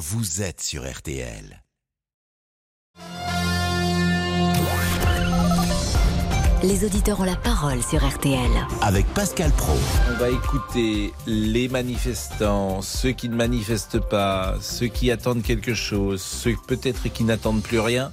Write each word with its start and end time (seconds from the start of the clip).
vous 0.00 0.40
êtes 0.40 0.62
sur 0.62 0.90
RTL. 0.90 1.62
Les 6.62 6.86
auditeurs 6.86 7.20
ont 7.20 7.24
la 7.24 7.36
parole 7.36 7.82
sur 7.82 8.02
RTL. 8.08 8.50
Avec 8.80 9.04
Pascal 9.08 9.50
Pro. 9.50 9.74
On 10.10 10.14
va 10.14 10.30
écouter 10.30 11.12
les 11.26 11.68
manifestants, 11.68 12.80
ceux 12.80 13.12
qui 13.12 13.28
ne 13.28 13.34
manifestent 13.34 14.00
pas, 14.00 14.54
ceux 14.62 14.86
qui 14.86 15.10
attendent 15.10 15.42
quelque 15.42 15.74
chose, 15.74 16.22
ceux 16.22 16.56
peut-être 16.66 17.12
qui 17.12 17.24
n'attendent 17.24 17.62
plus 17.62 17.80
rien. 17.80 18.10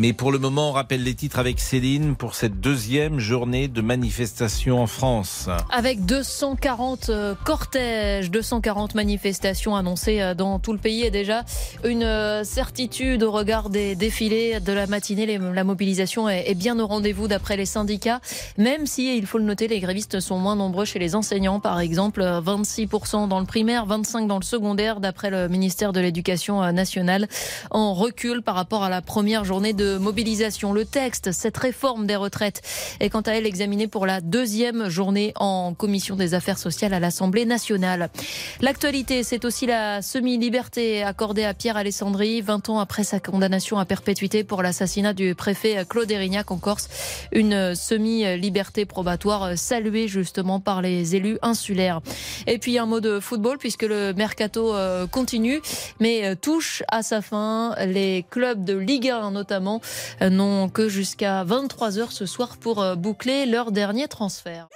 Mais 0.00 0.12
pour 0.12 0.30
le 0.30 0.38
moment, 0.38 0.68
on 0.68 0.72
rappelle 0.72 1.02
les 1.02 1.16
titres 1.16 1.40
avec 1.40 1.58
Céline 1.58 2.14
pour 2.14 2.36
cette 2.36 2.60
deuxième 2.60 3.18
journée 3.18 3.66
de 3.66 3.80
manifestation 3.80 4.80
en 4.80 4.86
France. 4.86 5.48
Avec 5.72 6.04
240 6.06 7.08
euh, 7.08 7.34
cortèges, 7.44 8.30
240 8.30 8.94
manifestations 8.94 9.74
annoncées 9.74 10.20
euh, 10.20 10.34
dans 10.34 10.60
tout 10.60 10.72
le 10.72 10.78
pays 10.78 11.02
et 11.02 11.10
déjà 11.10 11.42
une 11.82 12.04
euh, 12.04 12.44
certitude 12.44 13.24
au 13.24 13.32
regard 13.32 13.70
des 13.70 13.96
défilés 13.96 14.60
de 14.60 14.72
la 14.72 14.86
matinée. 14.86 15.36
La 15.36 15.64
mobilisation 15.64 16.28
est 16.28 16.54
bien 16.54 16.78
au 16.78 16.86
rendez-vous 16.86 17.26
d'après 17.26 17.56
les 17.56 17.66
syndicats, 17.66 18.20
même 18.56 18.86
si, 18.86 19.16
il 19.16 19.26
faut 19.26 19.38
le 19.38 19.44
noter, 19.44 19.66
les 19.66 19.80
grévistes 19.80 20.20
sont 20.20 20.38
moins 20.38 20.54
nombreux 20.54 20.84
chez 20.84 21.00
les 21.00 21.16
enseignants. 21.16 21.58
Par 21.58 21.80
exemple, 21.80 22.22
26% 22.22 23.26
dans 23.26 23.40
le 23.40 23.46
primaire, 23.46 23.84
25% 23.88 24.28
dans 24.28 24.38
le 24.38 24.44
secondaire, 24.44 25.00
d'après 25.00 25.30
le 25.30 25.48
ministère 25.48 25.92
de 25.92 25.98
l'Éducation 25.98 26.72
nationale, 26.72 27.26
en 27.72 27.94
recul 27.94 28.42
par 28.42 28.54
rapport 28.54 28.84
à 28.84 28.90
la 28.90 29.02
première 29.02 29.44
journée 29.44 29.72
de 29.72 29.87
mobilisation. 29.96 30.74
Le 30.74 30.84
texte, 30.84 31.32
cette 31.32 31.56
réforme 31.56 32.06
des 32.06 32.16
retraites, 32.16 32.60
est 33.00 33.08
quant 33.08 33.22
à 33.22 33.32
elle 33.32 33.46
examinée 33.46 33.88
pour 33.88 34.04
la 34.04 34.20
deuxième 34.20 34.90
journée 34.90 35.32
en 35.36 35.72
commission 35.72 36.16
des 36.16 36.34
affaires 36.34 36.58
sociales 36.58 36.92
à 36.92 37.00
l'Assemblée 37.00 37.46
nationale. 37.46 38.10
L'actualité, 38.60 39.22
c'est 39.22 39.44
aussi 39.46 39.64
la 39.64 40.02
semi-liberté 40.02 41.02
accordée 41.02 41.44
à 41.44 41.54
Pierre 41.54 41.76
Alessandri, 41.76 42.40
20 42.42 42.68
ans 42.68 42.78
après 42.78 43.04
sa 43.04 43.20
condamnation 43.20 43.78
à 43.78 43.84
perpétuité 43.84 44.44
pour 44.44 44.62
l'assassinat 44.62 45.14
du 45.14 45.34
préfet 45.34 45.84
Claude 45.88 46.10
Erignac 46.10 46.50
en 46.50 46.58
Corse. 46.58 46.88
Une 47.32 47.74
semi-liberté 47.74 48.84
probatoire 48.84 49.56
saluée 49.56 50.08
justement 50.08 50.60
par 50.60 50.82
les 50.82 51.16
élus 51.16 51.38
insulaires. 51.42 52.00
Et 52.46 52.58
puis 52.58 52.78
un 52.78 52.86
mot 52.86 53.00
de 53.00 53.20
football 53.20 53.58
puisque 53.58 53.84
le 53.84 54.12
mercato 54.12 54.74
euh, 54.74 55.06
continue 55.06 55.60
mais 56.00 56.24
euh, 56.24 56.34
touche 56.34 56.82
à 56.88 57.02
sa 57.02 57.22
fin. 57.22 57.74
Les 57.86 58.24
clubs 58.30 58.64
de 58.64 58.76
Ligue 58.76 59.08
1 59.08 59.30
notamment 59.30 59.77
n'ont 60.20 60.68
que 60.68 60.88
jusqu'à 60.88 61.44
23h 61.44 62.10
ce 62.10 62.26
soir 62.26 62.56
pour 62.58 62.82
euh, 62.82 62.94
boucler 62.94 63.46
leur 63.46 63.72
dernier 63.72 64.08
transfert. 64.08 64.68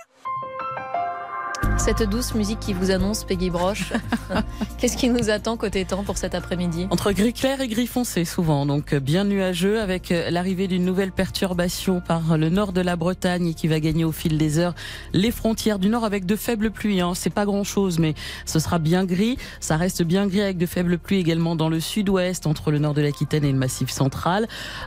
Cette 1.85 2.05
douce 2.05 2.37
musique 2.37 2.61
qui 2.61 2.75
vous 2.75 2.93
annonce 2.93 3.25
Peggy 3.25 3.51
Broche, 3.51 3.93
qu'est-ce 4.79 4.97
qui 4.97 5.09
nous 5.09 5.31
attend 5.31 5.57
côté 5.57 5.85
temps 5.85 6.05
pour 6.05 6.17
cet 6.17 6.33
après-midi 6.33 6.87
Entre 6.91 7.11
gris 7.11 7.33
clair 7.33 7.61
et 7.61 7.67
gris 7.67 7.89
foncé 7.89 8.25
souvent, 8.25 8.67
donc 8.67 8.95
bien 8.95 9.25
nuageux 9.25 9.81
avec 9.81 10.15
l'arrivée 10.31 10.69
d'une 10.69 10.85
nouvelle 10.85 11.11
perturbation 11.11 12.01
par 12.01 12.39
le 12.39 12.51
nord 12.51 12.73
de 12.73 12.81
la 12.83 12.95
Bretagne 12.95 13.53
qui 13.55 13.67
va 13.67 13.81
gagner 13.81 14.05
au 14.05 14.13
fil 14.13 14.39
des 14.39 14.61
heures 14.61 14.77
les 15.13 15.33
frontières 15.33 15.81
du 15.81 15.89
nord 15.89 16.05
avec 16.05 16.25
de 16.25 16.37
faibles 16.37 16.71
pluies. 16.71 17.01
Hein. 17.01 17.15
C'est 17.17 17.35
pas 17.35 17.47
grand-chose, 17.47 17.99
mais 17.99 18.15
ce 18.47 18.61
sera 18.61 18.79
bien 18.79 19.05
gris. 19.05 19.37
Ça 19.59 19.77
reste 19.77 20.05
bien 20.05 20.29
gris 20.29 20.43
avec 20.43 20.59
de 20.59 20.67
faibles 20.67 20.99
pluies 20.99 21.19
également 21.19 21.57
dans 21.57 21.69
le 21.69 21.81
sud-ouest 21.81 22.47
entre 22.47 22.71
le 22.71 22.79
nord 22.79 22.95
de 22.95 23.03
l'Aquitaine 23.03 23.45
et 23.45 23.51
le 23.51 23.59
Massif 23.59 23.91
central. 23.91 24.47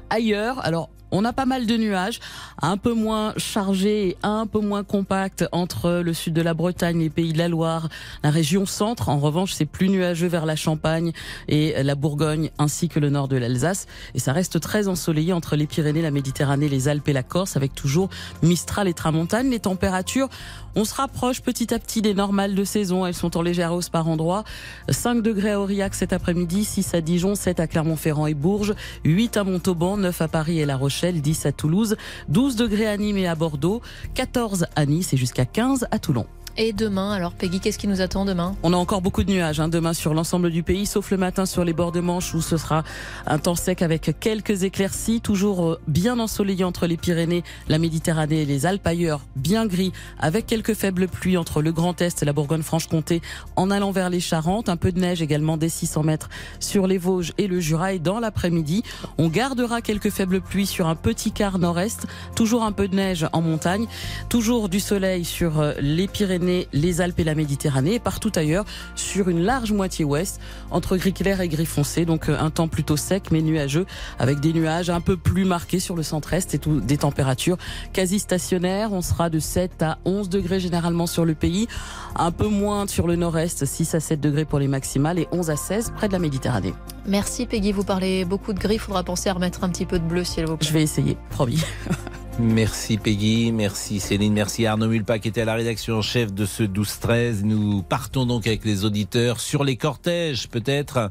Ailleurs, 0.10 0.66
alors 0.66 0.90
on 1.12 1.24
a 1.26 1.34
pas 1.34 1.46
mal 1.46 1.66
de 1.66 1.78
nuages, 1.78 2.20
un 2.62 2.78
peu 2.78 2.94
moins 2.94 3.34
chargés 3.38 4.18
un 4.24 4.48
peu 4.48 4.60
moins 4.60 4.84
compacts 4.84 5.46
entre 5.52 6.02
le 6.04 6.14
sud 6.14 6.34
de 6.34 6.42
la 6.42 6.54
Bretagne, 6.54 7.00
les 7.00 7.10
pays 7.10 7.34
de 7.34 7.38
la 7.38 7.48
Loire, 7.48 7.90
la 8.24 8.32
région 8.32 8.66
centre. 8.66 9.10
En 9.10 9.20
revanche, 9.20 9.54
c'est 9.54 9.66
plus 9.66 9.90
nuageux 9.90 10.28
vers 10.28 10.46
la 10.46 10.56
Champagne 10.56 11.12
et 11.48 11.82
la 11.84 11.96
Bourgogne 11.96 12.50
ainsi 12.58 12.90
que 12.90 13.00
le 13.00 13.10
nord 13.10 13.28
de 13.28 13.38
l'Alsace. 13.38 13.88
Et 14.14 14.20
ça 14.20 14.34
reste 14.34 14.60
très 14.60 14.88
ensoleillé 14.88 15.34
entre 15.34 15.56
les 15.56 15.68
Pyrénées, 15.68 16.02
la 16.02 16.12
Méditerranée, 16.12 16.70
les 16.70 16.88
Alpes 16.88 17.08
et 17.08 17.14
la 17.14 17.24
Corse 17.24 17.56
avec 17.56 17.76
toujours 17.76 18.10
Mistral 18.42 18.88
et 18.88 18.94
Tramontane. 18.94 19.50
Les 19.50 19.60
températures, 19.60 20.30
on 20.76 20.86
se 20.86 20.96
rapproche 20.96 21.42
petit 21.42 21.74
à 21.74 21.80
petit 21.80 22.02
des 22.02 22.14
normales 22.14 22.56
de 22.56 22.64
saison. 22.64 23.06
Elles 23.06 23.14
sont 23.14 23.38
en 23.38 23.42
légère 23.42 23.74
hausse 23.74 23.90
par 23.90 24.08
endroit. 24.08 24.44
5 24.90 25.22
degrés 25.22 25.52
à 25.52 25.62
Aurillac 25.62 25.94
cet 25.94 26.14
après-midi, 26.14 26.66
6 26.66 26.94
à 26.94 27.02
Dijon, 27.02 27.36
7 27.36 27.60
à 27.60 27.68
Clermont-Ferrand 27.68 28.28
et 28.28 28.34
Bourges, 28.34 28.74
8 29.04 29.38
à 29.38 29.44
Montauban, 29.44 29.98
9 29.98 30.22
à 30.22 30.28
Paris 30.28 30.60
et 30.60 30.66
La 30.66 30.78
Rochelle. 30.78 30.95
10 31.04 31.46
à 31.46 31.52
Toulouse, 31.52 31.96
12 32.30 32.56
degrés 32.56 32.88
à 32.88 32.98
Nîmes 32.98 33.18
et 33.18 33.28
à 33.28 33.36
Bordeaux, 33.36 33.82
14 34.14 34.68
à 34.76 34.86
Nice 34.86 35.14
et 35.14 35.18
jusqu'à 35.18 35.46
15 35.46 35.88
à 35.92 36.00
Toulon. 36.00 36.26
Et 36.58 36.72
demain, 36.72 37.12
alors 37.12 37.34
Peggy, 37.34 37.60
qu'est-ce 37.60 37.78
qui 37.78 37.90
nous 37.90 38.00
attend 38.00 38.24
demain? 38.24 38.56
On 38.64 38.72
a 38.72 38.78
encore 38.78 39.02
beaucoup 39.02 39.26
de 39.26 39.30
nuages 39.30 39.60
hein, 39.60 39.68
demain 39.68 39.92
sur 39.92 40.14
l'ensemble 40.14 40.52
du 40.52 40.64
pays, 40.64 40.86
sauf 40.86 41.12
le 41.12 41.18
matin 41.18 41.46
sur 41.46 41.66
les 41.66 41.74
bords 41.74 41.92
de 41.92 42.00
Manche 42.00 42.34
où 42.34 42.42
ce 42.42 42.56
sera 42.56 42.86
un 43.28 43.40
temps 43.40 43.56
sec 43.56 43.82
avec 43.82 44.16
quelques 44.22 44.64
éclaircies, 44.64 45.20
toujours 45.20 45.66
euh, 45.66 45.80
bien 45.88 46.18
ensoleillé 46.18 46.64
entre 46.64 46.88
les 46.88 46.96
Pyrénées, 46.96 47.44
la 47.68 47.78
Méditerranée 47.78 48.44
et 48.44 48.46
les 48.46 48.66
Alpes. 48.66 48.88
Ailleurs, 48.88 49.20
bien 49.36 49.66
gris 49.66 49.92
avec 50.18 50.46
quelques 50.46 50.76
faibles 50.76 51.10
pluies 51.10 51.36
entre 51.36 51.62
le 51.62 51.74
Grand 51.74 52.02
Est 52.02 52.24
et 52.24 52.26
la 52.26 52.32
Bourgogne-Franche-Comté 52.32 53.22
en 53.58 53.70
allant 53.70 53.92
vers 53.92 54.10
les 54.10 54.22
Charentes. 54.22 54.70
Un 54.70 54.78
peu 54.78 54.94
de 54.94 55.00
neige 55.02 55.22
également 55.22 55.58
des 55.58 55.68
600 55.68 56.04
mètres 56.04 56.30
sur 56.62 56.88
les 56.88 56.98
Vosges 56.98 57.34
et 57.38 57.48
le 57.48 57.60
Jura. 57.60 57.92
Et 57.92 58.00
dans 58.00 58.22
l'après-midi, 58.22 58.84
on 59.18 59.28
gardera 59.28 59.82
quelques 59.82 60.10
faibles 60.10 60.40
pluies 60.40 60.68
sur 60.68 60.88
un 60.88 60.96
petit 60.96 61.34
quart 61.34 61.60
nord-est, 61.60 62.08
toujours 62.34 62.64
un 62.64 62.72
peu 62.72 62.88
de 62.88 62.96
neige 62.96 63.28
en 63.34 63.42
montagne, 63.42 63.88
toujours 64.30 64.70
du 64.70 64.80
soleil 64.80 65.26
sur 65.26 65.60
euh, 65.60 65.74
les 65.82 66.08
Pyrénées 66.08 66.45
les 66.74 67.02
Alpes 67.02 67.20
et 67.20 67.24
la 67.24 67.36
Méditerranée 67.36 67.96
et 67.96 68.00
partout 68.00 68.32
ailleurs 68.36 68.66
sur 68.96 69.30
une 69.30 69.42
large 69.42 69.72
moitié 69.72 70.06
ouest 70.06 70.40
entre 70.72 70.98
gris 70.98 71.14
clair 71.14 71.42
et 71.42 71.48
gris 71.48 71.66
foncé. 71.66 72.06
Donc 72.06 72.30
euh, 72.30 72.38
un 72.40 72.50
temps 72.50 72.68
plutôt 72.68 72.98
sec 72.98 73.32
mais 73.32 73.42
nuageux 73.42 73.86
avec 74.20 74.40
des 74.40 74.54
nuages 74.54 74.90
un 74.90 75.02
peu 75.02 75.18
plus 75.18 75.46
marqués 75.46 75.80
sur 75.80 75.96
le 75.96 76.04
centre-est 76.04 76.54
et 76.54 76.60
tout, 76.60 76.80
des 76.80 76.98
températures 76.98 77.58
quasi 77.94 78.20
stationnaires. 78.20 78.94
On 78.94 79.02
sera 79.02 79.30
de 79.30 79.40
7 79.40 79.82
à 79.82 79.98
11 80.06 80.30
degrés 80.30 80.60
généralement 80.60 81.08
sur 81.08 81.26
le 81.26 81.36
pays, 81.36 81.68
un 82.16 82.32
peu 82.32 82.48
moins 82.48 82.88
sur 82.88 83.08
le 83.08 83.16
nord-est, 83.16 83.66
6 83.66 83.96
à 83.96 84.00
7 84.00 84.20
degrés 84.20 84.46
pour 84.46 84.60
les 84.60 84.68
maximales 84.68 85.20
et 85.20 85.28
11 85.32 85.50
à 85.50 85.56
16 85.56 85.94
près 85.96 86.08
de 86.08 86.14
la 86.14 86.20
Méditerranée. 86.20 86.74
Merci 87.08 87.46
Peggy, 87.46 87.72
vous 87.72 87.84
parlez 87.84 88.26
beaucoup 88.26 88.54
de 88.54 88.60
gris, 88.60 88.76
il 88.76 88.80
faudra 88.80 89.04
penser 89.04 89.30
à 89.30 89.34
remettre 89.34 89.64
un 89.64 89.70
petit 89.70 89.86
peu 89.86 90.00
de 90.00 90.06
bleu 90.06 90.24
si 90.24 90.40
elle 90.40 90.48
vous 90.48 90.58
plaît. 90.58 90.68
Je 90.68 90.74
vais 90.74 90.84
essayer, 90.84 91.18
promis. 91.30 91.62
Merci 92.38 92.98
Peggy, 92.98 93.54
merci 93.54 94.02
Céline, 94.02 94.34
merci 94.34 94.66
Arnaud 94.66 94.90
Mulpa 94.90 95.20
qui 95.20 95.30
était 95.30 95.42
à 95.42 95.46
la 95.46 95.54
rédaction 95.54 95.96
en 95.96 96.02
chef 96.02 96.34
de 96.34 96.46
ce 96.46 96.64
12-13. 96.64 97.44
Nous 97.44 97.82
partons 97.82 98.26
donc 98.26 98.46
avec 98.46 98.66
les 98.66 98.84
auditeurs 98.84 99.40
sur 99.40 99.64
les 99.64 99.78
cortèges 99.78 100.50
peut-être, 100.50 101.10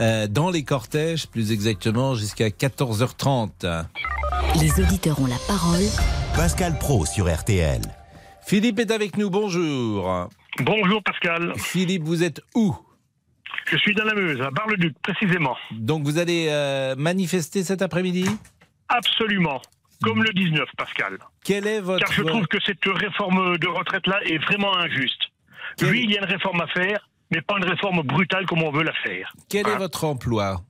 euh, 0.00 0.26
dans 0.26 0.50
les 0.50 0.64
cortèges 0.64 1.26
plus 1.26 1.52
exactement 1.52 2.14
jusqu'à 2.14 2.48
14h30. 2.48 3.86
Les 4.60 4.82
auditeurs 4.82 5.18
ont 5.20 5.26
la 5.26 5.38
parole. 5.46 5.84
Pascal 6.36 6.76
Pro 6.78 7.06
sur 7.06 7.34
RTL. 7.34 7.80
Philippe 8.46 8.78
est 8.78 8.90
avec 8.90 9.16
nous, 9.16 9.30
bonjour. 9.30 10.28
Bonjour 10.60 11.02
Pascal. 11.02 11.54
Philippe, 11.56 12.02
vous 12.02 12.22
êtes 12.22 12.42
où? 12.54 12.76
Je 13.70 13.78
suis 13.78 13.94
dans 13.94 14.04
la 14.04 14.14
Meuse, 14.14 14.40
à 14.42 14.50
Bar-le-Duc 14.50 14.94
précisément. 15.02 15.56
Donc 15.72 16.02
vous 16.04 16.18
allez 16.18 16.48
euh, 16.50 16.94
manifester 16.94 17.64
cet 17.64 17.80
après-midi? 17.80 18.26
Absolument 18.88 19.62
comme 20.02 20.22
le 20.22 20.32
19, 20.32 20.68
Pascal. 20.76 21.18
Quel 21.44 21.66
est 21.66 21.80
votre... 21.80 22.04
Car 22.04 22.12
je 22.12 22.22
trouve 22.22 22.46
que 22.46 22.58
cette 22.64 22.84
réforme 22.84 23.58
de 23.58 23.66
retraite-là 23.66 24.20
est 24.24 24.38
vraiment 24.38 24.76
injuste. 24.76 25.30
Oui, 25.82 26.02
il 26.04 26.10
y 26.10 26.16
a 26.16 26.20
une 26.20 26.30
réforme 26.30 26.60
à 26.60 26.66
faire, 26.68 27.08
mais 27.30 27.40
pas 27.40 27.56
une 27.58 27.64
réforme 27.64 28.02
brutale 28.02 28.46
comme 28.46 28.62
on 28.62 28.70
veut 28.70 28.84
la 28.84 28.92
faire. 28.92 29.32
Quel 29.48 29.68
est 29.68 29.76
votre 29.76 30.04
emploi 30.04 30.62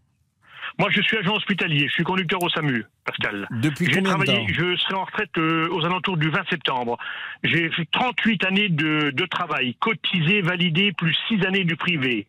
moi, 0.78 0.90
je 0.92 1.00
suis 1.02 1.16
agent 1.16 1.34
hospitalier. 1.34 1.88
Je 1.88 1.92
suis 1.92 2.04
conducteur 2.04 2.40
au 2.40 2.48
SAMU, 2.50 2.84
Pascal. 3.04 3.48
Depuis 3.50 3.86
combien 3.86 4.16
de 4.16 4.24
temps 4.24 4.46
Je 4.48 4.76
serai 4.76 4.94
en 4.94 5.04
retraite 5.04 5.36
euh, 5.36 5.68
aux 5.72 5.84
alentours 5.84 6.16
du 6.16 6.30
20 6.30 6.48
septembre. 6.48 6.96
J'ai 7.42 7.68
fait 7.70 7.88
38 7.90 8.44
années 8.44 8.68
de, 8.68 9.10
de 9.10 9.26
travail, 9.26 9.74
cotisé, 9.80 10.40
validé, 10.40 10.92
plus 10.92 11.16
6 11.28 11.44
années 11.46 11.64
du 11.64 11.74
privé 11.74 12.28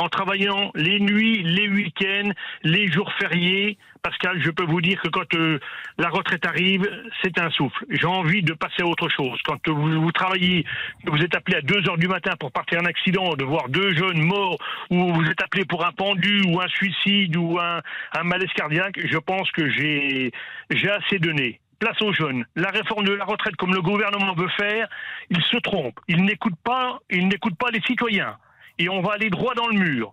en 0.00 0.08
travaillant 0.08 0.70
les 0.74 0.98
nuits, 0.98 1.42
les 1.42 1.68
week-ends, 1.68 2.30
les 2.62 2.90
jours 2.90 3.12
fériés. 3.20 3.76
Pascal, 4.02 4.40
je 4.42 4.50
peux 4.50 4.64
vous 4.64 4.80
dire 4.80 4.98
que 5.02 5.08
quand 5.08 5.34
euh, 5.34 5.58
la 5.98 6.08
retraite 6.08 6.46
arrive, 6.46 6.88
c'est 7.22 7.38
un 7.38 7.50
souffle. 7.50 7.84
J'ai 7.90 8.06
envie 8.06 8.42
de 8.42 8.54
passer 8.54 8.80
à 8.80 8.86
autre 8.86 9.10
chose. 9.10 9.38
Quand 9.44 9.68
vous, 9.68 10.10
travaillez, 10.12 10.64
vous 11.04 11.18
êtes 11.18 11.36
appelé 11.36 11.58
à 11.58 11.60
2 11.60 11.90
heures 11.90 11.98
du 11.98 12.08
matin 12.08 12.32
pour 12.40 12.50
partir 12.50 12.80
un 12.80 12.86
accident, 12.86 13.34
de 13.34 13.44
voir 13.44 13.68
deux 13.68 13.94
jeunes 13.94 14.22
morts, 14.22 14.56
ou 14.88 15.12
vous 15.12 15.24
êtes 15.26 15.42
appelé 15.42 15.66
pour 15.66 15.84
un 15.84 15.92
pendu, 15.92 16.44
ou 16.46 16.62
un 16.62 16.68
suicide, 16.68 17.36
ou 17.36 17.58
un, 17.58 17.82
un 18.14 18.22
malaise 18.22 18.52
cardiaque, 18.54 18.98
je 19.04 19.18
pense 19.18 19.50
que 19.50 19.68
j'ai 19.68 20.32
j'ai 20.70 20.90
assez 20.90 21.18
donné 21.18 21.60
place 21.78 22.00
aux 22.00 22.12
jeunes. 22.12 22.46
La 22.56 22.70
réforme 22.70 23.04
de 23.04 23.12
la 23.12 23.24
retraite, 23.24 23.56
comme 23.56 23.74
le 23.74 23.82
gouvernement 23.82 24.34
veut 24.34 24.50
faire, 24.58 24.88
il 25.28 25.42
se 25.42 25.58
trompe. 25.58 25.98
Il 26.08 26.24
n'écoute 26.24 26.56
pas, 26.64 27.00
il 27.10 27.28
n'écoute 27.28 27.56
pas 27.58 27.70
les 27.70 27.80
citoyens 27.82 28.36
et 28.82 28.88
on 28.88 29.00
va 29.00 29.12
aller 29.12 29.30
droit 29.30 29.54
dans 29.54 29.68
le 29.68 29.78
mur. 29.78 30.12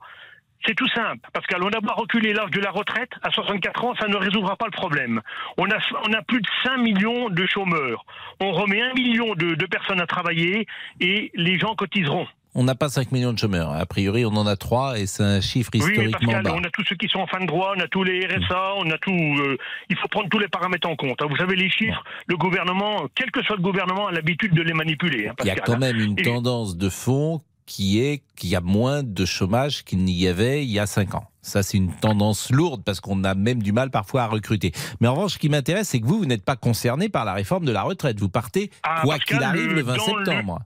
C'est 0.66 0.74
tout 0.76 0.88
simple, 0.90 1.20
parce 1.34 1.46
qu'on 1.48 1.68
a 1.68 1.82
pas 1.82 1.94
reculé 1.94 2.34
l'âge 2.34 2.50
de 2.52 2.60
la 2.60 2.72
retraite 2.72 3.12
à 3.22 3.30
64 3.30 3.86
ans, 3.86 3.94
ça 4.00 4.08
ne 4.08 4.18
résoudra 4.18 4.56
pas 4.58 4.66
le 4.66 4.72
problème. 4.72 5.22
On 5.58 5.66
a, 5.70 5.78
on 6.10 6.14
a 6.14 6.22
plus 6.24 6.42
de 6.42 6.48
5 6.66 6.78
millions 6.80 7.30
de 7.30 7.46
chômeurs. 7.46 8.04
On 8.42 8.52
remet 8.52 8.82
un 8.82 8.94
million 8.94 9.34
de, 9.36 9.54
de 9.56 9.66
personnes 9.68 10.02
à 10.02 10.08
travailler 10.08 10.66
et 11.00 11.32
les 11.36 11.58
gens 11.60 11.76
cotiseront. 11.76 12.28
On 12.56 12.64
n'a 12.64 12.74
pas 12.74 12.90
5 12.90 13.12
millions 13.12 13.34
de 13.34 13.38
chômeurs. 13.38 13.70
A 13.72 13.86
priori, 13.86 14.26
on 14.26 14.30
en 14.36 14.48
a 14.48 14.56
3 14.56 14.98
et 15.00 15.06
c'est 15.06 15.22
un 15.24 15.42
chiffre 15.42 15.70
Oui, 15.76 15.80
mais 15.86 15.88
historiquement 15.92 16.32
Pascal, 16.34 16.44
bas. 16.44 16.56
on 16.60 16.64
a 16.64 16.70
tous 16.72 16.84
ceux 16.86 16.96
qui 16.96 17.08
sont 17.08 17.20
en 17.20 17.28
fin 17.28 17.40
de 17.40 17.46
droit, 17.46 17.74
on 17.78 17.80
a 17.80 17.88
tous 17.88 18.04
les 18.04 18.26
RSA, 18.26 18.74
on 18.78 18.90
a 18.90 18.98
tout. 18.98 19.12
euh, 19.12 19.58
il 19.92 19.96
faut 19.98 20.08
prendre 20.08 20.28
tous 20.30 20.40
les 20.40 20.48
paramètres 20.48 20.90
en 20.90 20.96
compte. 20.96 21.22
hein. 21.22 21.28
Vous 21.30 21.38
savez, 21.38 21.56
les 21.56 21.70
chiffres, 21.70 22.04
le 22.26 22.36
gouvernement, 22.36 23.06
quel 23.14 23.30
que 23.30 23.44
soit 23.44 23.58
le 23.58 23.62
gouvernement, 23.62 24.08
a 24.08 24.12
l'habitude 24.12 24.56
de 24.56 24.64
les 24.64 24.74
manipuler. 24.74 25.28
hein, 25.28 25.34
Il 25.42 25.46
y 25.46 25.52
a 25.52 25.56
quand 25.56 25.78
même 25.78 26.00
une 26.00 26.18
Et- 26.18 26.24
tendance 26.24 26.76
de 26.78 26.90
fond 26.90 27.42
qui 27.68 28.00
est 28.00 28.24
qu'il 28.36 28.50
y 28.50 28.56
a 28.56 28.62
moins 28.62 29.04
de 29.04 29.26
chômage 29.26 29.84
qu'il 29.84 30.00
n'y 30.00 30.26
avait 30.28 30.64
il 30.66 30.72
y 30.72 30.80
a 30.80 30.88
5 30.88 31.14
ans. 31.14 31.26
Ça, 31.44 31.62
c'est 31.62 31.78
une 31.78 31.92
tendance 31.94 32.50
lourde 32.52 32.82
parce 32.84 33.00
qu'on 33.00 33.24
a 33.24 33.36
même 33.36 33.62
du 33.62 33.72
mal 33.72 33.92
parfois 33.92 34.24
à 34.24 34.28
recruter. 34.28 34.72
Mais 35.00 35.08
en 35.08 35.14
revanche, 35.14 35.34
ce 35.34 35.38
qui 35.38 35.50
m'intéresse, 35.50 35.90
c'est 35.90 36.00
que 36.02 36.06
vous, 36.08 36.18
vous 36.20 36.26
n'êtes 36.26 36.44
pas 36.44 36.56
concerné 36.56 37.08
par 37.10 37.24
la 37.26 37.34
réforme 37.34 37.66
de 37.66 37.72
la 37.72 37.84
retraite. 37.84 38.20
Vous 38.20 38.30
partez, 38.30 38.72
Ah, 38.84 39.02
quoi 39.04 39.20
qu'il 39.20 39.42
arrive, 39.44 39.68
le- 39.68 39.76
le 39.76 39.82
20 39.84 39.96
dans 39.98 40.16
le- 40.18 40.26
septembre. 40.26 40.60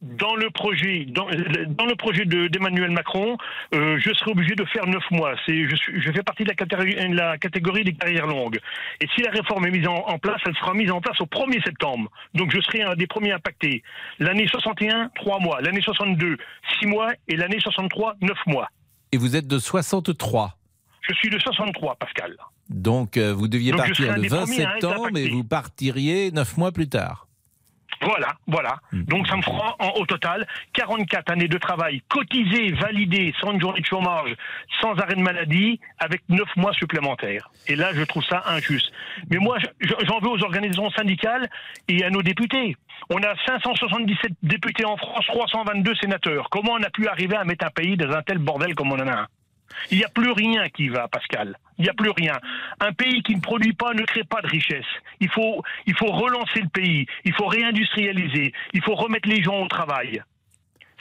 Dans 0.00 0.36
le 0.36 0.48
projet, 0.50 1.06
dans, 1.08 1.26
dans 1.70 1.86
le 1.86 1.96
projet 1.96 2.24
de- 2.24 2.46
d'Emmanuel 2.46 2.92
Macron, 2.92 3.36
euh, 3.74 3.98
je 3.98 4.12
serai 4.14 4.30
obligé 4.30 4.54
de 4.54 4.64
faire 4.66 4.86
neuf 4.86 5.02
mois. 5.10 5.34
Je, 5.48 5.74
suis, 5.74 6.00
je 6.00 6.12
fais 6.12 6.22
partie 6.22 6.44
de 6.44 6.48
la 6.50 6.54
catégorie, 6.54 6.94
la 7.12 7.36
catégorie 7.36 7.82
des 7.82 7.94
carrières 7.94 8.28
longues. 8.28 8.60
Et 9.00 9.08
si 9.16 9.22
la 9.22 9.32
réforme 9.32 9.66
est 9.66 9.72
mise 9.72 9.88
en, 9.88 9.96
en 9.96 10.18
place, 10.18 10.40
elle 10.46 10.54
sera 10.54 10.72
mise 10.74 10.90
en 10.92 11.00
place 11.00 11.20
au 11.20 11.26
1er 11.26 11.62
septembre. 11.64 12.10
Donc 12.34 12.52
je 12.54 12.60
serai 12.60 12.82
un 12.82 12.94
des 12.94 13.08
premiers 13.08 13.32
impactés. 13.32 13.82
L'année 14.20 14.46
61, 14.46 15.10
trois 15.16 15.40
mois. 15.40 15.60
L'année 15.62 15.80
62, 15.82 16.36
six 16.78 16.86
mois. 16.86 17.10
Et 17.26 17.34
l'année 17.36 17.58
63, 17.58 18.16
neuf 18.20 18.38
mois. 18.46 18.68
Et 19.10 19.16
vous 19.16 19.34
êtes 19.36 19.48
de 19.48 19.58
63. 19.58 20.56
Je 21.08 21.14
suis 21.14 21.30
de 21.30 21.38
63, 21.38 21.96
Pascal. 21.96 22.36
Donc, 22.68 23.16
euh, 23.16 23.32
vous 23.32 23.48
deviez 23.48 23.70
Donc, 23.72 23.80
partir 23.80 24.14
le 24.14 24.20
des 24.20 24.28
20 24.28 24.42
premiers 24.42 24.64
à 24.64 24.76
être 24.76 24.80
septembre 24.82 25.06
et 25.06 25.08
impacté. 25.08 25.30
vous 25.30 25.44
partiriez 25.44 26.30
9 26.32 26.56
mois 26.58 26.70
plus 26.72 26.88
tard. 26.88 27.26
Voilà, 28.00 28.28
voilà. 28.46 28.76
Hmm. 28.92 29.02
Donc 29.04 29.26
ça 29.26 29.36
me 29.36 29.42
fera 29.42 29.74
en, 29.80 29.88
au 30.00 30.06
total 30.06 30.46
44 30.74 31.32
années 31.32 31.48
de 31.48 31.58
travail 31.58 32.00
cotisées, 32.08 32.72
validées, 32.72 33.34
sans 33.40 33.52
une 33.52 33.60
journée 33.60 33.80
de 33.80 33.86
chômage, 33.86 34.34
sans 34.80 34.92
arrêt 34.98 35.14
de 35.16 35.20
maladie, 35.22 35.80
avec 35.98 36.22
9 36.28 36.42
mois 36.56 36.72
supplémentaires. 36.74 37.50
Et 37.66 37.74
là, 37.76 37.90
je 37.94 38.02
trouve 38.04 38.22
ça 38.24 38.44
injuste. 38.46 38.90
Mais 39.30 39.38
moi, 39.38 39.58
je- 39.80 39.88
j'en 40.06 40.20
veux 40.20 40.28
aux 40.28 40.42
organisations 40.44 40.90
syndicales 40.90 41.48
et 41.88 42.04
à 42.04 42.10
nos 42.10 42.22
députés. 42.22 42.76
On 43.10 43.18
a 43.22 43.34
577 43.46 44.32
députés 44.42 44.84
en 44.84 44.96
France, 44.96 45.24
322 45.26 45.94
sénateurs. 45.96 46.48
Comment 46.50 46.72
on 46.72 46.82
a 46.82 46.90
pu 46.90 47.08
arriver 47.08 47.36
à 47.36 47.44
mettre 47.44 47.64
un 47.66 47.70
pays 47.70 47.96
dans 47.96 48.10
un 48.12 48.22
tel 48.22 48.38
bordel 48.38 48.74
comme 48.74 48.92
on 48.92 48.96
en 49.00 49.08
a 49.08 49.12
un? 49.22 49.26
Il 49.90 49.98
n'y 49.98 50.04
a 50.04 50.08
plus 50.08 50.32
rien 50.32 50.68
qui 50.68 50.88
va, 50.88 51.08
Pascal. 51.08 51.56
Il 51.78 51.84
n'y 51.84 51.90
a 51.90 51.94
plus 51.94 52.10
rien. 52.10 52.38
Un 52.80 52.92
pays 52.92 53.22
qui 53.22 53.34
ne 53.36 53.40
produit 53.40 53.72
pas 53.72 53.94
ne 53.94 54.02
crée 54.02 54.24
pas 54.24 54.42
de 54.42 54.48
richesse. 54.48 54.86
Il 55.20 55.30
faut, 55.30 55.62
il 55.86 55.96
faut 55.96 56.10
relancer 56.10 56.60
le 56.60 56.68
pays. 56.68 57.06
Il 57.24 57.32
faut 57.34 57.46
réindustrialiser. 57.46 58.52
Il 58.72 58.82
faut 58.82 58.94
remettre 58.94 59.28
les 59.28 59.42
gens 59.42 59.60
au 59.60 59.68
travail. 59.68 60.22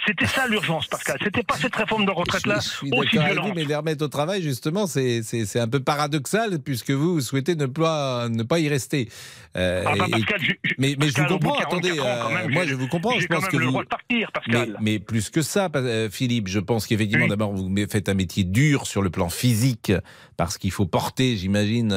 C'était 0.07 0.25
ça 0.25 0.47
l'urgence, 0.47 0.87
Pascal. 0.87 1.17
C'était 1.23 1.43
pas 1.43 1.55
cette 1.57 1.75
réforme 1.75 2.05
de 2.05 2.11
retraite-là 2.11 2.57
aussi 2.59 2.85
avec 2.87 2.93
vous, 2.93 3.33
violente. 3.41 3.51
mais 3.55 3.65
les 3.65 3.75
remettre 3.75 4.05
au 4.05 4.07
travail, 4.07 4.41
justement, 4.41 4.87
c'est- 4.87 5.21
un 5.59 5.67
peu 5.67 5.79
paradoxal 5.81 6.59
puisque 6.59 6.91
vous, 6.91 7.19
souhaitez 7.21 7.55
ne 7.55 7.65
pas, 7.65 8.29
ne 8.29 8.43
pas 8.43 8.59
y 8.59 8.69
rester. 8.69 9.09
Euh, 9.55 9.83
Ah 9.87 9.93
bah, 9.97 10.05
Pascal, 10.11 10.39
je- 10.41 10.53
mais, 10.77 10.95
mais 10.99 11.07
je 11.09 11.21
vous 11.21 11.27
comprends, 11.27 11.55
attendez, 11.57 11.89
44 11.89 12.05
ans, 12.05 12.19
quand 12.29 12.31
euh, 12.35 12.37
même, 12.43 12.51
moi 12.53 12.65
je 12.65 12.75
vous 12.75 12.87
comprends, 12.87 13.19
je 13.19 13.27
quand 13.27 13.35
pense 13.35 13.43
même 13.43 13.51
que 13.51 13.57
le 13.57 13.65
vous... 13.65 13.71
droit 13.71 13.83
de 13.83 13.89
partir, 13.89 14.29
Mais, 14.47 14.53
Pascal. 14.53 14.77
mais 14.81 14.99
plus 14.99 15.29
que 15.29 15.41
ça, 15.41 15.69
euh, 15.75 16.09
Philippe, 16.09 16.47
je 16.47 16.59
pense 16.59 16.85
qu'effectivement, 16.87 17.23
Oui. 17.25 17.29
d'abord, 17.29 17.53
vous 17.53 17.73
faites 17.89 18.07
un 18.07 18.13
métier 18.13 18.43
dur 18.43 18.85
sur 18.87 19.01
le 19.01 19.09
plan 19.09 19.29
physique, 19.29 19.91
parce 20.37 20.57
qu'il 20.59 20.71
faut 20.71 20.85
porter, 20.85 21.35
j'imagine, 21.37 21.93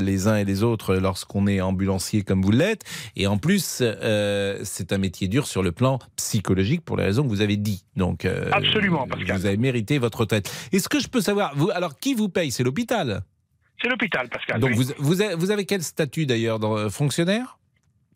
les 0.00 0.26
uns 0.26 0.36
et 0.36 0.44
les 0.44 0.62
autres 0.62 0.96
lorsqu'on 0.96 1.46
est 1.46 1.60
ambulancier 1.60 2.22
comme 2.22 2.40
vous 2.42 2.50
l'êtes. 2.50 2.82
Et 3.16 3.26
en 3.26 3.36
plus, 3.36 3.78
euh, 3.82 4.58
c'est 4.64 4.92
un 4.92 4.98
métier 4.98 5.28
dur 5.28 5.46
sur 5.46 5.62
le 5.62 5.72
plan 5.72 5.98
psychologique 6.16 6.82
pour 6.84 6.96
les 6.96 7.04
raisons 7.04 7.22
que 7.24 7.28
vous 7.28 7.42
avez 7.42 7.51
dit. 7.56 7.84
Donc, 7.96 8.24
euh, 8.24 8.48
Absolument, 8.52 9.06
Pascal. 9.06 9.36
vous 9.38 9.46
avez 9.46 9.56
mérité 9.56 9.98
votre 9.98 10.20
retraite. 10.20 10.52
Est-ce 10.72 10.88
que 10.88 11.00
je 11.00 11.08
peux 11.08 11.20
savoir, 11.20 11.52
vous, 11.56 11.70
alors 11.70 11.98
qui 11.98 12.14
vous 12.14 12.28
paye? 12.28 12.50
C'est 12.50 12.62
l'hôpital 12.64 13.22
C'est 13.80 13.88
l'hôpital, 13.88 14.28
Pascal. 14.28 14.60
Donc, 14.60 14.70
oui. 14.70 14.76
vous, 14.76 14.92
vous, 14.98 15.22
avez, 15.22 15.34
vous 15.34 15.50
avez 15.50 15.64
quel 15.64 15.82
statut 15.82 16.26
d'ailleurs 16.26 16.62
euh, 16.64 16.88
Fonctionnaire? 16.90 17.58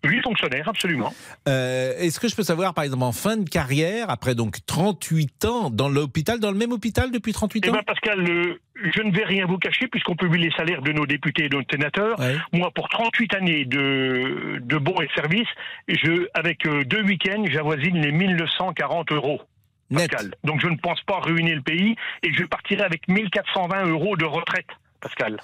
Oui, 0.08 0.20
fonctionnaire, 0.22 0.68
absolument. 0.68 1.12
Euh, 1.48 1.92
Est-ce 1.98 2.18
que 2.20 2.28
je 2.28 2.36
peux 2.36 2.42
savoir, 2.42 2.74
par 2.74 2.84
exemple, 2.84 3.02
en 3.04 3.12
fin 3.12 3.36
de 3.36 3.48
carrière, 3.48 4.10
après 4.10 4.34
donc 4.34 4.58
38 4.66 5.44
ans, 5.44 5.70
dans 5.70 5.88
l'hôpital, 5.88 6.40
dans 6.40 6.50
le 6.50 6.58
même 6.58 6.72
hôpital 6.72 7.10
depuis 7.10 7.32
38 7.32 7.64
Eh 7.66 7.68
ans 7.70 7.72
bien, 7.72 7.82
Pascal, 7.82 8.20
le- 8.20 8.60
je 8.94 9.02
ne 9.02 9.10
vais 9.10 9.24
rien 9.24 9.46
vous 9.46 9.58
cacher 9.58 9.86
puisqu'on 9.88 10.16
publie 10.16 10.42
les 10.42 10.50
salaires 10.52 10.82
de 10.82 10.92
nos 10.92 11.06
députés 11.06 11.44
et 11.46 11.48
de 11.48 11.56
nos 11.56 11.62
sénateurs. 11.70 12.18
Ouais. 12.20 12.36
Moi, 12.52 12.70
pour 12.74 12.88
38 12.88 13.34
années 13.34 13.64
de, 13.64 14.58
de 14.60 14.76
bons 14.76 15.00
et 15.00 15.08
services, 15.14 15.48
je, 15.88 16.26
avec 16.34 16.66
euh, 16.66 16.84
deux 16.84 17.02
week-ends, 17.02 17.44
j'avoisine 17.50 17.96
les 18.00 18.12
1940 18.12 19.12
euros. 19.12 19.40
Net. 19.88 20.10
Pascal. 20.10 20.34
Donc 20.42 20.60
je 20.60 20.66
ne 20.66 20.76
pense 20.76 21.00
pas 21.02 21.20
ruiner 21.20 21.54
le 21.54 21.62
pays 21.62 21.94
et 22.24 22.32
je 22.34 22.42
partirai 22.44 22.82
avec 22.82 23.06
1420 23.06 23.86
euros 23.86 24.16
de 24.16 24.24
retraite, 24.24 24.66
Pascal. 25.00 25.40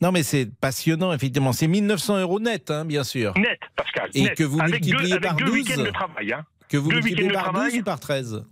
Non, 0.00 0.12
mais 0.12 0.22
c'est 0.22 0.46
passionnant, 0.60 1.12
effectivement. 1.12 1.52
C'est 1.52 1.66
1900 1.68 2.20
euros 2.20 2.40
net, 2.40 2.70
hein, 2.70 2.84
bien 2.84 3.04
sûr. 3.04 3.32
Net, 3.36 3.60
Pascal. 3.76 4.10
Et 4.14 4.22
net. 4.24 4.34
que 4.36 4.44
vous 4.44 4.60
avec 4.60 4.74
multipliez 4.84 5.08
deux, 5.08 5.12
avec 5.12 5.22
par 5.22 5.36
deux 5.36 5.44
12. 5.46 5.54
week-ends 5.54 5.82
de 5.82 5.90
travail, 5.90 6.32
hein. 6.32 6.44
Que 6.68 6.76
vous 6.76 6.90
Deux 6.90 6.96
multipliez 6.96 7.30
par 7.30 7.44
12 7.44 7.52
travail. 7.52 7.80
ou 7.80 7.84
par 7.84 8.00
13 8.00 8.44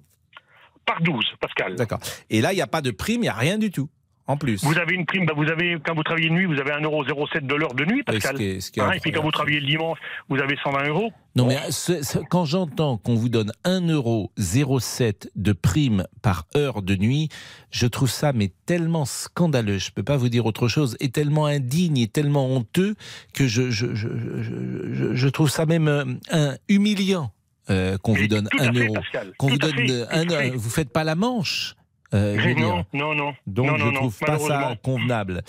par 0.85 1.01
12, 1.01 1.25
Pascal. 1.41 1.77
D'accord. 1.77 2.01
Et 2.29 2.41
là, 2.41 2.53
il 2.53 2.57
n'y 2.57 2.63
a 2.63 2.67
pas 2.67 2.83
de 2.83 2.91
prime, 2.91 3.21
il 3.21 3.23
n'y 3.23 3.29
a 3.29 3.35
rien 3.35 3.57
du 3.57 3.71
tout, 3.71 3.89
en 4.27 4.37
plus. 4.37 4.63
Vous 4.65 4.79
avez 4.79 4.95
une 4.95 5.05
prime, 5.07 5.27
bah, 5.27 5.33
vous 5.37 5.49
avez, 5.51 5.77
quand 5.85 5.95
vous 5.95 6.03
travaillez 6.03 6.29
de 6.29 6.35
nuit, 6.35 6.45
vous 6.47 6.61
avez 6.61 6.71
1,07€ 6.73 7.47
de 7.47 7.55
l'heure 7.55 7.75
de 7.75 7.85
nuit, 7.85 8.03
Pascal. 8.03 8.33
ce 8.37 8.39
qui 8.39 8.45
est- 8.45 8.61
ce 8.61 8.71
qui 8.71 8.81
est 8.81 8.83
Hein, 8.83 8.93
et 8.93 9.01
puis 9.01 9.11
quand 9.13 9.23
vous 9.23 9.31
travaillez 9.31 9.61
le 9.61 9.67
dimanche, 9.67 9.99
vous 10.29 10.39
avez 10.39 10.57
120 10.63 10.89
euros. 10.89 11.11
Non, 11.35 11.47
mais 11.47 11.59
ce- 11.71 12.19
quand 12.31 12.45
j'entends 12.45 12.99
qu'on 12.99 13.15
vous 13.15 13.29
donne 13.29 13.53
1,07€ 13.65 15.29
de 15.37 15.53
prime 15.53 16.05
par 16.23 16.47
heure 16.57 16.83
de 16.83 16.95
nuit, 16.97 17.29
je 17.71 17.87
trouve 17.87 18.11
ça 18.11 18.33
mais 18.33 18.53
tellement 18.67 19.05
scandaleux, 19.05 19.79
je 19.79 19.91
peux 19.91 20.03
pas 20.03 20.17
vous 20.17 20.29
dire 20.29 20.47
autre 20.47 20.69
chose, 20.69 20.97
et 21.01 21.09
tellement 21.11 21.47
indigne 21.47 21.99
et 21.99 22.09
tellement 22.09 22.47
honteux 22.51 22.95
que 23.35 23.47
je, 23.47 23.71
je, 23.71 23.95
je, 23.95 24.09
je, 24.43 24.93
je- 24.93 25.15
je 25.15 25.29
trouve 25.29 25.51
ça 25.51 25.67
même 25.67 25.89
euh, 25.89 26.05
un, 26.31 26.57
humiliant 26.69 27.33
euh, 27.71 27.97
qu'on 27.99 28.13
vous 28.15 28.27
donne 28.27 28.49
tout 28.51 28.59
à 28.61 28.65
1 28.67 28.73
fait, 28.73 28.87
euro. 28.87 28.97
Qu'on 29.39 29.49
vous 29.49 29.59
donne 29.59 29.73
fait, 29.73 29.91
euh, 29.91 30.07
un, 30.11 30.51
vous 30.57 30.71
faites 30.71 30.93
pas 30.93 31.05
la 31.05 31.15
manche. 31.15 31.75
Euh, 32.15 32.39
je 32.39 32.49
veux 32.49 32.55
dire. 32.55 32.67
non, 32.67 32.85
non, 32.93 33.15
non. 33.15 33.35
Donc 33.47 33.67
non, 33.67 33.77
je 33.79 33.85
non, 33.85 33.93
trouve 33.93 34.17
non, 34.21 34.27
pas 34.27 34.39
ça 34.39 34.75
convenable. 34.83 35.43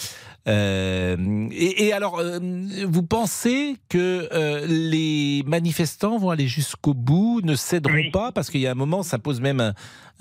Euh, 0.48 1.48
et, 1.52 1.86
et 1.86 1.94
alors, 1.94 2.20
euh, 2.20 2.40
vous 2.88 3.04
pensez 3.04 3.78
que 3.90 4.30
les 4.68 5.44
manifestants 5.46 6.18
vont 6.18 6.30
aller 6.30 6.48
jusqu'au 6.48 6.94
bout, 6.94 7.42
ne 7.44 7.56
céderont 7.56 7.94
Oui. 7.94 8.12
pas? 8.12 8.32
Parce 8.32 8.50
qu'il 8.50 8.62
y 8.62 8.68
a 8.68 8.72
un 8.72 8.76
moment, 8.76 9.04
ça 9.04 9.20
pose 9.20 9.42
même 9.42 9.60
un, 9.60 9.74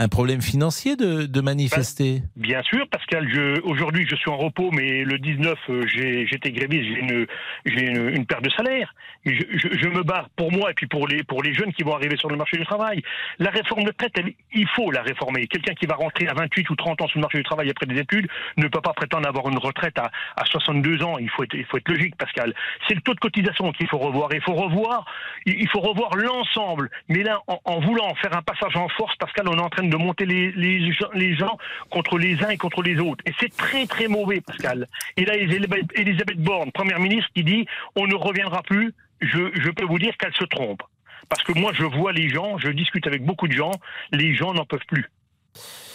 un 0.02 0.08
problème 0.08 0.42
financier 0.42 0.96
de, 0.96 1.26
de 1.26 1.40
manifester. 1.40 2.22
Bien 2.36 2.62
sûr, 2.62 2.86
Pascal. 2.88 3.28
Je, 3.32 3.60
aujourd'hui, 3.62 4.06
je 4.08 4.16
suis 4.16 4.30
en 4.30 4.36
repos, 4.36 4.70
mais 4.72 5.04
le 5.04 5.18
19, 5.18 5.58
euh, 5.70 5.86
j'ai, 5.86 6.26
j'étais 6.26 6.50
gréviste, 6.50 6.84
j'ai 6.88 7.00
une, 7.00 7.26
j'ai 7.66 7.86
une, 7.86 8.08
une 8.10 8.26
perte 8.26 8.42
de 8.44 8.50
salaire. 8.50 8.94
Je, 9.24 9.32
je, 9.32 9.68
je 9.80 9.88
me 9.88 10.02
bats 10.02 10.28
pour 10.36 10.50
moi 10.50 10.70
et 10.72 10.74
puis 10.74 10.86
pour 10.88 11.06
les, 11.06 11.22
pour 11.22 11.42
les 11.42 11.54
jeunes 11.54 11.72
qui 11.72 11.84
vont 11.84 11.94
arriver 11.94 12.16
sur 12.16 12.28
le 12.28 12.36
marché 12.36 12.56
du 12.56 12.64
travail. 12.64 13.02
La 13.38 13.50
réforme 13.50 13.84
de 13.84 13.88
retraite, 13.88 14.12
elle- 14.18 14.34
il 14.54 14.66
faut 14.74 14.90
la 14.90 15.02
réformer. 15.02 15.46
Quelqu'un 15.46 15.74
qui 15.74 15.86
va 15.86 15.94
rentrer 15.94 16.26
à 16.26 16.34
28 16.34 16.68
ou 16.70 16.74
30 16.76 17.00
ans 17.02 17.06
sur 17.06 17.18
le 17.18 17.22
marché 17.22 17.38
du 17.38 17.44
travail 17.44 17.70
après 17.70 17.86
des 17.86 17.98
études 18.00 18.26
ne 18.56 18.66
peut 18.68 18.80
pas 18.80 18.92
prétendre 18.92 19.28
avoir 19.28 19.48
une 19.48 19.58
retraite 19.58 19.98
à, 19.98 20.10
à 20.36 20.44
62 20.46 21.02
ans. 21.04 21.18
Il 21.18 21.30
faut 21.30 21.44
être, 21.44 21.54
il 21.54 21.64
faut 21.66 21.76
être 21.76 21.88
logique, 21.88 22.16
Pascal. 22.16 22.52
C'est 22.88 22.94
le 22.94 23.00
taux 23.02 23.14
de 23.14 23.20
cotisation 23.20 23.70
qu'il 23.72 23.86
faut 23.88 23.98
revoir. 23.98 24.30
Il 24.34 24.40
faut 24.42 24.54
revoir, 24.54 25.04
il 25.46 25.68
faut 25.68 25.80
revoir 25.80 26.16
l'ensemble. 26.16 26.90
Mais 27.08 27.22
là, 27.22 27.40
en, 27.46 27.60
en 27.64 27.80
voulant 27.80 28.12
faire 28.16 28.36
un 28.36 28.42
passage 28.42 28.74
en 28.76 28.88
force, 28.88 29.14
Pascal, 29.16 29.46
on 29.48 29.56
est 29.56 29.60
en 29.62 29.68
train 29.70 29.84
de 29.84 29.88
monter 29.96 30.26
les, 30.26 30.52
les, 30.52 30.92
gens, 30.92 31.10
les 31.14 31.34
gens 31.34 31.58
contre 31.90 32.18
les 32.18 32.42
uns 32.42 32.50
et 32.50 32.56
contre 32.56 32.82
les 32.82 32.98
autres. 32.98 33.22
Et 33.26 33.32
c'est 33.40 33.54
très, 33.56 33.86
très 33.86 34.08
mauvais, 34.08 34.40
Pascal. 34.40 34.88
Et 35.16 35.24
là, 35.24 35.36
Elisabeth, 35.36 35.86
Elisabeth 35.94 36.38
Borne, 36.38 36.72
première 36.72 37.00
ministre, 37.00 37.30
qui 37.34 37.44
dit 37.44 37.66
on 37.96 38.06
ne 38.06 38.14
reviendra 38.14 38.62
plus, 38.62 38.94
je, 39.20 39.50
je 39.54 39.70
peux 39.70 39.84
vous 39.84 39.98
dire 39.98 40.16
qu'elle 40.16 40.34
se 40.34 40.44
trompe. 40.44 40.82
Parce 41.28 41.42
que 41.42 41.52
moi, 41.58 41.72
je 41.74 41.84
vois 41.84 42.12
les 42.12 42.28
gens, 42.28 42.58
je 42.58 42.68
discute 42.68 43.06
avec 43.06 43.24
beaucoup 43.24 43.48
de 43.48 43.52
gens, 43.52 43.72
les 44.12 44.34
gens 44.34 44.52
n'en 44.52 44.64
peuvent 44.64 44.84
plus. 44.86 45.10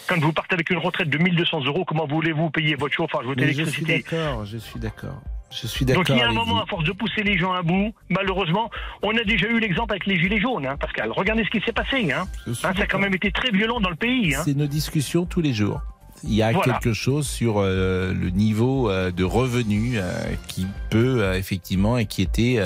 Quand 0.08 0.18
vous 0.18 0.32
partez 0.32 0.54
avec 0.54 0.70
une 0.70 0.78
retraite 0.78 1.10
de 1.10 1.18
1200 1.18 1.64
euros, 1.66 1.84
comment 1.84 2.06
voulez-vous 2.06 2.50
payer 2.50 2.74
votre 2.74 2.94
chauffage, 2.94 3.24
votre 3.26 3.40
Mais 3.40 3.48
je 3.48 3.64
suis 3.64 3.82
électricité 3.82 4.16
d'accord, 4.16 4.44
je 4.46 4.56
suis 4.56 4.80
d'accord. 4.80 5.20
Je 5.50 5.66
suis 5.66 5.84
donc 5.84 5.96
d'accord 5.98 6.16
il 6.16 6.18
y 6.18 6.22
a 6.22 6.28
un 6.28 6.32
moment, 6.32 6.56
vous. 6.56 6.60
à 6.60 6.66
force 6.66 6.84
de 6.84 6.92
pousser 6.92 7.22
les 7.22 7.38
gens 7.38 7.52
à 7.52 7.62
bout, 7.62 7.94
malheureusement, 8.10 8.70
on 9.02 9.16
a 9.16 9.24
déjà 9.24 9.46
eu 9.48 9.58
l'exemple 9.60 9.92
avec 9.92 10.06
les 10.06 10.18
gilets 10.20 10.40
jaunes, 10.40 10.66
hein, 10.66 10.76
Pascal. 10.78 11.10
Regardez 11.10 11.44
ce 11.44 11.50
qui 11.50 11.64
s'est 11.64 11.72
passé. 11.72 12.12
Hein. 12.12 12.26
Hein, 12.46 12.52
ça 12.54 12.68
a 12.68 12.86
quand 12.86 12.98
même 12.98 13.14
été 13.14 13.30
très 13.32 13.50
violent 13.50 13.80
dans 13.80 13.90
le 13.90 13.96
pays. 13.96 14.34
Hein. 14.34 14.42
C'est 14.44 14.54
nos 14.56 14.66
discussions 14.66 15.24
tous 15.24 15.40
les 15.40 15.54
jours. 15.54 15.80
Il 16.24 16.34
y 16.34 16.42
a 16.42 16.50
Voilà. 16.50 16.74
quelque 16.74 16.92
chose 16.92 17.28
sur 17.28 17.58
euh, 17.58 18.12
le 18.12 18.30
niveau 18.30 18.90
euh, 18.90 19.12
de 19.12 19.22
revenus 19.22 19.98
euh, 20.02 20.12
qui 20.48 20.66
peut 20.90 21.32
effectivement 21.36 21.94
inquiéter 21.94 22.60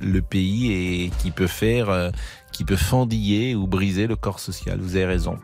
le 0.00 0.22
pays 0.22 0.72
et 1.04 1.10
qui 1.18 1.30
peut 1.30 1.46
faire, 1.46 2.10
qui 2.54 2.64
peut 2.64 2.76
fendiller 2.76 3.54
ou 3.54 3.66
briser 3.66 4.06
le 4.06 4.16
corps 4.16 4.40
social. 4.40 4.78
Vous 4.80 4.96
avez 4.96 5.04
raison. 5.06 5.36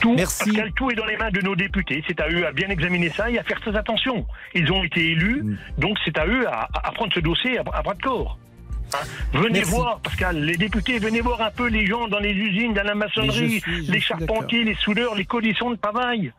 Tout, 0.00 0.14
Merci. 0.14 0.44
Pascal, 0.52 0.72
tout 0.74 0.90
est 0.90 0.94
dans 0.94 1.04
les 1.06 1.16
mains 1.16 1.30
de 1.30 1.40
nos 1.42 1.54
députés. 1.56 2.02
C'est 2.08 2.20
à 2.20 2.28
eux 2.30 2.46
à 2.46 2.52
bien 2.52 2.68
examiner 2.70 3.10
ça 3.10 3.30
et 3.30 3.38
à 3.38 3.42
faire 3.42 3.60
très 3.60 3.76
attention. 3.76 4.24
Ils 4.54 4.70
ont 4.72 4.82
été 4.84 5.10
élus, 5.10 5.42
Mm. 5.42 5.56
donc 5.78 5.98
c'est 6.04 6.16
à 6.18 6.26
eux 6.26 6.46
à, 6.48 6.68
à 6.72 6.92
prendre 6.92 7.12
ce 7.12 7.20
dossier 7.20 7.58
à, 7.58 7.62
à 7.74 7.82
bras 7.82 7.94
de 7.94 8.02
corps. 8.02 8.38
Venez 9.32 9.60
Merci. 9.60 9.70
voir, 9.70 10.00
Pascal, 10.00 10.38
les 10.44 10.56
députés, 10.56 10.98
venez 10.98 11.20
voir 11.22 11.40
un 11.40 11.50
peu 11.50 11.66
les 11.68 11.86
gens 11.86 12.08
dans 12.08 12.18
les 12.18 12.32
usines, 12.32 12.74
dans 12.74 12.82
la 12.84 12.94
maçonnerie, 12.94 13.60
suis- 13.60 13.86
les 13.86 14.00
charpentiers, 14.00 14.64
les 14.64 14.74
soudeurs, 14.74 15.14
les 15.14 15.24
conditions 15.24 15.70
de 15.70 15.76
travail. 15.76 16.32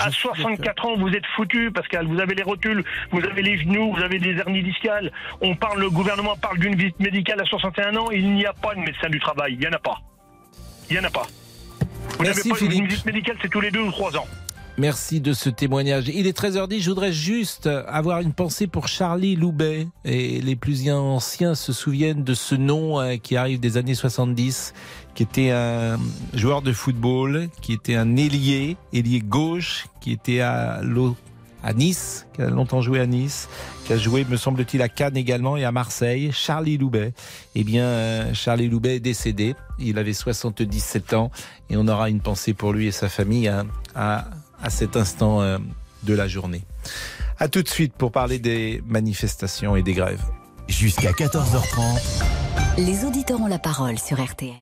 À 0.00 0.10
suis 0.10 0.22
64 0.22 0.86
ans, 0.86 0.96
vous 0.96 1.08
êtes 1.08 1.26
foutus, 1.36 1.70
Pascal. 1.72 2.06
Vous 2.06 2.20
avez 2.20 2.34
les 2.34 2.42
rotules, 2.42 2.82
vous 3.10 3.20
avez 3.24 3.42
les 3.42 3.58
genoux, 3.58 3.92
vous 3.92 4.02
avez 4.02 4.18
des 4.18 4.36
hernies 4.36 4.62
discales. 4.62 5.12
On 5.40 5.54
parle, 5.54 5.80
le 5.80 5.90
gouvernement 5.90 6.36
parle 6.36 6.58
d'une 6.58 6.74
visite 6.74 6.98
médicale 6.98 7.40
à 7.40 7.44
61 7.44 7.96
ans. 7.96 8.10
Il 8.10 8.32
n'y 8.32 8.46
a 8.46 8.52
pas 8.52 8.74
de 8.74 8.80
médecin 8.80 9.08
du 9.08 9.20
travail. 9.20 9.54
Il 9.54 9.58
n'y 9.58 9.66
en 9.66 9.72
a 9.72 9.78
pas. 9.78 9.98
Il 10.88 10.98
n'y 10.98 11.00
en 11.00 11.08
a 11.08 11.10
pas. 11.10 11.26
Vous 12.18 12.24
n'avez 12.24 12.48
pas 12.48 12.56
Philippe. 12.56 12.80
une 12.80 12.86
visite 12.86 13.06
médicale, 13.06 13.36
c'est 13.42 13.48
tous 13.48 13.60
les 13.60 13.70
deux 13.70 13.80
ou 13.80 13.90
trois 13.90 14.16
ans. 14.16 14.26
Merci 14.78 15.20
de 15.20 15.34
ce 15.34 15.50
témoignage. 15.50 16.08
Il 16.08 16.26
est 16.26 16.36
13h10, 16.36 16.80
je 16.80 16.88
voudrais 16.88 17.12
juste 17.12 17.66
avoir 17.66 18.20
une 18.20 18.32
pensée 18.32 18.66
pour 18.66 18.88
Charlie 18.88 19.36
Loubet. 19.36 19.86
Et 20.06 20.40
les 20.40 20.56
plus 20.56 20.90
anciens 20.90 21.54
se 21.54 21.74
souviennent 21.74 22.24
de 22.24 22.32
ce 22.32 22.54
nom 22.54 22.98
euh, 22.98 23.16
qui 23.16 23.36
arrive 23.36 23.60
des 23.60 23.76
années 23.76 23.94
70, 23.94 24.72
qui 25.14 25.22
était 25.22 25.50
un 25.50 25.98
joueur 26.32 26.62
de 26.62 26.72
football, 26.72 27.50
qui 27.60 27.74
était 27.74 27.96
un 27.96 28.16
ailier, 28.16 28.78
ailier 28.94 29.20
gauche, 29.20 29.88
qui 30.00 30.10
était 30.10 30.40
à, 30.40 30.80
Nice, 31.74 32.26
qui 32.32 32.40
a 32.40 32.48
longtemps 32.48 32.80
joué 32.80 32.98
à 32.98 33.06
Nice, 33.06 33.50
qui 33.84 33.92
a 33.92 33.98
joué, 33.98 34.24
me 34.24 34.38
semble-t-il, 34.38 34.80
à 34.80 34.88
Cannes 34.88 35.18
également 35.18 35.58
et 35.58 35.64
à 35.64 35.70
Marseille. 35.70 36.30
Charlie 36.32 36.78
Loubet. 36.78 37.12
Eh 37.54 37.62
bien, 37.62 37.84
euh, 37.84 38.34
Charlie 38.34 38.68
Loubet 38.68 38.96
est 38.96 39.00
décédé. 39.00 39.54
Il 39.78 39.98
avait 39.98 40.14
77 40.14 41.12
ans 41.12 41.30
et 41.68 41.76
on 41.76 41.86
aura 41.88 42.08
une 42.08 42.20
pensée 42.20 42.54
pour 42.54 42.72
lui 42.72 42.86
et 42.86 42.90
sa 42.90 43.10
famille 43.10 43.48
à, 43.48 43.64
à, 43.94 44.24
à 44.62 44.70
cet 44.70 44.96
instant 44.96 45.40
euh, 45.40 45.58
de 46.04 46.14
la 46.14 46.28
journée. 46.28 46.62
À 47.38 47.48
tout 47.48 47.62
de 47.62 47.68
suite 47.68 47.92
pour 47.94 48.12
parler 48.12 48.38
des 48.38 48.82
manifestations 48.86 49.76
et 49.76 49.82
des 49.82 49.94
grèves. 49.94 50.22
Jusqu'à 50.68 51.10
14h30, 51.10 52.00
Les 52.78 53.04
auditeurs 53.04 53.40
ont 53.40 53.46
la 53.46 53.58
parole 53.58 53.98
sur 53.98 54.22
RTL. 54.22 54.54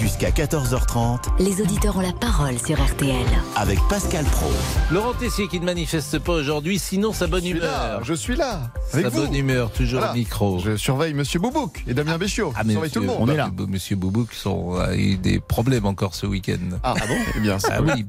Jusqu'à 0.00 0.30
14h30 0.30 1.18
Les 1.38 1.60
auditeurs 1.60 1.96
ont 1.96 2.00
la 2.00 2.12
parole 2.12 2.58
sur 2.58 2.82
RTL. 2.82 3.14
avec 3.56 3.78
Pascal 3.88 4.24
Pro. 4.24 4.50
Laurent 4.90 5.12
Tessier 5.14 5.46
qui 5.48 5.60
ne 5.60 5.64
manifeste 5.64 6.18
pas 6.18 6.32
aujourd'hui, 6.32 6.78
sinon 6.78 7.12
sa 7.12 7.26
bonne 7.26 7.42
Je 7.44 7.48
suis 7.50 7.58
là, 7.60 7.66
humeur. 7.88 8.04
je 8.04 8.14
suis 8.14 8.36
là, 8.36 8.60
avec 8.92 9.04
Sa 9.06 9.08
vous. 9.10 9.20
bonne 9.22 9.34
humeur, 9.34 9.70
toujours 9.70 9.98
Voilà. 10.00 10.12
au 10.12 10.16
micro. 10.16 10.58
Je 10.58 10.76
surveille 10.76 11.14
Monsieur 11.14 11.38
Boubouk 11.40 11.84
et 11.86 11.94
Damien 11.94 12.18
Béchiot. 12.18 12.52
Ah, 12.56 12.62
je 12.64 12.70
surveille 12.72 12.90
tout 12.90 13.00
le 13.00 13.06
monde. 13.06 13.16
on 13.20 13.28
est 13.28 13.36
là. 13.36 13.50
Monsieur 13.68 13.96
Boubouk 13.96 14.32
sont, 14.32 14.74
a 14.74 14.94
eu 14.96 15.16
des 15.16 15.38
problèmes 15.40 15.86
encore 15.86 16.14
ce 16.14 16.26
week-end. 16.26 16.76
Ah, 16.82 16.94
bon 17.06 17.16
Eh 17.36 17.40
bien, 17.40 17.56
Ah 17.70 17.80
oui, 17.82 18.04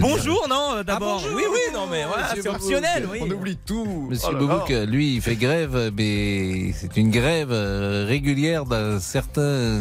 Bonjour, 0.00 0.46
non, 0.48 0.82
d'abord. 0.86 1.20
Ah, 1.20 1.22
bonjour. 1.24 1.36
oui, 1.36 1.42
oui, 1.50 1.60
non, 1.74 1.86
mais 1.90 2.04
voilà, 2.04 2.28
Monsieur 2.28 2.42
c'est 2.42 2.48
optionnel, 2.48 3.08
oui. 3.10 3.18
On 3.22 3.30
oublie 3.30 3.56
tout. 3.56 4.06
Monsieur 4.10 4.28
Oh 4.32 4.36
Boubouk, 4.36 4.68
lui, 4.86 5.14
il 5.16 5.20
fait 5.20 5.36
grève, 5.36 5.90
mais 5.96 6.72
c'est 6.72 6.96
une 6.96 7.10
grève 7.10 7.48
euh, 7.50 8.04
régulière 8.08 8.64
d'un 8.66 9.00
certain. 9.00 9.80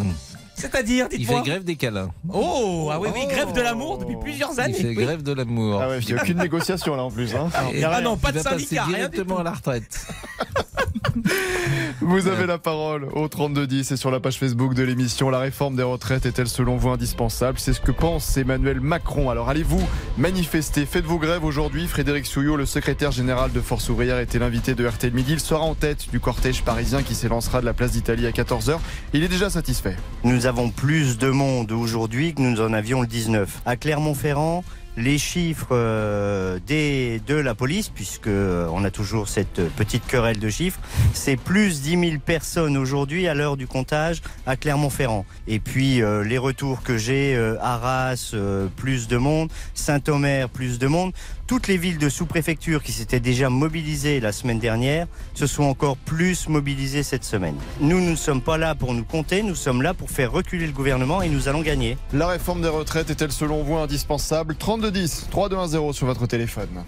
C'est-à-dire, 0.63 1.07
Il 1.11 1.17
dites-moi. 1.19 1.43
fait 1.43 1.49
grève 1.49 1.63
des 1.65 1.75
câlins. 1.75 2.09
Oh, 2.31 2.89
ah 2.91 2.99
oui, 2.99 3.09
oui, 3.13 3.21
Oh. 3.25 3.29
grève 3.29 3.51
de 3.53 3.61
l'amour 3.61 3.97
depuis 3.97 4.15
plusieurs 4.15 4.51
Il 4.53 4.59
années. 4.61 4.73
fait 4.73 4.87
oui. 4.89 4.95
grève 4.95 5.21
de 5.21 5.33
l'amour. 5.33 5.81
Ah 5.81 5.89
ouais, 5.89 5.99
il 5.99 6.13
n'y 6.13 6.17
a 6.19 6.23
aucune 6.23 6.37
négociation 6.37 6.95
là 6.95 7.03
en 7.03 7.11
plus. 7.11 7.35
Hein. 7.35 7.49
Ah 7.53 8.01
non, 8.01 8.15
il 8.15 8.19
pas 8.21 8.31
de 8.31 8.39
va 8.39 8.43
passer 8.51 8.65
syndicat, 8.65 8.83
rien 8.85 8.93
du 9.09 9.11
directement 9.11 9.39
à 9.39 9.43
la 9.43 9.51
retraite. 9.51 10.07
Vous 12.01 12.27
avez 12.27 12.45
la 12.45 12.57
parole 12.57 13.07
au 13.13 13.27
3210 13.27 13.91
et 13.91 13.97
sur 13.97 14.11
la 14.11 14.19
page 14.19 14.37
Facebook 14.37 14.73
de 14.73 14.83
l'émission. 14.83 15.29
La 15.29 15.39
réforme 15.39 15.75
des 15.75 15.83
retraites 15.83 16.25
est-elle 16.25 16.47
selon 16.47 16.77
vous 16.77 16.89
indispensable? 16.89 17.59
C'est 17.59 17.73
ce 17.73 17.81
que 17.81 17.91
pense 17.91 18.37
Emmanuel 18.37 18.79
Macron. 18.79 19.29
Alors 19.29 19.49
allez-vous 19.49 19.81
manifester? 20.17 20.85
Faites 20.85 21.05
vos 21.05 21.17
grèves 21.17 21.43
aujourd'hui? 21.43 21.87
Frédéric 21.87 22.25
Souillot, 22.25 22.55
le 22.55 22.65
secrétaire 22.65 23.11
général 23.11 23.51
de 23.51 23.61
Force 23.61 23.89
Ouvrière, 23.89 24.19
était 24.19 24.39
l'invité 24.39 24.75
de 24.75 24.85
RTL 24.85 25.13
Midi? 25.13 25.33
Il 25.33 25.39
sera 25.39 25.61
en 25.61 25.75
tête 25.75 26.09
du 26.11 26.19
cortège 26.19 26.63
parisien 26.63 27.03
qui 27.03 27.15
s'élancera 27.15 27.61
de 27.61 27.65
la 27.65 27.73
place 27.73 27.91
d'Italie 27.91 28.27
à 28.27 28.31
14h. 28.31 28.77
Il 29.13 29.23
est 29.23 29.29
déjà 29.29 29.49
satisfait. 29.49 29.95
Nous 30.23 30.45
avons 30.45 30.69
plus 30.69 31.17
de 31.17 31.29
monde 31.29 31.71
aujourd'hui 31.71 32.33
que 32.33 32.41
nous 32.41 32.61
en 32.61 32.73
avions 32.73 33.01
le 33.01 33.07
19. 33.07 33.61
À 33.65 33.75
Clermont-Ferrand, 33.75 34.63
les 34.97 35.17
chiffres 35.17 35.69
euh, 35.71 36.59
des, 36.65 37.19
de 37.25 37.35
la 37.35 37.55
police, 37.55 37.89
puisque 37.89 38.27
euh, 38.27 38.67
on 38.71 38.83
a 38.83 38.91
toujours 38.91 39.27
cette 39.27 39.61
petite 39.75 40.05
querelle 40.05 40.39
de 40.39 40.49
chiffres, 40.49 40.79
c'est 41.13 41.37
plus 41.37 41.81
10 41.81 42.09
000 42.09 42.19
personnes 42.23 42.77
aujourd'hui 42.77 43.27
à 43.27 43.33
l'heure 43.33 43.57
du 43.57 43.67
comptage 43.67 44.21
à 44.45 44.55
Clermont-Ferrand. 44.55 45.25
Et 45.47 45.59
puis 45.59 46.01
euh, 46.01 46.23
les 46.23 46.37
retours 46.37 46.83
que 46.83 46.97
j'ai, 46.97 47.35
Arras, 47.61 48.35
plus 48.75 49.07
de 49.07 49.17
monde, 49.17 49.51
Saint-Omer, 49.73 50.49
plus 50.49 50.79
de 50.79 50.87
monde. 50.87 51.13
Toutes 51.45 51.67
les 51.67 51.77
villes 51.77 51.97
de 51.97 52.07
sous-préfecture 52.07 52.81
qui 52.81 52.93
s'étaient 52.93 53.19
déjà 53.19 53.49
mobilisées 53.49 54.21
la 54.21 54.31
semaine 54.31 54.59
dernière 54.59 55.07
se 55.33 55.45
sont 55.45 55.63
encore 55.63 55.97
plus 55.97 56.47
mobilisées 56.47 57.03
cette 57.03 57.25
semaine. 57.25 57.55
Nous, 57.81 57.99
nous 57.99 58.11
ne 58.11 58.15
sommes 58.15 58.41
pas 58.41 58.57
là 58.57 58.75
pour 58.75 58.93
nous 58.93 59.03
compter, 59.03 59.43
nous 59.43 59.55
sommes 59.55 59.81
là 59.81 59.93
pour 59.93 60.09
faire 60.09 60.31
reculer 60.31 60.65
le 60.65 60.71
gouvernement 60.71 61.21
et 61.21 61.27
nous 61.27 61.49
allons 61.49 61.61
gagner. 61.61 61.97
La 62.13 62.27
réforme 62.27 62.61
des 62.61 62.69
retraites 62.69 63.09
est-elle 63.09 63.33
selon 63.33 63.61
vous 63.61 63.75
indispensable? 63.75 64.55
3210 64.55 65.27
3210 65.31 65.91
sur 65.91 66.07
votre 66.07 66.27
téléphone. 66.27 66.85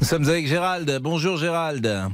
Nous 0.00 0.06
sommes 0.06 0.28
avec 0.28 0.46
Gérald. 0.46 0.98
Bonjour 1.02 1.38
Gérald. 1.38 2.10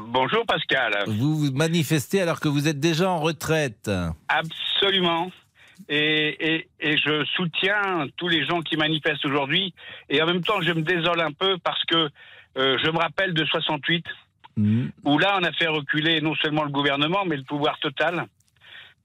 Bonjour 0.00 0.46
Pascal. 0.46 1.04
Vous 1.08 1.36
vous 1.36 1.52
manifestez 1.52 2.22
alors 2.22 2.38
que 2.38 2.48
vous 2.48 2.68
êtes 2.68 2.78
déjà 2.78 3.10
en 3.10 3.18
retraite. 3.18 3.90
Absolument. 4.28 5.30
Et, 5.94 6.54
et, 6.54 6.68
et 6.80 6.96
je 6.96 7.22
soutiens 7.36 8.06
tous 8.16 8.28
les 8.28 8.46
gens 8.46 8.62
qui 8.62 8.78
manifestent 8.78 9.26
aujourd'hui. 9.26 9.74
Et 10.08 10.22
en 10.22 10.26
même 10.26 10.42
temps, 10.42 10.62
je 10.62 10.72
me 10.72 10.80
désole 10.80 11.20
un 11.20 11.32
peu 11.32 11.58
parce 11.62 11.84
que 11.84 12.08
euh, 12.56 12.78
je 12.82 12.90
me 12.90 12.96
rappelle 12.98 13.34
de 13.34 13.44
68, 13.44 14.04
Hmm. 14.54 14.88
où 15.04 15.16
là, 15.18 15.38
on 15.40 15.44
a 15.44 15.52
fait 15.52 15.66
reculer 15.66 16.20
non 16.20 16.34
seulement 16.34 16.64
le 16.64 16.68
gouvernement, 16.70 17.24
mais 17.26 17.36
le 17.38 17.42
pouvoir 17.42 17.78
total. 17.80 18.26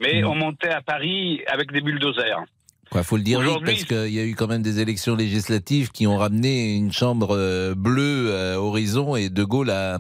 Mais 0.02 0.22
Mhm. 0.22 0.28
on 0.28 0.36
montait 0.36 0.70
à 0.70 0.82
Paris 0.82 1.42
avec 1.48 1.72
des 1.72 1.80
bulldozers. 1.80 2.44
Quoi, 2.92 3.04
faut 3.04 3.16
le 3.16 3.24
dire 3.24 3.40
vite 3.40 3.64
parce 3.66 3.84
qu'il 3.86 4.14
y 4.14 4.20
a 4.20 4.26
eu 4.26 4.36
quand 4.36 4.48
même 4.48 4.62
des 4.62 4.80
élections 4.82 5.16
législatives 5.16 5.92
qui 5.92 6.06
ont 6.06 6.18
ramené 6.18 6.76
une 6.76 6.92
chambre 6.92 7.30
euh, 7.38 7.76
bleue 7.76 8.36
à 8.36 8.60
horizon 8.62 9.16
et 9.16 9.30
De 9.30 9.44
Gaulle 9.46 9.70
a, 9.70 10.00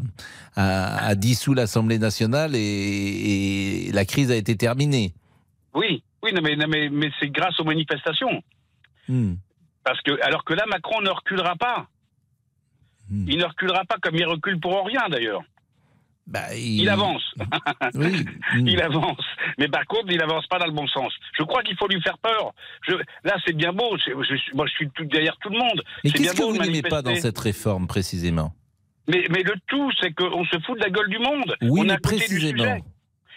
a, 0.57 1.05
a 1.07 1.15
dissous 1.15 1.53
l'Assemblée 1.53 1.97
nationale 1.99 2.51
et, 2.55 3.87
et 3.87 3.91
la 3.93 4.03
crise 4.03 4.31
a 4.31 4.35
été 4.35 4.57
terminée. 4.57 5.13
Oui, 5.73 6.03
oui, 6.23 6.33
non, 6.33 6.41
mais, 6.41 6.55
non, 6.55 6.67
mais, 6.67 6.89
mais 6.89 7.11
c'est 7.19 7.29
grâce 7.29 7.59
aux 7.59 7.63
manifestations. 7.63 8.43
Hmm. 9.07 9.35
Parce 9.83 10.01
que, 10.01 10.19
alors 10.23 10.43
que 10.43 10.53
là, 10.53 10.65
Macron 10.67 11.01
ne 11.01 11.09
reculera 11.09 11.55
pas. 11.55 11.87
Hmm. 13.09 13.25
Il 13.27 13.37
ne 13.37 13.45
reculera 13.45 13.85
pas 13.85 13.97
comme 14.01 14.15
il 14.15 14.25
recule 14.25 14.59
pour 14.59 14.85
rien 14.85 15.07
d'ailleurs. 15.09 15.43
Bah, 16.25 16.53
Il 16.55 16.89
avance. 16.89 17.23
Oui. 17.93 18.25
Hmm. 18.53 18.65
Il 18.65 18.81
avance. 18.81 19.25
Mais 19.57 19.67
par 19.67 19.85
contre, 19.87 20.05
il 20.09 20.21
avance 20.21 20.47
pas 20.47 20.57
dans 20.57 20.67
le 20.67 20.71
bon 20.71 20.87
sens. 20.87 21.13
Je 21.37 21.43
crois 21.43 21.63
qu'il 21.63 21.75
faut 21.75 21.87
lui 21.87 22.01
faire 22.01 22.17
peur. 22.17 22.53
Je, 22.87 22.93
là, 23.25 23.35
c'est 23.45 23.53
bien 23.53 23.73
beau. 23.73 23.97
Je, 23.97 24.13
moi, 24.55 24.65
je 24.65 24.71
suis 24.71 24.89
tout 24.91 25.03
derrière 25.03 25.35
tout 25.41 25.49
le 25.49 25.57
monde. 25.57 25.83
Mais 26.03 26.11
qu'est-ce 26.11 26.33
que 26.33 26.43
vous 26.43 26.57
n'aimez 26.57 26.81
pas 26.81 27.01
dans 27.01 27.15
cette 27.15 27.37
réforme 27.37 27.87
précisément? 27.87 28.53
Mais, 29.07 29.25
mais 29.29 29.43
le 29.43 29.55
tout, 29.67 29.91
c'est 29.99 30.13
qu'on 30.13 30.45
se 30.45 30.59
fout 30.65 30.77
de 30.77 30.83
la 30.83 30.89
gueule 30.89 31.09
du 31.09 31.19
monde. 31.19 31.55
Oui, 31.61 31.81
On 31.81 31.83
mais 31.83 31.95
du 31.95 32.01
précisément. 32.01 32.77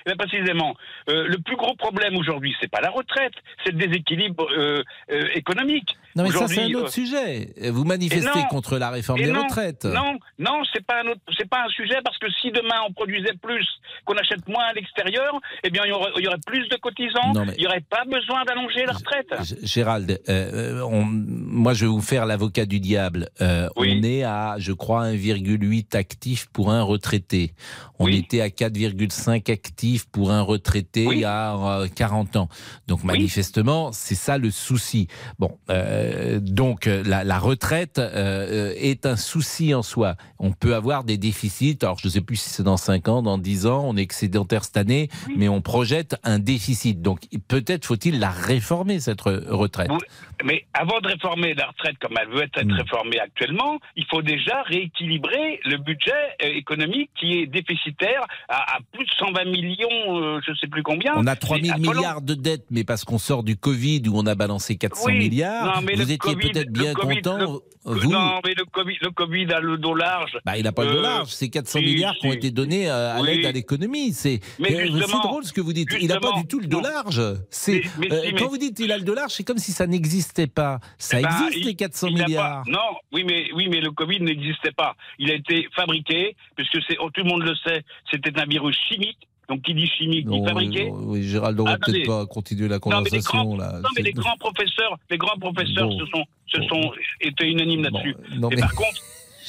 Eh 0.07 0.11
bien, 0.11 0.17
précisément, 0.17 0.75
euh, 1.09 1.27
le 1.29 1.39
plus 1.39 1.57
gros 1.57 1.75
problème 1.77 2.17
aujourd'hui, 2.17 2.55
c'est 2.61 2.71
pas 2.71 2.81
la 2.81 2.91
retraite, 2.91 3.33
c'est 3.65 3.73
le 3.73 3.79
déséquilibre 3.87 4.47
euh, 4.57 4.83
euh, 5.11 5.25
économique. 5.35 5.97
Non, 6.17 6.25
mais 6.25 6.31
ça, 6.31 6.49
c'est 6.49 6.63
un 6.63 6.75
autre 6.75 6.91
sujet. 6.91 7.51
Vous 7.71 7.85
manifestez 7.85 8.41
non. 8.41 8.47
contre 8.47 8.79
la 8.79 8.91
réforme 8.91 9.21
Et 9.21 9.25
des 9.27 9.31
non, 9.33 9.45
retraites. 9.45 9.85
Non, 9.85 10.19
non, 10.39 10.63
c'est 10.73 10.85
pas 10.85 11.03
un 11.05 11.09
autre, 11.09 11.21
c'est 11.39 11.49
pas 11.49 11.63
un 11.65 11.69
sujet 11.69 11.99
parce 12.05 12.19
que 12.19 12.29
si 12.41 12.51
demain 12.51 12.81
on 12.89 12.93
produisait 12.93 13.35
plus, 13.41 13.67
qu'on 14.05 14.15
achète 14.17 14.47
moins 14.49 14.65
à 14.65 14.73
l'extérieur, 14.73 15.39
eh 15.63 15.71
bien 15.71 15.83
il 15.85 15.91
y 15.91 15.93
aurait, 15.93 16.11
il 16.17 16.25
y 16.25 16.27
aurait 16.29 16.41
plus 16.45 16.67
de 16.69 16.77
cotisants, 16.77 17.33
Non, 17.35 17.45
mais- 17.47 17.53
il 17.57 17.61
n'y 17.61 17.67
aurait 17.67 17.81
pas 17.89 18.05
besoin 18.07 18.45
d'allonger 18.45 18.85
la 18.87 18.93
retraite. 18.95 19.29
G- 19.45 19.57
Gérald, 19.63 20.21
on- 20.29 21.05
moi 21.07 21.75
je 21.75 21.85
vais 21.85 21.91
vous 21.91 22.01
faire 22.03 22.27
l'avocat 22.27 22.67
du 22.67 22.81
diable. 22.81 23.29
Oui. 23.77 23.99
On 24.01 24.03
est 24.03 24.23
à, 24.25 24.57
je 24.59 24.73
crois, 24.73 25.05
1,8 25.07 25.95
actifs 25.95 26.47
pour 26.53 26.71
un 26.73 26.83
retraité. 26.83 27.53
On 28.01 28.07
Oui. 28.07 28.17
était 28.17 28.41
à 28.41 28.49
4,5 28.51 29.49
actifs 29.51 29.90
pour 29.99 30.31
un 30.31 30.43
retraité 30.43 31.07
Oui. 31.07 31.19
y 31.21 31.25
a 31.25 31.57
euh, 31.57 31.89
40 31.95 32.37
ans. 32.37 32.49
Donc 32.87 33.05
manifestement, 33.05 33.93
c'est 33.93 34.15
ça 34.15 34.39
le 34.39 34.51
souci. 34.51 35.09
Bon, 35.39 35.59
euh, 35.71 36.39
donc 36.41 36.87
la, 36.87 37.25
la 37.25 37.39
retraite 37.39 37.99
euh, 37.99 38.73
est 38.77 39.07
un 39.07 39.17
souci 39.17 39.75
en 39.75 39.83
soi. 39.83 40.17
On 40.39 40.53
peut 40.53 40.75
avoir 40.75 41.05
des 41.05 41.19
déficits. 41.19 41.79
Alors 41.83 41.99
je 41.99 42.07
ne 42.09 42.13
sais 42.13 42.21
plus 42.21 42.37
si 42.37 42.51
c'est 42.51 42.63
dans 42.63 42.77
5 42.77 43.09
ans, 43.09 43.23
dans 43.23 43.39
10 43.39 43.67
ans. 43.67 43.85
On 43.87 43.97
est 43.97 44.03
excédentaire 44.03 44.65
cette 44.65 44.77
année, 44.77 45.09
mais 45.37 45.49
on 45.49 45.61
projette 45.61 46.17
un 46.25 46.39
déficit. 46.39 47.03
Donc 47.03 47.21
peut-être 47.49 47.85
faut-il 47.87 48.19
la 48.19 48.31
réformer 48.31 49.01
cette 49.01 49.21
re- 49.23 49.47
retraite. 49.49 49.91
Oui. 49.91 49.99
Mais 50.45 50.65
avant 50.73 51.01
de 51.01 51.09
réformer 51.09 51.53
la 51.55 51.67
retraite 51.67 51.97
comme 52.01 52.15
elle 52.21 52.29
veut 52.29 52.43
être 52.45 52.65
Mm. 52.65 52.73
réformée 52.73 53.19
actuellement, 53.21 53.79
il 53.97 54.05
faut 54.11 54.23
déjà 54.23 54.63
rééquilibrer 54.63 55.61
le 55.65 55.77
budget 55.79 56.13
économique 56.41 57.11
qui 57.19 57.39
est 57.39 57.47
déficitaire 57.47 58.23
à, 58.49 58.77
à 58.77 58.79
plus 58.93 59.05
de 59.05 59.11
120 59.19 59.45
milliards 59.47 59.80
millions, 59.89 60.21
euh, 60.23 60.41
je 60.47 60.53
sais 60.55 60.67
plus 60.67 60.83
combien. 60.83 61.15
On 61.17 61.27
a 61.27 61.37
3 61.37 61.57
Mais 61.59 61.65
000 61.65 61.75
affolant. 61.79 61.93
milliards 62.01 62.23
de 62.23 62.35
dettes, 62.35 62.67
mais 62.71 62.85
parce 62.85 63.05
qu'on 63.05 63.19
sort 63.19 63.43
du 63.43 63.57
Covid 63.57 64.03
où 64.09 64.13
on 64.19 64.27
a 64.27 64.35
balancé 64.35 64.77
400 64.77 65.05
Oui, 65.07 65.19
milliards. 65.19 65.77
non, 65.77 65.83
mais 65.83 65.95
vous 65.95 66.11
étiez 66.11 66.37
peut-être 66.37 66.71
bien 66.73 66.93
Covid- 66.95 67.17
content, 67.17 67.39
le- 67.39 67.47
vous. 67.85 68.11
Non, 68.11 68.41
mais 68.45 68.53
le 68.55 68.65
Covid, 68.67 68.97
le 69.01 69.11
Covid 69.11 69.53
a 69.55 69.61
le 69.61 69.79
dos 69.79 69.95
large. 69.95 70.37
Bah, 70.45 70.59
il 70.59 70.65
n'a 70.65 70.73
pas 70.73 70.85
le 70.85 70.91
Euh, 70.91 70.95
dos 70.97 71.01
large, 71.03 71.29
c'est 71.31 71.49
400 71.49 71.79
si, 71.79 71.85
milliards 71.85 72.15
qui 72.21 72.27
ont 72.27 72.33
été 72.33 72.51
donnés 72.51 72.91
euh, 72.91 73.17
à 73.17 73.21
Oui. 73.21 73.27
l'aide 73.29 73.47
à 73.47 73.53
l'économie. 73.53 74.13
C'est 74.13 74.41
euh, 74.61 74.89
drôle 75.23 75.45
ce 75.45 75.53
que 75.53 75.61
vous 75.63 75.73
dites. 75.73 75.89
Il 76.01 76.09
n'a 76.09 76.21
pas 76.21 76.33
du 76.37 76.47
tout 76.47 76.61
le 76.61 76.67
dos 76.67 76.81
large. 76.83 77.23
C'est 77.51 77.83
euh, 78.11 78.33
quand 78.39 78.49
vous 78.49 78.59
dites 78.59 78.79
il 78.81 78.93
a 78.93 78.99
le 78.99 79.05
dos 79.05 79.15
large, 79.15 79.33
c'est 79.33 79.45
comme 79.45 79.59
si 79.59 79.73
ça 79.73 79.87
n'existait 79.87 80.47
pas. 80.47 80.79
Ça 80.99 81.21
Eh 81.21 81.23
ben, 81.23 81.29
existe 81.31 81.57
il- 81.57 81.67
les 81.67 81.75
400 81.75 82.09
il 82.09 82.17
n'a 82.19 82.27
milliards. 82.27 82.63
pas- 82.65 82.71
non, 82.71 82.97
oui, 83.13 83.25
mais 83.27 83.47
oui, 83.55 83.69
mais 83.71 83.81
le 83.81 83.91
Covid 83.93 84.21
n'existait 84.21 84.73
pas. 84.73 84.95
Il 85.19 85.31
a 85.31 85.35
été 85.35 85.67
fabriqué, 85.75 86.37
puisque 86.57 86.79
c'est 86.87 86.97
oh, 87.01 87.09
tout 87.11 87.23
le 87.23 87.29
monde 87.31 87.43
le 87.43 87.55
sait, 87.65 87.83
c'était 88.11 88.39
un 88.39 88.45
virus 88.47 88.77
chimique. 88.91 89.19
Donc 89.51 89.63
qui 89.63 89.75
dit 89.75 89.87
chimique 89.99 90.27
dit 90.29 90.41
Non, 90.41 90.47
fabriqué. 90.47 90.87
non, 90.91 90.97
oui, 91.07 91.25
Gérald, 91.25 91.59
on 91.61 91.65
va 91.65 91.77
peut-être 91.77 92.07
pas 92.07 92.25
continuer 92.27 92.69
la 92.69 92.77
Non, 92.79 92.81
mais 93.03 93.11
les 93.11 93.11
conversation 93.11 93.45
grands, 93.45 93.57
là. 93.57 93.81
non, 93.83 93.89
mais 93.97 94.03
les 94.03 94.13
grands 94.13 94.37
professeurs, 94.39 94.97
les 95.11 95.19
grands 95.19 95.37
professeurs 95.39 95.89
Bon. 95.89 95.99
se 95.99 96.07
sont, 96.07 96.25
se 96.47 96.59
Bon. 96.61 96.69
sont 96.69 96.93
étaient 97.21 97.49
unanimes 97.51 97.83
là-dessus. 97.83 98.15
Et 98.33 98.39
mais- 98.39 98.57
par 98.57 98.75
contre, 98.75 99.03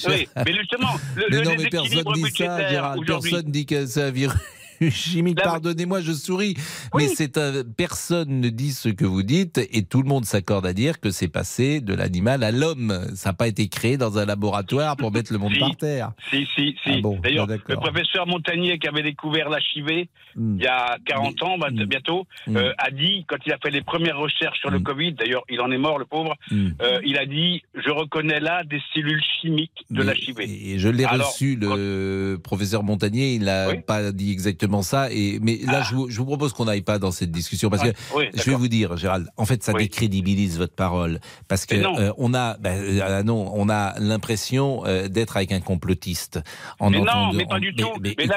oui, 0.07 0.27
mais 0.43 0.53
justement, 0.55 0.87
le, 1.15 1.25
Mais 1.29 1.37
le 1.37 1.43
non, 1.43 1.51
mais 1.57 1.69
personne 1.69 2.13
dit 2.15 2.31
ça, 2.35 2.69
Gérald. 2.69 3.05
Personne 3.05 3.51
dit 3.51 3.65
que 3.67 3.85
c'est 3.85 4.01
un 4.03 4.09
virus 4.11 4.35
Là, 5.35 5.43
Pardonnez-moi, 5.43 6.01
je 6.01 6.11
souris. 6.11 6.55
Oui. 6.93 7.03
Mais 7.07 7.15
c'est 7.15 7.37
un... 7.37 7.63
personne 7.77 8.39
ne 8.41 8.49
dit 8.49 8.71
ce 8.71 8.89
que 8.89 9.05
vous 9.05 9.23
dites 9.23 9.59
et 9.71 9.83
tout 9.83 10.01
le 10.01 10.07
monde 10.09 10.25
s'accorde 10.25 10.65
à 10.65 10.73
dire 10.73 10.99
que 10.99 11.11
c'est 11.11 11.27
passé 11.27 11.81
de 11.81 11.93
l'animal 11.93 12.43
à 12.43 12.51
l'homme. 12.51 13.05
Ça 13.15 13.29
n'a 13.29 13.33
pas 13.33 13.47
été 13.47 13.67
créé 13.67 13.97
dans 13.97 14.17
un 14.17 14.25
laboratoire 14.25 14.97
pour 14.97 15.11
mettre 15.11 15.31
le 15.33 15.39
monde 15.39 15.53
Si. 15.53 15.59
par 15.59 15.75
terre. 15.77 16.11
Si, 16.29 16.47
si, 16.55 16.75
si. 16.83 16.89
Ah 16.97 17.01
bon, 17.01 17.19
D'ailleurs, 17.21 17.47
bah, 17.47 17.55
le 17.67 17.75
professeur 17.75 18.25
Montagnier 18.27 18.79
qui 18.79 18.87
avait 18.87 19.03
découvert 19.03 19.49
l'HIV 19.49 20.07
Hmm. 20.33 20.55
il 20.57 20.63
y 20.63 20.67
a 20.67 20.97
40 21.05 21.43
ans, 21.43 21.57
bah, 21.57 21.67
Mm. 21.71 21.83
bientôt, 21.83 22.25
Mm. 22.47 22.55
euh, 22.55 22.71
a 22.77 22.89
dit, 22.89 23.25
quand 23.27 23.35
il 23.45 23.51
a 23.51 23.57
fait 23.61 23.69
les 23.69 23.81
premières 23.81 24.17
recherches 24.17 24.59
sur 24.59 24.69
le. 24.69 24.79
Covid, 24.79 25.11
d'ailleurs, 25.11 25.43
il 25.49 25.59
en 25.59 25.69
est 25.71 25.77
mort, 25.77 25.99
le 25.99 26.05
pauvre, 26.05 26.35
Hmm. 26.49 26.69
euh, 26.81 26.99
il 27.05 27.17
a 27.17 27.25
dit, 27.25 27.61
je 27.75 27.89
reconnais 27.89 28.39
là 28.39 28.63
des 28.63 28.79
cellules 28.93 29.21
chimiques 29.41 29.83
de 29.89 30.03
Mais- 30.03 30.13
l'HIV. 30.13 30.39
Et 30.39 30.79
je 30.79 30.87
l'ai 30.87 31.05
reçu, 31.05 31.57
le 31.59 32.37
professeur 32.41 32.81
Montagnier, 32.83 33.33
il 33.33 33.43
n'a 33.43 33.69
Oui. 33.71 33.81
pas 33.85 34.13
dit 34.13 34.31
exactement 34.31 34.70
ça. 34.81 35.11
Et, 35.11 35.39
mais 35.41 35.57
là, 35.65 35.79
Ah. 35.81 35.87
je, 35.89 35.95
vous, 35.95 36.09
je 36.09 36.17
vous 36.17 36.25
propose 36.25 36.53
qu'on 36.53 36.65
n'aille 36.65 36.81
pas 36.83 36.99
dans 36.99 37.11
cette 37.11 37.31
discussion 37.31 37.69
parce 37.69 37.83
que 37.83 37.89
Oui, 38.15 38.25
Je 38.33 38.43
vais 38.49 38.55
vous 38.55 38.69
dire, 38.69 38.95
Gérald, 38.95 39.27
en 39.35 39.45
fait, 39.45 39.61
ça 39.63 39.73
Oui. 39.73 39.83
décrédibilise 39.83 40.57
votre 40.57 40.73
parole 40.75 41.19
parce 41.49 41.65
que 41.65 41.75
Mais 41.75 41.85
euh, 41.99 42.13
on 42.17 42.33
a, 42.33 42.57
ben, 42.57 42.79
euh, 42.81 43.23
non, 43.23 43.51
on 43.53 43.67
a 43.67 43.99
l'impression 43.99 44.85
euh, 44.85 45.07
d'être 45.09 45.35
avec 45.35 45.51
un 45.51 45.59
complotiste. 45.59 46.39
En 46.79 46.89
Mais 46.89 46.99
non, 47.01 47.33
mais 47.33 47.45
pas 47.45 47.59
du 47.59 47.73
mais- 47.75 47.83
tout. 47.83 47.89
Mais, 47.99 48.15
Mais 48.17 48.27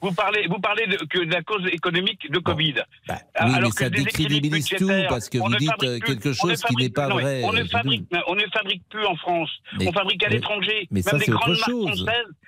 vous 0.00 0.12
parlez, 0.12 0.46
vous 0.48 0.58
parlez 0.60 0.86
de, 0.86 0.96
que 1.04 1.18
de 1.24 1.30
la 1.32 1.42
cause 1.42 1.66
économique 1.70 2.30
de 2.30 2.38
Covid. 2.38 2.74
bah, 3.08 3.18
Ah, 3.34 3.46
oui, 3.46 3.54
alors 3.56 3.60
mais 3.62 3.70
que 3.70 3.76
ça 3.76 3.90
décrédibilise 3.90 4.68
tout 4.68 4.88
parce 5.08 5.28
que 5.28 5.38
vous 5.38 5.54
dites 5.56 5.70
quelque 6.04 6.32
chose 6.32 6.62
qui 6.62 6.76
n'est 6.76 6.88
pas 6.88 7.08
non, 7.08 7.16
mais 7.16 7.22
vrai. 7.22 7.42
On 7.44 7.52
ne, 7.52 7.64
fabrique, 7.64 8.06
on 8.28 8.34
ne 8.34 8.44
fabrique 8.52 8.82
plus 8.88 9.04
en 9.06 9.16
France. 9.16 9.50
Mais- 9.78 9.88
on 9.88 9.92
fabrique 9.92 10.22
à 10.24 10.28
l'étranger. 10.28 10.86
Mais 10.90 11.00
Même 11.00 11.02
ça, 11.02 11.18
c'est 11.18 11.32
autre 11.32 11.54
chose. 11.54 12.06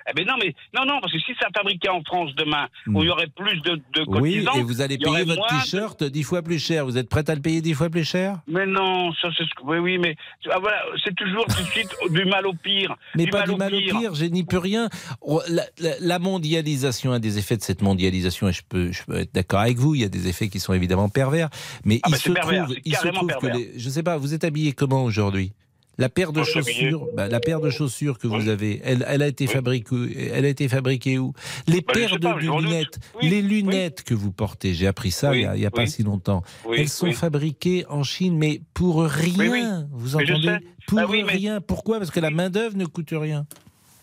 Eh 0.09 0.13
ben 0.13 0.25
non, 0.25 0.35
mais 0.41 0.55
non, 0.73 0.85
non, 0.85 1.01
parce 1.01 1.11
que 1.11 1.19
si 1.19 1.33
ça 1.39 1.47
fabriquait 1.53 1.89
en 1.89 2.01
France 2.03 2.31
demain, 2.35 2.67
Hmm. 2.85 2.95
où 2.95 3.03
il 3.03 3.07
y 3.07 3.09
aurait 3.09 3.26
plus 3.35 3.59
de, 3.61 3.75
de 3.93 4.03
Oui, 4.07 4.43
cotisants. 4.43 4.53
et 4.59 4.63
vous 4.63 4.81
allez 4.81 4.95
il 4.95 5.01
y 5.01 5.05
aurait 5.05 5.23
payer 5.23 5.35
votre 5.35 5.47
moins 5.49 5.59
de- 5.59 5.63
t-shirt 5.63 6.03
dix 6.03 6.23
fois 6.23 6.41
plus 6.41 6.59
cher. 6.59 6.85
Vous 6.85 6.97
êtes 6.97 7.09
prête 7.09 7.29
à 7.29 7.35
le 7.35 7.41
payer 7.41 7.61
dix 7.61 7.73
fois 7.73 7.89
plus 7.89 8.03
cher? 8.03 8.39
Mais 8.47 8.65
non, 8.65 9.11
ça 9.21 9.29
c'est 9.37 9.43
ce 9.43 9.49
que. 9.55 9.63
Oui, 9.63 9.77
oui, 9.79 9.97
mais 9.97 10.15
ah, 10.51 10.57
voilà, 10.59 10.77
c'est 11.03 11.15
toujours 11.15 11.45
tout 11.45 11.61
de 11.61 11.67
suite 11.67 11.89
du 12.11 12.25
mal 12.25 12.45
au 12.47 12.53
pire. 12.53 12.95
Mais 13.15 13.27
pas 13.27 13.43
du 13.43 13.55
mal 13.55 13.73
au 13.73 13.79
pire. 13.79 14.15
je 14.15 14.25
n'y 14.25 14.43
peux 14.43 14.57
rien. 14.59 14.89
Oh, 15.21 15.41
La, 15.49 15.63
la- 15.79 15.99
la 15.99 16.19
mondialisation, 16.19 17.11
un 17.11 17.19
des 17.19 17.37
effets 17.37 17.57
de 17.57 17.61
cette 17.63 17.81
mondialisation, 17.81 18.49
et 18.49 18.53
je 18.53 18.61
peux, 18.67 18.91
je 18.91 19.03
peux 19.03 19.17
être 19.17 19.33
d'accord 19.33 19.59
avec 19.59 19.77
vous, 19.77 19.95
il 19.95 20.01
y 20.01 20.05
a 20.05 20.09
des 20.09 20.27
effets 20.27 20.49
qui 20.49 20.59
sont 20.59 20.73
évidemment 20.73 21.09
pervers, 21.09 21.49
mais 21.85 21.99
Ah 22.03 22.07
il 22.09 22.11
bah, 22.11 22.17
se 22.17 22.31
pervers, 22.31 22.63
trouve, 22.65 22.75
c'est 22.75 22.81
il 22.85 22.95
se 22.95 22.97
carrément 23.01 23.17
trouve 23.19 23.29
que 23.33 23.39
pervers. 23.47 23.55
les, 23.57 23.73
je 23.77 23.89
sais 23.89 24.03
pas, 24.03 24.17
vous 24.17 24.33
êtes 24.33 24.43
habillé 24.43 24.73
comment 24.73 25.03
aujourd'hui? 25.03 25.51
La 25.97 26.09
paire 26.09 26.31
de 26.31 26.43
chaussures, 26.43 27.07
bah, 27.15 27.27
la 27.27 27.39
paire 27.39 27.59
de 27.59 27.69
chaussures 27.69 28.17
que 28.19 28.27
vous 28.27 28.47
avez, 28.49 28.81
elle, 28.83 29.05
elle 29.07 29.21
a 29.21 29.27
été 29.27 29.45
Oui. 29.47 29.53
fabriquée, 29.53 30.29
elle 30.33 30.45
a 30.45 30.49
été 30.49 30.67
fabriquée 30.67 31.17
où? 31.17 31.33
Les 31.67 31.81
Bah, 31.81 31.93
paires 31.93 32.11
de, 32.19 32.27
pas, 32.27 32.37
lunettes, 32.37 32.99
Oui, 33.21 33.29
les 33.29 33.41
lunettes 33.41 34.03
que 34.03 34.13
vous 34.13 34.31
portez, 34.31 34.73
j'ai 34.73 34.87
appris 34.87 35.11
ça 35.11 35.35
il 35.35 35.41
y 35.59 35.65
a, 35.65 35.71
pas 35.71 35.85
si 35.87 36.03
longtemps. 36.03 36.43
Elles 36.75 36.89
sont 36.89 37.11
fabriquées 37.11 37.85
en 37.89 38.03
Chine, 38.03 38.37
mais 38.37 38.61
pour 38.73 39.03
rien. 39.03 39.87
Vous 39.91 40.15
entendez? 40.15 40.57
Pour 40.87 40.97
Bah 40.99 41.05
mais- 41.09 41.23
rien. 41.23 41.61
Pourquoi? 41.61 41.97
Parce 41.97 42.11
que 42.11 42.19
la 42.19 42.29
main 42.31 42.49
d'œuvre 42.49 42.77
ne 42.77 42.85
coûte 42.85 43.09
rien. 43.11 43.45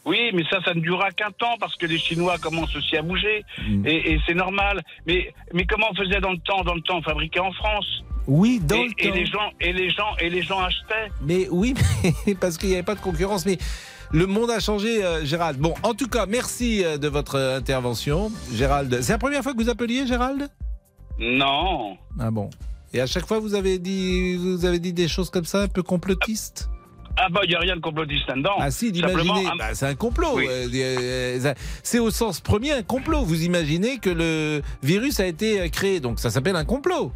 Oui, 0.07 0.19
mais 0.35 0.43
ça, 0.51 0.59
ça 0.63 0.75
ne 0.75 0.81
durera 0.81 1.11
qu'un 1.13 1.31
temps 1.31 1.57
parce 1.59 1.77
que 1.77 1.87
les 1.87 1.97
Chinois 1.99 2.37
commencent 2.39 2.77
aussi 2.77 2.95
à 2.97 3.01
bouger 3.03 3.43
Mm. 3.67 3.87
et, 3.87 4.13
et 4.13 4.21
c'est 4.27 4.35
normal. 4.35 4.83
Mais, 5.07 5.33
mais 5.55 5.65
comment 5.65 5.87
on 5.93 5.95
faisait 5.95 6.21
dans 6.21 6.33
le 6.33 6.39
temps 6.39 6.63
Dans 6.63 6.75
le 6.75 6.83
temps, 6.83 6.99
on 6.99 7.03
fabriquait 7.03 7.41
en 7.41 7.53
France? 7.53 7.87
Oui, 8.27 8.61
dans 8.63 8.77
et, 8.77 8.85
le 8.85 8.93
et 8.99 9.09
temps. 9.09 9.15
les 9.15 9.27
gens 9.27 9.51
et 9.61 9.73
les 9.73 9.91
gens 9.91 10.17
et 10.21 10.31
les 10.31 10.43
gens 10.43 10.61
achetaient. 10.61 11.11
Mais 11.23 11.49
oui, 11.51 11.75
mais 12.27 12.35
parce 12.41 12.57
qu'il 12.57 12.69
n'y 12.71 12.75
avait 12.75 12.83
pas 12.83 12.95
de 12.95 13.01
concurrence. 13.01 13.45
Mais 13.45 13.59
le 14.13 14.27
monde 14.27 14.51
a 14.51 14.61
changé, 14.61 15.05
euh, 15.05 15.25
Gérald. 15.25 15.59
Bon, 15.59 15.75
en 15.83 15.95
tout 15.95 16.09
cas, 16.09 16.27
merci 16.27 16.85
euh, 16.85 16.99
de 16.99 17.09
votre 17.09 17.37
euh, 17.37 17.59
intervention, 17.59 18.31
Gérald. 18.53 19.01
C'est 19.03 19.13
la 19.13 19.19
première 19.19 19.43
fois 19.43 19.53
que 19.53 19.63
vous 19.63 19.69
appeliez, 19.69 20.07
Gérald? 20.07 20.49
Non. 21.19 21.97
Ah 22.21 22.31
bon. 22.31 22.49
Et 22.93 23.01
à 23.01 23.07
chaque 23.07 23.27
fois, 23.27 23.41
vous 23.41 23.55
avez 23.55 23.79
dit, 23.79 24.37
vous 24.37 24.65
avez 24.65 24.79
dit 24.79 24.93
des 24.93 25.09
choses 25.09 25.31
comme 25.31 25.45
ça, 25.45 25.63
un 25.63 25.69
peu 25.69 25.83
complotistes? 25.83 26.71
Ah 27.17 27.29
bah 27.29 27.43
il 27.45 27.53
y 27.53 27.55
a 27.55 27.61
rien 27.61 27.77
de 27.77 27.81
complotiste 27.81 28.27
là-dedans. 28.27 28.55
Ah 28.59 28.73
si, 28.73 28.91
d'imaginer, 28.91 29.47
ah, 29.47 29.55
bah, 29.57 29.75
c'est 29.75 29.87
un 29.87 29.95
complot. 29.95 30.35
Oui. 30.35 30.49
c'est 31.85 32.01
au 32.01 32.11
sens 32.11 32.41
premier 32.41 32.73
un 32.73 32.83
complot. 32.83 33.23
Vous 33.23 33.45
imaginez 33.45 33.99
que 33.99 34.11
le 34.11 34.63
virus 34.83 35.21
a 35.21 35.27
été 35.27 35.71
créé, 35.71 36.01
donc 36.01 36.19
ça 36.19 36.31
s'appelle 36.31 36.57
un 36.57 36.65
complot. 36.65 37.13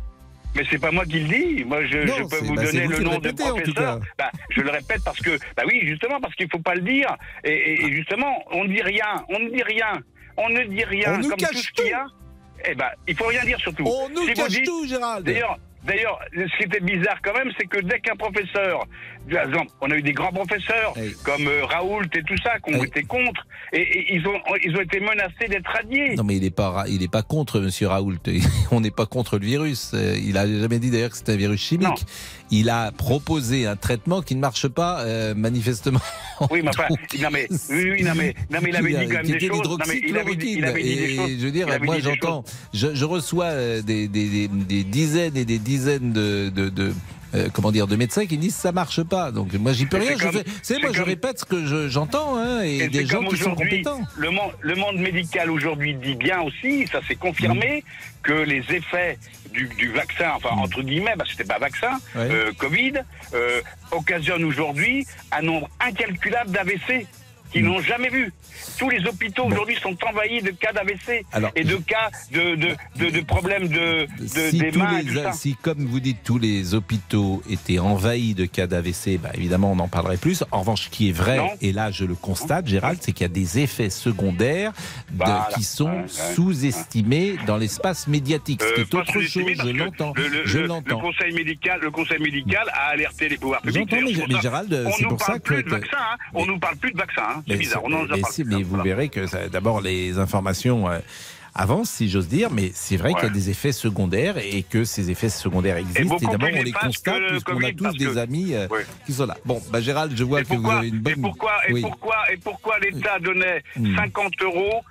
Mais 0.56 0.62
c'est 0.70 0.78
pas 0.80 0.90
moi 0.90 1.04
qui 1.04 1.20
le 1.20 1.28
dis. 1.28 1.64
Moi, 1.64 1.84
je, 1.86 1.98
Non, 1.98 2.14
je 2.18 2.22
peux 2.24 2.44
vous 2.44 2.54
bah, 2.54 2.64
donner 2.64 2.84
vous 2.86 2.90
le 2.90 2.98
nom 3.00 3.10
de 3.18 3.28
répétez, 3.28 3.44
professeur. 3.48 4.00
Bah, 4.18 4.30
je 4.50 4.60
le 4.60 4.70
répète 4.70 5.02
parce 5.04 5.20
que, 5.20 5.38
bah 5.56 5.62
oui, 5.66 5.80
justement 5.86 6.20
parce 6.20 6.34
qu'il 6.34 6.48
faut 6.50 6.58
pas 6.58 6.74
le 6.74 6.80
dire. 6.82 7.14
Et, 7.44 7.52
et- 7.52 7.84
et 7.84 7.92
justement, 7.92 8.44
on 8.50 8.64
ne 8.64 8.68
dit 8.68 8.82
rien. 8.82 9.24
On 9.28 9.38
ne 9.38 9.50
dit 9.50 9.62
rien. 9.62 9.92
On 10.36 10.48
ne 10.48 10.64
dit 10.64 10.84
rien. 10.84 11.14
On 11.14 11.18
nous 11.18 11.28
comme 11.28 11.38
cache 11.38 11.50
tout 11.52 11.58
ce 11.58 11.70
qu'il 11.72 11.86
y 11.86 11.92
a. 11.92 12.06
Eh 12.64 12.74
ben, 12.74 12.88
il 13.06 13.14
faut 13.16 13.26
rien 13.26 13.44
dire 13.44 13.58
surtout. 13.60 13.84
On 13.86 14.08
nous 14.08 14.26
Si 14.26 14.32
cache 14.34 14.48
dites- 14.48 14.64
tout, 14.64 14.86
Gérald. 14.86 15.24
D'ailleurs, 15.24 15.58
d'ailleurs, 15.84 16.18
ce 16.34 16.56
qui 16.56 16.64
était 16.64 16.80
bizarre 16.80 17.18
quand 17.22 17.34
même, 17.34 17.52
c'est 17.58 17.66
que 17.66 17.78
dès 17.80 18.00
qu'un 18.00 18.16
professeur, 18.16 18.84
on 19.80 19.90
a 19.90 19.96
eu 19.96 20.02
des 20.02 20.12
grands 20.12 20.32
professeurs 20.32 20.92
Oui. 20.96 21.14
comme 21.24 21.46
euh, 21.46 21.64
Raoult 21.64 22.02
et 22.14 22.22
tout 22.22 22.36
ça, 22.42 22.58
qui 22.60 22.74
ont 22.74 22.80
Oui. 22.80 22.86
été 22.86 23.02
contre, 23.02 23.46
et, 23.72 23.80
et 23.80 24.14
ils 24.14 24.26
ont 24.26 24.38
ils 24.64 24.74
ont 24.76 24.80
été 24.80 25.00
menacés 25.00 25.48
d'être 25.48 25.70
radiés. 25.70 26.14
Non, 26.16 26.24
mais 26.24 26.36
il 26.36 26.42
n'est 26.42 26.50
pas, 26.50 26.70
ra- 26.70 26.88
il 26.88 27.02
est 27.02 27.10
pas 27.10 27.22
contre 27.22 27.60
Monsieur 27.60 27.88
Raoult. 27.88 28.14
On 28.70 28.80
n'est 28.80 28.90
pas 28.90 29.06
contre 29.06 29.38
le 29.38 29.46
virus. 29.46 29.92
Euh, 29.94 30.16
Il 30.22 30.36
a 30.38 30.46
jamais 30.46 30.78
dit 30.78 30.90
d'ailleurs 30.90 31.10
que 31.10 31.16
c'était 31.16 31.32
un 31.32 31.36
virus 31.36 31.60
chimique. 31.60 31.86
Non. 31.88 31.94
Il 32.50 32.70
a 32.70 32.92
proposé 32.92 33.66
un 33.66 33.76
traitement 33.76 34.22
qui 34.22 34.34
ne 34.34 34.40
marche 34.40 34.68
pas 34.68 35.00
euh, 35.00 35.34
manifestement. 35.34 36.00
Oui, 36.52 36.60
mais 36.62 36.68
enfin, 36.68 36.84
non 37.20 37.28
mais, 37.32 37.48
oui, 37.70 38.02
non 38.04 38.12
mais, 38.16 38.32
non 38.48 38.60
mais 38.62 38.68
il 38.70 38.76
avait 38.76 38.90
dit 38.90 39.06
quand 39.08 39.22
même 39.22 39.26
des 39.26 39.40
choses. 39.40 39.68
Non 39.68 39.76
mais 39.88 40.00
il 40.06 40.16
avait 40.16 40.36
dit, 40.36 40.54
il 40.58 40.64
avait 40.64 40.82
dit 40.84 40.94
des 40.96 41.02
Et 41.12 41.16
choses. 41.16 41.30
je 41.40 41.44
veux 41.46 41.50
dire, 41.50 41.66
moi 41.82 41.98
j'entends, 41.98 42.44
je, 42.72 42.94
je 42.94 43.04
reçois 43.04 43.82
des, 43.82 44.06
des, 44.06 44.28
des, 44.28 44.46
des 44.48 44.84
dizaines 44.84 45.36
et 45.36 45.44
des 45.44 45.58
dizaines 45.58 46.12
de, 46.12 46.48
de, 46.54 46.68
de 46.68 46.92
euh, 47.34 47.48
comment 47.52 47.70
dire, 47.72 47.86
de 47.86 47.96
médecins 47.96 48.26
qui 48.26 48.38
disent 48.38 48.54
ça 48.56 48.72
marche 48.72 49.02
pas. 49.02 49.30
Donc 49.32 49.52
moi 49.54 49.72
j'y 49.72 49.86
peux 49.86 49.98
rien. 49.98 50.16
c'est 50.62 50.74
comme- 50.74 50.82
moi 50.82 50.92
je 50.92 51.02
répète 51.02 51.38
ce 51.40 51.44
que 51.44 51.64
je- 51.66 51.88
j'entends 51.88 52.36
hein, 52.36 52.62
et, 52.64 52.78
Et 52.78 52.88
des 52.88 53.06
gens 53.06 53.22
qui 53.24 53.36
sont 53.36 53.54
compétents. 53.54 54.00
le 54.16 54.30
monde, 54.30 54.52
le 54.60 54.74
monde 54.74 54.96
médical 54.96 55.50
aujourd'hui 55.50 55.94
dit 55.94 56.14
bien 56.14 56.40
aussi, 56.42 56.86
ça 56.90 57.00
s'est 57.06 57.16
confirmé, 57.16 57.84
que 58.22 58.32
les 58.32 58.62
effets 58.70 59.18
du, 59.52 59.68
du 59.78 59.88
vaccin, 59.92 60.32
enfin 60.36 60.50
entre 60.56 60.82
guillemets, 60.82 61.14
que 61.18 61.28
c'était 61.28 61.44
pas 61.44 61.58
vaccin, 61.58 61.92
Ouais. 62.14 62.28
euh, 62.30 62.52
Covid, 62.58 62.92
euh, 63.34 63.60
occasionnent 63.92 64.44
aujourd'hui 64.44 65.06
un 65.32 65.42
nombre 65.42 65.68
incalculable 65.80 66.50
d'AVC 66.50 67.06
qu'ils 67.52 67.64
Mm. 67.64 67.68
n'ont 67.68 67.80
jamais 67.80 68.08
vu. 68.08 68.32
Tous 68.78 68.90
les 68.90 69.04
hôpitaux 69.06 69.44
aujourd'hui 69.46 69.76
sont 69.82 69.96
envahis 70.08 70.42
de 70.42 70.50
cas 70.50 70.72
d'AVC 70.72 71.24
et 71.56 71.64
de 71.64 71.76
cas 71.76 72.10
de, 72.32 72.54
de, 72.56 72.68
de, 72.96 73.10
de 73.10 73.20
problèmes 73.22 73.68
de, 73.68 74.06
si, 74.26 74.58
des 74.58 74.70
mains 74.72 75.00
les- 75.02 75.14
ça. 75.22 75.32
si, 75.32 75.56
comme 75.56 75.78
vous 75.86 76.00
dites, 76.00 76.18
tous 76.24 76.38
les 76.38 76.74
hôpitaux 76.74 77.42
étaient 77.50 77.78
envahis 77.78 78.34
de 78.34 78.46
cas 78.46 78.66
d'AVC, 78.66 79.18
bah, 79.18 79.30
évidemment, 79.34 79.72
on 79.72 79.78
en 79.78 79.88
parlerait 79.88 80.16
plus. 80.16 80.44
En 80.50 80.60
revanche, 80.60 80.84
ce 80.84 80.88
qui 80.90 81.08
est 81.08 81.12
vrai, 81.12 81.38
Non. 81.38 81.50
et 81.60 81.72
là 81.72 81.90
je 81.90 82.04
le 82.04 82.14
constate, 82.14 82.66
Gérald, 82.68 82.98
c'est 83.00 83.12
qu'il 83.12 83.22
y 83.22 83.30
a 83.30 83.32
des 83.32 83.58
effets 83.60 83.90
secondaires 83.90 84.72
Voilà. 85.14 85.48
qui 85.54 85.64
sont 85.64 85.86
Ouais, 85.86 86.02
ouais. 86.02 86.34
sous-estimés 86.34 87.36
dans 87.46 87.56
l'espace 87.56 88.06
médiatique. 88.08 88.62
Ce 88.62 88.74
qui 88.74 88.80
Euh, 88.80 88.84
est 88.84 88.90
pas 88.90 88.98
autre 88.98 89.12
chose, 89.12 89.22
je 89.24 89.68
l'entends. 89.70 90.12
le- 90.16 90.28
le- 90.28 90.46
Je 90.46 90.58
le- 90.58 90.66
l'entends. 90.66 90.96
Le 91.00 91.02
conseil 91.12 91.32
médical, 91.32 91.80
le 91.80 91.90
conseil 91.90 92.18
médical 92.20 92.68
a 92.72 92.88
alerté 92.90 93.28
les 93.28 93.36
pouvoirs 93.38 93.62
publics. 93.62 93.88
Mais, 93.90 93.98
C'est 94.14 94.26
mais 94.28 94.40
Gérald, 94.40 94.84
on 94.86 94.92
c'est 94.92 95.04
pour 95.04 95.16
parle 95.18 95.32
ça 95.34 95.38
que. 95.38 95.68
vaccin. 95.68 95.96
hein. 95.98 96.16
On 96.34 96.40
Mais- 96.42 96.46
nous 96.52 96.58
parle 96.58 96.76
plus 96.76 96.92
de 96.92 96.98
vaccin. 96.98 97.22
hein. 97.36 97.37
C'est 97.46 97.56
bizarre. 97.56 97.82
c'est- 97.86 97.92
On 97.92 97.96
en 98.00 98.04
mais 98.06 98.22
si, 98.30 98.44
mais 98.44 98.62
vous 98.62 98.70
Voilà. 98.70 98.84
verrez 98.84 99.08
que 99.08 99.48
d'abord 99.48 99.80
les 99.80 100.18
informations 100.18 100.88
euh, 100.88 100.98
avancent, 101.54 101.90
si 101.90 102.08
j'ose 102.08 102.28
dire, 102.28 102.50
mais 102.50 102.70
c'est 102.74 102.96
vrai 102.96 103.14
qu'il 103.14 103.24
y 103.24 103.26
a 103.26 103.30
des 103.30 103.50
effets 103.50 103.72
secondaires 103.72 104.38
et 104.38 104.62
que 104.62 104.84
ces 104.84 105.10
effets 105.10 105.28
secondaires 105.28 105.76
existent. 105.76 106.16
Et, 106.18 106.26
d'abord, 106.26 106.48
on 106.54 106.62
les 106.62 106.72
constate 106.72 107.20
puisqu'on 107.28 107.62
a 107.64 107.72
tous 107.72 107.90
des 107.96 108.04
que- 108.06 108.16
amis 108.18 108.54
euh, 108.54 108.68
qui 109.06 109.12
sont 109.12 109.26
là. 109.26 109.36
Bon, 109.44 109.60
bah, 109.70 109.80
Gérald, 109.80 110.12
je 110.16 110.22
vois 110.24 110.40
Et 110.42 110.44
que 110.44 110.54
vous 110.54 110.70
avez 110.70 110.88
une 110.88 110.96
et 110.96 110.98
bonne. 110.98 111.20
pourquoi, 111.22 111.52
et 111.68 111.72
Oui. 111.72 111.80
pourquoi, 111.80 112.16
et 112.32 112.36
pourquoi 112.36 112.78
l'État 112.78 113.18
donnait 113.18 113.62
Hmm. 113.76 113.96
50 113.96 114.40
euros 114.42 114.82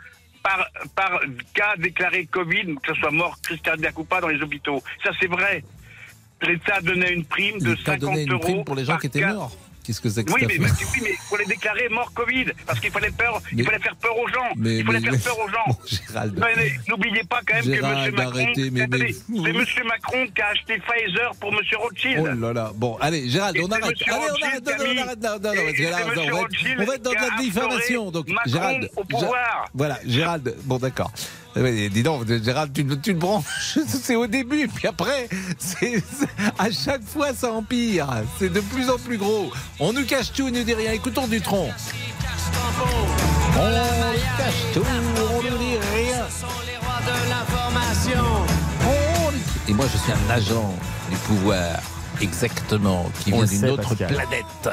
par, 0.43 0.65
par 0.95 1.19
cas 1.53 1.75
déclaré 1.77 2.25
Covid, 2.25 2.75
que 2.83 2.93
ce 2.93 2.99
soit 2.99 3.11
mort, 3.11 3.37
crise 3.41 3.61
cardiaque 3.61 3.97
ou 3.99 4.03
pas, 4.03 4.19
dans 4.19 4.27
les 4.29 4.41
hôpitaux? 4.41 4.81
Ça, 5.03 5.11
c'est 5.21 5.27
vrai. 5.27 5.63
L'État 6.41 6.81
donnait 6.81 7.13
une 7.13 7.25
prime 7.25 7.59
de 7.59 7.71
L'État 7.71 7.93
50 7.93 7.99
donnait 8.11 8.23
une 8.23 8.31
euros. 8.33 8.41
prime 8.41 8.63
pour 8.65 8.75
les 8.75 8.85
gens 8.85 8.97
qui 8.97 9.07
étaient 9.07 9.25
morts. 9.25 9.55
Qu'est-ce 9.87 10.01
que 10.01 10.09
c'est 10.09 10.25
que 10.25 10.33
Oui 10.33 10.41
mais, 10.45 10.57
mais- 10.59 10.65
oui, 10.67 10.99
mais 11.01 11.11
il 11.11 11.17
faut 11.29 11.37
les 11.37 11.45
déclarer 11.45 11.87
mort 11.87 12.11
Covid, 12.13 12.47
parce 12.65 12.77
qu'il 12.81 12.91
fallait, 12.91 13.09
peur, 13.09 13.41
Mais- 13.53 13.61
il 13.61 13.65
fallait 13.65 13.79
faire 13.79 13.95
peur 13.95 14.19
aux 14.19 14.27
gens. 14.27 14.49
Mais- 14.57 14.79
il 14.79 14.85
fallait 14.85 14.99
faire 14.99 15.21
peur 15.23 15.39
aux 15.39 15.47
gens. 15.49 15.77
Bon, 16.35 16.45
N'oubliez 16.89 17.23
pas 17.23 17.39
quand 17.47 17.55
même 17.55 17.63
Gérald, 17.63 18.03
que 18.03 18.09
M. 18.09 18.15
Macron, 18.15 18.51
c'est 18.55 18.67
M. 18.67 19.87
Macron 19.87 20.27
qui 20.35 20.41
a 20.41 20.47
acheté 20.47 20.77
Pfizer 20.79 21.31
pour 21.39 21.53
M. 21.53 21.59
Rothschild. 21.79 22.19
Oh 22.19 22.27
là 22.27 22.53
là. 22.53 22.71
Bon, 22.75 22.97
allez, 22.99 23.29
Gérald, 23.29 23.55
Et 23.55 23.61
on 23.63 23.71
arrête. 23.71 23.85
Monsieur 23.91 24.13
Allez, 24.13 24.23
on 24.23 24.27
Rothschild 24.27 24.47
arrête. 24.51 24.65
Non, 24.65 24.71
qui 24.71 24.73
a 24.73 24.77
non, 24.77 24.83
on 24.89 24.93
mis- 24.93 24.99
arrête. 24.99 25.19
Non, 25.23 25.29
non, 25.29 25.39
non, 25.39 25.53
et- 25.53 25.65
parce 25.65 25.77
que 25.77 25.81
et 25.81 25.89
là, 25.89 25.97
c'est 25.97 26.03
on 26.03 26.07
Monsieur 26.07 26.21
va 26.21 26.27
être- 26.27 26.33
Rothschild 26.41 26.77
on 26.79 26.85
va 26.85 26.95
être 26.95 27.01
dans 27.03 27.09
de 27.11 27.15
la 27.15 27.37
diffamation. 27.39 28.11
Donc, 28.11 28.27
Macron 28.29 28.51
Gérald. 28.51 28.89
au 28.97 29.03
pouvoir. 29.05 29.65
Voilà, 29.73 29.99
Gérald. 30.05 30.55
Bon, 30.65 30.77
d'accord. 30.77 31.11
Ben, 31.63 31.89
dis 31.89 32.03
donc, 32.03 32.27
Gérald, 32.43 32.71
tu, 32.73 32.85
tu 32.85 32.97
te 33.13 33.19
branches. 33.19 33.79
C'est 33.87 34.15
au 34.15 34.27
début, 34.27 34.67
puis 34.67 34.87
après, 34.87 35.27
c'est 35.57 36.03
à 36.57 36.69
chaque 36.71 37.03
fois, 37.03 37.33
ça 37.33 37.51
empire. 37.51 38.07
C'est 38.39 38.51
de 38.51 38.59
plus 38.59 38.89
en 38.89 38.97
plus 38.97 39.17
gros. 39.17 39.51
On 39.79 39.93
nous 39.93 40.05
cache 40.05 40.31
tout, 40.33 40.43
on 40.43 40.51
nous 40.51 40.63
dit 40.63 40.73
rien. 40.73 40.91
Écoutons 40.91 41.27
Dutron. 41.27 41.69
On 43.55 43.69
nous 43.69 44.37
cache 44.37 44.73
tout, 44.73 44.83
on 44.85 45.41
nous 45.43 45.57
dit 45.57 45.77
rien. 45.95 46.25
On 48.85 49.69
Et 49.69 49.73
moi, 49.73 49.85
je 49.91 49.97
suis 49.97 50.11
un 50.11 50.29
agent 50.33 50.75
du 51.09 51.17
pouvoir. 51.17 51.79
Exactement, 52.21 53.11
qui 53.23 53.31
On 53.33 53.43
vient 53.43 53.59
d'une 53.59 53.69
autre 53.69 53.89
Pascal. 53.89 54.07
planète. 54.07 54.69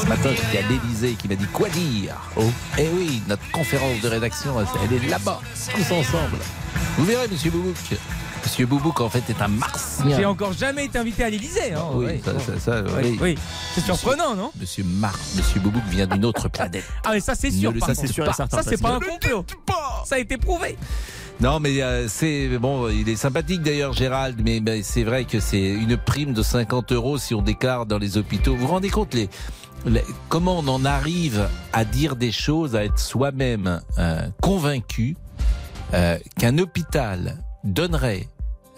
Ce 0.00 0.06
matin, 0.06 0.30
j'étais 0.30 0.64
à 0.64 0.68
l'Elysée 0.68 1.14
qui 1.14 1.28
m'a 1.28 1.34
dit 1.34 1.46
quoi 1.52 1.68
dire. 1.68 2.14
Oh, 2.36 2.44
eh 2.78 2.88
oui, 2.94 3.22
notre 3.28 3.48
conférence 3.50 4.00
de 4.00 4.08
rédaction, 4.08 4.54
elle 4.84 4.92
est 5.04 5.08
là-bas, 5.08 5.40
tous 5.74 5.92
ensemble. 5.92 6.36
Vous 6.98 7.04
verrez, 7.04 7.28
monsieur 7.28 7.50
Boubouk. 7.50 7.74
Monsieur 8.44 8.66
Boubouk, 8.66 9.00
en 9.00 9.08
fait, 9.10 9.24
est 9.28 9.42
un 9.42 9.48
martien. 9.48 10.16
J'ai 10.16 10.24
encore 10.24 10.52
jamais 10.52 10.84
été 10.84 10.98
invité 10.98 11.24
à 11.24 11.30
l'Elysée. 11.30 11.72
Hein. 11.72 11.82
Oui, 11.94 12.04
Ouais. 12.06 12.20
ça, 12.24 12.32
ça, 12.38 12.60
ça, 12.60 12.82
Oui, 12.96 13.02
oui. 13.04 13.18
oui. 13.20 13.38
C'est 13.74 13.80
surprenant, 13.80 14.36
non? 14.36 14.52
Monsieur 14.60 14.84
Mar, 14.84 15.18
Monsieur 15.34 15.58
Boubouk 15.60 15.82
vient 15.88 16.06
d'une 16.06 16.24
autre 16.24 16.48
planète. 16.48 16.84
Ah, 17.04 17.10
mais 17.12 17.20
ça, 17.20 17.34
c'est 17.34 17.48
Ne 17.50 17.58
sûr. 17.58 17.70
par 17.70 17.74
dites 17.74 17.86
contre. 17.86 18.00
c'est 18.00 18.12
sûr 18.12 18.28
et 18.28 18.32
certain, 18.32 18.56
Ça, 18.58 18.62
c'est 18.62 18.80
pas 18.80 18.90
un 18.94 19.00
complot. 19.00 19.44
Ça 20.04 20.14
a 20.14 20.18
été 20.18 20.36
prouvé. 20.36 20.76
Non, 21.40 21.60
mais 21.60 21.82
euh, 21.82 22.08
c'est 22.08 22.48
bon. 22.58 22.88
Il 22.88 23.08
est 23.08 23.16
sympathique 23.16 23.62
d'ailleurs, 23.62 23.92
Gérald. 23.92 24.40
Mais, 24.42 24.60
mais 24.60 24.82
c'est 24.82 25.04
vrai 25.04 25.24
que 25.24 25.38
c'est 25.38 25.68
une 25.68 25.96
prime 25.96 26.32
de 26.32 26.42
50 26.42 26.92
euros 26.92 27.18
si 27.18 27.34
on 27.34 27.42
déclare 27.42 27.86
dans 27.86 27.98
les 27.98 28.16
hôpitaux. 28.16 28.54
Vous 28.54 28.66
vous 28.66 28.72
rendez 28.72 28.88
compte 28.88 29.14
les, 29.14 29.28
comment 30.28 30.58
on 30.58 30.68
en 30.68 30.84
arrive 30.84 31.48
à 31.72 31.84
dire 31.84 32.16
des 32.16 32.32
choses, 32.32 32.74
à 32.74 32.84
être 32.84 32.98
soi-même 32.98 33.80
euh, 33.98 34.28
convaincu 34.40 35.16
euh, 35.94 36.18
qu'un 36.38 36.58
hôpital 36.58 37.38
donnerait 37.64 38.28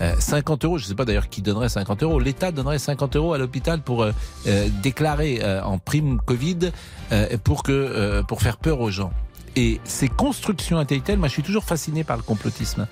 euh, 0.01 0.15
50 0.19 0.65
euros. 0.65 0.79
Je 0.79 0.85
ne 0.85 0.89
sais 0.89 0.95
pas 0.95 1.05
d'ailleurs 1.05 1.29
qui 1.29 1.43
donnerait 1.43 1.69
50 1.69 2.03
euros. 2.03 2.21
L'État 2.21 2.53
donnerait 2.53 2.79
50 2.79 3.17
euros 3.17 3.35
à 3.35 3.39
l'hôpital 3.39 3.81
pour 3.81 4.03
euh, 4.03 4.13
euh, 4.47 4.69
déclarer 4.83 5.41
euh, 5.43 5.63
en 5.63 5.79
prime 5.79 6.21
Covid 6.25 6.73
euh, 7.13 7.37
pour 7.43 7.63
que 7.63 7.73
euh, 7.73 8.23
pour 8.23 8.43
faire 8.43 8.59
peur 8.59 8.81
aux 8.81 8.91
gens. 8.91 9.13
Et 9.59 9.81
ces 9.83 10.07
constructions 10.09 10.79
intellectuelles, 10.79 11.19
moi 11.19 11.27
je 11.27 11.33
suis 11.33 11.43
toujours 11.43 11.65
fasciné 11.65 12.05
par 12.05 12.17
le 12.17 12.23
complotisme. 12.23 12.87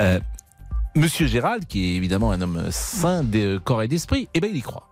Euh, 0.00 0.18
Monsieur 0.96 1.28
Gérald, 1.28 1.64
qui 1.66 1.92
est 1.92 1.94
évidemment 1.94 2.32
un 2.32 2.40
homme 2.40 2.66
sain 2.72 3.22
de 3.22 3.58
corps 3.62 3.82
et 3.82 3.88
d'esprit, 3.88 4.28
eh 4.34 4.40
ben 4.40 4.50
il 4.50 4.56
y 4.56 4.62
croit. 4.62 4.88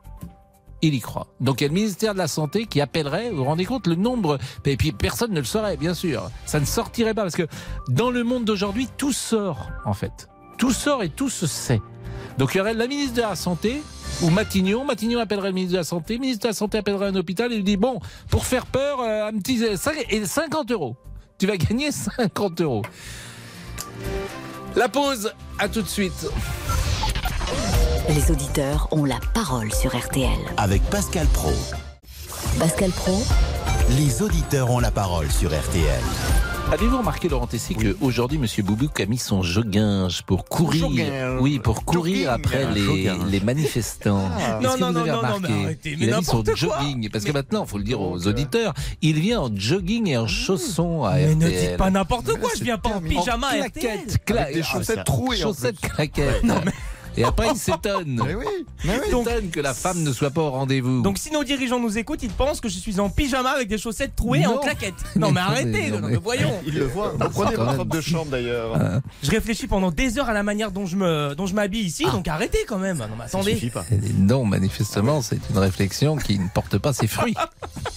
Il 0.83 0.95
y 0.95 1.01
croit. 1.01 1.27
Donc 1.41 1.61
il 1.61 1.65
y 1.65 1.67
a 1.67 1.69
le 1.69 1.75
ministère 1.75 2.13
de 2.13 2.19
la 2.19 2.29
Santé 2.29 2.67
qui 2.67 2.81
appellerait, 2.81 3.31
vous 3.31 3.39
vous 3.39 3.45
rendez 3.45 3.65
compte, 3.65 3.89
le 3.89 3.97
nombre, 3.97 4.39
et 4.65 4.77
puis 4.77 4.93
personne 4.93 5.33
ne 5.33 5.41
le 5.41 5.45
saurait, 5.45 5.77
bien 5.77 5.95
sûr. 5.95 6.31
Ça 6.45 6.61
ne 6.61 6.65
sortirait 6.65 7.13
pas, 7.15 7.23
parce 7.23 7.35
que 7.35 7.49
dans 7.89 8.11
le 8.13 8.23
monde 8.23 8.45
d'aujourd'hui, 8.45 8.87
tout 8.97 9.13
sort, 9.13 9.69
en 9.85 9.95
fait. 9.95 10.29
Tout 10.59 10.71
sort 10.71 11.03
et 11.03 11.09
tout 11.09 11.29
se 11.29 11.49
sait. 11.49 11.81
Donc 12.39 12.55
il 12.55 12.59
y 12.59 12.61
aurait 12.61 12.75
la 12.75 12.87
ministre 12.87 13.15
de 13.17 13.23
la 13.23 13.35
Santé, 13.35 13.83
ou 14.23 14.31
Matignon, 14.31 14.85
Matignon 14.85 15.19
appellerait 15.19 15.49
le 15.49 15.55
ministre 15.55 15.73
de 15.73 15.79
la 15.79 15.85
Santé, 15.85 16.15
le 16.15 16.21
ministre 16.21 16.43
de 16.45 16.49
la 16.49 16.55
Santé 16.55 16.79
appellerait 16.79 17.07
un 17.09 17.17
hôpital 17.17 17.53
et 17.53 17.57
lui 17.57 17.65
dit, 17.65 17.77
bon, 17.79 17.99
pour 18.31 18.47
faire 18.47 18.67
peur, 18.67 19.01
euh, 19.01 19.27
un 19.29 19.33
petit... 19.39 19.65
euh, 19.65 19.77
cinq- 19.77 20.07
Et 20.11 20.25
50 20.25 20.71
euros. 20.71 20.97
Tu 21.39 21.47
vas 21.47 21.57
gagner 21.57 21.93
50 22.19 22.61
euros. 22.61 22.83
La 24.75 24.89
pause, 24.89 25.33
à 25.59 25.69
tout 25.69 25.83
de 25.83 25.89
suite. 25.89 26.27
Les 28.09 28.31
auditeurs 28.31 28.89
ont 28.93 29.05
la 29.05 29.19
parole 29.35 29.73
sur 29.73 29.97
RTL. 29.97 30.39
Avec 30.57 30.83
Pascal 30.85 31.27
Pro. 31.29 31.53
Pascal 32.59 32.91
Pro, 32.91 33.23
Les 33.91 34.23
auditeurs 34.23 34.71
ont 34.71 34.81
la 34.81 34.91
parole 34.91 35.31
sur 35.31 35.51
RTL. 35.51 36.03
Avez-vous 36.73 36.99
remarqué, 36.99 37.29
Laurent 37.29 37.47
Tessy, 37.47 37.75
qu'aujourd'hui, 37.77 38.39
M. 38.43 38.65
Boubouk 38.65 39.01
a 39.01 39.07
mis 39.07 39.19
son 39.19 39.41
joguinge 39.43 40.23
pour 40.23 40.45
courir. 40.45 41.37
Oui, 41.41 41.59
pour 41.61 41.85
courir 41.85 42.33
Jogging. 42.33 42.45
après 42.45 42.67
les, 43.31 43.41
manifestants. 43.41 44.29
Ah. 44.37 44.59
Est-ce 44.61 44.67
Non, 44.67 44.75
que 44.75 44.81
non, 44.81 44.87
vous 44.89 44.93
non, 44.93 45.01
avez 45.01 45.11
non, 45.11 45.17
non, 45.17 45.23
remarqué 45.23 45.53
mais 45.53 45.65
arrêtez, 45.65 45.97
mais 45.99 46.07
Il 46.07 46.13
a 46.13 46.19
mis 46.19 46.25
son 46.25 46.43
quoi. 46.43 46.55
jogging. 46.55 47.09
Parce 47.11 47.25
que 47.25 47.29
Mais- 47.31 47.35
maintenant, 47.35 47.65
il 47.65 47.69
faut 47.71 47.79
le 47.79 47.85
dire 47.85 48.01
aux 48.01 48.27
euh, 48.27 48.31
auditeurs, 48.31 48.75
il 49.01 49.21
vient 49.21 49.43
en 49.43 49.51
jogging 49.57 50.09
et 50.09 50.19
en 50.19 50.27
chaussons 50.27 51.05
à 51.05 51.15
Mais 51.15 51.35
ne 51.37 51.49
dites 51.49 51.77
pas 51.79 51.89
n'importe 51.91 52.33
quoi. 52.41 52.51
Je 52.59 52.65
viens 52.65 52.79
pas 52.79 52.91
en 52.91 53.01
pyjama 53.01 53.47
en 53.47 53.51
claquettes, 53.59 54.19
cla- 54.27 54.43
Avec 54.43 54.55
des 54.57 54.61
ah, 54.61 54.65
chaussettes 54.65 54.97
ça- 54.97 55.05
trouées, 55.05 55.45
en 55.45 55.49
Chaussettes 55.49 55.81
claquettes. 55.81 56.43
Et 57.17 57.25
après, 57.25 57.49
il 57.51 57.57
s'étonne. 57.57 58.21
Mais 58.27 58.35
oui, 58.35 58.45
mais 58.85 58.93
oui. 58.99 59.05
Il 59.09 59.25
s'étonne 59.25 59.51
que 59.51 59.61
la 59.61 59.75
femme 59.75 60.03
ne 60.03 60.13
soit 60.13 60.31
pas 60.31 60.43
au 60.43 60.51
rendez-vous. 60.51 61.03
Donc 61.03 61.19
si 61.19 61.31
nos 61.31 61.45
dirigeants 61.45 61.81
nous 61.81 61.97
écoutent, 61.99 62.23
ils 62.23 62.31
pensent 62.31 62.61
que 62.61 62.69
je 62.69 62.79
suis 62.79 63.01
en 63.01 63.09
pyjama 63.09 63.51
avec 63.51 63.69
des 63.69 63.79
chaussettes 63.79 64.15
trouées 64.17 64.41
Non. 64.41 64.57
en 64.57 64.59
claquettes. 64.59 64.95
Non 65.17 65.31
mais 65.33 65.41
arrêtez, 65.41 65.91
non, 65.91 66.01
mais- 66.03 66.17
voyons. 66.17 66.53
Il 66.67 66.75
le 66.75 66.85
voit. 66.87 67.13
Vous 67.19 67.29
prenez 67.31 67.57
votre 67.57 67.77
robe 67.77 67.89
de 67.95 68.01
chambre 68.01 68.31
d'ailleurs. 68.31 68.79
Je 69.23 69.31
réfléchis 69.31 69.67
pendant 69.67 69.91
des 69.91 70.19
heures 70.19 70.29
à 70.29 70.33
la 70.35 70.43
manière 70.43 70.71
dont 70.73 70.87
je 70.87 70.97
me 70.97 71.35
dont 71.35 71.47
je 71.47 71.55
m'habille 71.55 71.85
ici, 71.85 72.05
donc 72.05 72.27
arrêtez 72.29 72.65
quand 72.69 72.79
même. 72.79 72.99
Non 72.99 73.09
mais 73.19 73.25
attendez. 73.25 73.71
pas. 73.73 73.85
Et 73.91 74.13
Non, 74.13 74.45
manifestement, 74.45 75.23
c'est 75.23 75.39
une 75.51 75.59
réflexion 75.59 76.17
qui 76.17 76.39
ne 76.39 76.49
porte 76.49 76.79
pas 76.79 76.93
ses 76.93 77.07
fruits. 77.07 77.35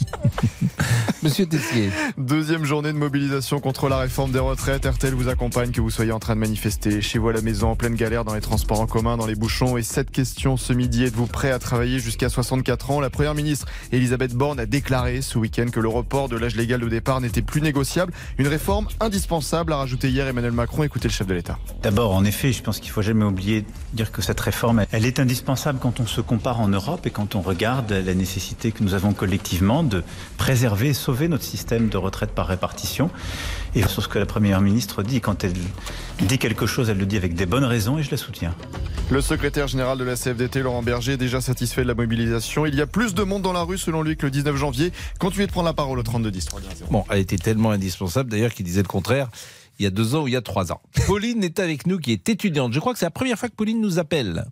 Monsieur 1.21 1.45
Tessier. 1.45 1.89
Deuxième 2.17 2.63
journée 2.63 2.93
de 2.93 2.97
mobilisation 2.97 3.59
contre 3.59 3.89
la 3.89 3.97
réforme 3.97 4.31
des 4.31 4.39
retraites. 4.39 4.85
RTL 4.85 5.13
vous 5.13 5.27
accompagne, 5.27 5.71
que 5.71 5.81
vous 5.81 5.89
soyez 5.89 6.13
en 6.13 6.19
train 6.19 6.33
de 6.33 6.39
manifester 6.39 7.01
chez 7.01 7.19
vous 7.19 7.27
à 7.27 7.33
la 7.33 7.41
maison, 7.41 7.71
en 7.71 7.75
pleine 7.75 7.95
galère, 7.95 8.23
dans 8.23 8.35
les 8.35 8.39
transports 8.39 8.79
en 8.79 8.87
commun, 8.87 9.17
dans 9.17 9.25
les 9.25 9.35
bouchons. 9.35 9.75
Et 9.75 9.83
cette 9.83 10.11
question 10.11 10.55
ce 10.55 10.71
midi, 10.71 11.03
êtes-vous 11.03 11.27
prêt 11.27 11.51
à 11.51 11.59
travailler 11.59 11.99
jusqu'à 11.99 12.29
64 12.29 12.91
ans? 12.91 13.01
La 13.01 13.09
première 13.09 13.35
ministre 13.35 13.67
Elisabeth 13.91 14.33
Borne 14.33 14.61
a 14.61 14.65
déclaré 14.65 15.21
ce 15.21 15.37
week-end 15.37 15.65
que 15.69 15.81
le 15.81 15.89
report 15.89 16.29
de 16.29 16.37
l'âge 16.37 16.55
légal 16.55 16.79
de 16.79 16.87
départ 16.87 17.19
n'était 17.19 17.41
plus 17.41 17.59
négociable. 17.59 18.13
Une 18.37 18.47
réforme 18.47 18.87
indispensable, 19.01 19.73
a 19.73 19.77
rajouté 19.77 20.09
hier 20.09 20.25
Emmanuel 20.25 20.53
Macron. 20.53 20.83
Écoutez 20.83 21.09
le 21.09 21.13
chef 21.13 21.27
de 21.27 21.33
l'État. 21.33 21.59
D'abord, 21.83 22.15
en 22.15 22.23
effet, 22.23 22.53
je 22.53 22.63
pense 22.63 22.79
qu'il 22.79 22.91
faut 22.91 23.01
jamais 23.01 23.25
oublier 23.25 23.63
de 23.63 23.67
dire 23.91 24.13
que 24.13 24.21
cette 24.21 24.39
réforme, 24.39 24.85
elle 24.93 25.05
est 25.05 25.19
indispensable 25.19 25.79
quand 25.81 25.99
on 25.99 26.07
se 26.07 26.21
compare 26.21 26.61
en 26.61 26.69
Europe 26.69 27.05
et 27.05 27.11
quand 27.11 27.35
on 27.35 27.41
regarde 27.41 27.91
la 27.91 28.13
nécessité 28.13 28.71
que 28.71 28.83
nous 28.83 28.93
avons 28.93 29.11
collectivement 29.11 29.83
de 29.83 30.01
préserver 30.37 30.87
et 30.89 30.93
sauver 31.09 31.27
notre 31.27 31.43
système 31.43 31.89
de 31.89 31.97
retraite 31.97 32.29
par 32.35 32.45
répartition. 32.45 33.09
Et 33.73 33.81
sur 33.87 34.03
ce 34.03 34.07
que 34.07 34.19
la 34.19 34.27
Première 34.27 34.61
ministre 34.61 35.01
dit, 35.01 35.21
quand 35.21 35.43
elle 35.43 35.53
dit 36.19 36.37
quelque 36.37 36.67
chose, 36.67 36.87
elle 36.91 36.99
le 36.99 37.07
dit 37.07 37.17
avec 37.17 37.33
des 37.33 37.47
bonnes 37.47 37.63
raisons 37.63 37.97
et 37.97 38.03
je 38.03 38.11
la 38.11 38.17
soutiens. 38.17 38.53
Le 39.09 39.19
secrétaire 39.19 39.67
général 39.67 39.97
de 39.97 40.03
la 40.03 40.15
CFDT, 40.15 40.61
Laurent 40.61 40.83
Berger, 40.83 41.13
est 41.13 41.17
déjà 41.17 41.41
satisfait 41.41 41.81
de 41.81 41.87
la 41.87 41.95
mobilisation. 41.95 42.67
Il 42.67 42.75
y 42.75 42.81
a 42.81 42.85
plus 42.85 43.15
de 43.15 43.23
monde 43.23 43.41
dans 43.41 43.53
la 43.53 43.63
rue, 43.63 43.79
selon 43.79 44.03
lui, 44.03 44.17
que 44.17 44.27
le 44.27 44.31
19 44.31 44.55
janvier. 44.55 44.91
Continuez 45.19 45.47
de 45.47 45.51
prendre 45.51 45.65
la 45.65 45.73
parole 45.73 45.97
au 45.97 46.03
32 46.03 46.29
10 46.29 46.49
Bon, 46.91 47.03
elle 47.09 47.21
était 47.21 47.39
tellement 47.39 47.71
indispensable 47.71 48.29
d'ailleurs 48.29 48.53
qu'il 48.53 48.67
disait 48.67 48.83
le 48.83 48.87
contraire 48.87 49.29
il 49.79 49.83
y 49.83 49.87
a 49.87 49.91
deux 49.91 50.13
ans 50.13 50.23
ou 50.23 50.27
il 50.27 50.33
y 50.33 50.37
a 50.37 50.41
trois 50.41 50.71
ans. 50.71 50.81
Pauline 51.07 51.43
est 51.43 51.57
avec 51.59 51.87
nous, 51.87 51.97
qui 51.97 52.11
est 52.11 52.29
étudiante. 52.29 52.71
Je 52.73 52.79
crois 52.79 52.93
que 52.93 52.99
c'est 52.99 53.05
la 53.05 53.11
première 53.11 53.39
fois 53.39 53.49
que 53.49 53.55
Pauline 53.55 53.81
nous 53.81 53.97
appelle. 53.97 54.45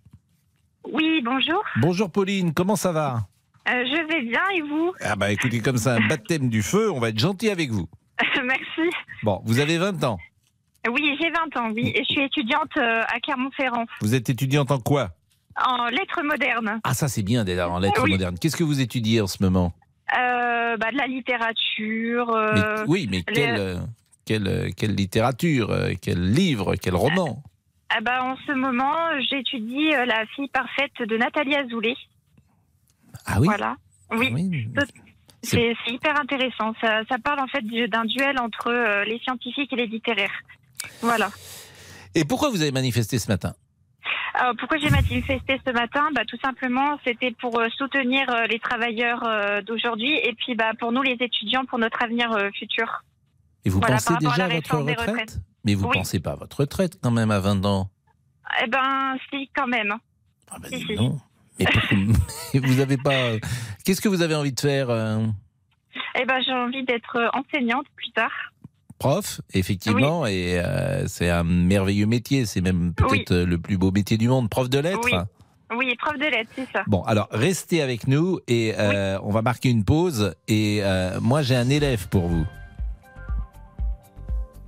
Oui, 0.92 1.22
bonjour. 1.24 1.62
Bonjour 1.82 2.10
Pauline, 2.10 2.54
comment 2.54 2.78
ça 2.78 2.94
va? 2.94 3.28
Euh, 3.70 3.84
je 3.86 4.08
vais 4.08 4.22
bien 4.24 4.42
et 4.56 4.62
vous? 4.62 4.94
Ah 5.02 5.16
bah 5.16 5.32
écoutez, 5.32 5.60
comme 5.60 5.78
ça, 5.78 5.96
un 5.96 6.08
baptême 6.08 6.50
du 6.50 6.62
feu, 6.64 6.90
on 6.92 7.00
va 7.00 7.10
être 7.10 7.20
gentil 7.20 7.50
avec 7.50 7.70
vous. 7.72 7.88
Merci. 8.44 8.90
Bon, 9.24 9.42
vous 9.46 9.60
avez 9.60 9.78
20 9.78 10.04
ans. 10.06 10.18
Oui, 10.90 11.18
j'ai 11.20 11.30
20 11.30 11.58
ans, 11.58 11.72
oui. 11.76 11.92
Et 11.94 12.00
je 12.08 12.14
suis 12.14 12.22
étudiante 12.24 12.72
euh, 12.78 13.02
à 13.08 13.20
Clermont-Ferrand 13.20 13.86
Vous 14.02 14.16
êtes 14.16 14.30
étudiante 14.30 14.72
en 14.72 14.80
quoi? 14.80 15.10
En 15.66 15.88
lettres 15.88 16.22
modernes. 16.24 16.80
Ah 16.84 16.94
ça 16.94 17.08
c'est 17.08 17.24
bien 17.24 17.44
d'être 17.44 17.70
en 17.70 17.80
lettres 17.80 18.04
Oui. 18.04 18.12
modernes. 18.12 18.38
Qu'est-ce 18.40 18.56
que 18.56 18.64
vous 18.64 18.80
étudiez 18.80 19.20
en 19.22 19.28
ce 19.28 19.42
moment? 19.44 19.74
Euh, 20.18 20.78
bah, 20.78 20.92
de 20.92 20.98
la 20.98 21.08
littérature. 21.08 22.28
Mais- 22.54 22.62
euh, 22.62 22.86
Oui, 22.88 23.08
mais 23.12 23.18
les- 23.28 23.34
quelle, 23.34 23.60
euh, 23.60 23.78
quelle, 24.26 24.48
euh, 24.48 24.70
quelle 24.78 24.96
littérature, 24.96 25.72
euh, 25.72 25.92
quel 26.02 26.32
livre, 26.32 26.76
quel 26.76 26.96
roman? 26.96 27.44
Ah 27.90 28.00
bah, 28.02 28.24
en 28.24 28.36
ce 28.46 28.52
moment, 28.54 28.96
j'étudie 29.30 29.94
euh, 29.94 30.06
La 30.06 30.26
fille 30.36 30.48
parfaite 30.50 30.94
de 31.00 31.18
Nathalie 31.18 31.56
Azoulay. 31.56 31.96
Ah 33.28 33.40
oui 33.40 33.48
Voilà. 33.48 33.76
Oui, 34.12 34.30
Ah 34.32 34.34
oui. 34.36 34.68
c'est 35.44 35.76
hyper 35.88 36.20
intéressant. 36.20 36.74
Ça, 36.82 37.02
ça 37.10 37.18
parle 37.20 37.40
en 37.42 37.48
fait 37.48 37.62
du- 37.62 37.88
d'un 37.88 38.06
duel 38.06 38.40
entre 38.40 38.68
euh, 38.72 39.04
les 39.04 39.20
scientifiques 39.20 39.72
et 39.74 39.76
les 39.76 39.88
littéraires. 39.88 40.42
Voilà. 41.02 41.30
Et 42.16 42.24
pourquoi 42.26 42.50
vous 42.50 42.62
avez 42.62 42.72
manifesté 42.72 43.20
ce 43.20 43.30
matin? 43.30 43.54
Alors, 44.34 44.54
pourquoi 44.58 44.78
j'ai 44.78 44.90
manifesté 44.90 45.60
ce 45.66 45.72
matin? 45.72 46.10
Bah, 46.14 46.24
Tout 46.26 46.38
simplement, 46.44 46.98
c'était 47.06 47.32
pour 47.32 47.60
euh, 47.60 47.68
soutenir 47.78 48.30
euh, 48.30 48.46
les 48.48 48.60
travailleurs 48.60 49.24
euh, 49.24 49.62
d'aujourd'hui 49.62 50.14
et 50.16 50.34
puis 50.34 50.56
bah, 50.56 50.72
pour 50.80 50.92
nous, 50.92 51.02
les 51.02 51.18
étudiants, 51.20 51.66
pour 51.66 51.80
notre 51.80 52.02
avenir 52.04 52.32
euh, 52.32 52.50
futur. 52.52 53.04
Et 53.66 53.70
vous 53.70 53.80
Voilà, 53.80 53.96
pensez 53.96 54.16
déjà 54.18 54.46
à 54.46 54.48
votre 54.50 54.78
retraite? 54.78 55.40
Mais 55.66 55.74
vous 55.76 55.88
Oui. 55.88 55.98
pensez 55.98 56.20
pas 56.22 56.32
à 56.32 56.36
votre 56.36 56.62
retraite 56.62 56.98
quand 57.02 57.12
même 57.12 57.32
à 57.32 57.40
20 57.40 57.66
ans? 57.66 57.90
Eh 58.64 58.68
ben, 58.68 59.18
si, 59.30 59.50
quand 59.54 59.68
même. 59.68 59.94
Ah 60.50 60.58
bah 60.60 60.70
Si, 60.70 60.78
dis 60.78 60.86
si. 60.86 60.94
non. 60.96 61.20
Mais 62.54 62.60
vous 62.60 62.80
avez 62.80 62.98
pas. 62.98 63.32
Qu'est-ce 63.86 64.02
que 64.02 64.10
vous 64.10 64.22
avez 64.22 64.36
envie 64.36 64.52
de 64.52 64.60
faire 64.60 64.90
euh, 64.90 65.26
Eh 66.20 66.26
ben, 66.26 66.42
j'ai 66.46 66.54
envie 66.54 66.84
d'être 66.84 67.18
euh, 67.18 67.30
enseignante 67.34 67.86
plus 67.96 68.12
tard. 68.12 68.32
Prof, 69.00 69.42
effectivement, 69.54 70.26
et 70.26 70.60
euh, 70.60 71.08
c'est 71.08 71.30
un 71.30 71.44
merveilleux 71.44 72.08
métier. 72.08 72.46
C'est 72.48 72.62
même 72.62 72.94
peut-être 72.96 73.32
euh, 73.32 73.46
le 73.46 73.60
plus 73.60 73.78
beau 73.78 73.92
métier 73.92 74.18
du 74.18 74.28
monde. 74.28 74.50
Prof 74.50 74.70
de 74.70 74.80
lettres. 74.80 75.00
Oui. 75.04 75.14
Oui, 75.76 75.96
prof 76.00 76.18
de 76.18 76.26
lettres, 76.26 76.50
c'est 76.56 76.68
ça. 76.72 76.84
Bon, 76.88 77.02
alors 77.04 77.28
restez 77.32 77.82
avec 77.82 78.08
nous 78.08 78.40
et 78.48 78.74
euh, 78.80 79.20
on 79.22 79.32
va 79.32 79.42
marquer 79.42 79.70
une 79.70 79.84
pause. 79.84 80.34
Et 80.48 80.80
euh, 80.82 81.20
moi, 81.22 81.42
j'ai 81.42 81.56
un 81.56 81.70
élève 81.70 82.08
pour 82.08 82.28
vous. 82.28 82.46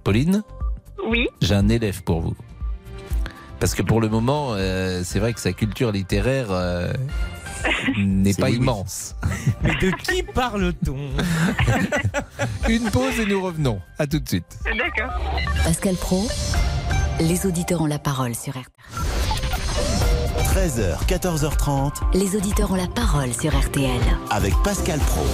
Pauline? 0.04 0.44
Oui. 1.08 1.28
J'ai 1.42 1.56
un 1.56 1.70
élève 1.70 2.04
pour 2.04 2.20
vous. 2.20 2.36
Parce 3.60 3.74
que 3.76 3.82
pour 3.82 4.00
le 4.02 4.08
moment, 4.10 4.50
euh, 4.54 5.02
c'est 5.04 5.20
vrai 5.20 5.34
que 5.34 5.40
sa 5.40 5.52
culture 5.54 5.92
littéraire 5.92 6.48
euh, 6.50 6.94
n'est 7.98 8.34
pas 8.34 8.50
immense. 8.50 9.16
Mais 9.64 9.76
de 9.76 9.92
qui 9.92 10.24
parle-t-on 10.24 11.10
Une 12.70 12.90
pause 12.90 13.20
et 13.20 13.26
nous 13.26 13.42
revenons. 13.42 13.82
À 13.98 14.08
tout 14.08 14.20
de 14.20 14.28
suite. 14.28 14.58
D'accord. 14.66 15.14
Pascal 15.64 15.96
Pro, 15.96 16.28
les 17.20 17.46
auditeurs 17.46 17.82
ont 17.82 17.86
la 17.88 18.00
parole 18.00 18.34
sur 18.36 18.54
RTL. 18.54 18.64
13h, 20.56 21.06
14h30 21.08 22.18
Les 22.18 22.36
auditeurs 22.36 22.72
ont 22.72 22.76
la 22.76 22.88
parole 22.88 23.34
sur 23.34 23.56
RTL. 23.58 24.00
avec 24.32 24.54
Pascal 24.64 25.00
Pro. 25.00 25.26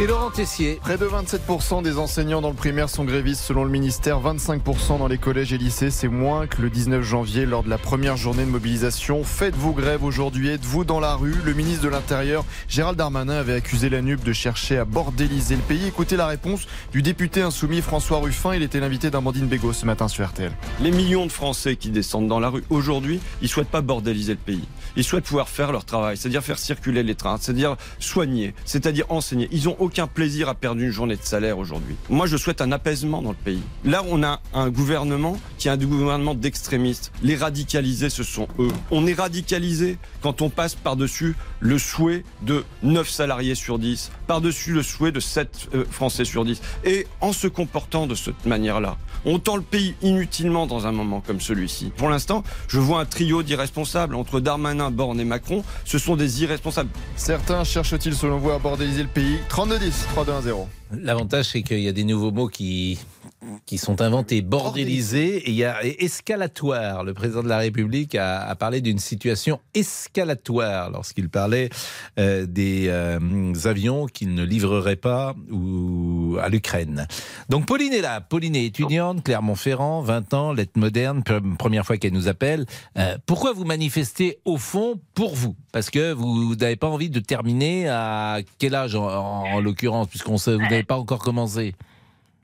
Et 0.00 0.06
Laurent 0.06 0.30
Tessier. 0.30 0.78
Près 0.80 0.96
de 0.96 1.06
27% 1.06 1.82
des 1.82 1.98
enseignants 1.98 2.40
dans 2.40 2.50
le 2.50 2.54
primaire 2.54 2.88
sont 2.88 3.04
grévistes 3.04 3.42
selon 3.42 3.64
le 3.64 3.70
ministère, 3.70 4.20
25% 4.20 4.96
dans 4.96 5.08
les 5.08 5.18
collèges 5.18 5.52
et 5.52 5.58
lycées, 5.58 5.90
c'est 5.90 6.06
moins 6.06 6.46
que 6.46 6.62
le 6.62 6.70
19 6.70 7.02
janvier 7.02 7.46
lors 7.46 7.64
de 7.64 7.68
la 7.68 7.78
première 7.78 8.16
journée 8.16 8.44
de 8.44 8.50
mobilisation. 8.50 9.24
Faites-vous 9.24 9.72
grève 9.72 10.04
aujourd'hui, 10.04 10.50
êtes-vous 10.50 10.84
dans 10.84 11.00
la 11.00 11.16
rue? 11.16 11.34
Le 11.44 11.52
ministre 11.52 11.82
de 11.82 11.88
l'Intérieur, 11.88 12.44
Gérald 12.68 12.96
Darmanin, 12.96 13.38
avait 13.38 13.54
accusé 13.54 13.88
la 13.88 14.00
NUP 14.00 14.22
de 14.22 14.32
chercher 14.32 14.78
à 14.78 14.84
bordéliser 14.84 15.56
le 15.56 15.62
pays. 15.62 15.88
Écoutez 15.88 16.16
la 16.16 16.28
réponse 16.28 16.68
du 16.92 17.02
député 17.02 17.42
insoumis 17.42 17.82
François 17.82 18.18
Ruffin, 18.18 18.54
il 18.54 18.62
était 18.62 18.78
l'invité 18.78 19.10
d'Amandine 19.10 19.48
Bégaud 19.48 19.72
ce 19.72 19.84
matin 19.84 20.06
sur 20.06 20.24
RTL. 20.24 20.52
Les 20.80 20.92
millions 20.92 21.26
de 21.26 21.32
Français 21.32 21.74
qui 21.74 21.90
descendent 21.90 22.28
dans 22.28 22.38
la 22.38 22.50
rue 22.50 22.62
aujourd'hui, 22.70 23.18
ils 23.42 23.48
souhaitent 23.48 23.66
pas 23.66 23.80
bordéliser 23.80 24.34
le 24.34 24.38
pays. 24.38 24.68
Ils 24.98 25.04
souhaitent 25.04 25.24
pouvoir 25.24 25.48
faire 25.48 25.70
leur 25.70 25.84
travail, 25.84 26.16
c'est-à-dire 26.16 26.42
faire 26.42 26.58
circuler 26.58 27.04
les 27.04 27.14
trains, 27.14 27.38
c'est-à-dire 27.40 27.76
soigner, 28.00 28.52
c'est-à-dire 28.64 29.06
enseigner. 29.10 29.48
Ils 29.52 29.68
ont 29.68 29.76
aucun 29.78 30.08
plaisir 30.08 30.48
à 30.48 30.56
perdre 30.56 30.80
une 30.80 30.90
journée 30.90 31.14
de 31.14 31.22
salaire 31.22 31.56
aujourd'hui. 31.58 31.94
Moi, 32.10 32.26
je 32.26 32.36
souhaite 32.36 32.60
un 32.60 32.72
apaisement 32.72 33.22
dans 33.22 33.30
le 33.30 33.36
pays. 33.36 33.62
Là, 33.84 34.02
on 34.08 34.24
a 34.24 34.40
un 34.54 34.70
gouvernement 34.70 35.38
qui 35.56 35.68
est 35.68 35.70
un 35.70 35.76
gouvernement 35.76 36.34
d'extrémistes. 36.34 37.12
Les 37.22 37.36
radicalisés, 37.36 38.10
ce 38.10 38.24
sont 38.24 38.48
eux. 38.58 38.72
On 38.90 39.06
est 39.06 39.14
radicalisé 39.14 39.98
quand 40.20 40.42
on 40.42 40.50
passe 40.50 40.74
par-dessus 40.74 41.36
le 41.60 41.78
souhait 41.78 42.24
de 42.42 42.64
9 42.82 43.08
salariés 43.08 43.54
sur 43.54 43.78
10, 43.78 44.10
par-dessus 44.26 44.72
le 44.72 44.82
souhait 44.82 45.12
de 45.12 45.20
7 45.20 45.68
euh, 45.74 45.84
Français 45.92 46.24
sur 46.24 46.44
10. 46.44 46.60
Et 46.84 47.06
en 47.20 47.32
se 47.32 47.46
comportant 47.46 48.08
de 48.08 48.16
cette 48.16 48.46
manière-là, 48.46 48.96
on 49.24 49.38
tend 49.38 49.56
le 49.56 49.62
pays 49.62 49.94
inutilement 50.02 50.66
dans 50.66 50.86
un 50.86 50.92
moment 50.92 51.20
comme 51.20 51.40
celui-ci. 51.40 51.92
Pour 51.96 52.08
l'instant, 52.08 52.42
je 52.68 52.78
vois 52.78 53.00
un 53.00 53.04
trio 53.04 53.42
d'irresponsables 53.42 54.14
entre 54.14 54.40
Darmanin, 54.40 54.90
Borne 54.90 55.20
et 55.20 55.24
Macron. 55.24 55.64
Ce 55.84 55.98
sont 55.98 56.16
des 56.16 56.42
irresponsables. 56.42 56.90
Certains 57.16 57.64
cherchent-ils 57.64 58.14
selon 58.14 58.38
vous 58.38 58.50
à 58.50 58.58
bordéliser 58.58 59.02
le 59.02 59.08
pays? 59.08 59.38
32-10, 59.50 60.06
3-2-1-0. 60.16 60.66
L'avantage, 60.92 61.46
c'est 61.46 61.62
qu'il 61.62 61.80
y 61.80 61.88
a 61.88 61.92
des 61.92 62.04
nouveaux 62.04 62.30
mots 62.30 62.48
qui, 62.48 62.98
qui 63.66 63.78
sont 63.78 64.00
inventés. 64.02 64.42
Bordélisé, 64.42 65.36
et 65.36 65.50
il 65.50 65.54
y 65.56 65.64
a 65.64 65.82
escalatoire. 65.84 67.04
Le 67.04 67.14
président 67.14 67.42
de 67.42 67.48
la 67.48 67.58
République 67.58 68.14
a, 68.14 68.40
a 68.42 68.54
parlé 68.56 68.80
d'une 68.80 68.98
situation 68.98 69.60
escalatoire 69.74 70.90
lorsqu'il 70.90 71.28
parlait 71.28 71.70
euh, 72.18 72.46
des 72.46 72.86
euh, 72.88 73.18
avions 73.64 74.06
qu'il 74.06 74.34
ne 74.34 74.42
livrerait 74.44 74.96
pas 74.96 75.34
ou, 75.50 76.36
à 76.40 76.48
l'Ukraine. 76.48 77.06
Donc 77.48 77.66
Pauline 77.66 77.92
est 77.92 78.00
là. 78.00 78.20
Pauline 78.20 78.56
est 78.56 78.64
étudiante, 78.66 79.22
Clermont-Ferrand, 79.24 80.02
20 80.02 80.34
ans, 80.34 80.52
lettre 80.52 80.72
moderne, 80.78 81.20
pre- 81.20 81.56
première 81.56 81.86
fois 81.86 81.96
qu'elle 81.96 82.12
nous 82.12 82.28
appelle. 82.28 82.66
Euh, 82.96 83.16
pourquoi 83.26 83.52
vous 83.52 83.64
manifestez 83.64 84.38
au 84.44 84.56
fond 84.56 85.00
pour 85.14 85.34
vous? 85.34 85.54
Parce 85.72 85.90
que 85.90 86.12
vous 86.12 86.56
n'avez 86.56 86.76
pas 86.76 86.88
envie 86.88 87.10
de 87.10 87.20
terminer 87.20 87.88
à 87.88 88.38
quel 88.58 88.74
âge 88.74 88.94
en, 88.94 89.04
en- 89.06 89.44
en 89.54 89.60
l'occurrence, 89.60 90.08
puisqu'on 90.08 90.36
vous 90.36 90.56
n'avez 90.56 90.82
pas 90.84 90.96
encore 90.98 91.20
commencé? 91.20 91.74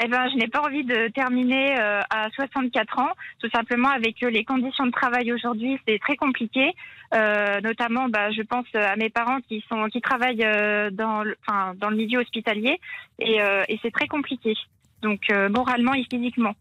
Eh 0.02 0.08
ben, 0.08 0.28
je 0.28 0.36
n'ai 0.36 0.48
pas 0.48 0.60
envie 0.60 0.84
de 0.84 1.08
terminer 1.08 1.78
euh, 1.78 2.00
à 2.10 2.28
64 2.30 2.98
ans, 2.98 3.10
tout 3.38 3.48
simplement 3.50 3.88
avec 3.90 4.22
euh, 4.24 4.30
les 4.30 4.44
conditions 4.44 4.86
de 4.86 4.90
travail 4.90 5.32
aujourd'hui, 5.32 5.78
c'est 5.86 5.98
très 6.00 6.16
compliqué. 6.16 6.72
Euh, 7.14 7.60
notamment, 7.60 8.08
bah, 8.08 8.32
je 8.32 8.42
pense 8.42 8.66
à 8.74 8.96
mes 8.96 9.08
parents 9.08 9.40
qui 9.48 9.64
sont 9.68 9.86
qui 9.88 10.00
travaillent 10.00 10.44
euh, 10.44 10.90
dans 10.90 11.22
le, 11.22 11.36
enfin, 11.46 11.74
dans 11.76 11.90
le 11.90 11.96
milieu 11.96 12.18
hospitalier 12.18 12.80
et, 13.20 13.40
euh, 13.40 13.62
et 13.68 13.78
c'est 13.82 13.92
très 13.92 14.08
compliqué. 14.08 14.54
Donc 15.02 15.20
euh, 15.30 15.48
moralement 15.48 15.94
et 15.94 16.04
physiquement. 16.10 16.54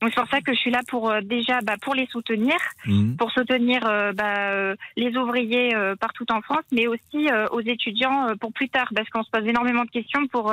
Donc 0.00 0.10
c'est 0.14 0.20
pour 0.20 0.30
ça 0.30 0.40
que 0.40 0.52
je 0.54 0.58
suis 0.58 0.70
là 0.70 0.80
pour 0.88 1.10
euh, 1.10 1.20
déjà 1.20 1.60
bah, 1.60 1.74
pour 1.80 1.94
les 1.94 2.06
soutenir, 2.06 2.56
Mhm. 2.86 3.16
pour 3.18 3.30
soutenir 3.30 3.86
euh, 3.86 4.12
bah, 4.12 4.50
euh, 4.50 4.74
les 4.96 5.14
ouvriers 5.16 5.76
euh, 5.76 5.94
partout 5.94 6.24
en 6.32 6.40
France, 6.40 6.64
mais 6.72 6.86
aussi 6.88 7.28
euh, 7.30 7.46
aux 7.52 7.60
étudiants 7.60 8.30
euh, 8.30 8.34
pour 8.34 8.52
plus 8.52 8.68
tard, 8.70 8.88
parce 8.96 9.08
qu'on 9.10 9.22
se 9.22 9.30
pose 9.30 9.46
énormément 9.46 9.84
de 9.84 9.90
questions 9.90 10.26
pour 10.28 10.50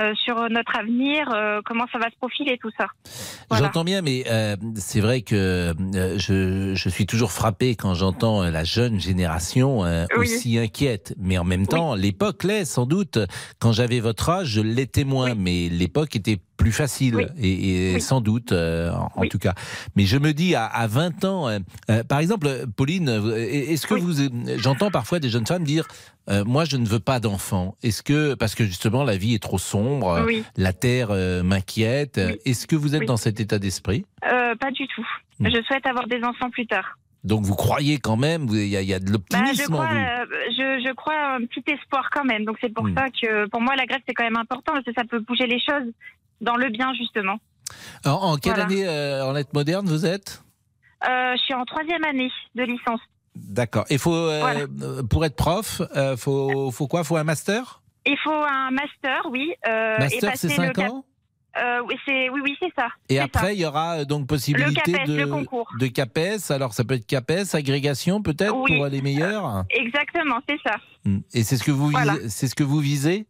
euh, 0.00 0.14
sur 0.14 0.36
notre 0.48 0.78
avenir, 0.78 1.28
euh, 1.34 1.60
comment 1.66 1.84
ça 1.92 1.98
va 1.98 2.06
se 2.10 2.16
profiler 2.16 2.58
tout 2.60 2.70
ça. 2.78 2.86
Voilà. 3.50 3.66
J'entends 3.66 3.84
bien, 3.84 4.00
mais 4.00 4.24
euh, 4.30 4.56
c'est 4.76 5.00
vrai 5.00 5.20
que 5.20 5.74
je, 6.16 6.72
je 6.74 6.88
suis 6.88 7.06
toujours 7.06 7.30
frappé 7.30 7.74
quand 7.76 7.94
j'entends 7.94 8.42
la 8.42 8.64
jeune 8.64 8.98
génération 9.00 9.80
Oui. 9.80 10.06
aussi 10.16 10.58
inquiète. 10.58 11.14
Mais 11.18 11.36
en 11.36 11.44
même 11.44 11.66
temps, 11.66 11.94
l'époque 11.94 12.44
l'est 12.44 12.64
sans 12.64 12.86
doute. 12.86 13.18
Quand 13.58 13.72
j'avais 13.72 14.00
votre 14.00 14.30
âge, 14.30 14.48
je 14.48 14.60
l'étais 14.60 15.04
moins, 15.04 15.34
mais 15.34 15.68
l'époque 15.68 16.16
était 16.16 16.38
plus 16.62 16.72
facile, 16.72 17.16
Oui. 17.16 17.24
et, 17.40 17.90
et 17.90 17.94
Oui. 17.94 18.00
sans 18.00 18.20
doute, 18.20 18.52
euh, 18.52 18.90
en, 18.92 19.10
Oui. 19.22 19.28
tout 19.28 19.38
cas. 19.38 19.54
Mais 19.96 20.04
je 20.04 20.16
me 20.16 20.32
dis, 20.32 20.54
à, 20.54 20.64
à 20.66 20.86
20 20.86 21.24
ans, 21.24 21.48
euh, 21.48 21.58
euh, 21.90 22.04
par 22.04 22.20
exemple, 22.20 22.48
Pauline, 22.76 23.08
est-ce 23.36 23.86
que 23.86 23.94
vous... 23.94 24.12
J'entends 24.58 24.90
parfois 24.90 25.18
des 25.18 25.28
jeunes 25.28 25.46
femmes 25.46 25.64
dire, 25.64 25.86
euh, 26.30 26.44
moi 26.44 26.64
je 26.64 26.76
ne 26.76 26.86
veux 26.86 27.00
pas 27.00 27.18
d'enfants. 27.18 27.74
Est-ce 27.82 28.02
que, 28.04 28.34
parce 28.34 28.54
que 28.54 28.64
justement 28.64 29.02
la 29.02 29.16
vie 29.16 29.34
est 29.34 29.42
trop 29.42 29.58
sombre, 29.58 30.24
la 30.56 30.72
terre 30.72 31.10
m'inquiète, 31.44 32.18
est-ce 32.44 32.66
que 32.66 32.76
vous 32.76 32.94
êtes 32.94 33.06
dans 33.06 33.16
cet 33.16 33.40
état 33.40 33.58
d'esprit? 33.58 34.04
Pas 34.20 34.70
du 34.70 34.86
tout. 34.94 35.06
Hmm. 35.40 35.48
Je 35.48 35.62
souhaite 35.64 35.86
avoir 35.86 36.06
des 36.06 36.22
enfants 36.22 36.50
plus 36.50 36.66
tard. 36.66 36.98
Donc 37.24 37.42
vous 37.44 37.54
croyez 37.54 37.98
quand 37.98 38.16
même, 38.16 38.46
il 38.50 38.66
y, 38.66 38.76
a- 38.76 38.82
il 38.82 38.88
y 38.88 38.94
a 38.94 38.98
de 38.98 39.04
Bah, 39.04 39.10
je 39.10 39.12
l'optimisme 39.12 39.74
en 39.74 39.78
vous. 39.86 39.94
euh, 39.94 40.24
je, 40.50 40.82
je 40.88 40.92
crois 40.94 41.36
un 41.36 41.40
petit 41.46 41.62
espoir 41.72 42.08
quand 42.12 42.24
même. 42.24 42.44
Donc 42.44 42.56
c'est 42.60 42.72
pour 42.72 42.84
Hmm. 42.86 42.94
ça 42.96 43.06
que 43.10 43.48
pour 43.48 43.60
moi 43.60 43.74
la 43.76 43.86
grève 43.86 44.00
c'est 44.06 44.12
quand 44.14 44.24
même 44.24 44.36
important 44.36 44.72
parce 44.74 44.84
que 44.84 44.92
ça 44.96 45.04
peut 45.08 45.20
bouger 45.20 45.46
les 45.46 45.60
choses 45.60 45.88
dans 46.42 46.56
le 46.56 46.68
bien 46.68 46.92
justement. 46.94 47.38
En, 48.04 48.10
en 48.10 48.36
quelle 48.36 48.52
voilà. 48.54 48.66
année 48.66 48.86
euh, 48.86 49.24
en 49.24 49.32
lettres 49.32 49.50
modernes 49.54 49.86
vous 49.86 50.04
êtes 50.04 50.42
Euh, 51.08 51.32
je 51.36 51.42
suis 51.42 51.54
en 51.54 51.64
troisième 51.64 52.04
année 52.04 52.30
de 52.54 52.62
licence. 52.64 53.00
D'accord. 53.34 53.86
Et 53.88 53.96
faut, 53.96 54.14
euh, 54.14 54.40
Voilà. 54.40 55.02
pour 55.08 55.24
être 55.24 55.36
prof, 55.36 55.80
euh, 55.96 56.16
faut, 56.18 56.70
faut 56.70 56.86
quoi? 56.86 57.02
Faut 57.02 57.16
un 57.16 57.24
master? 57.24 57.80
Il 58.04 58.16
faut 58.22 58.30
un 58.30 58.70
master, 58.70 59.22
oui. 59.30 59.52
Master, 59.98 60.32
c'est 60.36 60.48
le 60.48 60.54
5 60.54 60.72
cap- 60.74 60.90
ans? 60.90 61.04
Euh, 61.58 61.80
oui, 61.86 61.94
c'est 62.06 62.30
oui, 62.30 62.56
c'est 62.60 62.72
ça. 62.76 62.88
Et 63.10 63.18
après, 63.20 63.40
ça. 63.48 63.52
il 63.52 63.60
y 63.60 63.66
aura 63.66 64.04
donc 64.06 64.26
possibilité 64.26 64.92
CAPES, 64.92 65.06
de, 65.06 65.78
de 65.80 65.86
CAPES. 65.86 66.50
Alors, 66.50 66.72
ça 66.72 66.82
peut 66.82 66.94
être 66.94 67.06
CAPES, 67.06 67.54
agrégation 67.54 68.22
peut-être 68.22 68.56
Oui. 68.56 68.76
pour 68.76 68.86
les 68.86 69.02
meilleurs. 69.02 69.64
Exactement, 69.70 70.38
c'est 70.48 70.58
ça. 70.64 70.76
Hmm. 71.04 71.18
Et 71.34 71.42
c'est 71.42 71.56
ce 71.58 71.64
que 71.64 71.70
vous 71.70 71.90
Voilà. 71.90 72.14
c'est 72.28 72.48
ce 72.48 72.54
que 72.54 72.64
vous 72.64 72.78
visez, 72.78 73.26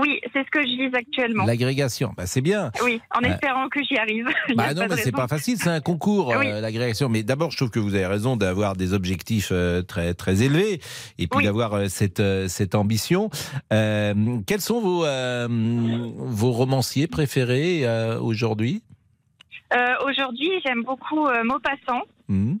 Oui, 0.00 0.20
c'est 0.32 0.44
ce 0.44 0.50
que 0.50 0.62
je 0.62 0.84
vise 0.84 0.94
actuellement. 0.94 1.44
l'agrégation. 1.44 2.12
Bah, 2.16 2.26
c'est 2.26 2.40
bien. 2.40 2.70
Oui, 2.84 3.00
en 3.14 3.22
Euh, 3.24 3.32
espérant 3.32 3.68
que 3.68 3.80
j'y 3.84 3.96
arrive. 3.98 4.26
Bah 4.56 4.74
non, 4.74 4.86
mais 4.88 4.96
c'est 4.96 5.12
pas 5.12 5.28
facile, 5.28 5.56
c'est 5.58 5.70
un 5.70 5.80
concours, 5.80 6.34
Oui. 6.38 6.46
euh, 6.48 6.60
l'agrégation. 6.60 7.08
Mais 7.08 7.22
d'abord, 7.22 7.50
je 7.50 7.56
trouve 7.56 7.70
que 7.70 7.78
vous 7.80 7.94
avez 7.94 8.06
raison 8.06 8.36
d'avoir 8.36 8.76
des 8.76 8.92
objectifs 8.94 9.50
euh, 9.52 9.82
très 9.82 10.14
très 10.14 10.42
élevés 10.42 10.80
et 11.18 11.26
puis 11.26 11.38
Oui. 11.38 11.44
d'avoir 11.44 11.74
euh, 11.74 11.88
cette 11.88 12.22
cette 12.48 12.74
ambition. 12.74 13.30
Quels 13.70 14.60
sont 14.60 14.80
vos 14.80 15.04
vos 16.18 16.52
romanciers 16.52 17.06
préférés 17.06 17.84
aujourd'hui? 18.20 18.82
Aujourd'hui, 20.06 20.50
j'aime 20.64 20.82
beaucoup 20.84 21.26
Maupassant. 21.44 22.02
Hmm. 22.28 22.56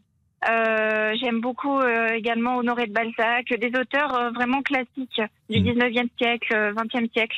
Euh, 0.50 1.14
j'aime 1.20 1.40
beaucoup 1.40 1.78
euh, 1.78 2.14
également 2.14 2.56
Honoré 2.56 2.86
de 2.88 2.92
Balzac, 2.92 3.46
des 3.48 3.70
auteurs 3.78 4.14
euh, 4.14 4.30
vraiment 4.30 4.62
classiques 4.62 5.20
du 5.48 5.60
Mm. 5.60 5.78
19e 5.78 6.08
siècle, 6.18 6.52
euh, 6.52 6.72
20e 6.72 7.12
siècle. 7.12 7.36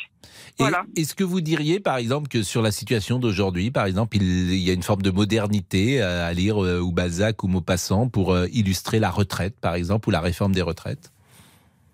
Voilà. 0.59 0.85
Est-ce 0.97 1.15
que 1.15 1.25
vous 1.25 1.43
diriez, 1.43 1.81
par 1.81 1.97
exemple, 1.99 2.29
que 2.29 2.43
sur 2.43 2.63
la 2.63 2.71
situation 2.71 3.19
d'aujourd'hui, 3.19 3.71
par 3.71 3.85
exemple, 3.85 4.17
il, 4.17 4.53
il 4.53 4.59
y 4.59 4.71
a 4.71 4.73
une 4.73 4.83
forme 4.83 5.03
de 5.03 5.11
modernité 5.11 6.01
à 6.01 6.33
lire 6.33 6.57
ou 6.57 6.93
Balzac 6.93 7.43
ou 7.43 7.49
Maupassant 7.49 8.09
pour 8.09 8.37
illustrer 8.47 9.01
la 9.01 9.11
retraite, 9.11 9.55
par 9.61 9.75
exemple, 9.75 10.09
ou 10.09 10.13
la 10.13 10.21
réforme 10.21 10.53
des 10.53 10.63
retraites? 10.63 11.13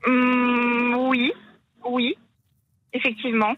Hum, 0.07 0.95
oui, 1.09 1.33
oui, 1.89 2.15
effectivement. 2.93 3.55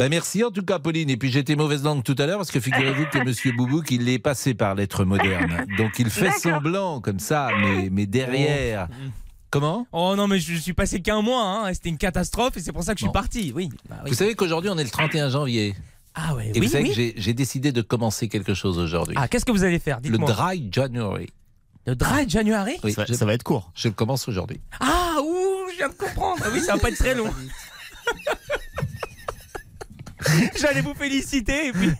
Ben 0.00 0.08
merci 0.08 0.42
en 0.42 0.50
tout 0.50 0.62
cas, 0.62 0.78
Pauline. 0.78 1.10
Et 1.10 1.18
puis 1.18 1.30
j'étais 1.30 1.56
mauvaise 1.56 1.82
langue 1.82 2.02
tout 2.02 2.16
à 2.18 2.24
l'heure 2.24 2.38
parce 2.38 2.50
que 2.50 2.58
figurez-vous 2.58 3.04
que 3.12 3.18
Monsieur 3.24 3.52
Boubou, 3.52 3.82
il 3.90 4.08
est 4.08 4.18
passé 4.18 4.54
par 4.54 4.74
l'être 4.74 5.04
moderne. 5.04 5.66
Donc 5.76 5.98
il 5.98 6.08
fait 6.08 6.30
semblant 6.30 7.02
comme 7.02 7.18
ça, 7.18 7.50
mais, 7.60 7.90
mais 7.92 8.06
derrière. 8.06 8.88
Comment? 9.50 9.86
Oh 9.92 10.14
non, 10.16 10.26
mais 10.26 10.38
je, 10.38 10.54
je 10.54 10.58
suis 10.58 10.72
passé 10.72 11.02
qu'un 11.02 11.20
mois, 11.20 11.42
hein. 11.66 11.74
c'était 11.74 11.90
une 11.90 11.98
catastrophe 11.98 12.56
et 12.56 12.60
c'est 12.60 12.72
pour 12.72 12.82
ça 12.82 12.94
que 12.94 12.98
je 12.98 13.04
suis 13.04 13.08
Bon. 13.08 13.12
parti. 13.12 13.52
Oui. 13.54 13.68
Bah 13.90 13.96
oui. 14.04 14.08
Vous 14.10 14.16
savez 14.16 14.34
qu'aujourd'hui 14.34 14.70
on 14.70 14.78
est 14.78 14.84
le 14.84 14.88
31 14.90 15.28
janvier. 15.28 15.74
Ah 16.14 16.34
ouais, 16.34 16.48
Et 16.48 16.52
oui, 16.60 16.66
vous 16.66 16.72
savez 16.72 16.84
oui. 16.96 17.12
que 17.14 17.20
j'ai- 17.20 17.34
décidé 17.34 17.70
de 17.70 17.82
commencer 17.82 18.28
quelque 18.28 18.54
chose 18.54 18.78
aujourd'hui. 18.78 19.16
Ah, 19.18 19.28
qu'est-ce 19.28 19.44
que 19.44 19.52
vous 19.52 19.64
allez 19.64 19.78
faire? 19.80 20.00
Le. 20.02 20.16
Dry 20.16 20.66
January. 20.72 21.28
Le 21.86 21.94
dry 21.94 22.26
January? 22.26 22.78
Oui, 22.82 22.94
ça 22.94 23.24
va 23.26 23.34
être 23.34 23.42
court. 23.42 23.70
je 23.74 23.88
le 23.88 23.94
commence 23.94 24.28
aujourd'hui. 24.28 24.60
Ah, 24.80 25.16
ouh, 25.22 25.70
je 25.72 25.76
viens 25.76 25.88
de 25.90 25.94
comprendre. 25.94 26.42
Ah 26.42 26.48
oui, 26.54 26.60
ça 26.60 26.72
va 26.76 26.78
pas 26.78 26.88
être 26.88 26.96
très 26.96 27.14
long. 27.14 27.28
J'allais 30.60 30.80
vous 30.82 30.94
féliciter 30.94 31.68
et 31.68 31.72
puis, 31.72 31.90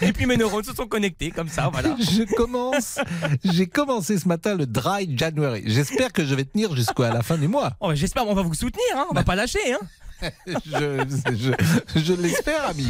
et 0.00 0.12
puis 0.12 0.26
mes 0.26 0.36
neurones 0.36 0.64
se 0.64 0.74
sont 0.74 0.86
connectés 0.86 1.30
comme 1.30 1.48
ça, 1.48 1.68
voilà. 1.72 1.94
Je 2.00 2.22
commence. 2.34 2.98
J'ai 3.44 3.66
commencé 3.66 4.18
ce 4.18 4.26
matin 4.28 4.54
le 4.54 4.66
Dry 4.66 5.08
January. 5.16 5.62
J'espère 5.66 6.12
que 6.12 6.24
je 6.24 6.34
vais 6.34 6.44
tenir 6.44 6.74
jusqu'à 6.74 7.12
la 7.12 7.22
fin 7.22 7.36
du 7.38 7.48
mois. 7.48 7.72
Oh, 7.80 7.94
J'espère 7.94 8.24
qu'on 8.24 8.34
va 8.34 8.42
vous 8.42 8.54
soutenir, 8.54 8.84
hein. 8.96 9.06
on 9.10 9.14
va 9.14 9.22
pas 9.24 9.34
lâcher. 9.36 9.72
Hein. 9.72 9.78
Je, 10.46 11.04
je, 11.36 12.00
je 12.00 12.12
l'espère, 12.12 12.66
ami. 12.66 12.88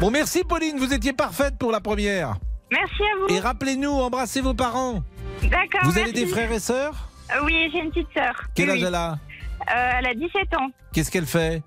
Bon, 0.00 0.10
merci 0.10 0.42
Pauline, 0.42 0.76
vous 0.76 0.92
étiez 0.92 1.12
parfaite 1.12 1.56
pour 1.56 1.70
la 1.70 1.80
première. 1.80 2.34
Merci 2.72 3.02
à 3.02 3.20
vous. 3.28 3.32
Et 3.34 3.38
rappelez-nous, 3.38 3.90
embrassez 3.92 4.40
vos 4.40 4.54
parents. 4.54 5.04
D'accord. 5.42 5.82
Vous 5.84 5.90
avez 5.98 6.10
merci. 6.10 6.12
des 6.14 6.26
frères 6.26 6.50
et 6.50 6.58
sœurs? 6.58 7.10
Euh, 7.32 7.44
Oui, 7.44 7.70
j'ai 7.72 7.78
une 7.78 7.90
petite 7.90 8.08
sœur. 8.12 8.34
Quel 8.56 8.70
Oui, 8.70 8.78
âge 8.78 8.82
elle 8.88 8.94
a? 8.96 9.12
Euh, 9.12 9.92
Elle 10.00 10.06
a 10.06 10.14
17 10.14 10.32
ans. 10.58 10.68
Qu'est-ce 10.92 11.12
qu'elle 11.12 11.26
fait? 11.26 11.62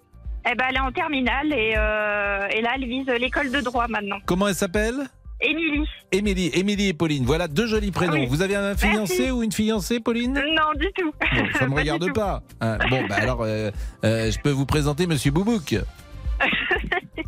Eh 0.49 0.55
ben, 0.55 0.65
elle 0.69 0.75
est 0.77 0.79
en 0.79 0.91
terminale 0.91 1.51
et, 1.51 1.73
euh, 1.77 2.47
et 2.55 2.61
là, 2.61 2.71
elle 2.75 2.85
vise 2.87 3.07
l'école 3.19 3.51
de 3.51 3.59
droit 3.61 3.87
maintenant. 3.87 4.17
Comment 4.25 4.47
elle 4.47 4.55
s'appelle? 4.55 4.95
Émilie. 5.39 5.87
Émilie, 6.11 6.51
Émilie 6.53 6.87
et 6.87 6.93
Pauline. 6.93 7.25
Voilà 7.25 7.47
deux 7.47 7.67
jolis 7.67 7.91
prénoms. 7.91 8.13
Oui. 8.13 8.25
Vous 8.27 8.41
avez 8.41 8.55
un 8.55 8.75
fiancé 8.75 9.17
Merci. 9.19 9.31
ou 9.31 9.43
une 9.43 9.51
fiancée, 9.51 9.99
Pauline? 9.99 10.33
Non, 10.33 10.73
du 10.79 10.87
tout. 10.95 11.11
Bon, 11.35 11.45
ça 11.59 11.65
ne 11.65 11.69
me 11.71 11.75
regarde 11.79 12.11
pas. 12.13 12.41
Hein, 12.59 12.77
bon, 12.89 13.05
bah 13.07 13.15
alors, 13.19 13.41
euh, 13.43 13.69
euh, 14.03 14.31
je 14.31 14.39
peux 14.39 14.49
vous 14.49 14.65
présenter 14.65 15.05
Monsieur 15.05 15.31
Boubouk. 15.31 15.75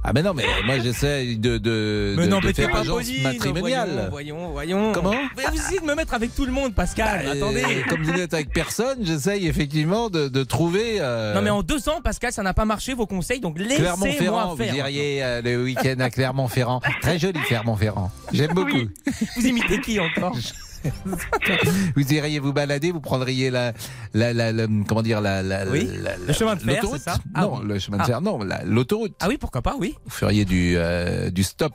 Ah, 0.10 0.12
mais 0.14 0.24
non, 0.24 0.34
mais 0.34 0.44
moi 0.66 0.80
j'essaie 0.80 1.36
de, 1.36 1.60
de, 1.60 2.16
Mais 2.18 2.26
de- 2.26 2.30
non, 2.32 2.40
de 2.40 2.48
mais 2.48 2.54
faire 2.54 2.76
agence 2.76 3.08
matrimoniale. 3.22 4.08
Voyons, 4.10 4.50
voyons, 4.50 4.52
voyons. 4.52 4.92
Comment 4.92 5.14
Mais 5.38 5.44
Vous 5.52 5.56
essayez 5.56 5.80
de 5.80 5.86
me 5.86 5.94
mettre 5.94 6.16
avec 6.16 6.34
tout 6.34 6.46
le 6.46 6.52
monde, 6.52 6.74
Pascal. 6.74 7.26
Bah, 7.26 7.32
Attendez. 7.34 7.64
euh, 7.64 7.84
Comme 7.88 8.02
vous 8.04 8.12
n'êtes 8.14 8.34
avec 8.34 8.52
personne, 8.52 8.98
j'essaye 9.06 9.48
effectivement 9.48 10.10
de, 10.10 10.28
de 10.28 10.44
trouver. 10.44 10.98
euh, 11.00 11.36
Non 11.36 11.42
mais 11.44 11.52
en 11.52 11.62
deux 11.62 11.90
ans, 11.90 12.02
Pascal, 12.04 12.34
ça 12.34 12.42
n'a 12.42 12.56
pas 12.56 12.66
marché 12.66 12.96
vos 12.96 13.06
conseils, 13.06 13.40
donc 13.40 13.60
laissez-moi 13.60 13.78
Clermont-Ferrand, 13.98 14.56
vous 14.56 14.64
faire. 14.64 14.74
iriez 14.76 15.24
euh, 15.24 15.42
le 15.44 15.64
week-end 15.64 16.00
à 16.00 16.10
Clermont-Ferrand. 16.10 16.82
Très 17.02 17.20
joli 17.20 17.40
Clermont-Ferrand. 17.42 18.12
J'aime 18.34 18.54
beaucoup. 18.56 18.72
Oui. 18.78 18.90
Vous 19.36 19.46
imitez 19.46 19.80
qui 19.82 20.00
encore 20.00 20.36
Vous 21.96 22.14
iriez 22.14 22.40
vous 22.40 22.54
balader, 22.54 22.92
vous 22.92 23.02
prendriez 23.02 23.50
la, 23.50 23.74
la, 24.14 24.34
la, 24.34 24.52
la- 24.52 24.68
comment 24.88 25.02
dire, 25.02 25.22
la, 25.22 25.42
Oui, 25.70 25.90
le 26.28 26.34
chemin 26.34 26.56
de 26.56 26.62
fer, 26.62 26.84
ça 27.00 27.18
Ah 27.34 27.42
Non, 27.42 27.60
oui. 27.62 27.68
le 27.68 27.80
chemin 27.80 27.98
de 27.98 28.04
Ah. 28.04 28.06
fer, 28.06 28.22
non, 28.22 28.40
la- 28.44 28.64
l'autoroute. 28.64 29.14
Ah 29.20 29.28
oui, 29.28 29.38
pourquoi 29.38 29.62
pas, 29.62 29.76
oui. 29.80 29.96
Vous 30.06 30.12
feriez 30.12 30.46
du, 30.46 30.74
euh, 30.78 31.30
du 31.30 31.44
stop 31.44 31.74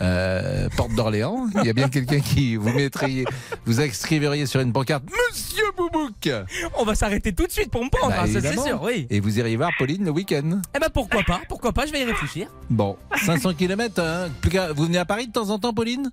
euh, 0.00 0.68
Porte 0.76 0.94
d'Orléans. 0.94 1.46
Il 1.60 1.66
y 1.66 1.70
a 1.70 1.72
bien 1.72 1.88
quelqu'un 1.88 2.20
qui 2.20 2.56
vous 2.56 2.70
mettriez, 2.72 3.24
vous 3.64 3.80
inscriveriez 3.80 4.46
sur 4.46 4.60
une 4.60 4.72
pancarte 4.72 5.04
Monsieur 5.04 5.64
Boubouk. 5.76 6.30
On 6.78 6.84
va 6.84 6.94
s'arrêter 6.94 7.32
tout 7.34 7.46
de 7.46 7.52
suite 7.52 7.70
pour 7.70 7.84
me 7.84 7.90
prendre, 7.90 8.14
Bah, 8.14 8.22
hein, 8.24 8.32
ça 8.32 8.40
c'est 8.40 8.58
sûr, 8.58 8.80
oui. 8.82 9.06
Et 9.10 9.20
vous 9.20 9.38
iriez 9.38 9.56
voir 9.56 9.70
Pauline 9.78 10.04
le 10.04 10.10
week-end. 10.10 10.60
Eh 10.74 10.78
ben 10.78 10.88
pourquoi 10.92 11.22
pas, 11.22 11.40
pourquoi 11.48 11.72
pas, 11.72 11.86
je 11.86 11.92
vais 11.92 12.00
y 12.00 12.04
réfléchir. 12.04 12.48
Bon, 12.70 12.96
500 13.24 13.54
km. 13.54 14.00
Hein. 14.02 14.28
Vous 14.74 14.84
venez 14.84 14.98
à 14.98 15.04
Paris 15.04 15.26
de 15.28 15.32
temps 15.32 15.50
en 15.50 15.58
temps, 15.58 15.72
Pauline? 15.72 16.10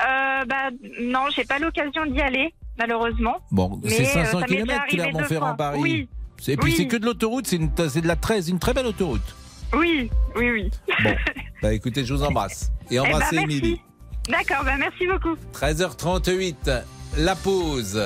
Euh, 0.00 0.44
bah, 0.46 0.70
non, 1.00 1.26
j'ai 1.34 1.44
pas 1.44 1.58
l'occasion 1.58 2.06
d'y 2.06 2.20
aller, 2.20 2.54
malheureusement. 2.78 3.36
Bon, 3.50 3.80
c'est 3.86 4.02
euh, 4.02 4.24
500 4.24 4.30
ça 4.40 4.46
m'est 4.46 4.46
déjà 4.46 4.62
km 4.64 4.80
arrivé 4.80 4.96
deux 4.96 5.02
Clermont-Ferrand 5.02 5.46
fois. 5.48 5.56
Paris. 5.56 5.80
Oui. 5.80 6.08
Et 6.48 6.56
puis 6.56 6.70
Oui. 6.72 6.74
c'est 6.76 6.86
que 6.88 6.96
de 6.96 7.06
l'autoroute, 7.06 7.46
c'est 7.46 7.58
de 7.58 8.06
la 8.08 8.16
très, 8.16 8.48
une 8.50 8.58
très 8.58 8.74
belle 8.74 8.86
autoroute. 8.86 9.34
Oui, 9.72 10.10
oui, 10.36 10.50
oui. 10.50 10.70
Bon, 11.02 11.14
bah 11.62 11.72
écoutez, 11.72 12.04
je 12.04 12.12
vous 12.14 12.22
embrasse. 12.22 12.70
Et 12.90 12.96
Eh 12.96 12.98
ben, 13.00 13.06
embrassez. 13.06 13.36
Émilie. 13.36 13.80
D'accord, 14.28 14.64
bah, 14.64 14.76
merci 14.78 15.06
beaucoup. 15.06 15.36
13h38, 15.54 16.82
la 17.18 17.34
pause. 17.36 18.00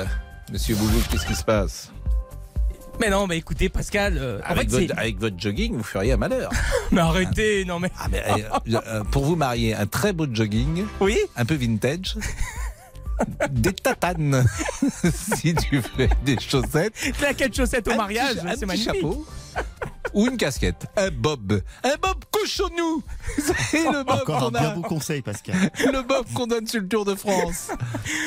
Monsieur 0.52 0.76
Boubou, 0.76 0.98
qu'est-ce 1.10 1.26
qui 1.26 1.34
se 1.34 1.44
passe? 1.44 1.92
Mais 3.00 3.10
non, 3.10 3.26
mais 3.26 3.38
écoutez, 3.38 3.68
Pascal, 3.68 4.18
euh, 4.18 4.40
en 4.40 4.50
avec 4.50 4.70
fait, 4.70 4.86
votre, 4.86 4.98
avec 4.98 5.18
votre 5.18 5.38
jogging, 5.38 5.76
vous 5.76 5.82
feriez 5.82 6.12
un 6.12 6.16
malheur. 6.16 6.50
Mais 6.90 7.00
arrêtez, 7.00 7.64
non 7.64 7.78
mais. 7.78 7.90
Ah, 7.98 8.06
mais, 8.10 8.22
euh, 8.26 8.80
euh, 8.86 9.04
pour 9.04 9.24
vous 9.24 9.36
marier, 9.36 9.74
un 9.74 9.86
très 9.86 10.12
beau 10.12 10.26
jogging, 10.32 10.84
Oui 11.00 11.18
un 11.36 11.44
peu 11.44 11.54
vintage, 11.54 12.16
des 13.50 13.72
tatanes, 13.72 14.44
si 15.12 15.54
tu 15.54 15.82
fais 15.82 16.10
des 16.24 16.38
chaussettes, 16.38 16.94
Claquette 17.18 17.54
chaussette 17.56 17.88
au 17.88 17.92
un 17.92 17.96
mariage, 17.96 18.36
petit- 18.36 18.46
un 18.46 18.50
c'est 18.50 18.56
petit 18.56 18.66
magnifique. 18.66 18.94
chapeau. 18.94 19.26
Ou 20.14 20.26
une 20.26 20.36
casquette, 20.38 20.86
un 20.96 21.10
bob, 21.10 21.60
un 21.84 21.96
bob 22.00 22.24
cochonou. 22.30 23.02
C'est 23.70 23.84
le 23.84 24.04
bob 24.04 24.20
Encore 24.22 24.36
un 24.36 24.40
qu'on 24.40 24.50
bien 24.50 24.60
a, 24.70 24.70
beau 24.70 24.82
conseil, 24.82 25.20
Pascal. 25.20 25.56
le 25.78 26.02
bob 26.02 26.24
qu'on 26.32 26.46
donne 26.46 26.66
sur 26.66 26.80
le 26.80 26.88
Tour 26.88 27.04
de 27.04 27.14
France. 27.14 27.68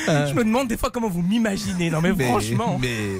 Euh, 0.08 0.26
Je 0.28 0.34
me 0.34 0.44
demande 0.44 0.68
des 0.68 0.76
fois 0.76 0.90
comment 0.90 1.08
vous 1.08 1.22
m'imaginez, 1.22 1.90
non 1.90 2.00
mais, 2.00 2.12
mais, 2.12 2.26
franchement. 2.28 2.78
mais 2.80 3.16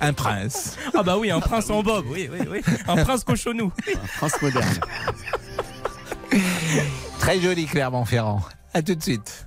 un 0.00 0.12
prince. 0.14 0.76
Ah 0.94 1.02
bah 1.02 1.18
oui, 1.18 1.30
un 1.30 1.40
prince 1.40 1.68
en 1.68 1.82
bob, 1.82 2.06
oui, 2.08 2.30
oui, 2.32 2.38
oui. 2.50 2.60
Un 2.88 3.04
prince 3.04 3.22
cochonou. 3.24 3.70
Un 3.94 4.06
prince 4.18 4.40
moderne. 4.40 4.80
Très 7.18 7.40
joli 7.40 7.66
Clermont-Ferrand. 7.66 8.40
À 8.72 8.82
tout 8.82 8.94
de 8.94 9.02
suite. 9.02 9.46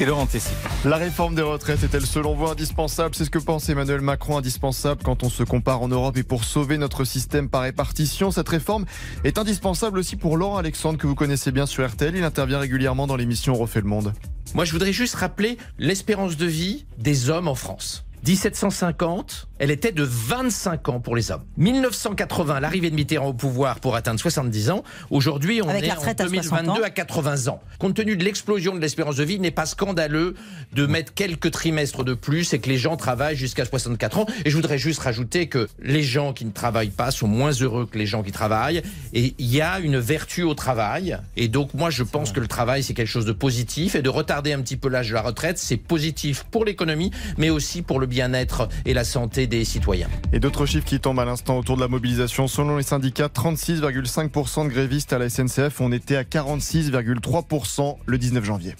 Et 0.00 0.04
Laurent 0.04 0.26
Tessier. 0.26 0.56
La 0.84 0.96
réforme 0.96 1.34
des 1.34 1.42
retraites 1.42 1.82
est-elle 1.84 2.06
selon 2.06 2.34
vous 2.34 2.46
indispensable? 2.46 3.14
C'est 3.14 3.24
ce 3.24 3.30
que 3.30 3.38
pense 3.38 3.68
Emmanuel 3.68 4.00
Macron, 4.00 4.38
indispensable 4.38 5.02
quand 5.04 5.22
on 5.22 5.28
se 5.28 5.42
compare 5.44 5.82
en 5.82 5.88
Europe 5.88 6.16
et 6.16 6.22
pour 6.22 6.44
sauver 6.44 6.78
notre 6.78 7.04
système 7.04 7.48
par 7.48 7.62
répartition. 7.62 8.30
Cette 8.30 8.48
réforme 8.48 8.84
est 9.22 9.38
indispensable 9.38 9.98
aussi 9.98 10.16
pour 10.16 10.36
Laurent 10.36 10.56
Alexandre, 10.56 10.98
que 10.98 11.06
vous 11.06 11.14
connaissez 11.14 11.52
bien 11.52 11.66
sur 11.66 11.86
RTL. 11.86 12.16
Il 12.16 12.24
intervient 12.24 12.58
régulièrement 12.58 13.06
dans 13.06 13.16
l'émission 13.16 13.54
On 13.54 13.58
refait 13.58 13.80
le 13.80 13.86
monde. 13.86 14.12
Moi, 14.54 14.64
je 14.64 14.72
voudrais 14.72 14.92
juste 14.92 15.14
rappeler 15.14 15.58
l'espérance 15.78 16.36
de 16.36 16.46
vie 16.46 16.86
des 16.98 17.30
hommes 17.30 17.48
en 17.48 17.54
France. 17.54 18.04
1750, 18.26 19.48
elle 19.62 19.70
était 19.70 19.92
de 19.92 20.02
25 20.02 20.88
ans 20.88 20.98
pour 20.98 21.14
les 21.14 21.30
hommes. 21.30 21.44
1980, 21.56 22.58
l'arrivée 22.58 22.90
de 22.90 22.96
Mitterrand 22.96 23.28
au 23.28 23.32
pouvoir 23.32 23.78
pour 23.78 23.94
atteindre 23.94 24.18
70 24.18 24.70
ans. 24.70 24.82
Aujourd'hui, 25.08 25.62
on 25.62 25.68
Avec 25.68 25.84
est 25.84 25.92
en 25.92 25.94
retraite 25.94 26.20
à 26.20 26.26
60 26.26 26.52
ans. 26.52 26.62
2022 26.62 26.82
à 26.82 26.90
80 26.90 27.46
ans. 27.46 27.62
Compte 27.78 27.94
tenu 27.94 28.16
de 28.16 28.24
l'explosion 28.24 28.74
de 28.74 28.80
l'espérance 28.80 29.14
de 29.14 29.22
vie, 29.22 29.34
il 29.34 29.40
n'est 29.40 29.52
pas 29.52 29.66
scandaleux 29.66 30.34
de 30.72 30.86
mettre 30.86 31.14
quelques 31.14 31.52
trimestres 31.52 32.02
de 32.02 32.14
plus 32.14 32.52
et 32.54 32.58
que 32.58 32.68
les 32.68 32.76
gens 32.76 32.96
travaillent 32.96 33.36
jusqu'à 33.36 33.64
64 33.64 34.18
ans. 34.18 34.26
Et 34.44 34.50
je 34.50 34.56
voudrais 34.56 34.78
juste 34.78 34.98
rajouter 34.98 35.46
que 35.46 35.68
les 35.80 36.02
gens 36.02 36.32
qui 36.32 36.44
ne 36.44 36.50
travaillent 36.50 36.88
pas 36.88 37.12
sont 37.12 37.28
moins 37.28 37.52
heureux 37.52 37.86
que 37.86 37.98
les 37.98 38.06
gens 38.06 38.24
qui 38.24 38.32
travaillent. 38.32 38.82
Et 39.12 39.36
il 39.38 39.46
y 39.46 39.60
a 39.60 39.78
une 39.78 39.98
vertu 39.98 40.42
au 40.42 40.54
travail. 40.54 41.16
Et 41.36 41.46
donc, 41.46 41.72
moi, 41.74 41.90
je 41.90 42.02
pense 42.02 42.32
que 42.32 42.40
le 42.40 42.48
travail, 42.48 42.82
c'est 42.82 42.94
quelque 42.94 43.06
chose 43.06 43.26
de 43.26 43.32
positif. 43.32 43.94
Et 43.94 44.02
de 44.02 44.08
retarder 44.08 44.54
un 44.54 44.60
petit 44.60 44.76
peu 44.76 44.88
l'âge 44.88 45.10
de 45.10 45.14
la 45.14 45.22
retraite, 45.22 45.58
c'est 45.58 45.76
positif 45.76 46.46
pour 46.50 46.64
l'économie, 46.64 47.12
mais 47.38 47.50
aussi 47.50 47.82
pour 47.82 48.00
le 48.00 48.08
bien-être 48.08 48.68
et 48.86 48.92
la 48.92 49.04
santé 49.04 49.46
des 49.58 49.64
citoyens. 49.66 50.08
Et 50.32 50.40
d'autres 50.40 50.64
chiffres 50.64 50.86
qui 50.86 50.98
tombent 50.98 51.20
à 51.20 51.26
l'instant 51.26 51.58
autour 51.58 51.76
de 51.76 51.82
la 51.82 51.88
mobilisation. 51.88 52.48
Selon 52.48 52.78
les 52.78 52.82
syndicats, 52.82 53.26
36,5% 53.26 54.64
de 54.64 54.70
grévistes 54.70 55.12
à 55.12 55.18
la 55.18 55.28
SNCF. 55.28 55.80
On 55.80 55.92
était 55.92 56.16
à 56.16 56.22
46,3% 56.22 57.98
le 58.06 58.18
19 58.18 58.44
janvier. 58.44 58.74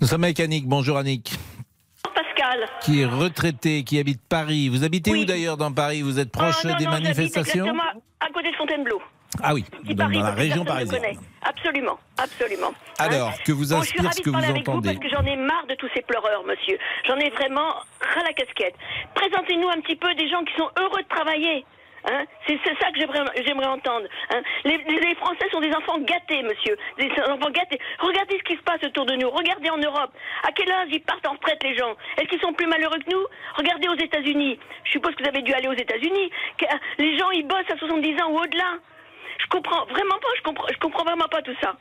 Nous 0.00 0.08
sommes 0.08 0.24
avec 0.24 0.40
Annick. 0.40 0.66
Bonjour 0.66 0.96
Annick. 0.98 1.38
Pascal. 2.02 2.66
Qui 2.82 3.02
est 3.02 3.06
retraitée, 3.06 3.84
qui 3.84 3.98
habite 4.00 4.20
Paris. 4.28 4.68
Vous 4.68 4.82
habitez 4.82 5.12
où 5.14 5.24
d'ailleurs 5.24 5.56
dans 5.56 5.70
Paris? 5.72 6.02
Vous 6.02 6.18
êtes 6.18 6.32
proche 6.32 6.56
Ah, 6.64 6.68
non, 6.70 6.76
des 6.76 6.84
non, 6.86 6.90
manifestations? 6.90 7.64
exactement 7.64 7.82
à 8.18 8.32
côté 8.32 8.50
de 8.50 8.56
Fontainebleau. 8.56 9.00
Ah 9.42 9.54
oui, 9.54 9.64
dans, 9.84 9.94
Paris, 10.04 10.14
dans 10.18 10.22
la 10.24 10.30
région 10.32 10.64
parisienne. 10.64 11.02
Absolument, 11.42 11.98
absolument. 12.18 12.72
Alors, 12.98 13.32
que 13.44 13.52
vous 13.52 13.68
Bon, 13.70 13.80
je 13.82 13.88
suis 13.88 14.00
inspire 14.00 14.04
ravie 14.04 14.14
ce 14.14 14.18
de 14.20 14.24
que 14.24 14.28
vous 14.30 14.32
parler 14.34 14.48
avec 14.48 14.66
vous 14.68 14.82
parce 14.82 14.98
que 14.98 15.08
j'en 15.08 15.24
ai 15.24 15.36
marre 15.36 15.66
de 15.66 15.74
tous 15.76 15.88
ces 15.94 16.02
pleureurs, 16.02 16.44
monsieur. 16.44 16.78
J'en 17.06 17.16
ai 17.16 17.30
vraiment 17.30 17.68
ras 18.00 18.22
la 18.26 18.32
casquette. 18.32 18.74
Présentez-nous 19.14 19.68
un 19.68 19.80
petit 19.80 19.96
peu 19.96 20.12
des 20.14 20.28
gens 20.28 20.42
qui 20.44 20.54
sont 20.56 20.68
heureux 20.78 21.02
de 21.02 21.08
travailler. 21.08 21.64
Hein 22.10 22.24
c'est 22.46 22.58
ça 22.80 22.90
que 22.92 22.98
j'aimerais 22.98 23.66
entendre. 23.66 24.06
hein. 24.30 24.40
les, 24.64 24.78
Français 25.16 25.46
sont 25.52 25.60
des 25.60 25.70
enfants 25.74 25.98
gâtés, 26.00 26.42
monsieur. 26.42 26.76
Des 26.98 27.10
enfants 27.28 27.50
gâtés. 27.50 27.78
Regardez 28.00 28.38
ce 28.38 28.44
qui 28.44 28.56
se 28.56 28.62
passe 28.62 28.82
autour 28.84 29.04
de 29.06 29.14
nous. 29.16 29.28
Regardez 29.30 29.68
en 29.70 29.76
Europe. 29.76 30.10
À 30.42 30.50
quel 30.52 30.70
âge 30.72 30.88
ils 30.90 31.02
partent 31.02 31.26
en 31.26 31.32
retraite, 31.32 31.62
les 31.62 31.76
gens? 31.76 31.94
Est-ce 32.16 32.26
qu'ils 32.28 32.40
sont 32.40 32.54
plus 32.54 32.66
malheureux 32.66 32.98
que 32.98 33.10
nous? 33.14 33.22
Regardez 33.56 33.88
aux 33.88 33.98
États-Unis. 34.02 34.58
Je 34.84 34.90
suppose 34.92 35.14
que 35.14 35.22
vous 35.22 35.28
avez 35.28 35.42
dû 35.42 35.52
aller 35.52 35.68
aux 35.68 35.74
États-Unis. 35.74 36.30
Que- 36.58 36.64
Les 36.98 37.18
gens, 37.18 37.30
ils 37.32 37.46
bossent 37.46 37.70
à 37.70 37.76
70 37.76 38.20
ans 38.22 38.30
ou 38.30 38.38
au-delà. 38.40 38.78
Je 39.42 39.46
comprends 39.48 39.84
vraiment 39.86 40.18
pas, 40.18 40.28
je 40.36 40.42
comprends, 40.42 40.66
je 40.72 40.78
comprends 40.78 41.04
vraiment 41.04 41.28
pas 41.28 41.42
tout 41.42 41.54
ça. 41.62 41.74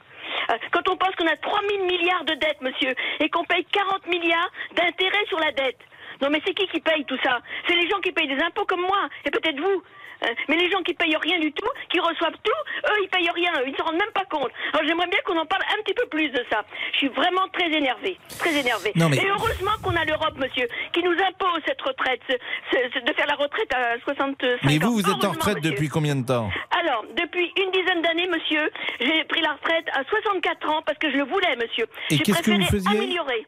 Euh, 0.51 0.57
Quand 0.71 0.87
on 0.89 0.97
pense 0.97 1.15
qu'on 1.15 1.27
a 1.27 1.35
3 1.37 1.59
000 1.69 1.85
milliards 1.85 2.23
de 2.25 2.33
dettes, 2.35 2.61
monsieur, 2.61 2.93
et 3.19 3.29
qu'on 3.29 3.43
paye 3.43 3.65
40 3.65 4.07
milliards 4.07 4.51
d'intérêts 4.73 5.25
sur 5.27 5.39
la 5.39 5.51
dette. 5.51 5.79
Non, 6.21 6.29
mais 6.29 6.41
c'est 6.45 6.53
qui 6.53 6.67
qui 6.67 6.79
paye 6.81 7.05
tout 7.05 7.17
ça? 7.23 7.39
C'est 7.67 7.75
les 7.75 7.87
gens 7.89 7.99
qui 7.99 8.11
payent 8.11 8.27
des 8.27 8.41
impôts 8.43 8.65
comme 8.65 8.81
moi, 8.81 9.07
et 9.25 9.31
peut-être 9.31 9.59
vous. 9.59 9.83
Euh, 10.23 10.27
Mais 10.49 10.57
les 10.57 10.69
gens 10.69 10.81
qui 10.83 10.93
payent 10.93 11.15
rien 11.21 11.39
du 11.39 11.51
tout, 11.53 11.67
qui 11.91 11.99
reçoivent 11.99 12.35
tout, 12.43 12.61
eux, 12.89 12.97
ils 13.03 13.09
payent 13.09 13.29
rien, 13.29 13.51
ils 13.65 13.71
ne 13.71 13.77
se 13.77 13.81
rendent 13.81 13.97
même 13.99 14.11
pas 14.13 14.25
compte. 14.25 14.51
Alors 14.73 14.85
j'aimerais 14.87 15.07
bien 15.07 15.19
qu'on 15.25 15.37
en 15.37 15.45
parle 15.45 15.63
un 15.77 15.81
petit 15.83 15.93
peu 15.93 16.05
plus 16.07 16.29
de 16.29 16.43
ça. 16.51 16.63
Je 16.93 16.97
suis 16.97 17.07
vraiment 17.09 17.47
très 17.53 17.71
énervée, 17.71 18.17
très 18.39 18.53
énervée. 18.55 18.91
Non, 18.95 19.09
mais- 19.09 19.17
Et 19.17 19.29
heureusement 19.29 19.71
qu'on 19.83 19.95
a 19.95 20.03
l'Europe, 20.05 20.35
monsieur, 20.37 20.67
qui 20.93 21.01
nous 21.03 21.13
impose 21.13 21.61
cette 21.67 21.81
retraite, 21.81 22.21
ce- 22.29 22.35
ce- 22.71 22.89
ce- 22.99 23.05
de 23.05 23.13
faire 23.13 23.27
la 23.27 23.35
retraite 23.35 23.73
à 23.73 23.97
65 24.03 24.59
Mais 24.63 24.77
ans. 24.83 24.87
vous, 24.87 24.93
vous 24.95 25.09
êtes 25.09 25.23
en 25.23 25.31
retraite 25.31 25.57
monsieur. 25.57 25.71
depuis 25.71 25.87
combien 25.89 26.15
de 26.15 26.25
temps 26.25 26.49
Alors, 26.79 27.05
depuis 27.15 27.51
une 27.57 27.71
dizaine 27.71 28.01
d'années, 28.01 28.27
monsieur, 28.27 28.69
j'ai 28.99 29.23
pris 29.25 29.41
la 29.41 29.53
retraite 29.53 29.87
à 29.93 30.03
64 30.09 30.69
ans 30.69 30.81
parce 30.85 30.97
que 30.97 31.09
je 31.11 31.17
le 31.17 31.23
voulais, 31.23 31.55
monsieur. 31.55 31.85
Et 32.11 32.17
qu'est-ce 32.19 32.41
que 32.43 32.51
vous 32.51 32.63
faisiez 32.65 32.89
améliorer. 32.97 33.45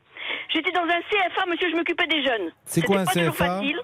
J'étais 0.54 0.72
dans 0.72 0.84
un 0.84 1.02
CFA, 1.10 1.46
monsieur, 1.48 1.70
je 1.72 1.76
m'occupais 1.76 2.08
des 2.08 2.24
jeunes. 2.24 2.52
C'est 2.66 2.82
quoi 2.82 3.00
un 3.00 3.06
pas 3.06 3.12
CFA? 3.12 3.32
facile. 3.32 3.80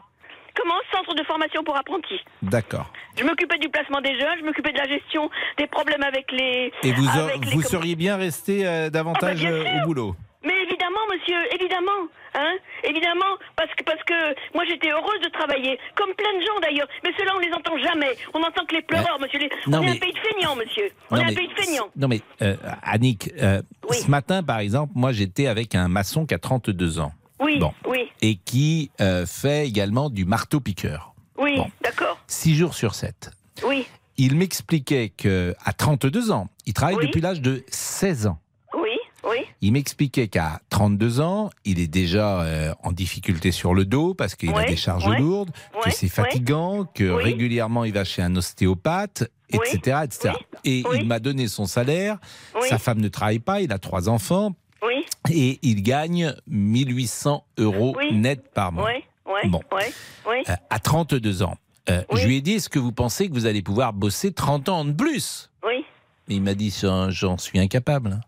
Comment 0.58 0.74
Centre 0.92 1.14
de 1.16 1.24
formation 1.24 1.64
pour 1.64 1.78
apprentis. 1.78 2.20
D'accord. 2.42 2.92
Je 3.18 3.24
m'occupais 3.24 3.58
du 3.60 3.70
placement 3.70 4.02
des 4.02 4.18
jeunes, 4.20 4.40
je 4.40 4.46
m'occupais 4.46 4.72
de 4.72 4.78
la 4.78 4.88
gestion 4.88 5.30
des 5.58 5.68
problèmes 5.68 6.04
avec 6.04 6.32
les. 6.32 6.72
Et 6.84 6.92
vous, 6.94 7.08
a- 7.08 7.24
avec 7.30 7.46
les 7.46 7.52
vous 7.52 7.62
seriez 7.62 7.96
bien 7.96 8.18
resté 8.18 8.66
euh, 8.68 8.90
davantage 8.90 9.40
Ah 9.46 9.50
bah, 9.50 9.56
euh, 9.56 9.82
au 9.84 9.86
boulot 9.86 10.16
Mais 10.44 10.54
évidemment, 10.64 11.00
monsieur, 11.14 11.38
évidemment, 11.60 12.08
hein, 12.36 12.54
évidemment, 12.84 13.38
parce 13.56 13.70
que 13.76 13.84
parce 13.84 14.02
que 14.04 14.14
moi 14.56 14.64
j'étais 14.68 14.90
heureuse 14.92 15.20
de 15.24 15.30
travailler, 15.30 15.78
comme 15.96 16.14
plein 16.16 16.34
de 16.40 16.42
gens 16.46 16.60
d'ailleurs. 16.62 16.88
Mais 17.04 17.12
ceux-là, 17.18 17.34
on 17.36 17.40
les 17.40 17.54
entend 17.54 17.78
jamais. 17.78 18.16
On 18.34 18.42
entend 18.42 18.66
que 18.66 18.76
les 18.76 18.82
pleureurs, 18.82 19.20
monsieur. 19.20 19.40
Les- 19.40 19.50
on 19.68 19.82
est 19.84 19.90
un 19.92 19.96
pays 19.98 20.14
de 20.14 20.20
feignants, 20.20 20.56
monsieur. 20.56 20.90
On 21.12 21.16
Non, 21.18 21.22
est 21.24 21.32
un 21.32 21.36
pays 21.36 21.48
de 21.50 21.54
feignants. 21.62 21.90
Non 21.96 22.08
mais, 22.08 22.22
euh, 22.42 22.56
Annick, 22.84 23.30
euh, 23.42 23.62
ce 23.92 24.10
matin, 24.10 24.42
par 24.44 24.60
exemple, 24.60 24.94
moi 24.96 25.12
j'étais 25.12 25.48
avec 25.48 25.76
un 25.76 25.88
maçon 25.88 26.26
qui 26.26 26.34
a 26.34 26.40
32 26.40 27.00
ans. 27.00 27.12
Oui, 27.40 27.60
Bon. 27.60 27.74
oui, 27.88 28.10
Et 28.22 28.36
qui 28.36 28.90
euh, 29.02 29.26
fait 29.26 29.68
également 29.68 30.10
du 30.10 30.26
marteau-piqueur. 30.26 31.14
oui, 31.38 31.60
d'accord. 31.82 32.20
Six 32.28 32.56
jours 32.56 32.74
sur 32.74 32.96
7. 32.96 33.32
Oui, 33.68 33.86
Il 34.18 34.36
m'expliquait 34.36 35.10
que 35.16 35.56
à 35.64 35.74
32 35.74 36.32
ans, 36.32 36.50
il 36.66 36.74
travaille 36.74 36.96
Oui. 36.96 37.06
depuis 37.08 37.22
l'âge 37.22 37.42
de 37.42 37.64
16 37.70 38.28
ans. 38.28 38.40
oui, 38.74 38.90
oui. 39.24 39.38
Il 39.62 39.74
m'expliquait 39.74 40.28
qu'à 40.28 40.62
32 40.70 41.20
ans, 41.22 41.50
il 41.66 41.80
est 41.80 41.88
déjà 41.88 42.42
euh, 42.42 42.74
en 42.84 42.92
difficulté 42.92 43.52
sur 43.52 43.74
le 43.76 43.86
dos 43.86 44.14
parce 44.14 44.36
qu'il 44.36 44.54
a 44.56 44.64
des 44.66 44.76
charges 44.76 45.08
lourdes, 45.20 45.52
que 45.84 45.90
c'est 45.92 46.08
fatigant, 46.10 46.86
que 46.86 47.04
régulièrement 47.10 47.84
il 47.84 47.94
va 47.94 48.04
chez 48.04 48.22
un 48.22 48.36
ostéopathe, 48.36 49.30
etc. 49.50 50.00
etc. 50.04 50.34
Et 50.64 50.84
il 50.96 51.06
m'a 51.08 51.20
donné 51.20 51.48
son 51.48 51.66
salaire. 51.66 52.18
Oui. 52.60 52.68
Sa 52.70 52.78
femme 52.80 53.00
ne 53.00 53.08
travaille 53.10 53.40
pas, 53.40 53.62
il 53.62 53.72
a 53.72 53.80
trois 53.80 54.10
enfants 54.10 54.54
Oui, 54.84 55.06
et 55.32 55.60
il 55.64 55.82
gagne 55.84 56.34
1800 56.48 57.44
euros 57.58 57.96
Oui. 57.98 58.14
net 58.14 58.50
par 58.54 58.72
mois. 58.72 58.86
oui, 58.86 59.04
oui, 59.26 59.50
Bon. 59.50 59.62
oui, 59.74 59.84
oui. 60.30 60.44
Euh, 60.50 60.54
à 60.70 60.80
32 60.80 61.44
ans. 61.44 61.58
Euh, 61.90 62.04
Oui. 62.12 62.20
Je 62.22 62.28
lui 62.28 62.36
ai 62.38 62.42
dit, 62.42 62.54
est-ce 62.54 62.70
que 62.70 62.80
vous 62.80 62.92
pensez 62.92 63.28
que 63.30 63.34
vous 63.34 63.46
allez 63.46 63.62
pouvoir 63.62 63.94
bosser 63.94 64.32
30 64.34 64.70
ans 64.70 64.86
de 64.86 64.92
plus? 64.92 65.50
Oui. 65.66 65.86
Et 66.30 66.36
il 66.36 66.42
m'a 66.44 66.54
dit, 66.54 66.74
j'en 67.10 67.38
suis 67.38 67.60
incapable. 67.60 68.20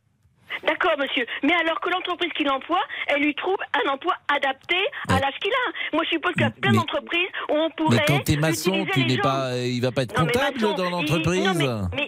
D'accord, 0.66 0.91
monsieur. 1.00 1.26
Mais 1.43 1.54
alors 1.62 1.80
que 1.80 1.89
l'entreprise 1.89 2.32
qui 2.34 2.43
l'emploie, 2.43 2.82
elle 3.08 3.22
lui 3.22 3.34
trouve 3.36 3.58
un 3.86 3.89
emploi 3.89 4.14
adapté 4.34 4.76
à 5.08 5.20
l'âge 5.20 5.34
qu'il 5.41 5.52
a. 5.52 5.95
Moi, 5.95 6.04
je 6.06 6.10
suppose 6.10 6.34
qu'il 6.34 6.41
y 6.43 6.45
a 6.45 6.52
plein 6.52 6.72
d'entreprises 6.74 7.28
où 7.50 7.54
on 7.56 7.70
pourrait. 7.72 7.97
Mais 7.97 8.04
quand 8.08 8.24
t'es 8.24 8.36
maçon, 8.38 8.86
tu 8.93 9.06
n'es 9.06 9.18
pas, 9.18 9.52
euh, 9.54 9.66
il 9.66 9.82
va 9.82 9.91
pas 9.91 10.04
être 10.04 10.18
Non, 10.20 10.26
comptable 10.26 10.60
maçon, 10.62 10.74
dans 10.76 10.89
l'entreprise. 10.89 11.43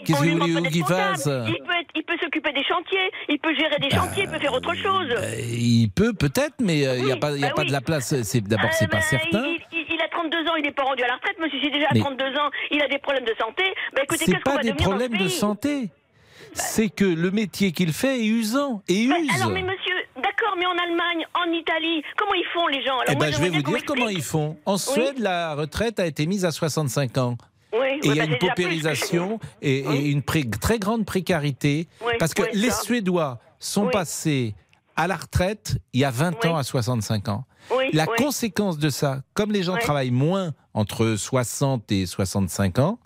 Qu'est-ce 0.05 0.21
que 0.21 0.27
vous 0.27 0.39
voulez 0.39 0.61
pas 0.61 0.69
qu'il 0.69 0.85
fasse? 0.85 1.29
Il 1.95 2.03
peut, 2.03 2.13
s'occuper 2.21 2.51
des 2.53 2.63
chantiers, 2.63 3.11
il 3.29 3.39
peut 3.39 3.53
gérer 3.55 3.77
des 3.79 3.89
chantiers, 3.89 4.23
il 4.23 4.29
peut 4.29 4.39
faire 4.39 4.53
autre 4.53 4.73
chose. 4.75 5.07
Il 5.49 5.89
peut 5.95 6.13
peut-être, 6.13 6.55
mais 6.61 6.85
euh, 6.85 6.97
il 6.97 7.05
n'y 7.05 7.11
a 7.11 7.17
pas, 7.17 7.31
y 7.31 7.43
a 7.43 7.47
bah 7.49 7.53
pas 7.55 7.61
oui. 7.61 7.67
de 7.67 7.71
la 7.71 7.81
place. 7.81 8.21
C'est 8.23 8.41
d'abord, 8.41 8.71
c'est 8.73 8.85
Euh, 8.85 8.87
pas 8.87 8.97
ben, 8.97 9.01
certain. 9.03 9.43
Il, 9.45 9.59
il- 9.71 9.85
il 9.95 10.01
a 10.01 10.07
32 10.09 10.37
ans, 10.49 10.55
il 10.57 10.63
n'est 10.63 10.71
pas 10.71 10.83
rendu 10.83 11.03
à 11.03 11.07
la 11.07 11.15
retraite, 11.15 11.37
monsieur. 11.39 11.59
Si 11.61 11.69
déjà 11.71 11.87
à 11.87 11.93
Mais- 11.93 11.99
32 11.99 12.25
ans, 12.37 12.49
il 12.71 12.81
a 12.81 12.87
des 12.87 12.97
problèmes 12.99 13.25
de 13.25 13.33
santé, 13.39 13.63
ben 13.95 14.03
écoutez, 14.03 14.25
C'est 14.25 14.31
qu'est-ce 14.31 14.43
qu'on 14.43 14.51
pas 14.51 14.55
va 14.57 14.61
des 14.63 14.71
devenir 14.71 14.89
dans 14.89 14.91
ce 14.99 15.05
problèmes 15.07 15.21
de 15.23 15.27
santé. 15.29 15.89
C'est 16.53 16.89
que 16.89 17.05
le 17.05 17.31
métier 17.31 17.71
qu'il 17.71 17.93
fait 17.93 18.19
est 18.21 18.25
usant 18.27 18.81
et 18.87 19.03
use. 19.03 19.11
alors, 19.35 19.49
mais 19.51 19.61
monsieur, 19.63 19.95
d'accord, 20.15 20.55
mais 20.57 20.65
en 20.65 20.71
Allemagne, 20.77 21.25
en 21.33 21.51
Italie, 21.51 22.03
comment 22.17 22.33
ils 22.33 22.45
font 22.53 22.67
les 22.67 22.83
gens 22.83 22.93
alors, 22.99 23.05
Eh 23.09 23.15
moi, 23.15 23.25
ben, 23.27 23.33
je 23.33 23.39
vais 23.41 23.49
vous 23.49 23.61
dire 23.61 23.85
comment 23.85 24.09
ils 24.09 24.21
font. 24.21 24.57
En 24.65 24.77
Suède, 24.77 25.19
la 25.19 25.55
retraite 25.55 25.99
a 25.99 26.05
été 26.05 26.25
mise 26.25 26.45
à 26.45 26.51
65 26.51 27.17
ans. 27.17 27.37
Oui, 27.73 27.87
Et 28.03 28.07
il 28.07 28.15
y 28.15 28.19
a 28.19 28.25
bah, 28.25 28.31
une 28.33 28.37
paupérisation 28.37 29.39
et, 29.61 29.79
et 29.79 30.09
une 30.09 30.21
pré- 30.23 30.43
très 30.59 30.77
grande 30.77 31.05
précarité. 31.05 31.87
Parce 32.19 32.33
que 32.33 32.43
les 32.53 32.69
ça. 32.69 32.81
Suédois 32.81 33.39
sont 33.59 33.87
passés 33.87 34.55
à 34.97 35.07
la 35.07 35.15
retraite 35.15 35.77
il 35.93 36.01
y 36.01 36.03
a 36.05 36.11
20 36.11 36.45
ans 36.47 36.57
à 36.57 36.63
65 36.63 37.29
ans. 37.29 37.45
La 37.93 38.05
conséquence 38.07 38.77
de 38.77 38.89
ça, 38.89 39.21
comme 39.33 39.53
les 39.53 39.63
gens 39.63 39.77
travaillent 39.77 40.11
moins 40.11 40.53
entre 40.73 41.15
60 41.15 41.89
et 41.93 42.05
65 42.05 42.79
ans, 42.79 42.99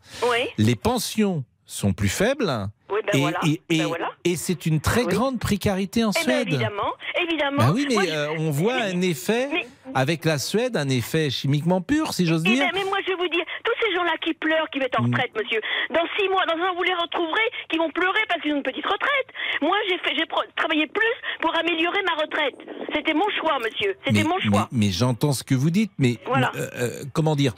les 0.58 0.76
pensions 0.76 1.44
sont 1.68 1.94
plus 1.94 2.10
faibles. 2.10 2.68
Ben 3.16 3.20
et 3.20 3.22
voilà, 3.22 3.40
et- 3.46 3.62
ben 3.70 3.82
et- 3.82 3.86
voilà. 3.86 4.10
et 4.24 4.36
c'est 4.36 4.66
une 4.66 4.80
très 4.82 5.04
Oui. 5.04 5.14
grande 5.14 5.40
précarité 5.40 6.04
en 6.04 6.12
Eh 6.12 6.14
ben, 6.14 6.22
Suède. 6.24 6.48
évidemment, 6.48 6.94
évidemment. 7.22 7.58
Bah 7.58 7.72
oui, 7.74 7.86
mais 7.90 7.96
Moi, 7.96 8.04
euh, 8.10 8.28
on 8.40 8.52
voit 8.52 8.76
un 8.76 9.02
effet 9.02 9.50
avec 9.94 10.26
la 10.26 10.38
Suède, 10.38 10.76
un 10.78 10.90
effet 10.90 11.30
chimiquement 11.30 11.82
pur, 11.82 12.14
si 12.14 12.26
j'ose 12.26 12.44
Eh 12.46 12.50
dire. 12.50 12.66
ben, 12.66 12.72
mais 12.74 12.84
moi, 12.86 12.98
je 13.06 13.12
vais 13.12 13.18
vous 13.18 13.28
dire, 13.30 13.46
tous 13.64 13.74
ces 13.86 13.94
gens-là 13.96 14.14
qui 14.24 14.34
pleurent, 14.34 14.70
qui 14.72 14.80
mettent 14.80 15.00
en 15.00 15.04
Mm. 15.04 15.14
retraite, 15.14 15.32
monsieur, 15.36 15.62
dans 15.94 16.04
six 16.20 16.28
mois, 16.30 16.46
dans 16.46 16.56
un 16.62 16.70
an, 16.72 16.76
vous 16.76 16.84
les 16.84 16.94
retrouverez, 16.94 17.50
qui 17.70 17.78
vont 17.78 17.90
pleurer 17.92 18.20
parce 18.28 18.42
qu'ils 18.42 18.54
ont 18.54 18.58
une 18.58 18.64
petite 18.64 18.86
retraite. 18.86 19.28
Moi, 19.62 19.78
j'ai 19.90 19.98
fait, 20.00 20.16
j'ai 20.18 20.26
pro- 20.26 20.42
travaillé 20.56 20.88
plus 20.88 21.16
pour 21.42 21.56
améliorer 21.58 22.02
ma 22.04 22.22
retraite. 22.22 22.56
C'était 22.94 23.14
mon 23.14 23.28
choix, 23.40 23.58
monsieur. 23.64 23.96
C'était 24.06 24.24
mon 24.24 24.40
choix. 24.40 24.68
mais- 24.72 24.88
mais 24.88 24.92
j'entends 24.92 25.34
ce 25.34 25.44
que 25.44 25.56
vous 25.56 25.70
dites, 25.70 25.92
mais 25.98 26.18
Voilà. 26.26 26.52
euh, 26.56 26.68
euh, 26.76 26.90
comment 27.14 27.36
dire 27.36 27.54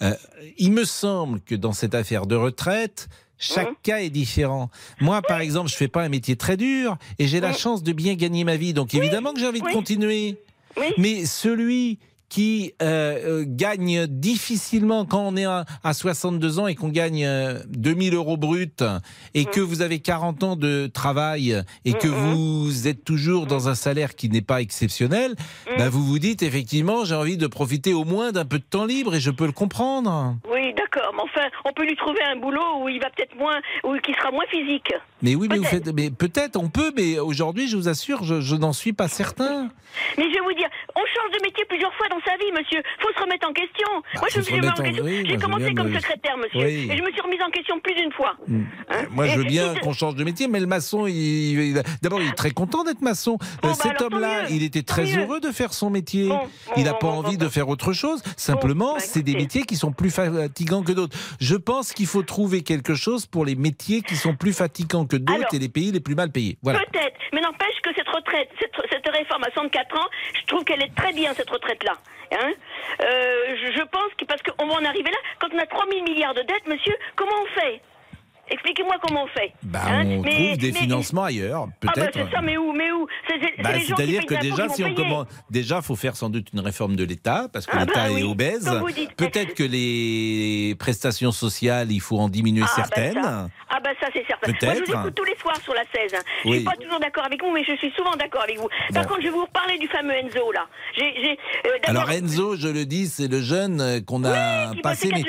Euh, 0.00 0.14
Il 0.58 0.72
me 0.72 0.84
semble 0.84 1.40
que 1.42 1.54
dans 1.54 1.72
cette 1.72 1.94
affaire 1.94 2.26
de 2.26 2.34
retraite, 2.34 3.06
chaque 3.42 3.70
Mmh. 3.72 3.76
cas 3.82 3.98
est 4.00 4.10
différent. 4.10 4.70
Moi, 5.00 5.20
par 5.20 5.40
exemple, 5.40 5.68
je 5.68 5.74
fais 5.76 5.88
pas 5.88 6.02
un 6.04 6.08
métier 6.08 6.36
très 6.36 6.56
dur 6.56 6.96
et 7.18 7.26
j'ai 7.26 7.40
la 7.40 7.52
chance 7.52 7.82
de 7.82 7.92
bien 7.92 8.14
gagner 8.14 8.44
ma 8.44 8.56
vie, 8.56 8.72
donc 8.72 8.94
évidemment 8.94 9.32
que 9.34 9.40
j'ai 9.40 9.46
envie 9.48 9.60
de 9.60 9.66
Oui. 9.66 9.72
continuer. 9.72 10.36
Mais 10.96 11.26
celui 11.26 11.98
qui 12.28 12.72
euh, 12.80 13.42
euh, 13.42 13.44
gagne 13.46 14.06
difficilement 14.06 15.04
quand 15.04 15.20
on 15.20 15.36
est 15.36 15.44
à, 15.44 15.66
à 15.84 15.92
62 15.92 16.58
ans 16.60 16.66
et 16.66 16.74
qu'on 16.74 16.88
gagne 16.88 17.26
euh, 17.26 17.58
2000 17.68 18.14
euros 18.14 18.38
bruts 18.38 18.72
et 19.34 19.44
que 19.44 19.60
vous 19.60 19.82
avez 19.82 19.98
40 19.98 20.42
ans 20.42 20.56
de 20.56 20.86
travail 20.86 21.62
et 21.84 21.92
que 21.92 22.08
vous 22.08 22.88
êtes 22.88 23.04
toujours 23.04 23.46
dans 23.46 23.68
un 23.68 23.74
salaire 23.74 24.14
qui 24.14 24.30
n'est 24.30 24.40
pas 24.40 24.62
exceptionnel, 24.62 25.34
bah, 25.76 25.90
vous 25.90 26.02
vous 26.02 26.18
dites 26.18 26.42
effectivement 26.42 27.04
j'ai 27.04 27.14
envie 27.14 27.36
de 27.36 27.46
profiter 27.46 27.92
au 27.92 28.04
moins 28.06 28.32
d'un 28.32 28.46
peu 28.46 28.58
de 28.58 28.64
temps 28.64 28.86
libre 28.86 29.14
et 29.14 29.20
je 29.20 29.30
peux 29.30 29.44
le 29.44 29.52
comprendre. 29.52 30.36
Oui, 30.50 30.61
d'accord, 30.74 31.12
mais 31.14 31.22
enfin, 31.22 31.46
on 31.64 31.72
peut 31.72 31.84
lui 31.84 31.96
trouver 31.96 32.22
un 32.22 32.36
boulot 32.36 32.78
où 32.82 32.88
il 32.88 33.00
va 33.00 33.10
peut-être 33.10 33.34
moins, 33.36 33.60
où 33.84 33.96
qui 33.98 34.12
sera 34.14 34.30
moins 34.30 34.44
physique. 34.50 34.92
Mais 35.22 35.34
oui, 35.34 35.46
mais 35.50 35.58
vous 35.58 35.64
faites, 35.64 35.86
mais 35.94 36.10
peut-être 36.10 36.56
on 36.56 36.68
peut, 36.68 36.92
mais 36.96 37.18
aujourd'hui 37.18 37.68
je 37.68 37.76
vous 37.76 37.88
assure, 37.88 38.24
je, 38.24 38.40
je 38.40 38.56
n'en 38.56 38.72
suis 38.72 38.92
pas 38.92 39.08
certain. 39.08 39.68
Mais 40.16 40.24
je 40.24 40.32
vais 40.34 40.40
vous 40.40 40.54
dire, 40.54 40.68
on 40.96 41.00
change 41.00 41.38
de 41.38 41.42
métier 41.44 41.64
plusieurs 41.68 41.92
fois 41.94 42.08
dans 42.08 42.20
sa 42.24 42.36
vie, 42.38 42.50
monsieur. 42.52 42.82
Faut 43.00 43.12
se 43.14 43.22
remettre 43.22 43.46
en 43.48 43.52
question. 43.52 43.88
moi, 44.16 44.28
je 44.32 44.38
me 44.38 44.42
suis 44.42 44.54
remis 44.54 44.66
remettre 44.66 44.80
en 44.80 44.84
question. 44.84 45.04
oui, 45.04 45.24
J'ai 45.26 45.34
je 45.34 45.38
commencé 45.40 45.74
comme 45.74 45.94
secrétaire, 45.94 46.36
monsieur. 46.38 46.60
Oui. 46.66 46.88
Et 46.90 46.96
je 46.96 47.02
me 47.02 47.10
suis 47.12 47.20
remise 47.20 47.42
en 47.46 47.50
question 47.50 47.78
plus 47.80 47.94
d'une 47.94 48.12
fois. 48.12 48.34
Hein 48.90 49.02
Moi, 49.10 49.26
je 49.26 49.36
veux 49.38 49.44
bien 49.44 49.74
qu'on 49.82 49.92
change 49.92 50.14
de 50.14 50.24
métier, 50.24 50.48
mais 50.48 50.60
le 50.60 50.66
maçon, 50.66 51.06
il, 51.06 51.14
il- 51.76 51.82
d'abord, 52.00 52.22
il 52.22 52.28
est 52.28 52.32
très 52.34 52.52
content 52.52 52.84
d'être 52.84 53.02
maçon. 53.02 53.36
Euh, 53.42 53.68
bah, 53.68 53.74
Cet 53.74 54.00
homme-là, 54.00 54.48
il 54.48 54.62
était 54.62 54.82
très 54.82 55.04
mieux. 55.04 55.20
heureux 55.24 55.40
de 55.40 55.50
faire 55.52 55.74
son 55.74 55.90
métier. 55.90 56.28
Bon, 56.28 56.40
il 56.76 56.84
n'a 56.84 56.94
pas 56.94 57.08
envie 57.08 57.36
de 57.36 57.48
faire 57.48 57.68
autre 57.68 57.92
chose. 57.92 58.22
Simplement, 58.38 58.94
bah, 58.94 59.00
c'est 59.00 59.22
des 59.22 59.34
métiers 59.34 59.64
qui 59.64 59.76
sont 59.76 59.92
plus 59.92 60.10
fatigants 60.10 60.61
que 60.64 60.92
d'autres. 60.92 61.16
Je 61.40 61.56
pense 61.56 61.92
qu'il 61.92 62.06
faut 62.06 62.22
trouver 62.22 62.62
quelque 62.62 62.94
chose 62.94 63.26
pour 63.26 63.44
les 63.44 63.54
métiers 63.54 64.02
qui 64.02 64.16
sont 64.16 64.34
plus 64.34 64.52
fatigants 64.52 65.06
que 65.06 65.16
d'autres 65.16 65.54
et 65.54 65.58
les 65.58 65.68
pays 65.68 65.92
les 65.92 66.00
plus 66.00 66.14
mal 66.14 66.30
payés. 66.30 66.58
Voilà. 66.62 66.78
Peut-être, 66.80 67.16
mais 67.32 67.40
n'empêche 67.40 67.80
que 67.82 67.90
cette 67.96 68.08
retraite, 68.08 68.48
cette, 68.60 68.72
cette 68.90 69.08
réforme 69.08 69.44
à 69.44 69.50
64 69.50 69.96
ans, 69.98 70.08
je 70.40 70.46
trouve 70.46 70.64
qu'elle 70.64 70.82
est 70.82 70.94
très 70.94 71.12
bien, 71.12 71.34
cette 71.34 71.50
retraite-là. 71.50 71.92
Hein 72.32 72.52
Euh, 73.02 73.56
je, 73.60 73.72
je 73.72 73.82
pense 73.84 74.12
que, 74.18 74.24
parce 74.24 74.40
qu'on 74.42 74.66
va 74.66 74.74
en 74.74 74.84
arriver 74.84 75.10
là, 75.10 75.18
quand 75.40 75.48
on 75.52 75.58
a 75.58 75.66
3 75.66 75.84
000 75.90 76.04
milliards 76.04 76.34
de 76.34 76.40
dettes, 76.42 76.66
monsieur, 76.66 76.94
comment 77.16 77.32
on 77.42 77.60
fait? 77.60 77.80
Expliquez-moi 78.50 78.96
comment 79.06 79.24
on 79.24 79.26
fait. 79.28 79.52
Bah, 79.62 79.80
Hein 79.86 80.04
on 80.06 80.20
Mais- 80.22 80.30
trouve 80.30 80.58
des 80.58 80.72
mais- 80.72 80.78
financements 80.78 81.24
ailleurs, 81.24 81.66
Ah 81.68 81.74
bah 81.86 81.92
peut-être. 81.94 82.12
c'est 82.14 82.30
ça, 82.34 82.42
mais 82.42 82.56
où 82.58 82.72
Mais 82.72 82.90
où? 82.92 83.06
Bah, 83.62 83.70
C'est-à-dire 83.86 84.26
que 84.26 84.34
déjà, 84.40 84.68
si 84.68 84.84
on 84.84 84.94
commence, 84.94 85.26
déjà, 85.50 85.80
faut 85.82 85.96
faire 85.96 86.16
sans 86.16 86.28
doute 86.30 86.48
une 86.52 86.60
réforme 86.60 86.96
de 86.96 87.04
l'État 87.04 87.48
parce 87.52 87.66
que 87.66 87.76
Ah 87.76 87.80
l'État 87.84 88.04
bah 88.04 88.10
est 88.10 88.14
oui, 88.14 88.22
obèse. 88.24 88.70
Peut-être 89.16 89.54
que 89.54 89.62
les 89.62 90.74
prestations 90.78 91.32
sociales, 91.32 91.90
il 91.92 92.00
faut 92.00 92.18
en 92.18 92.28
diminuer 92.28 92.64
Ah, 92.66 92.72
certaines. 92.74 93.22
ça. 93.22 93.48
Ah 93.74 93.78
bah 93.82 93.90
ça 94.00 94.08
c'est 94.12 94.24
certain. 94.26 94.52
Moi 94.52 94.74
je 94.74 94.84
vous 94.92 94.98
écoute 94.98 95.14
tous 95.14 95.24
les 95.24 95.36
soirs 95.36 95.56
sur 95.62 95.72
la 95.74 95.82
16. 95.94 96.14
hein. 96.14 96.22
Je 96.44 96.48
Oui. 96.50 96.56
suis 96.56 96.64
pas 96.64 96.76
toujours 96.76 97.00
d'accord 97.00 97.24
avec 97.24 97.42
vous, 97.42 97.50
mais 97.52 97.64
je 97.64 97.74
suis 97.76 97.90
souvent 97.92 98.14
d'accord 98.16 98.42
avec 98.42 98.58
vous. 98.58 98.68
Par 98.92 99.02
Bon. 99.04 99.08
contre, 99.08 99.20
je 99.22 99.26
vais 99.28 99.32
vous 99.32 99.44
reparler 99.44 99.78
du 99.78 99.88
fameux 99.88 100.12
Enzo 100.14 100.52
là. 100.52 100.66
Euh, 101.00 101.70
Alors 101.84 102.10
Enzo, 102.10 102.56
je 102.56 102.68
le 102.68 102.84
dis, 102.84 103.06
c'est 103.06 103.28
le 103.28 103.40
jeune 103.40 104.04
qu'on 104.04 104.24
a 104.24 104.72
passé. 104.82 105.10
Mais 105.12 105.22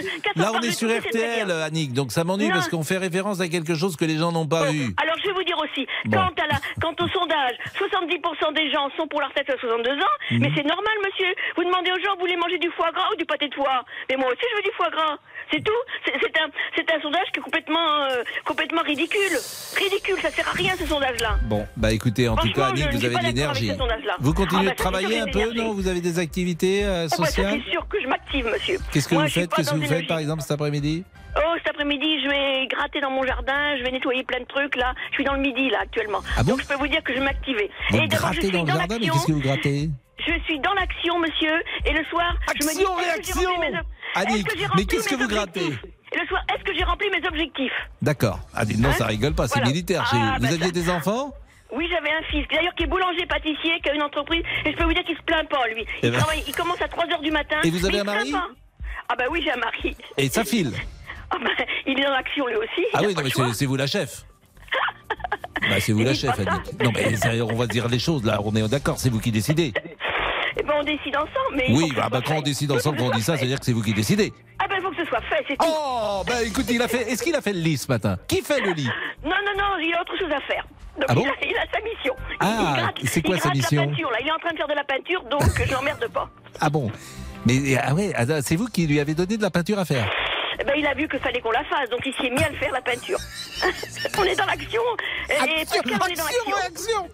là, 0.43 0.51
on 0.53 0.59
est 0.61 0.71
sur 0.71 0.89
RTL. 0.89 1.49
Annick, 1.51 1.93
donc 1.93 2.11
ça 2.11 2.23
m'ennuie 2.23 2.49
parce 2.49 2.67
qu'on 2.69 2.83
fait 2.83 2.97
référence 3.03 3.39
à 3.41 3.47
quelque 3.47 3.75
chose 3.75 3.95
que 3.95 4.05
les 4.05 4.17
gens 4.17 4.31
n'ont 4.31 4.47
pas 4.47 4.71
vu. 4.71 4.93
Alors 5.01 5.15
je 5.21 5.27
vais 5.27 5.33
vous 5.33 5.43
dire 5.43 5.57
aussi, 5.59 5.85
Bon. 6.05 6.17
quant, 6.17 6.33
à 6.43 6.47
la, 6.47 6.57
quant 6.81 6.95
au 7.03 7.07
sondage, 7.09 7.55
70% 7.77 8.53
des 8.55 8.71
gens 8.71 8.89
sont 8.97 9.07
pour 9.07 9.21
la 9.21 9.27
retraite 9.27 9.49
à 9.49 9.57
62 9.59 9.91
ans, 9.91 10.15
Mhm. 10.31 10.39
mais 10.41 10.51
c'est 10.55 10.63
normal 10.65 10.95
monsieur. 11.05 11.31
Vous 11.57 11.63
demandez 11.63 11.91
aux 11.91 11.99
gens, 12.03 12.13
vous 12.15 12.21
voulez 12.21 12.37
manger 12.37 12.57
du 12.57 12.69
foie 12.71 12.91
gras 12.91 13.07
ou 13.13 13.15
du 13.17 13.25
pâté 13.25 13.47
de 13.49 13.53
foie? 13.55 13.83
Mais 14.09 14.15
moi 14.17 14.27
aussi 14.31 14.43
je 14.51 14.55
veux 14.57 14.63
du 14.63 14.73
foie 14.77 14.89
gras. 14.89 15.17
C'est 15.51 15.63
tout. 15.63 15.81
C'est 16.05 16.93
un, 16.95 17.01
sondage 17.01 17.27
qui 17.33 17.39
est 17.39 17.43
complètement, 17.43 18.05
euh, 18.09 18.23
complètement 18.45 18.81
ridicule. 18.81 19.35
Ridicule, 19.77 20.15
ça 20.21 20.29
sert 20.29 20.47
à 20.47 20.51
rien 20.51 20.73
ce 20.77 20.85
sondage-là. 20.85 21.37
Bon, 21.43 21.67
bah 21.75 21.91
écoutez, 21.91 22.27
en 22.29 22.35
tout 22.37 22.51
cas, 22.53 22.67
Annick, 22.67 22.87
vous 22.91 23.05
avez 23.05 23.15
de 23.15 23.23
l'énergie. 23.23 23.71
Vous 24.19 24.33
continuez 24.33 24.61
Ah 24.61 24.69
bah, 24.69 24.71
de 24.71 24.77
sûr, 24.77 24.89
travailler 24.89 25.19
un 25.19 25.25
peu, 25.27 25.51
non? 25.53 25.73
Vous 25.73 25.87
avez 25.87 26.01
des 26.01 26.17
activités 26.19 26.85
euh, 26.85 27.07
Oh, 27.11 27.15
bah, 27.19 27.25
sociales? 27.25 27.61
c'est 27.65 27.71
sûr 27.71 27.85
que 27.89 28.01
je 28.01 28.07
m'active, 28.07 28.45
monsieur. 28.45 28.77
Qu'est-ce 28.91 29.07
que 29.07 29.15
Moi, 29.15 29.23
vous 29.25 29.29
faites? 29.29 29.53
Qu'est-ce 29.53 29.71
que 29.71 29.75
vous 29.75 29.85
faites, 29.85 30.07
par 30.07 30.19
exemple, 30.19 30.41
cet 30.41 30.51
après-midi? 30.51 31.03
Oh, 31.35 31.53
cet 31.57 31.69
après-midi, 31.69 32.21
je 32.23 32.29
vais 32.29 32.67
gratter 32.67 32.99
dans 33.01 33.09
mon 33.09 33.23
jardin, 33.23 33.75
je 33.77 33.83
vais 33.83 33.91
nettoyer 33.91 34.23
plein 34.23 34.39
de 34.39 34.45
trucs 34.45 34.75
là. 34.75 34.93
Je 35.09 35.15
suis 35.15 35.23
dans 35.23 35.33
le 35.33 35.39
midi 35.41 35.69
là 35.69 35.79
actuellement. 35.81 36.19
Ah 36.37 36.43
bon 36.43 36.51
Donc 36.51 36.61
je 36.61 36.67
peux 36.67 36.75
vous 36.75 36.87
dire 36.87 37.01
que 37.03 37.13
je 37.13 37.19
vais 37.19 37.25
m'activer. 37.25 37.69
Et 37.89 37.93
d'abord, 37.93 38.07
je 38.09 38.15
grattez 38.17 38.41
suis 38.41 38.51
dans 38.51 38.61
le 38.63 38.67
jardin, 38.67 38.97
mais 38.99 39.07
qu'est-ce 39.07 39.25
que 39.27 39.31
vous 39.31 39.39
grattez 39.41 39.89
Je 40.19 40.33
suis 40.45 40.59
dans 40.59 40.73
l'action, 40.73 41.19
monsieur. 41.19 41.55
Et 41.85 41.91
le 41.93 42.03
soir, 42.05 42.35
je 42.59 42.65
me 42.67 42.73
dis 42.73 42.81
Action, 42.81 42.99
est-ce 42.99 43.31
que 43.33 43.39
j'ai 43.39 43.45
rempli 43.45 43.71
mes 43.71 43.77
Annick, 44.15 44.47
que 44.47 44.77
mais 44.77 44.85
qu'est-ce 44.85 45.09
que 45.09 45.15
vous 45.15 45.27
grattez 45.27 45.69
le 46.15 46.27
soir, 46.27 46.43
est-ce 46.53 46.63
que 46.63 46.77
j'ai 46.77 46.83
rempli 46.83 47.09
mes 47.09 47.27
objectifs 47.27 47.73
D'accord. 48.03 48.39
Ah, 48.53 48.65
non, 48.77 48.89
Hein 48.89 48.93
ça 48.93 49.07
rigole 49.07 49.33
pas, 49.33 49.47
c'est 49.47 49.55
Voilà. 49.57 49.71
militaire 49.71 50.07
Ah, 50.13 50.35
vous. 50.37 50.41
bah, 50.43 50.47
aviez 50.53 50.65
ça- 50.67 50.71
des 50.71 50.89
enfants 50.91 51.33
Oui, 51.71 51.87
j'avais 51.89 52.11
un 52.11 52.21
fils, 52.29 52.45
d'ailleurs 52.53 52.75
qui 52.75 52.83
est 52.83 52.87
boulanger-pâtissier, 52.87 53.79
qui 53.81 53.89
a 53.89 53.95
une 53.95 54.03
entreprise, 54.03 54.43
et 54.63 54.71
je 54.71 54.77
peux 54.77 54.83
vous 54.83 54.93
dire 54.93 55.03
qu'il 55.05 55.17
se 55.17 55.23
plaint 55.23 55.49
pas, 55.49 55.65
lui. 55.73 55.83
Eh 56.03 56.05
Il, 56.07 56.11
ben. 56.11 56.19
travaille, 56.19 56.43
il 56.47 56.55
commence 56.55 56.79
à 56.83 56.85
3h 56.87 57.19
du 57.23 57.31
matin. 57.31 57.55
Et 57.63 57.71
vous 57.71 57.83
avez 57.83 58.01
un 58.01 58.03
mari. 58.03 58.31
Ah 59.09 59.15
bah 59.17 59.23
oui, 59.31 59.41
j'ai 59.43 59.51
un 59.53 59.57
mari. 59.57 59.97
Et 60.19 60.29
ça 60.29 60.43
file 60.45 60.71
Ah 61.33 61.37
bah, 61.41 61.65
il 61.87 61.99
est 61.99 62.03
dans 62.03 62.11
l'action 62.11 62.47
lui 62.47 62.55
aussi. 62.55 62.85
Ah 62.93 62.99
oui, 63.01 63.13
non, 63.15 63.23
mais 63.23 63.53
c'est 63.53 63.65
vous 63.65 63.75
la 63.75 63.87
chef. 63.87 64.23
Bah, 65.69 65.79
c'est 65.79 65.93
vous 65.93 66.03
la 66.03 66.13
chef. 66.13 66.37
Annick. 66.37 66.83
Non, 66.83 66.91
mais 66.93 67.15
ça, 67.15 67.29
on 67.49 67.55
va 67.55 67.67
dire 67.67 67.87
les 67.87 67.99
choses, 67.99 68.25
là, 68.25 68.39
on 68.43 68.53
est 68.53 68.67
d'accord, 68.67 68.99
c'est 68.99 69.09
vous 69.09 69.21
qui 69.21 69.31
décidez. 69.31 69.73
Eh 70.57 70.61
ben 70.61 70.73
on 70.77 70.83
décide 70.83 71.15
ensemble, 71.15 71.55
mais. 71.55 71.67
Oui, 71.69 71.91
bah, 71.95 72.09
bah, 72.11 72.19
quand 72.25 72.35
on 72.35 72.41
décide 72.41 72.71
ensemble, 72.71 72.97
quand 72.97 73.05
on 73.05 73.11
dit 73.11 73.21
ça, 73.21 73.37
c'est-à-dire 73.37 73.59
que 73.59 73.65
c'est 73.65 73.71
vous 73.71 73.81
qui 73.81 73.93
décidez. 73.93 74.33
Ah 74.59 74.65
ben 74.67 74.75
il 74.77 74.83
faut 74.83 74.91
que 74.91 74.97
ce 74.97 75.05
soit 75.05 75.21
fait, 75.21 75.43
c'est 75.47 75.57
tout. 75.57 75.65
Oh, 75.65 76.21
bah 76.27 76.43
écoute, 76.43 76.65
il 76.69 76.81
a 76.81 76.87
fait. 76.87 77.09
Est-ce 77.09 77.23
qu'il 77.23 77.33
a 77.33 77.41
fait 77.41 77.53
le 77.53 77.59
lit 77.59 77.77
ce 77.77 77.87
matin? 77.87 78.17
Qui 78.27 78.41
fait 78.41 78.59
le 78.59 78.71
lit? 78.73 78.89
Non, 79.23 79.31
non, 79.31 79.53
non, 79.57 79.79
il 79.79 79.93
a 79.93 80.01
autre 80.01 80.17
chose 80.19 80.31
à 80.31 80.41
faire. 80.41 80.65
Donc 80.95 81.05
Ah 81.07 81.15
bon 81.15 81.23
il, 81.23 81.29
a, 81.29 81.49
il 81.49 81.57
a 81.57 81.65
sa 81.73 81.81
mission. 81.81 82.15
Ah, 82.39 82.91
c'est 83.03 83.21
quoi 83.23 83.35
il 83.35 83.41
sa 83.41 83.49
mission 83.49 83.81
la 83.81 83.87
peinture, 83.87 84.11
là. 84.11 84.17
Il 84.21 84.27
est 84.27 84.31
en 84.31 84.37
train 84.37 84.51
de 84.51 84.57
faire 84.57 84.67
de 84.67 84.73
la 84.73 84.83
peinture, 84.83 85.23
donc 85.23 85.65
je 85.65 85.73
l'emmerde 85.73 86.07
pas. 86.13 86.29
Ah 86.61 86.69
bon 86.69 86.91
Mais 87.47 87.75
ah 87.77 87.95
ouais, 87.95 88.13
c'est 88.43 88.55
vous 88.55 88.67
qui 88.67 88.85
lui 88.85 88.99
avez 88.99 89.15
donné 89.15 89.37
de 89.37 89.41
la 89.41 89.49
peinture 89.49 89.79
à 89.79 89.85
faire 89.85 90.07
ben, 90.63 90.73
il 90.77 90.85
a 90.85 90.93
vu 90.93 91.07
qu'il 91.07 91.19
fallait 91.19 91.41
qu'on 91.41 91.51
la 91.51 91.63
fasse, 91.65 91.89
donc 91.89 92.01
il 92.05 92.13
s'est 92.13 92.29
mis 92.29 92.43
à 92.43 92.49
le 92.49 92.55
faire, 92.55 92.71
la 92.71 92.81
peinture. 92.81 93.19
on 94.17 94.23
est 94.23 94.35
dans 94.35 94.45
l'action. 94.45 94.81
Et 95.29 95.33
Action, 95.33 95.81
Pascal, 95.81 95.99
on 96.01 96.07
est 96.07 96.15
dans 96.15 96.25
action, 96.25 96.51
l'action. 96.63 97.09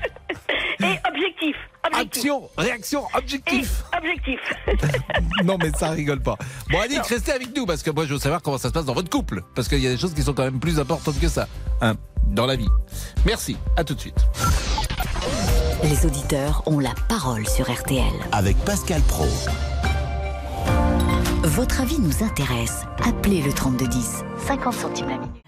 Et 0.80 0.98
objectif. 1.08 1.56
Objectif. 1.84 2.20
Action, 2.20 2.50
réaction, 2.56 3.04
objectif. 3.14 3.82
Et 3.92 3.96
objectif. 3.96 4.40
Non, 5.44 5.56
mais 5.58 5.70
ça 5.70 5.90
rigole 5.90 6.20
pas. 6.20 6.36
Bon, 6.70 6.80
Annick, 6.80 7.06
restez 7.06 7.32
avec 7.32 7.56
nous 7.56 7.64
parce 7.64 7.82
que 7.82 7.90
moi, 7.90 8.04
je 8.04 8.12
veux 8.12 8.18
savoir 8.18 8.42
comment 8.42 8.58
ça 8.58 8.68
se 8.68 8.74
passe 8.74 8.84
dans 8.84 8.92
votre 8.92 9.08
couple. 9.08 9.42
Parce 9.54 9.68
qu'il 9.68 9.78
y 9.78 9.86
a 9.86 9.90
des 9.90 9.96
choses 9.96 10.12
qui 10.12 10.22
sont 10.22 10.34
quand 10.34 10.44
même 10.44 10.60
plus 10.60 10.78
importantes 10.78 11.18
que 11.18 11.28
ça. 11.28 11.48
Hein, 11.80 11.94
dans 12.26 12.46
la 12.46 12.56
vie. 12.56 12.68
Merci. 13.24 13.56
À 13.76 13.84
tout 13.84 13.94
de 13.94 14.00
suite. 14.00 14.18
Les 15.82 16.04
auditeurs 16.04 16.62
ont 16.66 16.78
la 16.78 16.94
parole 17.08 17.46
sur 17.46 17.70
RTL. 17.70 18.12
Avec 18.32 18.56
Pascal 18.58 19.00
Pro. 19.02 19.26
Votre 21.42 21.80
avis 21.80 21.98
nous 21.98 22.22
intéresse. 22.22 22.82
Appelez 23.02 23.40
le 23.40 23.50
3210, 23.50 24.24
50 24.46 24.74
centimes 24.74 25.08
la 25.08 25.16
minute. 25.16 25.42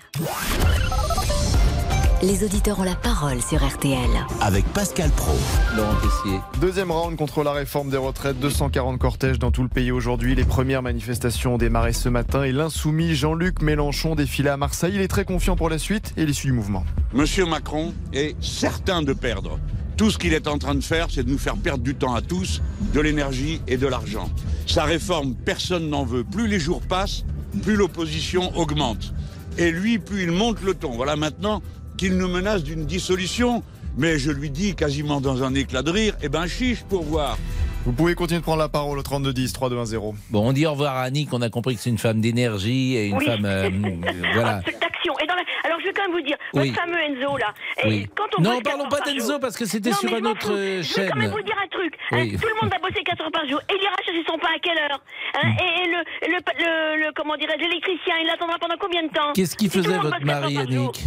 Les 2.23 2.45
auditeurs 2.45 2.81
ont 2.81 2.85
la 2.85 2.95
parole 2.95 3.43
sur 3.43 3.63
RTL. 3.63 3.99
Avec 4.41 4.65
Pascal 4.73 5.11
Pro. 5.11 5.35
Laurent 5.77 5.95
Tessier. 5.97 6.39
Deuxième 6.63 6.91
round 6.91 7.19
contre 7.19 7.45
la 7.45 7.53
réforme 7.53 7.91
des 7.91 7.99
retraites. 7.99 8.41
240 8.41 8.99
cortèges 8.99 9.39
dans 9.39 9.51
tout 9.51 9.63
le 9.63 9.69
pays 9.69 9.93
aujourd'hui. 9.93 10.35
Les 10.35 10.45
premières 10.45 10.81
manifestations 10.81 11.57
ont 11.57 11.59
démarré 11.59 11.93
ce 11.93 12.09
matin 12.09 12.43
et 12.45 12.53
l'insoumis 12.53 13.15
Jean-Luc 13.15 13.61
Mélenchon 13.61 14.15
défilait 14.15 14.49
à 14.49 14.57
Marseille. 14.57 14.93
Il 14.95 15.03
est 15.03 15.09
très 15.09 15.27
confiant 15.27 15.57
pour 15.57 15.69
la 15.69 15.77
suite 15.77 16.15
et 16.17 16.25
l'issue 16.25 16.47
du 16.47 16.53
mouvement. 16.55 16.87
Monsieur 17.13 17.45
Macron 17.45 17.93
est 18.15 18.35
certain 18.43 19.03
de 19.03 19.13
perdre. 19.13 19.59
Tout 19.97 20.11
ce 20.11 20.19
qu'il 20.19 20.33
est 20.33 20.49
en 20.49 20.59
train 20.59 20.75
de 20.75 20.81
faire, 20.81 21.09
c'est 21.11 21.23
de 21.23 21.31
nous 21.31 21.39
faire 21.39 21.57
perdre 21.57 21.85
du 21.85 21.95
temps 21.95 22.15
à 22.15 22.23
tous, 22.23 22.63
de 22.95 23.01
l'énergie 23.01 23.61
et 23.69 23.77
de 23.77 23.87
l'argent. 23.87 24.31
Sa 24.67 24.85
réforme, 24.85 25.35
personne 25.35 25.89
n'en 25.91 26.05
veut. 26.05 26.25
Plus 26.25 26.49
les 26.49 26.59
jours 26.59 26.81
passent, 26.81 27.25
plus 27.63 27.77
l'opposition 27.77 28.57
augmente. 28.57 29.13
Et 29.59 29.71
lui, 29.71 29.99
plus 29.99 30.23
il 30.23 30.31
monte 30.31 30.63
le 30.63 30.75
ton. 30.75 30.93
Voilà 30.93 31.17
maintenant 31.17 31.63
qu'il 31.97 32.17
nous 32.17 32.29
menace 32.29 32.63
d'une 32.63 32.87
dissolution. 32.87 33.63
Mais 33.99 34.19
je 34.19 34.31
lui 34.31 34.51
dis 34.51 34.75
quasiment 34.75 35.21
dans 35.21 35.43
un 35.43 35.55
éclat 35.55 35.83
de 35.83 35.91
rire, 35.91 36.17
eh 36.23 36.31
ben 36.31 36.47
chiche 36.47 36.83
pour 36.89 37.03
voir. 37.03 37.39
Vous 37.85 37.93
pouvez 37.93 38.15
continuer 38.15 38.39
de 38.41 38.45
prendre 38.45 38.61
la 38.61 38.69
parole 38.69 38.97
au 38.99 39.03
3210 39.03 39.53
3210. 39.53 39.99
Bon, 40.31 40.49
on 40.49 40.53
dit 40.53 40.67
au 40.67 40.71
revoir 40.71 40.97
à 40.97 41.03
Annick. 41.03 41.33
On 41.33 41.43
a 41.43 41.51
compris 41.51 41.75
que 41.75 41.81
c'est 41.81 41.91
une 41.91 41.99
femme 41.99 42.21
d'énergie 42.21 42.95
et 42.95 43.07
une 43.07 43.17
Oui. 43.17 43.25
femme. 43.27 43.45
euh, 43.45 43.71
voilà. 44.35 44.61
Ah, 44.61 44.61
c'est 44.65 44.79
d'action. 44.79 45.15
Et 45.19 45.27
dans 45.27 45.35
la- 45.35 45.43
Alors 45.65 45.81
je 45.81 45.87
vais 45.87 45.93
quand 45.93 46.03
même 46.07 46.13
vous 46.13 46.23
dire, 46.25 46.37
Oui. 46.55 46.69
votre 46.71 46.81
fameux 46.81 46.99
Enzo 47.03 47.37
là. 47.39 47.53
et 47.83 47.89
Oui. 47.89 48.07
Quand 48.15 48.25
on 48.39 48.43
Non, 48.43 48.51
bosse 48.55 48.63
parlons 48.63 48.85
quatre 48.85 48.89
pas 48.91 48.97
heures 48.99 49.05
par 49.05 49.15
d'Enzo, 49.15 49.39
parce 49.41 49.57
que 49.57 49.65
c'était 49.67 49.93
sur 49.93 50.17
une 50.17 50.27
autre, 50.29 50.47
fous. 50.47 50.53
euh, 50.53 50.83
Je 50.83 50.95
vais 50.95 51.09
quand 51.09 51.17
même 51.17 51.25
chaîne. 51.25 51.33
vous 51.37 51.43
dire 51.43 51.57
un 51.59 51.69
truc. 51.69 51.95
Oui. 52.13 52.33
hein. 52.35 52.39
Tout 52.41 52.49
le 52.49 52.55
monde 52.63 52.73
a 52.73 52.79
bossé 52.79 53.03
4 53.03 53.21
heures 53.21 53.33
par 53.33 53.49
jour. 53.49 53.61
Et 53.69 53.75
il 53.77 53.83
ira 53.83 53.95
chercher 54.07 54.25
son 54.29 54.39
pain 54.39 54.55
à 54.55 54.59
quelle 54.63 54.79
heure 54.79 55.03
hein. 55.35 55.43
Hmm. 55.43 55.59
Et, 55.59 55.83
et 55.83 55.87
le, 55.91 55.99
le, 56.31 56.39
le, 56.39 57.07
le- 57.07 57.13
comment 57.17 57.37
dirais 57.37 57.57
l'électricien, 57.59 58.15
il 58.23 58.31
attendra 58.31 58.59
pendant 58.61 58.77
combien 58.79 59.03
de 59.03 59.09
temps 59.09 59.33
Qu'est-ce 59.35 59.57
le 59.59 59.71
faisait 59.71 59.99
votre 59.99 60.25
mari. 60.25 60.57
Annick? 60.59 61.03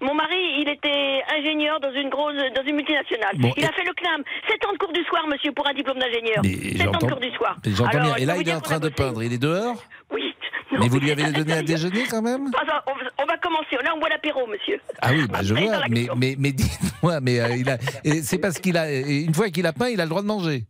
Mon 0.00 0.14
mari, 0.14 0.36
il 0.60 0.68
était 0.68 1.22
ingénieur 1.38 1.80
dans 1.80 1.92
une 1.92 2.10
grosse, 2.10 2.34
dans 2.54 2.62
une 2.64 2.76
multinationale. 2.76 3.36
Bon, 3.38 3.52
il 3.56 3.62
et- 3.62 3.66
a 3.66 3.72
fait 3.72 3.84
le 3.84 3.92
CNAM. 3.94 4.22
7 4.48 4.64
ans 4.66 4.72
de 4.72 4.78
cours 4.78 4.92
du 4.92 5.02
soir, 5.04 5.26
monsieur, 5.26 5.52
pour 5.52 5.66
un 5.66 5.72
diplôme 5.74 5.98
d'ingénieur. 5.98 6.42
Mais 6.44 6.76
7 6.78 6.88
ans 6.88 6.98
de 6.98 7.06
cours 7.10 7.20
du 7.20 7.30
soir. 7.32 7.56
J'entends 7.66 8.00
bien. 8.02 8.14
Et 8.16 8.24
là, 8.26 8.36
il 8.36 8.48
est 8.48 8.52
en 8.54 8.60
train 8.60 8.78
de 8.78 8.88
peindre. 8.90 9.22
Il 9.22 9.32
est 9.32 9.38
dehors 9.38 9.82
Oui. 10.12 10.34
Mais 10.78 10.88
vous 10.88 10.98
lui 10.98 11.10
avez 11.12 11.30
donné 11.32 11.52
à 11.54 11.62
déjeuner 11.62 12.04
quand 12.10 12.20
même? 12.22 12.48
On, 12.48 13.22
on 13.22 13.26
va 13.26 13.36
commencer. 13.38 13.76
Là, 13.82 13.92
on 13.94 14.00
boit 14.00 14.08
l'apéro, 14.10 14.46
monsieur. 14.48 14.78
Ah 15.00 15.10
oui, 15.12 15.26
bah 15.28 15.38
je 15.42 15.54
vois. 15.54 15.60
Mais, 15.88 16.00
l'action. 16.00 16.14
mais, 16.16 16.34
mais 16.38 16.52
dites-moi, 16.52 17.20
mais 17.20 17.40
euh, 17.40 17.56
il 17.56 17.70
a, 17.70 17.78
et 18.04 18.20
c'est 18.22 18.38
parce 18.38 18.58
qu'il 18.58 18.76
a, 18.76 18.92
une 18.92 19.32
fois 19.32 19.48
qu'il 19.50 19.64
a 19.66 19.72
peint, 19.72 19.88
il 19.88 20.00
a 20.00 20.04
le 20.04 20.10
droit 20.10 20.22
de 20.22 20.26
manger. 20.26 20.64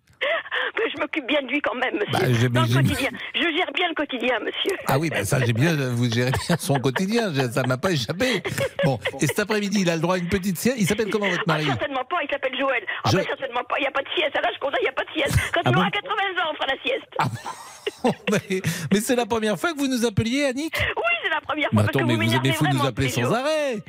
Je 0.96 1.00
m'occupe 1.02 1.26
bien 1.26 1.42
de 1.42 1.48
lui 1.48 1.60
quand 1.60 1.74
même, 1.74 1.94
monsieur. 1.94 2.12
Bah, 2.12 2.32
je- 2.32 2.46
Dans 2.48 2.62
le 2.62 2.68
je- 2.68 2.74
quotidien. 2.74 3.10
Je 3.34 3.40
gère 3.56 3.70
bien 3.74 3.88
le 3.88 3.94
quotidien, 3.94 4.38
monsieur. 4.40 4.76
Ah 4.86 4.98
oui, 4.98 5.10
bah 5.10 5.24
ça, 5.24 5.38
j'ai 5.44 5.52
bien, 5.52 5.74
vous 5.90 6.10
gérez 6.10 6.30
bien 6.46 6.56
son 6.58 6.78
quotidien, 6.80 7.32
je- 7.34 7.50
ça 7.50 7.62
m'a 7.64 7.76
pas 7.76 7.90
échappé. 7.92 8.42
Bon, 8.84 8.98
et 9.20 9.26
cet 9.26 9.38
après-midi, 9.40 9.82
il 9.82 9.90
a 9.90 9.94
le 9.96 10.00
droit 10.00 10.14
à 10.14 10.18
une 10.18 10.28
petite 10.28 10.56
sieste. 10.58 10.76
Il 10.78 10.86
s'appelle 10.86 11.10
comment 11.10 11.28
votre 11.28 11.42
Ah, 11.46 11.52
mari? 11.52 11.66
certainement 11.66 12.04
pas, 12.08 12.16
il 12.22 12.28
s'appelle 12.30 12.56
Joël. 12.58 12.82
Ah, 13.04 13.10
Jo- 13.10 13.18
ben, 13.18 13.24
certainement 13.26 13.64
pas, 13.68 13.74
il 13.78 13.82
n'y 13.82 13.86
a 13.88 13.90
pas 13.90 14.02
de 14.02 14.08
sieste. 14.16 14.36
À 14.36 14.40
l'âge 14.40 14.58
qu'on 14.60 14.68
a, 14.70 14.78
il 14.80 14.82
n'y 14.84 14.88
a 14.88 14.92
pas 14.92 15.04
de 15.04 15.10
sieste. 15.12 15.36
Quand 15.52 15.60
Ah 15.64 15.68
il 15.68 15.72
bon? 15.74 15.80
aura 15.80 15.90
80 15.90 16.10
ans, 16.12 16.50
on 16.50 16.54
fera 16.54 16.66
la 16.66 16.82
sieste. 16.82 17.12
mais 18.30 18.60
mais 18.92 19.00
c'est 19.00 19.16
la 19.16 19.26
première 19.26 19.58
fois 19.58 19.72
que 19.72 19.78
vous 19.78 19.88
nous 19.88 20.04
appeliez, 20.06 20.44
Annick? 20.46 20.74
Oui, 20.96 21.02
c'est 21.22 21.30
la 21.30 21.40
première 21.40 21.70
fois. 21.70 21.82
attends, 21.82 21.92
parce 21.92 22.04
que 22.04 22.08
mais 22.08 22.16
vous 22.16 22.30
vous 22.30 22.36
aimez 22.36 22.52
fou 22.52 22.64
nous 22.72 22.86
appeler 22.86 23.08
sans 23.08 23.32
arrêt. 23.32 23.76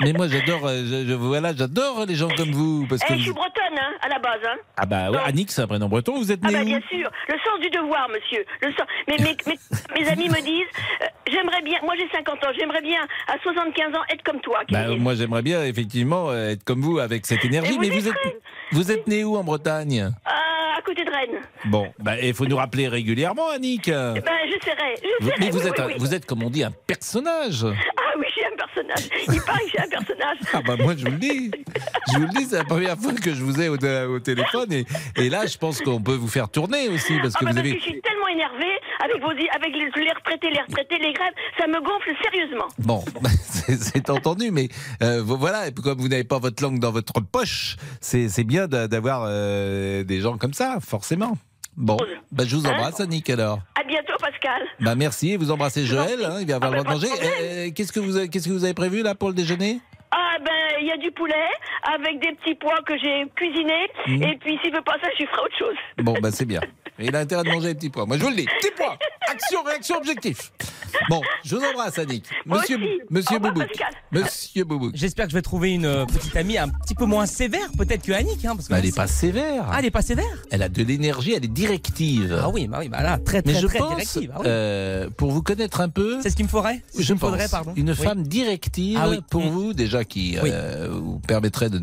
Mais 0.00 0.12
moi, 0.12 0.28
j'adore, 0.28 0.66
euh, 0.66 0.82
je, 0.84 1.06
je- 1.08 1.14
voilà, 1.14 1.54
j'adore 1.56 2.04
les 2.06 2.14
gens 2.14 2.28
comme 2.36 2.50
vous. 2.50 2.86
Parce 2.88 3.00
Eh, 3.04 3.12
que 3.12 3.14
je 3.14 3.22
suis 3.22 3.28
vous- 3.30 3.34
bretonne, 3.36 3.78
hein, 3.78 3.92
à 4.02 4.08
la 4.08 4.18
base. 4.18 4.40
Hein. 4.46 4.56
Ah 4.76 4.86
bah 4.86 5.10
ouais, 5.10 5.18
Annick, 5.24 5.50
c'est 5.50 5.62
un 5.62 5.66
prénom 5.66 5.88
breton. 5.88 6.16
Vous 6.18 6.30
êtes 6.30 6.40
Ah 6.44 6.48
né 6.48 6.52
bah 6.54 6.60
où 6.62 6.64
bien 6.66 6.80
sûr, 6.90 7.10
le 7.28 7.34
sens 7.44 7.60
du 7.60 7.70
devoir, 7.70 8.08
monsieur. 8.08 8.44
Le 8.62 8.72
sens... 8.72 8.86
mais, 9.08 9.16
mes 9.98 10.08
amis 10.08 10.28
me 10.28 10.40
disent, 10.42 10.66
euh, 11.02 11.06
j'aimerais 11.30 11.62
bien, 11.62 11.78
moi 11.82 11.94
j'ai 11.98 12.08
50 12.12 12.44
ans, 12.44 12.48
j'aimerais 12.58 12.82
bien 12.82 13.00
à 13.28 13.38
75 13.42 13.94
ans 13.94 14.02
être 14.10 14.22
comme 14.22 14.40
toi. 14.40 14.60
Bah, 14.70 14.88
moi, 14.98 15.14
j'aimerais 15.14 15.42
bien 15.42 15.64
effectivement 15.64 16.30
euh, 16.30 16.50
être 16.50 16.64
comme 16.64 16.80
vous 16.82 16.98
avec 16.98 17.24
cette 17.26 17.44
énergie. 17.44 17.72
Vous 17.72 17.80
mais 17.80 17.88
vous 17.90 18.08
êtes 18.08 18.14
vous 18.72 18.90
êtes 18.92 19.06
né 19.06 19.24
où 19.24 19.36
en 19.36 19.44
Bretagne? 19.44 20.10
Ah, 20.24 20.32
à 20.76 20.82
côté 20.82 21.04
de 21.04 21.10
Rennes. 21.10 21.40
Bon, 21.66 21.92
bah, 21.98 22.18
il 22.20 22.34
faut 22.34 22.46
nous 22.46 22.56
rappeler 22.56 22.88
régulièrement, 22.88 23.48
Annick. 23.50 23.88
Eh 23.88 23.90
Ben, 23.92 24.22
j'essaierai, 24.46 24.94
j'essaierai. 25.02 25.36
mais 25.40 25.50
vous 25.50 25.58
oui, 25.60 25.66
êtes, 25.68 25.74
oui, 25.78 25.84
un- 25.84 25.86
oui. 25.88 25.94
vous 25.98 26.14
êtes, 26.14 26.26
comme 26.26 26.42
on 26.42 26.50
dit, 26.50 26.62
un 26.64 26.72
personnage. 26.86 27.64
Ah 27.64 28.12
oui, 28.18 28.26
j'ai 28.36 28.44
un 28.44 28.56
personnage. 28.56 29.08
Il 29.32 29.40
paraît 29.42 29.64
que 29.64 29.70
j'ai 29.72 29.80
un 29.80 29.88
personnage. 29.88 30.36
Ah 30.52 30.60
bah 30.66 30.74
moi 30.78 30.94
je 30.96 31.04
vous 31.04 31.10
le 31.12 31.18
dis, 31.18 31.50
je 32.12 32.18
vous 32.18 32.22
le 32.22 32.28
dis, 32.28 32.44
c'est 32.44 32.56
la 32.58 32.64
première 32.64 32.96
fois 32.96 33.12
que 33.12 33.32
je 33.34 33.42
vous 33.42 33.60
ai 33.60 33.68
au, 33.68 33.74
au 33.76 34.20
téléphone 34.20 34.72
et, 34.72 34.84
et 35.16 35.28
là 35.28 35.46
je 35.46 35.56
pense 35.58 35.80
qu'on 35.80 36.00
peut 36.00 36.14
vous 36.14 36.28
faire 36.28 36.48
tourner 36.48 36.88
aussi 36.88 37.18
parce 37.20 37.34
Ah 37.36 37.40
que 37.40 37.44
bah 37.44 37.50
vous 37.52 37.56
parce 37.56 37.58
avez. 37.58 37.72
que 37.74 37.78
je 37.78 37.84
suis 37.84 38.00
tellement 38.00 38.28
énervée, 38.28 38.72
avec 39.02 39.20
vos, 39.22 39.30
avec 39.30 39.72
les, 39.74 40.02
les 40.04 40.12
retraités, 40.12 40.50
les 40.50 40.60
retraités, 40.60 40.98
les 40.98 41.12
grèves, 41.12 41.32
ça 41.58 41.66
me 41.66 41.80
gonfle 41.80 42.10
sérieusement. 42.22 42.68
Bon, 42.78 43.04
c'est 43.42 43.76
c'est 43.76 44.10
entendu, 44.10 44.50
mais 44.50 44.68
euh, 45.02 45.22
vo- 45.22 45.36
voilà, 45.36 45.66
et 45.68 45.72
puis 45.72 45.82
comme 45.82 45.98
vous 45.98 46.08
n'avez 46.08 46.24
pas 46.24 46.38
votre 46.38 46.62
langue 46.62 46.78
dans 46.78 46.92
votre 46.92 47.20
poche, 47.20 47.76
c'est 48.00 48.44
bien 48.44 48.66
d'a- 48.68 48.88
d'avoir 48.88 49.24
euh, 49.26 50.04
des 50.04 50.20
gens 50.20 50.38
comme 50.38 50.52
ça, 50.54 50.78
forcément. 50.80 51.36
Bon, 51.76 51.98
bah, 52.32 52.44
je 52.46 52.56
vous 52.56 52.66
Hein 52.66 52.70
embrasse, 52.72 53.00
Annick, 53.00 53.28
alors. 53.28 53.58
À 53.78 53.84
bientôt, 53.86 54.14
Pascal. 54.18 54.62
Bah 54.80 54.94
merci, 54.94 55.36
vous 55.36 55.50
embrassez 55.50 55.84
Joël, 55.84 56.24
hein, 56.24 56.38
il 56.40 56.46
va 56.48 56.56
avoir 56.56 56.72
Ah, 56.72 56.76
le 56.76 56.82
bah, 56.82 56.94
droit 56.94 56.94
de 56.94 57.06
manger. 57.06 57.22
Euh, 57.42 57.70
Qu'est-ce 57.74 57.92
que 57.92 58.00
vous 58.00 58.16
avez- 58.16 58.28
qu'est-ce 58.30 58.48
que 58.48 58.52
vous 58.54 58.64
avez 58.64 58.72
prévu 58.74 59.02
là 59.02 59.14
pour 59.14 59.28
le 59.28 59.34
déjeuner? 59.34 59.80
Ah 60.10 60.36
ben, 60.42 60.78
il 60.80 60.86
y 60.86 60.90
a 60.92 60.96
du 60.96 61.10
poulet 61.10 61.34
avec 61.94 62.18
des 62.20 62.32
petits 62.36 62.54
pois 62.54 62.78
que 62.86 62.96
j'ai 62.96 63.26
cuisinés. 63.34 63.88
Mhm. 64.06 64.22
Et 64.22 64.36
puis, 64.38 64.58
s'il 64.62 64.72
veut 64.72 64.80
pas 64.80 64.96
ça, 65.02 65.08
je 65.18 65.26
ferai 65.26 65.40
autre 65.42 65.58
chose. 65.58 65.76
Bon, 65.98 66.14
bah 66.22 66.30
c'est 66.30 66.46
bien. 66.46 66.60
Il 66.98 67.14
a 67.14 67.20
intérêt 67.20 67.42
de 67.44 67.50
manger 67.50 67.68
les 67.68 67.74
petits 67.74 67.90
pois. 67.90 68.06
Moi, 68.06 68.16
je 68.16 68.22
vous 68.22 68.30
le 68.30 68.36
dis, 68.36 68.46
petits 68.60 68.72
pois. 68.76 68.98
Action, 69.28 69.62
réaction, 69.62 69.96
objectif. 69.96 70.52
Bon, 71.10 71.20
je 71.44 71.56
vous 71.56 71.62
embrasse, 71.62 71.98
Annick. 71.98 72.24
Monsieur. 72.46 72.78
Monsieur 73.10 73.38
Boubouk. 73.38 73.68
Monsieur 74.12 74.64
Boubouk. 74.64 74.92
J'espère 74.94 75.26
que 75.26 75.30
je 75.30 75.36
vais 75.36 75.42
trouver 75.42 75.72
une 75.72 75.84
euh, 75.86 76.04
petite 76.06 76.34
amie 76.36 76.58
un 76.58 76.68
petit 76.68 76.94
peu 76.94 77.04
moins 77.04 77.26
sévère, 77.26 77.68
peut-être 77.76 78.02
que 78.02 78.12
Annick. 78.12 78.44
Hein, 78.44 78.54
parce 78.56 78.68
que 78.68 78.72
Bah, 78.72 78.78
elle 78.78 78.86
n'est 78.86 78.92
pas 78.92 79.06
sévère. 79.06 79.64
Ah, 79.70 79.76
elle 79.78 79.84
est 79.86 79.90
pas 79.90 80.02
sévère 80.02 80.24
Elle 80.50 80.62
a 80.62 80.68
de 80.68 80.82
l'énergie, 80.82 81.32
elle 81.34 81.44
est 81.44 81.48
directive. 81.48 82.38
Ah 82.42 82.48
oui, 82.48 82.66
bah 82.66 82.78
oui, 82.80 82.88
bah 82.88 83.02
là, 83.02 83.18
très 83.18 83.42
très 83.42 83.52
Mais 83.54 83.60
je 83.60 83.66
très 83.66 83.78
pense, 83.78 83.88
directive. 83.90 84.30
ah 84.34 84.38
oui. 84.40 84.46
euh, 84.48 85.10
pour 85.16 85.30
vous 85.32 85.42
connaître 85.42 85.80
un 85.80 85.88
peu, 85.88 86.18
C'est 86.22 86.30
ce 86.30 86.36
qu'il 86.36 86.44
me 86.46 86.50
faudrait 86.50 86.82
ce 86.94 87.02
je 87.02 87.12
me 87.14 87.18
faudrait, 87.18 87.48
pardon. 87.48 87.72
une 87.76 87.90
Oui. 87.90 87.96
femme 87.96 88.22
directive 88.22 88.98
Ah 89.00 89.08
oui. 89.08 89.20
pour 89.30 89.44
Mm. 89.44 89.48
vous, 89.50 89.72
déjà 89.74 90.04
qui 90.04 90.36
euh, 90.42 90.88
vous 90.90 91.18
permettrait 91.20 91.70
de, 91.70 91.80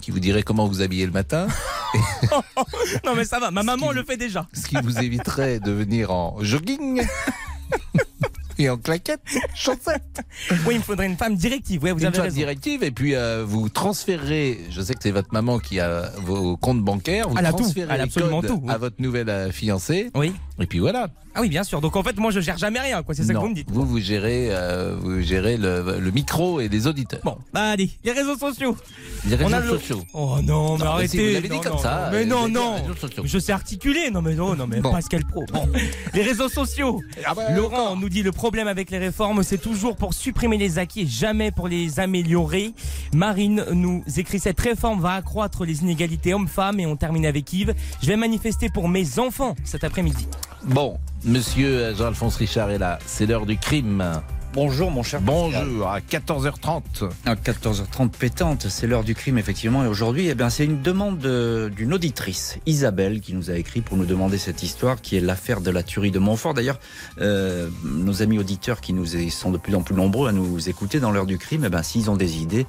qui 0.00 0.10
vous 0.10 0.20
dirait 0.20 0.42
comment 0.42 0.66
vous 0.66 0.82
habiller 0.82 1.06
le 1.06 1.12
matin, 1.12 1.46
Non 3.04 3.14
mais 3.14 3.24
ça 3.24 3.38
va, 3.38 3.50
ma 3.50 3.62
maman 3.62 3.92
le 3.92 4.02
fait 4.04 4.16
déjà. 4.16 4.46
ce 4.52 4.66
qui 4.66 4.76
vous 4.82 4.98
éviterait 4.98 5.60
de 5.60 5.70
venir 5.70 6.10
en 6.10 6.36
jogging 6.42 7.02
et 8.58 8.68
en 8.70 8.76
claquettes, 8.76 9.20
chaussettes. 9.54 10.20
Oui, 10.66 10.74
il 10.74 10.78
me 10.78 10.82
faudrait 10.82 11.06
une 11.06 11.16
femme 11.16 11.36
directive. 11.36 11.82
Ouais, 11.82 11.92
vous 11.92 12.00
une 12.00 12.06
avez 12.06 12.16
femme 12.16 12.24
raison. 12.24 12.36
directive 12.36 12.82
et 12.82 12.90
puis 12.90 13.14
euh, 13.14 13.44
vous 13.46 13.68
transférez, 13.68 14.60
je 14.70 14.80
sais 14.82 14.94
que 14.94 15.00
c'est 15.02 15.10
votre 15.10 15.32
maman 15.32 15.58
qui 15.58 15.80
a 15.80 16.10
vos 16.22 16.56
comptes 16.56 16.82
bancaires, 16.82 17.28
vous 17.28 17.36
Elle 17.38 17.46
a 17.46 17.52
tout, 17.52 17.58
transférez 17.58 17.86
elle 17.86 17.90
a 17.92 17.96
les 17.98 18.02
absolument 18.04 18.40
codes 18.40 18.50
tout, 18.50 18.60
oui. 18.64 18.72
à 18.72 18.78
votre 18.78 18.96
nouvelle 19.00 19.28
euh, 19.28 19.50
fiancée. 19.52 20.10
Oui. 20.14 20.32
Et 20.60 20.66
puis 20.66 20.78
voilà. 20.78 21.08
Ah 21.34 21.40
oui, 21.40 21.48
bien 21.48 21.64
sûr. 21.64 21.80
Donc 21.80 21.96
en 21.96 22.04
fait, 22.04 22.16
moi, 22.16 22.30
je 22.30 22.38
gère 22.38 22.56
jamais 22.58 22.78
rien, 22.78 23.02
quoi. 23.02 23.12
C'est 23.12 23.24
ça 23.24 23.30
que 23.32 23.38
Non, 23.38 23.40
vous 23.42 23.48
me 23.48 23.54
dites. 23.56 23.68
Vous, 23.72 23.84
vous 23.84 23.98
gérez, 23.98 24.48
euh, 24.50 24.94
vous 25.00 25.20
gérez 25.20 25.56
le, 25.56 25.98
le 25.98 26.10
micro 26.12 26.60
et 26.60 26.68
les 26.68 26.86
auditeurs. 26.86 27.18
Bon, 27.24 27.36
bah 27.52 27.70
allez, 27.70 27.90
les 28.04 28.12
réseaux 28.12 28.36
sociaux. 28.36 28.76
Les 29.26 29.34
réseaux 29.34 29.50
On 29.50 29.52
a 29.52 29.58
le- 29.58 29.68
sociaux. 29.68 30.00
Oh 30.12 30.36
non, 30.44 30.78
mais 30.78 30.84
Non, 30.84 30.96
mais 30.98 31.08
si, 31.08 31.16
arrêtez. 31.18 31.26
vous 31.28 31.34
l'avez 31.34 31.48
dit 31.48 31.54
Non, 31.56 31.60
comme 31.60 31.72
non, 31.72 31.78
ça, 31.78 32.08
Mais 32.12 32.18
euh, 32.18 32.24
non, 32.26 32.46
dit 32.46 32.52
non. 32.52 32.76
sociaux. 33.00 33.22
Je 33.26 33.38
sais 33.40 33.50
articuler. 33.50 34.10
Non, 34.12 34.22
mais 34.22 34.34
non, 34.34 34.54
non, 34.54 34.68
mais 34.68 34.78
Bon. 34.80 34.92
Pascal 34.92 35.24
Pro. 35.24 35.44
Bon. 35.52 35.68
les 36.14 36.22
réseaux 36.22 36.48
sociaux. 36.48 37.00
Ah 37.24 37.34
bah, 37.34 37.50
Laurent 37.50 37.96
nous 37.96 38.08
dit 38.08 38.22
le 38.22 38.30
problème 38.30 38.68
avec 38.68 38.92
les 38.92 38.98
réformes, 38.98 39.42
c'est 39.42 39.58
toujours 39.58 39.96
pour 39.96 40.14
supprimer 40.14 40.56
les 40.56 40.78
acquis 40.78 41.00
et 41.00 41.06
jamais 41.08 41.50
pour 41.50 41.66
les 41.66 41.98
améliorer. 41.98 42.74
Marine 43.12 43.64
nous 43.72 44.04
écrit 44.16 44.38
cette 44.38 44.60
réforme 44.60 45.00
va 45.00 45.14
accroître 45.14 45.64
les 45.64 45.80
inégalités 45.82 46.32
hommes-femmes 46.32 46.78
et 46.78 46.86
on 46.86 46.94
termine 46.94 47.26
avec 47.26 47.52
Yves. 47.52 47.74
Je 48.02 48.06
vais 48.06 48.16
manifester 48.16 48.68
pour 48.68 48.88
mes 48.88 49.18
enfants 49.18 49.56
cet 49.64 49.82
après-midi. 49.82 50.28
Bon, 50.66 50.98
monsieur 51.24 51.94
Jean-Alphonse 51.94 52.36
Richard 52.36 52.70
est 52.70 52.78
là. 52.78 52.98
C'est 53.04 53.26
l'heure 53.26 53.44
du 53.44 53.58
crime. 53.58 54.02
Bonjour 54.54 54.92
mon 54.92 55.02
cher 55.02 55.20
Bonjour, 55.20 55.88
à 55.88 55.98
14h30. 55.98 56.82
À 57.26 57.34
14h30 57.34 58.10
pétante, 58.10 58.68
c'est 58.68 58.86
l'heure 58.86 59.02
du 59.02 59.16
crime 59.16 59.36
effectivement. 59.36 59.84
Et 59.84 59.88
aujourd'hui, 59.88 60.28
eh 60.28 60.36
bien, 60.36 60.48
c'est 60.48 60.64
une 60.64 60.80
demande 60.80 61.18
de- 61.18 61.72
d'une 61.74 61.92
auditrice, 61.92 62.58
Isabelle, 62.64 63.20
qui 63.20 63.34
nous 63.34 63.50
a 63.50 63.54
écrit 63.54 63.80
pour 63.80 63.96
nous 63.96 64.06
demander 64.06 64.38
cette 64.38 64.62
histoire, 64.62 65.00
qui 65.00 65.16
est 65.16 65.20
l'affaire 65.20 65.60
de 65.60 65.72
la 65.72 65.82
tuerie 65.82 66.12
de 66.12 66.20
Montfort. 66.20 66.54
D'ailleurs, 66.54 66.78
euh, 67.20 67.68
nos 67.84 68.22
amis 68.22 68.38
auditeurs 68.38 68.80
qui 68.80 68.92
nous 68.92 69.06
sont 69.30 69.50
de 69.50 69.58
plus 69.58 69.74
en 69.74 69.82
plus 69.82 69.96
nombreux 69.96 70.28
à 70.28 70.32
nous 70.32 70.68
écouter 70.68 71.00
dans 71.00 71.10
l'heure 71.10 71.26
du 71.26 71.36
crime, 71.38 71.64
eh 71.66 71.68
bien, 71.68 71.82
s'ils 71.82 72.08
ont 72.08 72.16
des 72.16 72.36
idées 72.40 72.66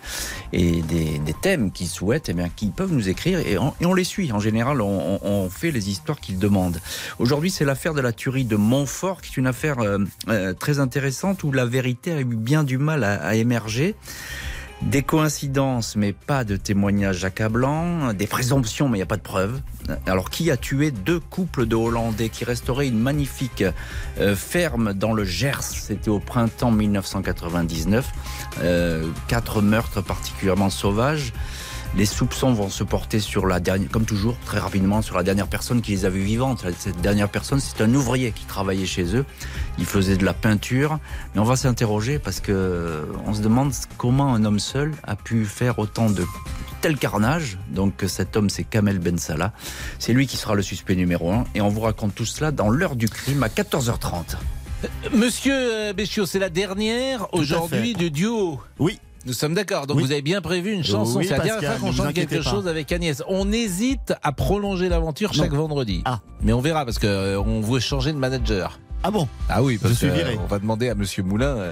et 0.54 0.82
des, 0.82 1.20
des 1.20 1.36
thèmes 1.40 1.72
qu'ils 1.72 1.88
souhaitent, 1.88 2.30
eh 2.30 2.34
bien, 2.34 2.50
qu'ils 2.50 2.72
peuvent 2.72 2.92
nous 2.94 3.10
écrire 3.10 3.38
et 3.40 3.60
on, 3.60 3.76
et 3.80 3.86
on 3.86 3.94
les 3.94 4.06
suit. 4.06 4.32
En 4.32 4.40
général, 4.40 4.82
on, 4.82 5.20
on- 5.22 5.28
on 5.28 5.50
fait 5.52 5.70
les 5.70 5.88
histoires 5.92 6.20
qu'ils 6.20 6.40
demandent. 6.40 6.80
Aujourd'hui, 7.20 7.52
c'est 7.52 7.66
l'affaire 7.66 7.94
de 7.94 8.02
la 8.02 8.12
tuerie 8.12 8.46
de 8.46 8.56
Montfort, 8.56 9.22
qui 9.22 9.30
est 9.34 9.38
une 9.38 9.46
affaire 9.48 9.78
euh, 9.80 10.00
euh, 10.30 10.54
très 10.54 10.80
intéressante 10.80 11.44
où 11.44 11.52
la 11.52 11.66
vérité 11.76 12.14
a 12.14 12.22
eu 12.22 12.24
bien 12.24 12.64
du 12.64 12.78
mal 12.78 13.04
à, 13.04 13.36
émerger. 13.36 13.96
Des 14.82 15.04
coïncidences, 15.04 15.98
mais 15.98 16.14
pas 16.14 16.46
de 16.46 16.56
témoignages 16.56 17.26
accablants. 17.26 18.14
Des 18.14 18.28
présomptions, 18.28 18.88
mais 18.88 18.98
il 18.98 19.00
n'y 19.00 19.04
a 19.04 19.08
pas 19.08 19.18
de 19.18 19.22
preuves. 19.22 19.60
Alors, 20.06 20.30
qui 20.30 20.52
a 20.52 20.58
tué 20.58 20.92
deux 20.92 21.20
couples 21.20 21.66
de 21.66 21.76
Hollandais 21.76 22.30
qui 22.30 22.46
restauraient 22.46 22.88
une 22.88 23.00
magnifique 23.00 23.64
euh, 24.20 24.38
ferme 24.38 24.94
dans 24.94 25.12
le 25.12 25.26
Gers? 25.26 25.64
C'était 25.64 26.10
au 26.10 26.20
printemps 26.20 26.72
1999. 26.72 28.10
Euh, 28.62 29.06
quatre 29.28 29.62
meurtres 29.62 30.02
particulièrement 30.02 30.70
sauvages. 30.70 31.34
Les 31.98 32.06
soupçons 32.06 32.52
vont 32.52 32.70
se 32.70 32.84
porter 32.84 33.22
sur 33.22 33.48
la 33.48 33.62
dernière, 33.62 33.90
comme 33.90 34.04
toujours, 34.04 34.36
très 34.46 34.60
rapidement, 34.60 35.02
sur 35.02 35.16
la 35.16 35.24
dernière 35.24 35.48
personne 35.48 35.82
qui 35.82 35.92
les 35.92 36.04
a 36.04 36.10
vues 36.10 36.24
vivantes. 36.24 36.66
Cette 36.78 37.00
dernière 37.00 37.30
personne, 37.30 37.62
c'est 37.62 37.82
un 37.82 37.94
ouvrier 37.94 38.34
qui 38.34 38.44
travaillait 38.44 38.86
chez 38.86 39.16
eux. 39.16 39.26
Il 39.80 39.86
faisait 39.86 40.18
de 40.18 40.26
la 40.26 40.34
peinture. 40.34 41.00
Mais 41.34 41.40
on 41.40 41.46
va 41.46 41.56
s'interroger 41.56 42.20
parce 42.20 42.42
que 42.42 43.08
on 43.26 43.34
se 43.34 43.42
demande 43.42 43.72
comment 43.98 44.36
un 44.36 44.44
homme 44.44 44.60
seul 44.60 44.92
a 45.04 45.16
pu 45.16 45.46
faire 45.46 45.80
autant 45.80 46.10
de 46.10 46.26
tel 46.82 46.98
carnage. 46.98 47.58
Donc 47.70 48.04
cet 48.08 48.36
homme, 48.36 48.50
c'est 48.50 48.66
Kamel 48.66 49.00
Ben 49.00 49.18
Salah. 49.18 49.54
C'est 49.98 50.12
lui 50.12 50.28
qui 50.28 50.36
sera 50.36 50.54
le 50.54 50.64
suspect 50.64 50.96
numéro 50.96 51.32
un. 51.32 51.46
Et 51.56 51.62
on 51.62 51.70
vous 51.70 51.82
raconte 51.82 52.14
tout 52.14 52.26
cela 52.26 52.52
dans 52.52 52.70
l'heure 52.70 52.98
du 52.98 53.08
crime 53.08 53.42
à 53.42 53.48
14h30. 53.48 54.36
Monsieur 55.14 55.56
euh, 55.56 55.94
Béchiot, 55.94 56.26
c'est 56.26 56.40
la 56.40 56.50
dernière 56.50 57.34
aujourd'hui 57.34 57.94
du 57.94 58.12
duo. 58.12 58.60
Oui. 58.80 59.00
Nous 59.26 59.34
sommes 59.34 59.54
d'accord. 59.54 59.88
Donc 59.88 59.98
Oui. 59.98 60.04
vous 60.04 60.12
avez 60.12 60.22
bien 60.22 60.42
prévu 60.42 60.72
une 60.72 60.84
chanson. 60.84 61.20
Oui, 61.20 61.26
c'est 61.28 61.38
la 61.38 61.44
dernière 61.44 61.78
fois 61.78 61.88
qu'on 61.90 61.92
chante 61.96 62.14
quelque 62.14 62.36
pas. 62.44 62.50
chose 62.50 62.68
avec 62.68 62.92
Agnès. 62.92 63.24
On 63.28 63.52
hésite 63.52 64.14
à 64.22 64.32
prolonger 64.32 64.88
l'aventure 64.90 65.34
chaque 65.34 65.52
Non. 65.52 65.60
vendredi. 65.60 66.02
Ah. 66.06 66.20
Mais 66.42 66.54
on 66.54 66.62
verra 66.62 66.86
parce 66.86 67.00
que 67.00 67.08
euh, 67.08 67.40
on 67.42 67.62
veut 67.62 67.80
changer 67.80 68.14
de 68.14 68.18
manager. 68.18 68.80
Ah 69.04 69.12
bon? 69.12 69.28
Ah 69.50 69.62
oui, 69.64 69.78
parce 69.80 70.02
viré. 70.04 70.34
euh, 70.34 70.38
on 70.44 70.48
va 70.48 70.60
demander 70.60 70.90
à 70.90 70.96
Monsieur 70.96 71.24
Moulin 71.24 71.46
euh, 71.48 71.72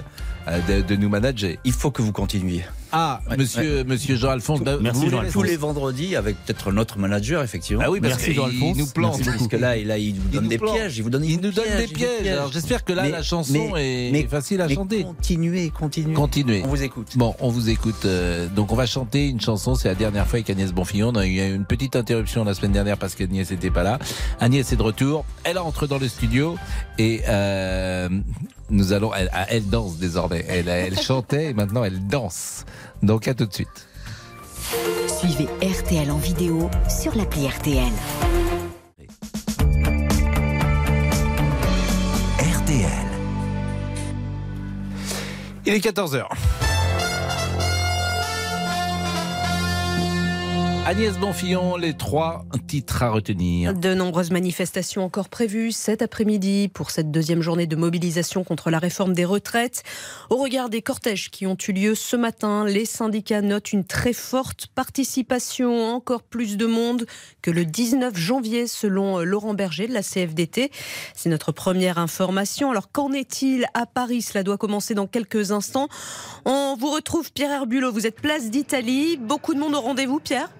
de, 0.68 0.82
de 0.82 0.96
nous 0.96 1.08
manager. 1.08 1.56
Il 1.64 1.72
faut 1.72 1.90
que 1.90 2.02
vous 2.02 2.12
continuiez. 2.12 2.64
Ah, 2.96 3.20
Ouais, 3.28 3.36
Monsieur, 3.36 3.82
Monsieur 3.82 4.14
Jean-Alphonse, 4.14 4.60
bah, 4.60 4.76
Merci 4.80 5.00
vous 5.06 5.10
Jean 5.10 5.22
Tous 5.32 5.42
les 5.42 5.56
vendredis 5.56 6.14
avec 6.14 6.36
peut-être 6.44 6.70
notre 6.70 6.96
manager 6.98 7.42
effectivement. 7.42 7.82
Ah 7.84 7.90
oui, 7.90 8.00
parce 8.00 8.22
qu'il 8.22 8.34
Jean-Alphonse. 8.34 8.76
nous 8.76 8.86
plante. 8.86 9.16
Merci, 9.18 9.30
Parce 9.32 9.48
que 9.48 9.56
là, 9.56 9.74
là, 9.76 9.98
il 9.98 10.14
vous 10.14 10.28
donne 10.28 10.44
nous 10.44 10.48
des 10.48 10.58
plante. 10.58 10.74
pièges. 10.76 10.96
Il 10.98 11.02
vous 11.02 11.10
donne, 11.10 11.24
Il 11.24 11.40
nous 11.40 11.50
donne 11.50 11.64
des 11.76 11.84
il 11.84 11.92
pièges. 11.92 12.26
Alors 12.28 12.52
j'espère 12.52 12.84
que 12.84 12.92
là, 12.92 13.02
Mais- 13.02 13.10
la 13.10 13.22
chanson 13.24 13.70
mais- 13.74 14.08
est, 14.08 14.12
mais- 14.12 14.20
est 14.20 14.28
facile 14.28 14.60
à 14.60 14.68
mais 14.68 14.74
chanter. 14.76 15.02
Continuez, 15.02 15.70
continuez. 15.70 16.14
Continuez. 16.14 16.62
On 16.64 16.68
vous 16.68 16.82
écoute. 16.84 17.08
Bon, 17.16 17.34
on 17.40 17.48
vous 17.48 17.68
écoute. 17.68 18.04
euh, 18.04 18.46
donc, 18.54 18.70
on 18.70 18.76
va 18.76 18.86
chanter 18.86 19.26
une 19.28 19.40
chanson. 19.40 19.74
C'est 19.74 19.88
la 19.88 19.94
dernière 19.96 20.26
fois 20.28 20.36
avec 20.36 20.50
Agnès 20.50 20.72
Bonfillon. 20.72 21.08
On 21.12 21.16
a 21.16 21.26
eu 21.26 21.52
une 21.54 21.64
petite 21.64 21.96
interruption 21.96 22.44
la 22.44 22.54
semaine 22.54 22.72
dernière 22.72 22.96
parce 22.98 23.16
qu'Agnès 23.16 23.50
n'était 23.50 23.70
pas 23.70 23.82
là. 23.82 23.98
Agnès 24.38 24.72
est 24.72 24.76
de 24.76 24.82
retour. 24.82 25.24
Elle 25.42 25.58
entre 25.58 25.88
dans 25.88 25.98
le 25.98 26.06
studio 26.06 26.56
et 26.98 27.22
euh, 27.26 28.08
nous 28.70 28.92
allons. 28.92 29.12
Elle, 29.14 29.30
elle 29.48 29.68
danse 29.68 29.98
désormais. 29.98 30.44
Elle, 30.48 30.68
elle 30.68 30.98
chantait 30.98 31.50
et 31.50 31.54
maintenant 31.54 31.84
elle 31.84 32.06
danse. 32.06 32.64
Donc, 33.02 33.28
à 33.28 33.34
tout 33.34 33.46
de 33.46 33.52
suite. 33.52 33.88
Suivez 35.18 35.48
RTL 35.62 36.10
en 36.10 36.18
vidéo 36.18 36.70
sur 36.88 37.14
l'appli 37.16 37.46
RTL. 37.46 37.92
RTL. 42.38 43.04
Il 45.66 45.74
est 45.74 45.84
14h. 45.84 46.26
Agnès 50.86 51.16
Bonfillon, 51.16 51.76
les 51.76 51.94
trois 51.94 52.44
titres 52.66 53.02
à 53.02 53.08
retenir. 53.08 53.72
De 53.72 53.94
nombreuses 53.94 54.30
manifestations 54.30 55.02
encore 55.02 55.30
prévues 55.30 55.72
cet 55.72 56.02
après-midi 56.02 56.68
pour 56.68 56.90
cette 56.90 57.10
deuxième 57.10 57.40
journée 57.40 57.66
de 57.66 57.74
mobilisation 57.74 58.44
contre 58.44 58.68
la 58.68 58.78
réforme 58.78 59.14
des 59.14 59.24
retraites. 59.24 59.82
Au 60.28 60.36
regard 60.36 60.68
des 60.68 60.82
cortèges 60.82 61.30
qui 61.30 61.46
ont 61.46 61.56
eu 61.66 61.72
lieu 61.72 61.94
ce 61.94 62.16
matin, 62.16 62.66
les 62.66 62.84
syndicats 62.84 63.40
notent 63.40 63.72
une 63.72 63.86
très 63.86 64.12
forte 64.12 64.66
participation, 64.74 65.86
encore 65.86 66.22
plus 66.22 66.58
de 66.58 66.66
monde 66.66 67.06
que 67.40 67.50
le 67.50 67.64
19 67.64 68.14
janvier 68.14 68.66
selon 68.66 69.20
Laurent 69.20 69.54
Berger 69.54 69.88
de 69.88 69.94
la 69.94 70.02
CFDT. 70.02 70.70
C'est 71.14 71.30
notre 71.30 71.50
première 71.50 71.96
information. 71.96 72.70
Alors 72.70 72.92
qu'en 72.92 73.10
est-il 73.12 73.64
à 73.72 73.86
Paris? 73.86 74.20
Cela 74.20 74.42
doit 74.42 74.58
commencer 74.58 74.92
dans 74.92 75.06
quelques 75.06 75.50
instants. 75.50 75.88
On 76.44 76.76
vous 76.78 76.90
retrouve 76.90 77.32
Pierre 77.32 77.52
Herbulot, 77.52 77.90
vous 77.90 78.06
êtes 78.06 78.20
place 78.20 78.50
d'Italie. 78.50 79.16
Beaucoup 79.16 79.54
de 79.54 79.60
monde 79.60 79.74
au 79.74 79.80
rendez-vous 79.80 80.20
Pierre? 80.20 80.50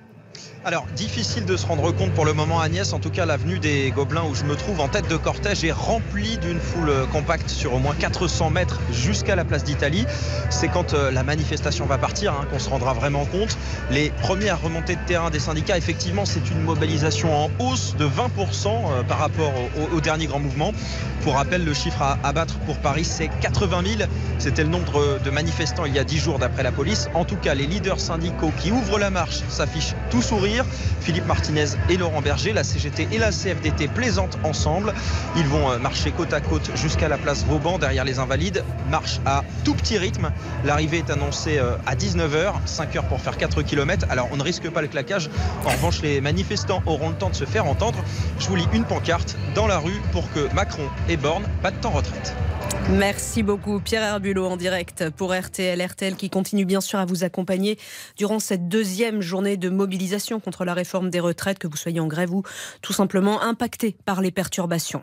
Alors, 0.66 0.86
difficile 0.96 1.44
de 1.44 1.58
se 1.58 1.66
rendre 1.66 1.92
compte 1.92 2.12
pour 2.12 2.24
le 2.24 2.32
moment, 2.32 2.58
Agnès. 2.58 2.94
En 2.94 2.98
tout 2.98 3.10
cas, 3.10 3.26
l'avenue 3.26 3.58
des 3.58 3.92
Gobelins 3.94 4.24
où 4.24 4.34
je 4.34 4.44
me 4.44 4.56
trouve 4.56 4.80
en 4.80 4.88
tête 4.88 5.06
de 5.10 5.16
cortège 5.18 5.62
est 5.62 5.72
remplie 5.72 6.38
d'une 6.38 6.58
foule 6.58 6.90
compacte 7.12 7.50
sur 7.50 7.74
au 7.74 7.78
moins 7.78 7.94
400 7.94 8.48
mètres 8.48 8.80
jusqu'à 8.90 9.36
la 9.36 9.44
place 9.44 9.62
d'Italie. 9.62 10.06
C'est 10.48 10.68
quand 10.68 10.94
euh, 10.94 11.10
la 11.10 11.22
manifestation 11.22 11.84
va 11.84 11.98
partir 11.98 12.32
hein, 12.32 12.46
qu'on 12.50 12.58
se 12.58 12.70
rendra 12.70 12.94
vraiment 12.94 13.26
compte. 13.26 13.58
Les 13.90 14.08
premières 14.22 14.62
remontées 14.62 14.96
de 14.96 15.04
terrain 15.06 15.28
des 15.28 15.38
syndicats, 15.38 15.76
effectivement, 15.76 16.24
c'est 16.24 16.50
une 16.50 16.62
mobilisation 16.62 17.44
en 17.44 17.50
hausse 17.58 17.94
de 17.98 18.06
20% 18.06 18.08
euh, 18.66 19.02
par 19.02 19.18
rapport 19.18 19.52
au, 19.76 19.96
au 19.96 20.00
dernier 20.00 20.24
grand 20.26 20.40
mouvement. 20.40 20.72
Pour 21.24 21.34
rappel, 21.34 21.64
le 21.64 21.74
chiffre 21.74 22.00
à 22.00 22.18
abattre 22.22 22.58
pour 22.60 22.78
Paris, 22.78 23.04
c'est 23.04 23.28
80 23.40 23.82
000. 23.98 24.10
C'était 24.38 24.62
le 24.62 24.70
nombre 24.70 25.18
de 25.22 25.30
manifestants 25.30 25.84
il 25.84 25.94
y 25.94 25.98
a 25.98 26.04
10 26.04 26.18
jours 26.18 26.38
d'après 26.38 26.62
la 26.62 26.72
police. 26.72 27.08
En 27.12 27.24
tout 27.24 27.36
cas, 27.36 27.54
les 27.54 27.66
leaders 27.66 28.00
syndicaux 28.00 28.52
qui 28.58 28.70
ouvrent 28.70 28.98
la 28.98 29.10
marche 29.10 29.42
s'affichent 29.48 29.94
tout 30.10 30.22
sourire. 30.22 30.53
Philippe 31.00 31.26
Martinez 31.26 31.66
et 31.88 31.96
Laurent 31.96 32.20
Berger, 32.20 32.52
la 32.52 32.64
CGT 32.64 33.08
et 33.12 33.18
la 33.18 33.30
CFDT 33.30 33.88
plaisantent 33.88 34.38
ensemble. 34.44 34.94
Ils 35.36 35.46
vont 35.46 35.70
euh, 35.70 35.78
marcher 35.78 36.12
côte 36.12 36.32
à 36.32 36.40
côte 36.40 36.70
jusqu'à 36.76 37.08
la 37.08 37.18
place 37.18 37.44
Vauban 37.44 37.78
derrière 37.78 38.04
les 38.04 38.18
Invalides. 38.18 38.64
Marche 38.90 39.20
à 39.26 39.42
tout 39.64 39.74
petit 39.74 39.98
rythme. 39.98 40.30
L'arrivée 40.64 40.98
est 40.98 41.10
annoncée 41.10 41.58
euh, 41.58 41.76
à 41.86 41.94
19h, 41.94 42.54
5 42.64 42.96
heures 42.96 43.04
pour 43.04 43.20
faire 43.20 43.36
4 43.36 43.62
km. 43.62 44.06
Alors 44.10 44.28
on 44.32 44.36
ne 44.36 44.42
risque 44.42 44.68
pas 44.70 44.82
le 44.82 44.88
claquage. 44.88 45.30
En 45.64 45.70
revanche, 45.70 46.02
les 46.02 46.20
manifestants 46.20 46.82
auront 46.86 47.10
le 47.10 47.16
temps 47.16 47.30
de 47.30 47.34
se 47.34 47.44
faire 47.44 47.66
entendre. 47.66 47.98
Je 48.38 48.48
vous 48.48 48.56
lis 48.56 48.68
une 48.72 48.84
pancarte 48.84 49.36
dans 49.54 49.66
la 49.66 49.78
rue 49.78 50.00
pour 50.12 50.30
que 50.32 50.52
Macron 50.54 50.88
et 51.08 51.16
Borne 51.16 51.44
de 51.64 51.80
temps 51.80 51.90
retraite. 51.90 52.34
Merci 52.90 53.42
beaucoup 53.42 53.80
Pierre 53.80 54.02
Herbulot 54.02 54.46
en 54.46 54.56
direct 54.58 55.08
pour 55.10 55.34
RTL. 55.34 55.80
RTL 55.80 56.16
qui 56.16 56.28
continue 56.28 56.66
bien 56.66 56.82
sûr 56.82 56.98
à 56.98 57.06
vous 57.06 57.24
accompagner 57.24 57.78
durant 58.18 58.38
cette 58.38 58.68
deuxième 58.68 59.22
journée 59.22 59.56
de 59.56 59.70
mobilisation 59.70 60.38
contre 60.44 60.64
la 60.64 60.74
réforme 60.74 61.10
des 61.10 61.20
retraites, 61.20 61.58
que 61.58 61.66
vous 61.66 61.76
soyez 61.76 62.00
en 62.00 62.06
grève 62.06 62.32
ou 62.32 62.42
tout 62.82 62.92
simplement 62.92 63.42
impacté 63.42 63.96
par 64.04 64.20
les 64.20 64.30
perturbations. 64.30 65.02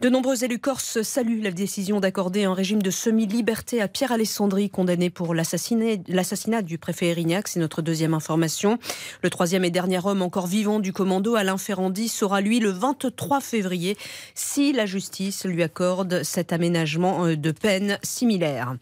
De 0.00 0.08
nombreux 0.08 0.44
élus 0.44 0.58
corses 0.58 1.02
saluent 1.02 1.42
la 1.42 1.52
décision 1.52 2.00
d'accorder 2.00 2.44
un 2.44 2.54
régime 2.54 2.82
de 2.82 2.90
semi-liberté 2.90 3.80
à 3.80 3.88
Pierre 3.88 4.12
Alessandri, 4.12 4.68
condamné 4.68 5.10
pour 5.10 5.34
l'assassinat 5.34 6.62
du 6.62 6.78
préfet 6.78 7.06
Erignac. 7.06 7.48
C'est 7.48 7.60
notre 7.60 7.82
deuxième 7.82 8.14
information. 8.14 8.78
Le 9.22 9.30
troisième 9.30 9.64
et 9.64 9.70
dernier 9.70 10.00
homme 10.04 10.22
encore 10.22 10.46
vivant 10.46 10.80
du 10.80 10.92
commando, 10.92 11.36
Alain 11.36 11.58
Ferrandi, 11.58 12.08
sera 12.08 12.40
lui 12.40 12.58
le 12.58 12.70
23 12.70 13.40
février 13.40 13.96
si 14.34 14.72
la 14.72 14.86
justice 14.86 15.44
lui 15.44 15.62
accorde 15.62 16.22
cet 16.22 16.52
aménagement 16.52 17.26
euh, 17.26 17.36
de 17.36 17.50
peine 17.52 17.98
similaire. 18.02 18.74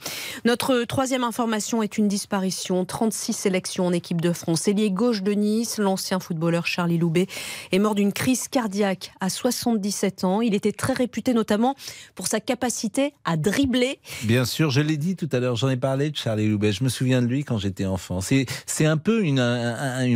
Notre 0.45 0.85
troisième 0.85 1.25
information 1.25 1.83
est 1.83 1.99
une 1.99 2.09
disparition. 2.09 2.85
36 2.85 3.33
sélections 3.33 3.87
en 3.87 3.93
équipe 3.93 4.21
de 4.21 4.33
France. 4.33 4.69
Ailier 4.69 4.91
gauche 4.91 5.23
de 5.23 5.33
Nice, 5.33 5.79
l'ancien 5.91 6.21
footballeur 6.21 6.69
Charlie 6.69 6.99
Loubet 6.99 7.27
est 7.73 7.79
mort 7.81 7.97
d'une 7.97 8.13
crise 8.13 8.47
cardiaque 8.47 9.13
à 9.19 9.29
77 9.29 10.23
ans. 10.23 10.41
Il 10.41 10.55
était 10.55 10.71
très 10.71 10.93
réputé 10.93 11.35
notamment 11.35 11.75
pour 12.15 12.29
sa 12.29 12.39
capacité 12.39 13.13
à 13.25 13.37
dribbler. 13.37 13.99
Bien 14.23 14.45
sûr, 14.45 14.71
je 14.71 14.81
l'ai 14.81 14.97
dit 14.97 15.17
tout 15.17 15.29
à 15.33 15.41
l'heure, 15.41 15.57
j'en 15.57 15.69
ai 15.69 15.77
parlé 15.77 16.11
de 16.11 16.17
Charlie 16.17 16.49
Loubet. 16.49 16.71
Je 16.71 16.85
me 16.85 16.89
souviens 16.89 17.23
de 17.23 17.27
lui 17.27 17.43
quand 17.43 17.59
j'étais 17.59 17.87
enfant. 17.87 18.21
C'est 18.21 18.87
un 18.87 18.97
peu 18.99 19.25
une, 19.25 19.41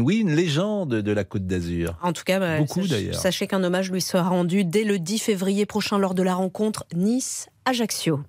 oui, 0.01 0.19
une 0.19 0.35
légende 0.35 0.91
de 0.91 1.13
la 1.13 1.25
Côte 1.25 1.47
d'Azur. 1.47 1.99
En 2.03 2.13
tout 2.13 2.23
cas, 2.25 2.39
bah, 2.39 2.59
beaucoup 2.59 2.87
d'ailleurs. 2.87 3.17
Sachez 3.17 3.49
qu'un 3.49 3.65
hommage 3.65 3.91
lui 3.91 4.01
sera 4.01 4.29
rendu 4.29 4.65
dès 4.65 4.85
le 4.85 5.01
10 5.01 5.19
février 5.19 5.67
prochain 5.67 5.99
lors 5.99 6.15
de 6.15 6.23
la 6.23 6.35
rencontre 6.35 6.85
Nice 6.95 7.49
Ajaccio. 7.65 8.21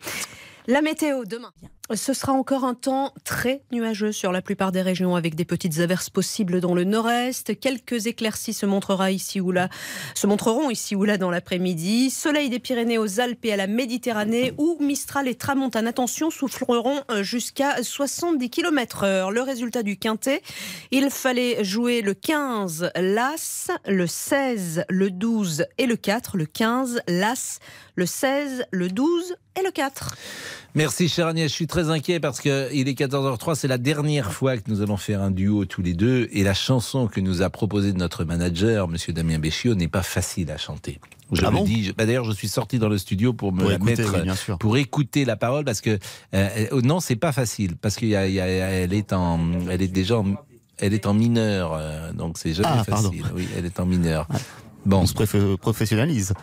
La 0.67 0.81
météo 0.81 1.25
demain. 1.25 1.51
Ce 1.93 2.13
sera 2.13 2.33
encore 2.33 2.63
un 2.63 2.73
temps 2.73 3.13
très 3.23 3.61
nuageux 3.71 4.11
sur 4.11 4.31
la 4.31 4.41
plupart 4.41 4.71
des 4.71 4.81
régions 4.81 5.15
avec 5.15 5.35
des 5.35 5.45
petites 5.45 5.79
averses 5.79 6.09
possibles 6.09 6.59
dans 6.59 6.73
le 6.73 6.83
nord-est. 6.83 7.59
Quelques 7.59 8.07
éclaircies 8.07 8.53
se, 8.53 8.65
montrera 8.65 9.11
ici 9.11 9.39
ou 9.39 9.51
là, 9.51 9.69
se 10.15 10.25
montreront 10.25 10.71
ici 10.71 10.95
ou 10.95 11.03
là 11.03 11.19
dans 11.19 11.29
l'après-midi. 11.29 12.09
Soleil 12.09 12.49
des 12.49 12.57
Pyrénées 12.57 12.97
aux 12.97 13.19
Alpes 13.19 13.45
et 13.45 13.53
à 13.53 13.55
la 13.55 13.67
Méditerranée 13.67 14.53
où 14.57 14.77
Mistral 14.79 15.27
et 15.27 15.35
Tramontane, 15.35 15.85
attention, 15.85 16.31
souffleront 16.31 17.03
jusqu'à 17.21 17.83
70 17.83 18.49
km 18.49 19.03
heure. 19.03 19.29
Le 19.29 19.43
résultat 19.43 19.83
du 19.83 19.97
quintet, 19.97 20.41
il 20.89 21.11
fallait 21.11 21.63
jouer 21.63 22.01
le 22.01 22.15
15 22.15 22.93
l'As, 22.95 23.69
le 23.85 24.07
16 24.07 24.85
le 24.89 25.11
12 25.11 25.65
et 25.77 25.85
le 25.85 25.97
4. 25.97 26.35
Le 26.37 26.47
15 26.47 27.01
l'As, 27.07 27.59
le 27.93 28.07
16 28.07 28.65
le 28.71 28.89
12 28.89 29.35
et 29.59 29.63
le 29.63 29.69
4. 29.71 30.15
Merci 30.75 31.07
cher 31.07 31.27
Agnès, 31.27 31.49
je 31.49 31.55
suis 31.55 31.67
très 31.67 31.89
inquiet 31.89 32.19
parce 32.19 32.41
qu'il 32.41 32.51
est 32.51 32.99
14h03, 32.99 33.55
c'est 33.55 33.69
la 33.69 33.77
dernière 33.77 34.33
fois 34.33 34.57
que 34.57 34.69
nous 34.69 34.81
allons 34.81 34.97
faire 34.97 35.21
un 35.21 35.31
duo 35.31 35.63
tous 35.63 35.81
les 35.81 35.93
deux 35.93 36.27
et 36.33 36.43
la 36.43 36.53
chanson 36.53 37.07
que 37.07 37.21
nous 37.21 37.41
a 37.41 37.49
proposée 37.49 37.93
notre 37.93 38.25
manager, 38.25 38.89
monsieur 38.89 39.13
Damien 39.13 39.39
Béchiot, 39.39 39.75
n'est 39.75 39.87
pas 39.87 40.03
facile 40.03 40.51
à 40.51 40.57
chanter. 40.57 40.99
Je 41.31 41.45
ah 41.45 41.49
le 41.49 41.63
dis. 41.63 41.93
Bah, 41.97 42.05
d'ailleurs, 42.05 42.25
je 42.25 42.33
suis 42.33 42.49
sorti 42.49 42.77
dans 42.77 42.89
le 42.89 42.97
studio 42.97 43.31
pour 43.31 43.53
me 43.53 43.69
la 43.69 43.79
mettre, 43.79 44.57
pour 44.57 44.75
écouter 44.75 45.23
la 45.23 45.37
parole 45.37 45.63
parce 45.63 45.79
que 45.79 45.91
euh, 45.91 46.67
euh, 46.73 46.81
non, 46.81 46.99
c'est 46.99 47.15
pas 47.15 47.31
facile 47.31 47.77
parce 47.77 47.95
qu'elle 47.95 48.13
est 48.13 49.13
en, 49.13 49.39
elle 49.71 49.81
est 49.81 49.87
déjà, 49.87 50.17
en, 50.17 50.35
elle 50.77 50.93
est 50.93 51.05
en 51.05 51.13
mineur, 51.13 51.71
euh, 51.73 52.11
donc 52.11 52.37
c'est 52.37 52.53
jamais 52.53 52.67
ah, 52.69 52.83
facile. 52.83 53.23
Oui, 53.33 53.47
elle 53.57 53.65
est 53.65 53.79
en 53.79 53.85
mineur. 53.85 54.27
Bon, 54.85 54.99
on 54.99 55.05
se 55.05 55.55
professionnalise. 55.55 56.33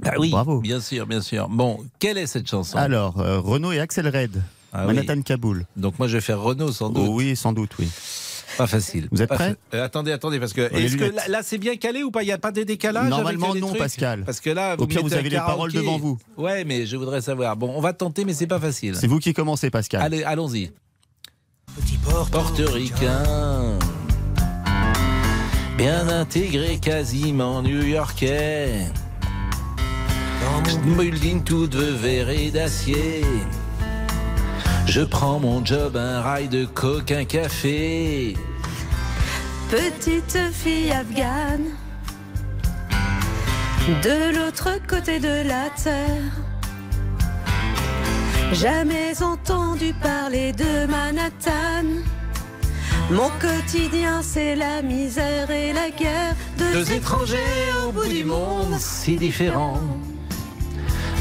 Bah 0.00 0.12
oui, 0.18 0.30
Bravo. 0.30 0.60
bien 0.60 0.80
sûr, 0.80 1.06
bien 1.06 1.20
sûr. 1.20 1.48
Bon, 1.48 1.84
quelle 1.98 2.18
est 2.18 2.26
cette 2.26 2.48
chanson? 2.48 2.78
Alors, 2.78 3.20
euh, 3.20 3.40
Renault 3.40 3.72
et 3.72 3.80
Axel 3.80 4.08
Red, 4.08 4.42
ah 4.72 4.84
Manhattan 4.86 5.20
Kaboul. 5.22 5.66
Donc 5.76 5.98
moi 5.98 6.08
je 6.08 6.14
vais 6.14 6.20
faire 6.20 6.40
Renault 6.40 6.72
sans 6.72 6.90
doute. 6.90 7.04
Oh 7.08 7.14
oui, 7.14 7.34
sans 7.34 7.52
doute, 7.52 7.72
oui. 7.78 7.88
Pas 8.56 8.66
facile. 8.66 9.08
Vous 9.12 9.22
êtes 9.22 9.28
prêts 9.28 9.56
euh, 9.74 9.84
Attendez, 9.84 10.10
attendez, 10.10 10.40
parce 10.40 10.52
que, 10.52 10.62
est-ce 10.74 10.96
que 10.96 11.30
là, 11.30 11.40
c'est 11.42 11.58
bien 11.58 11.76
calé 11.76 12.02
ou 12.02 12.10
pas? 12.10 12.22
Il 12.22 12.26
n'y 12.26 12.32
a 12.32 12.38
pas 12.38 12.50
de 12.50 12.62
décalage 12.62 13.08
Normalement 13.08 13.54
non, 13.54 13.72
Pascal. 13.74 14.24
Parce 14.24 14.40
que 14.40 14.50
là, 14.50 14.74
au 14.78 14.86
pire 14.86 15.02
vous 15.02 15.14
avez 15.14 15.28
les 15.28 15.36
paroles 15.36 15.72
devant 15.72 15.98
vous. 15.98 16.18
Ouais, 16.36 16.64
mais 16.64 16.86
je 16.86 16.96
voudrais 16.96 17.20
savoir. 17.20 17.56
Bon, 17.56 17.72
on 17.74 17.80
va 17.80 17.92
tenter, 17.92 18.24
mais 18.24 18.34
c'est 18.34 18.46
pas 18.46 18.58
facile. 18.58 18.96
C'est 18.96 19.06
vous 19.06 19.18
qui 19.18 19.32
commencez, 19.32 19.70
Pascal. 19.70 20.02
Allez, 20.02 20.24
allons-y. 20.24 20.70
Petit 21.76 21.98
portoricain, 21.98 23.78
bien 25.76 26.08
intégré, 26.08 26.78
quasiment 26.78 27.62
new-yorkais. 27.62 28.86
Building 30.98 31.44
toute 31.44 31.70
de 31.70 31.84
verre 31.84 32.28
et 32.28 32.50
d'acier. 32.50 33.22
Je 34.86 35.02
prends 35.02 35.38
mon 35.38 35.64
job, 35.64 35.96
un 35.96 36.20
rail 36.20 36.48
de 36.48 36.64
coke, 36.64 37.12
un 37.12 37.24
café. 37.24 38.36
Petite 39.70 40.38
fille 40.52 40.90
afghane, 40.90 41.70
de 44.02 44.36
l'autre 44.36 44.70
côté 44.88 45.20
de 45.20 45.46
la 45.46 45.70
terre. 45.82 46.32
Jamais 48.52 49.22
entendu 49.22 49.94
parler 50.02 50.52
de 50.52 50.86
Manhattan. 50.86 51.86
Mon 53.10 53.30
quotidien, 53.38 54.20
c'est 54.22 54.56
la 54.56 54.82
misère 54.82 55.50
et 55.50 55.72
la 55.72 55.90
guerre. 55.90 56.34
Deux, 56.58 56.92
étrangers 56.92 57.36
au 57.86 57.92
bout 57.92 58.08
du 58.08 58.24
monde, 58.24 58.74
si 58.78 59.16
différents. 59.16 59.80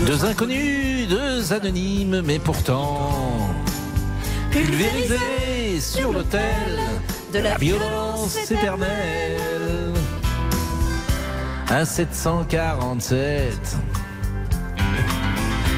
Deux 0.06 0.26
inconnus, 0.26 1.08
deux 1.08 1.54
anonymes, 1.54 2.22
mais 2.22 2.40
pourtant 2.40 3.50
pulvérisés 4.52 5.80
sur 5.80 6.14
l'autel 6.14 6.80
de 7.34 7.40
la 7.40 7.58
violence 7.58 8.38
éternelle. 8.50 9.94
Un 11.70 11.84
747 11.84 13.78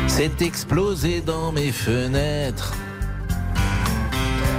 s'est 0.07 0.31
explosé 0.41 1.21
dans 1.21 1.51
mes 1.51 1.71
fenêtres. 1.71 2.73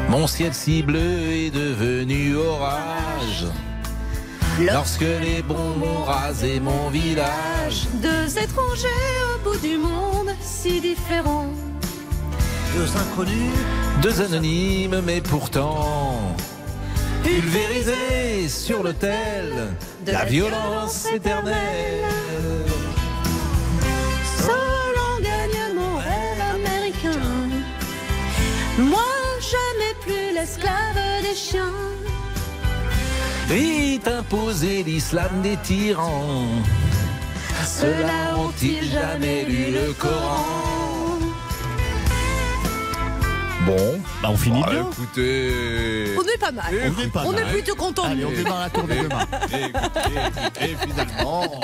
Mon 0.09 0.27
ciel 0.27 0.53
si 0.55 0.83
bleu 0.83 0.99
est 0.99 1.51
devenu 1.51 2.35
orage. 2.35 3.47
Lorsque 4.61 5.01
les 5.01 5.43
bombes 5.43 5.83
ont 5.83 6.03
rasé 6.03 6.61
mon 6.61 6.91
village, 6.91 7.87
deux 8.03 8.39
étrangers 8.71 8.89
au 9.35 9.49
bout 9.49 9.59
du 9.59 9.77
monde, 9.79 10.31
si 10.41 10.81
différents. 10.81 11.53
Deux 12.75 12.97
inconnus, 12.97 13.53
deux 14.03 14.21
anonymes, 14.21 15.01
mais 15.05 15.21
pourtant 15.21 16.37
pulvérisés 17.23 18.49
sur 18.49 18.83
l'autel 18.83 19.75
de 20.07 20.13
la, 20.13 20.25
violence 20.25 21.07
éternelle. 21.13 22.05
Seul 24.39 24.97
en 24.97 25.21
gagne 25.21 25.75
mon 25.75 25.97
rêve 25.97 26.43
américain. 26.55 27.21
Moi, 28.79 29.03
jamais 29.41 29.95
plus 30.01 30.35
l'esclave 30.35 31.23
des 31.23 31.35
chiens 31.35 31.73
vite 33.49 34.07
imposer 34.07 34.85
l'islam 34.85 35.43
des 35.43 35.57
tyrans. 35.57 36.47
Ceux-là 37.67 38.37
ont-ils 38.37 38.91
jamais 38.91 39.45
lu 39.45 39.73
le 39.73 39.93
Coran? 39.93 40.45
Bon. 43.67 44.01
Bah, 44.23 44.29
on 44.31 44.37
finit 44.37 44.63
Ah, 44.67 44.71
bien. 44.71 44.87
Écoutez. 44.91 46.15
On 46.19 46.23
est 46.23 46.39
pas 46.39 46.51
mal. 46.51 46.65
On 46.75 47.01
est 47.01 47.07
pas 47.09 47.23
On 47.27 47.33
mal. 47.33 47.43
est 47.43 47.53
plutôt 47.53 47.75
content. 47.77 48.05
Allez, 48.05 48.25
on 48.25 48.31
démarre 48.31 48.61
la 48.61 48.71
tournée 48.71 48.97
demain. 49.03 49.27
Et 50.61 50.77
finalement. 50.87 51.61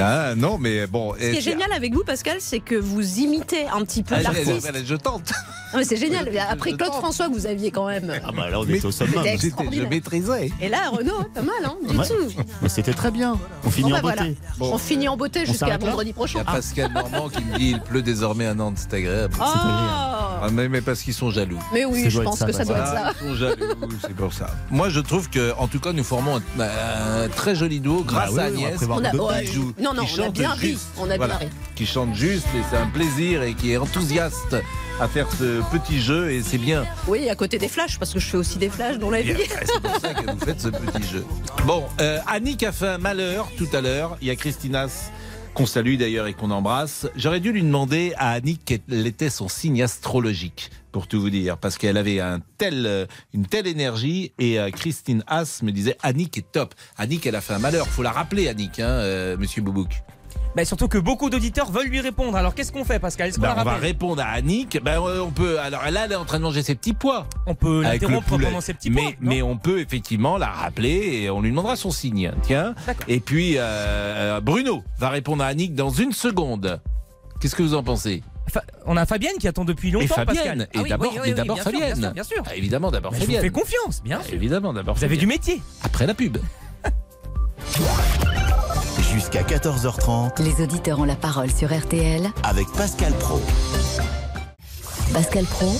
Ah, 0.00 0.34
non, 0.36 0.58
mais 0.58 0.86
bon. 0.86 1.14
Ce 1.14 1.18
qui 1.30 1.36
est 1.36 1.40
génial 1.40 1.72
avec 1.72 1.94
vous, 1.94 2.04
Pascal, 2.04 2.36
c'est 2.40 2.60
que 2.60 2.74
vous 2.74 3.18
imitez 3.18 3.66
un 3.66 3.84
petit 3.84 4.02
peu 4.02 4.14
Ah, 4.18 4.22
l'artiste. 4.22 4.70
Je 4.86 4.94
tente. 4.96 5.32
Non, 5.74 5.80
mais 5.80 5.86
C'est 5.86 5.96
génial. 5.96 6.30
Après 6.48 6.70
Claude 6.74 6.92
François, 6.92 7.26
que 7.26 7.32
vous 7.32 7.46
aviez 7.48 7.72
quand 7.72 7.88
même. 7.88 8.12
Ah 8.24 8.30
bah 8.30 8.48
là, 8.48 8.60
on 8.60 8.64
était 8.64 8.86
au. 8.86 8.92
C'était 8.92 9.28
extraordinaire. 9.32 9.90
maîtrisais. 9.90 10.52
Et 10.60 10.68
là, 10.68 10.88
Renaud, 10.90 11.24
pas 11.34 11.42
mal, 11.42 11.56
hein, 11.64 11.74
du 11.90 11.96
Ouais. 11.98 12.06
tout. 12.06 12.14
Mais 12.62 12.68
c'était 12.68 12.92
très 12.92 13.10
bien. 13.10 13.36
On 13.64 13.70
finit 13.70 13.90
Bon, 13.90 13.96
en 13.98 14.00
bah, 14.00 14.14
beauté. 14.14 14.36
voilà. 14.56 14.74
On 14.76 14.78
finit 14.78 15.08
en 15.08 15.16
beauté 15.16 15.44
jusqu'à 15.44 15.76
vendredi 15.76 16.10
Il 16.10 16.10
y 16.10 16.12
prochain. 16.12 16.42
a 16.46 16.52
Pascal 16.52 16.92
Normand 16.92 17.28
qui 17.28 17.42
me 17.44 17.58
dit 17.58 17.70
il 17.70 17.80
pleut 17.80 18.02
désormais 18.02 18.46
à 18.46 18.54
Nantes, 18.54 18.76
c'est 18.88 18.94
agréable. 18.94 19.34
Ah. 19.40 20.38
Ah, 20.44 20.48
mais, 20.52 20.68
mais 20.68 20.80
parce 20.80 21.02
qu'ils 21.02 21.12
sont 21.14 21.32
jaloux. 21.32 21.58
Mais 21.72 21.84
oui, 21.84 22.04
je 22.08 22.20
pense 22.20 22.38
ça, 22.38 22.46
que 22.46 22.52
ça 22.52 22.64
doit 22.64 22.76
être 22.78 22.92
Ah, 22.94 23.10
ça. 23.10 23.12
Ils 23.22 23.28
sont 23.30 23.34
jaloux, 23.34 23.88
c'est 24.00 24.14
pour 24.14 24.32
ça. 24.32 24.46
Moi, 24.70 24.90
je 24.90 25.00
trouve 25.00 25.28
que, 25.28 25.54
en 25.58 25.66
tout 25.66 25.80
cas, 25.80 25.92
nous 25.92 26.04
formons 26.04 26.40
un, 26.60 27.28
très 27.34 27.56
joli 27.56 27.80
duo 27.80 28.04
grâce 28.04 28.32
Bah 28.32 28.44
oui, 28.54 28.64
à 28.64 28.68
on 28.68 28.68
Agnès. 28.68 28.80
On 28.88 29.04
a- 29.04 29.32
ouais, 29.32 29.44
non, 29.78 29.94
non, 29.94 30.04
qui 30.04 30.14
on 30.18 30.22
a 30.22 30.24
chante 30.26 30.34
bien 30.34 30.50
ri. 30.52 30.70
juste. 30.70 30.86
On 30.98 31.04
a 31.04 31.06
bien 31.08 31.16
Voilà. 31.16 31.36
ri. 31.36 31.46
Qui 31.74 31.86
chante 31.86 32.14
juste 32.14 32.46
et 32.56 32.62
c'est 32.70 32.76
un 32.76 32.86
plaisir 32.86 33.42
et 33.42 33.54
qui 33.54 33.72
est 33.72 33.76
enthousiaste 33.76 34.56
à 35.00 35.08
faire 35.08 35.26
ce 35.32 35.60
petit 35.76 36.00
jeu 36.00 36.30
et 36.30 36.42
c'est 36.42 36.58
bien. 36.58 36.84
Oui, 37.08 37.28
à 37.28 37.34
côté 37.34 37.58
des 37.58 37.66
flashs, 37.68 37.98
parce 37.98 38.12
que 38.12 38.20
je 38.20 38.26
fais 38.26 38.36
aussi 38.36 38.58
des 38.58 38.68
flashs 38.68 38.98
dans 38.98 39.10
la 39.10 39.22
vie. 39.22 39.34
Bien, 39.34 39.44
C'est 39.64 39.80
pour 39.82 40.00
ça 40.00 40.14
que 40.14 40.30
vous 40.30 40.38
faites 40.38 40.60
ce 40.60 40.68
petit 40.68 41.02
jeu. 41.08 41.24
Bon, 41.66 41.84
euh, 42.00 42.18
Annick 42.28 42.62
a 42.62 42.70
fait 42.72 42.86
un 42.88 42.98
malheur 42.98 43.48
tout 43.58 43.68
à 43.72 43.80
l'heure. 43.80 44.16
Il 44.22 44.28
y 44.28 44.30
a 44.30 44.36
Christinas 44.36 45.10
qu'on 45.54 45.66
salue 45.66 45.96
d'ailleurs 45.96 46.26
et 46.26 46.34
qu'on 46.34 46.50
embrasse. 46.50 47.06
J'aurais 47.16 47.40
dû 47.40 47.52
lui 47.52 47.62
demander 47.62 48.12
à 48.16 48.32
Annick 48.32 48.62
quel 48.64 49.06
était 49.06 49.30
son 49.30 49.48
signe 49.48 49.82
astrologique, 49.82 50.70
pour 50.92 51.06
tout 51.06 51.20
vous 51.20 51.30
dire, 51.30 51.56
parce 51.56 51.78
qu'elle 51.78 51.96
avait 51.96 52.20
un 52.20 52.40
tel, 52.58 52.86
euh, 52.86 53.06
une 53.32 53.46
telle 53.46 53.66
énergie 53.66 54.32
et 54.38 54.58
euh, 54.58 54.70
Christine 54.70 55.22
Haas 55.26 55.60
me 55.62 55.70
disait 55.70 55.96
Annick 56.02 56.36
est 56.36 56.52
top. 56.52 56.74
Annick, 56.98 57.24
elle 57.26 57.36
a 57.36 57.40
fait 57.40 57.54
un 57.54 57.58
malheur. 57.58 57.86
Faut 57.86 58.02
la 58.02 58.12
rappeler, 58.12 58.48
Annick, 58.48 58.80
hein, 58.80 58.88
euh, 58.88 59.36
Monsieur 59.36 59.62
Boubouk. 59.62 60.02
Bah, 60.56 60.64
surtout 60.64 60.86
que 60.88 60.98
beaucoup 60.98 61.30
d'auditeurs 61.30 61.70
veulent 61.70 61.88
lui 61.88 62.00
répondre. 62.00 62.36
Alors 62.36 62.54
qu'est-ce 62.54 62.70
qu'on 62.70 62.84
fait, 62.84 62.98
Pascal? 63.00 63.28
Est-ce 63.28 63.38
qu'on 63.38 63.46
la 63.46 63.60
on 63.60 63.64
va 63.64 63.74
répondre 63.74 64.22
à 64.22 64.26
Annick. 64.26 64.78
Euh, 64.86 65.20
on 65.20 65.30
peut. 65.30 65.58
Alors 65.58 65.82
là, 65.90 66.02
elle 66.04 66.12
est 66.12 66.16
en 66.16 66.24
train 66.24 66.38
de 66.38 66.44
manger 66.44 66.62
ses 66.62 66.74
petits 66.76 66.92
pois. 66.92 67.26
On 67.46 67.54
peut 67.54 67.82
l'interrompre 67.82 68.38
pendant 68.38 68.60
ses 68.60 68.74
petits 68.74 68.90
pois. 68.90 69.02
mais, 69.02 69.16
mais 69.20 69.42
on 69.42 69.56
peut 69.56 69.80
effectivement 69.80 70.38
la 70.38 70.48
rappeler 70.48 71.22
et 71.22 71.30
on 71.30 71.40
lui 71.40 71.50
demandera 71.50 71.74
son 71.76 71.90
signe. 71.90 72.32
Tiens. 72.42 72.74
Et 73.08 73.18
puis 73.20 73.54
euh, 73.58 74.40
Bruno 74.40 74.84
va 74.98 75.08
répondre 75.10 75.42
à 75.42 75.46
Annick 75.48 75.74
dans 75.74 75.90
une 75.90 76.12
seconde. 76.12 76.80
Qu'est-ce 77.40 77.56
que 77.56 77.62
vous 77.62 77.74
en 77.74 77.82
pensez? 77.82 78.22
On 78.86 78.96
a 78.96 79.06
Fabienne 79.06 79.36
qui 79.40 79.48
attend 79.48 79.64
depuis 79.64 79.90
longtemps, 79.90 80.04
Et 80.04 80.08
Fabienne. 80.08 80.36
Pascal. 80.36 80.60
Et 80.72 80.78
Ah 80.78 80.80
oui, 80.82 80.88
d'abord, 80.90 81.12
oui, 81.14 81.18
oui, 81.24 81.34
sûr, 81.34 81.56
Fabienne. 81.62 81.94
Bien 81.94 81.94
sûr, 81.96 82.12
bien 82.12 82.22
sûr. 82.24 82.42
Ah, 82.46 82.54
évidemment, 82.56 82.90
d'abord 82.90 83.10
Mais 83.12 83.18
je 83.18 83.24
vous 83.24 83.32
Fabienne. 83.32 83.42
fais 83.42 83.60
confiance, 83.60 84.02
bien 84.04 84.22
sûr. 84.22 84.34
Évidemment, 84.34 84.72
d'abord. 84.72 84.94
Vous 84.94 85.02
avez 85.04 85.16
Fabienne. 85.16 85.28
du 85.28 85.34
métier. 85.34 85.62
Après 85.82 86.06
la 86.06 86.14
pub. 86.14 86.38
Jusqu'à 89.14 89.42
14h30 89.42 90.42
Les 90.42 90.60
auditeurs 90.60 90.98
ont 90.98 91.04
la 91.04 91.14
parole 91.14 91.48
sur 91.48 91.72
RTL. 91.72 92.28
avec 92.42 92.66
Pascal 92.72 93.12
Pro. 93.12 93.40
Pascal 95.12 95.44
Pro, 95.44 95.72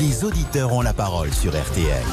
Les 0.00 0.22
auditeurs 0.24 0.72
ont 0.72 0.80
la 0.80 0.92
parole 0.92 1.32
sur 1.32 1.50
RTL. 1.60 2.04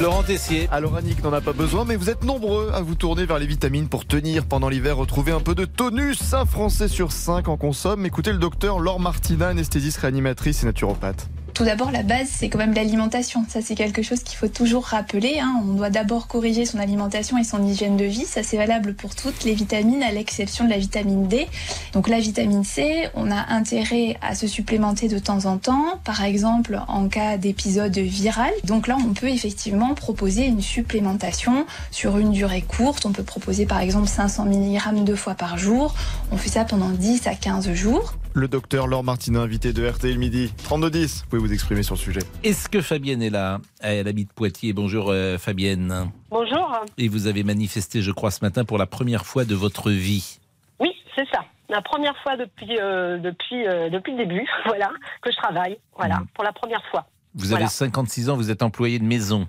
Laurent 0.00 0.24
Tessier. 0.24 0.68
Alors 0.72 0.96
Annick 0.96 1.22
n'en 1.22 1.32
a 1.32 1.40
pas 1.40 1.52
besoin, 1.52 1.84
mais 1.84 1.94
vous 1.94 2.10
êtes 2.10 2.24
nombreux 2.24 2.72
à 2.74 2.80
vous 2.80 2.96
tourner 2.96 3.26
vers 3.26 3.38
les 3.38 3.46
vitamines 3.46 3.88
pour 3.88 4.06
tenir 4.06 4.44
pendant 4.46 4.68
l'hiver, 4.68 4.96
retrouver 4.96 5.30
un 5.30 5.40
peu 5.40 5.54
de 5.54 5.64
tonus. 5.64 6.34
Un 6.34 6.44
Français 6.44 6.88
sur 6.88 7.12
cinq 7.12 7.46
en 7.46 7.56
consomme. 7.56 8.04
Écoutez 8.06 8.32
le 8.32 8.38
docteur 8.38 8.80
Laure 8.80 8.98
Martina, 8.98 9.48
anesthésiste 9.48 9.98
réanimatrice 9.98 10.64
et 10.64 10.66
naturopathe. 10.66 11.28
Tout 11.54 11.64
d'abord, 11.64 11.90
la 11.90 12.02
base, 12.02 12.28
c'est 12.30 12.48
quand 12.48 12.58
même 12.58 12.72
l'alimentation. 12.72 13.44
Ça, 13.46 13.60
c'est 13.60 13.74
quelque 13.74 14.00
chose 14.02 14.22
qu'il 14.22 14.38
faut 14.38 14.48
toujours 14.48 14.84
rappeler. 14.84 15.38
hein. 15.38 15.60
On 15.62 15.74
doit 15.74 15.90
d'abord 15.90 16.26
corriger 16.26 16.64
son 16.64 16.78
alimentation 16.78 17.36
et 17.36 17.44
son 17.44 17.62
hygiène 17.66 17.98
de 17.98 18.06
vie. 18.06 18.24
Ça, 18.24 18.42
c'est 18.42 18.56
valable 18.56 18.94
pour 18.94 19.14
toutes 19.14 19.44
les 19.44 19.52
vitamines, 19.52 20.02
à 20.02 20.10
l'exception 20.12 20.64
de 20.64 20.70
la 20.70 20.78
vitamine 20.78 21.28
D. 21.28 21.46
Donc, 21.92 22.08
la 22.08 22.20
vitamine 22.20 22.64
C, 22.64 23.08
on 23.14 23.30
a 23.30 23.52
intérêt 23.52 24.16
à 24.22 24.34
se 24.34 24.46
supplémenter 24.46 25.08
de 25.08 25.18
temps 25.18 25.44
en 25.44 25.58
temps, 25.58 26.00
par 26.04 26.24
exemple 26.24 26.80
en 26.88 27.08
cas 27.08 27.36
d'épisode 27.36 27.96
viral. 27.98 28.50
Donc 28.64 28.88
là, 28.88 28.96
on 28.98 29.12
peut 29.12 29.28
effectivement 29.28 29.94
proposer 29.94 30.46
une 30.46 30.62
supplémentation 30.62 31.66
sur 31.90 32.16
une 32.16 32.32
durée 32.32 32.62
courte. 32.62 33.04
On 33.04 33.12
peut 33.12 33.22
proposer 33.24 33.66
par 33.66 33.80
exemple 33.80 34.08
500 34.08 34.46
mg 34.46 35.04
deux 35.04 35.16
fois 35.16 35.34
par 35.34 35.58
jour. 35.58 35.94
On 36.30 36.38
fait 36.38 36.48
ça 36.48 36.64
pendant 36.64 36.88
10 36.88 37.26
à 37.26 37.34
15 37.34 37.72
jours. 37.74 38.14
Le 38.34 38.48
docteur 38.48 38.86
Laure 38.86 39.04
Martina, 39.04 39.40
invité 39.40 39.74
de 39.74 39.86
RTL 39.86 40.16
Midi. 40.18 40.52
3210, 40.64 41.22
vous 41.24 41.28
pouvez 41.28 41.42
vous 41.42 41.52
exprimer 41.52 41.82
sur 41.82 41.96
le 41.96 42.00
sujet. 42.00 42.20
Est-ce 42.42 42.68
que 42.70 42.80
Fabienne 42.80 43.22
est 43.22 43.28
là? 43.30 43.58
Elle 43.80 44.08
habite 44.08 44.32
Poitiers. 44.32 44.72
Bonjour 44.72 45.10
euh, 45.10 45.36
Fabienne. 45.36 46.10
Bonjour. 46.30 46.72
Et 46.96 47.08
vous 47.08 47.26
avez 47.26 47.44
manifesté, 47.44 48.00
je 48.00 48.10
crois, 48.10 48.30
ce 48.30 48.42
matin 48.42 48.64
pour 48.64 48.78
la 48.78 48.86
première 48.86 49.26
fois 49.26 49.44
de 49.44 49.54
votre 49.54 49.90
vie. 49.90 50.38
Oui, 50.80 50.94
c'est 51.14 51.26
ça. 51.30 51.44
La 51.68 51.82
première 51.82 52.16
fois 52.22 52.36
depuis 52.38 52.78
euh, 52.80 53.18
depuis 53.18 53.66
euh, 53.66 53.90
depuis 53.90 54.12
le 54.16 54.24
début, 54.24 54.46
voilà, 54.66 54.90
que 55.20 55.30
je 55.30 55.36
travaille, 55.36 55.78
voilà, 55.96 56.22
pour 56.34 56.44
la 56.44 56.52
première 56.52 56.82
fois. 56.90 57.06
Vous 57.34 57.46
Voilà. 57.48 57.64
avez 57.64 57.70
56 57.70 58.30
ans, 58.30 58.36
vous 58.36 58.50
êtes 58.50 58.62
employé 58.62 58.98
de 58.98 59.04
maison. 59.04 59.46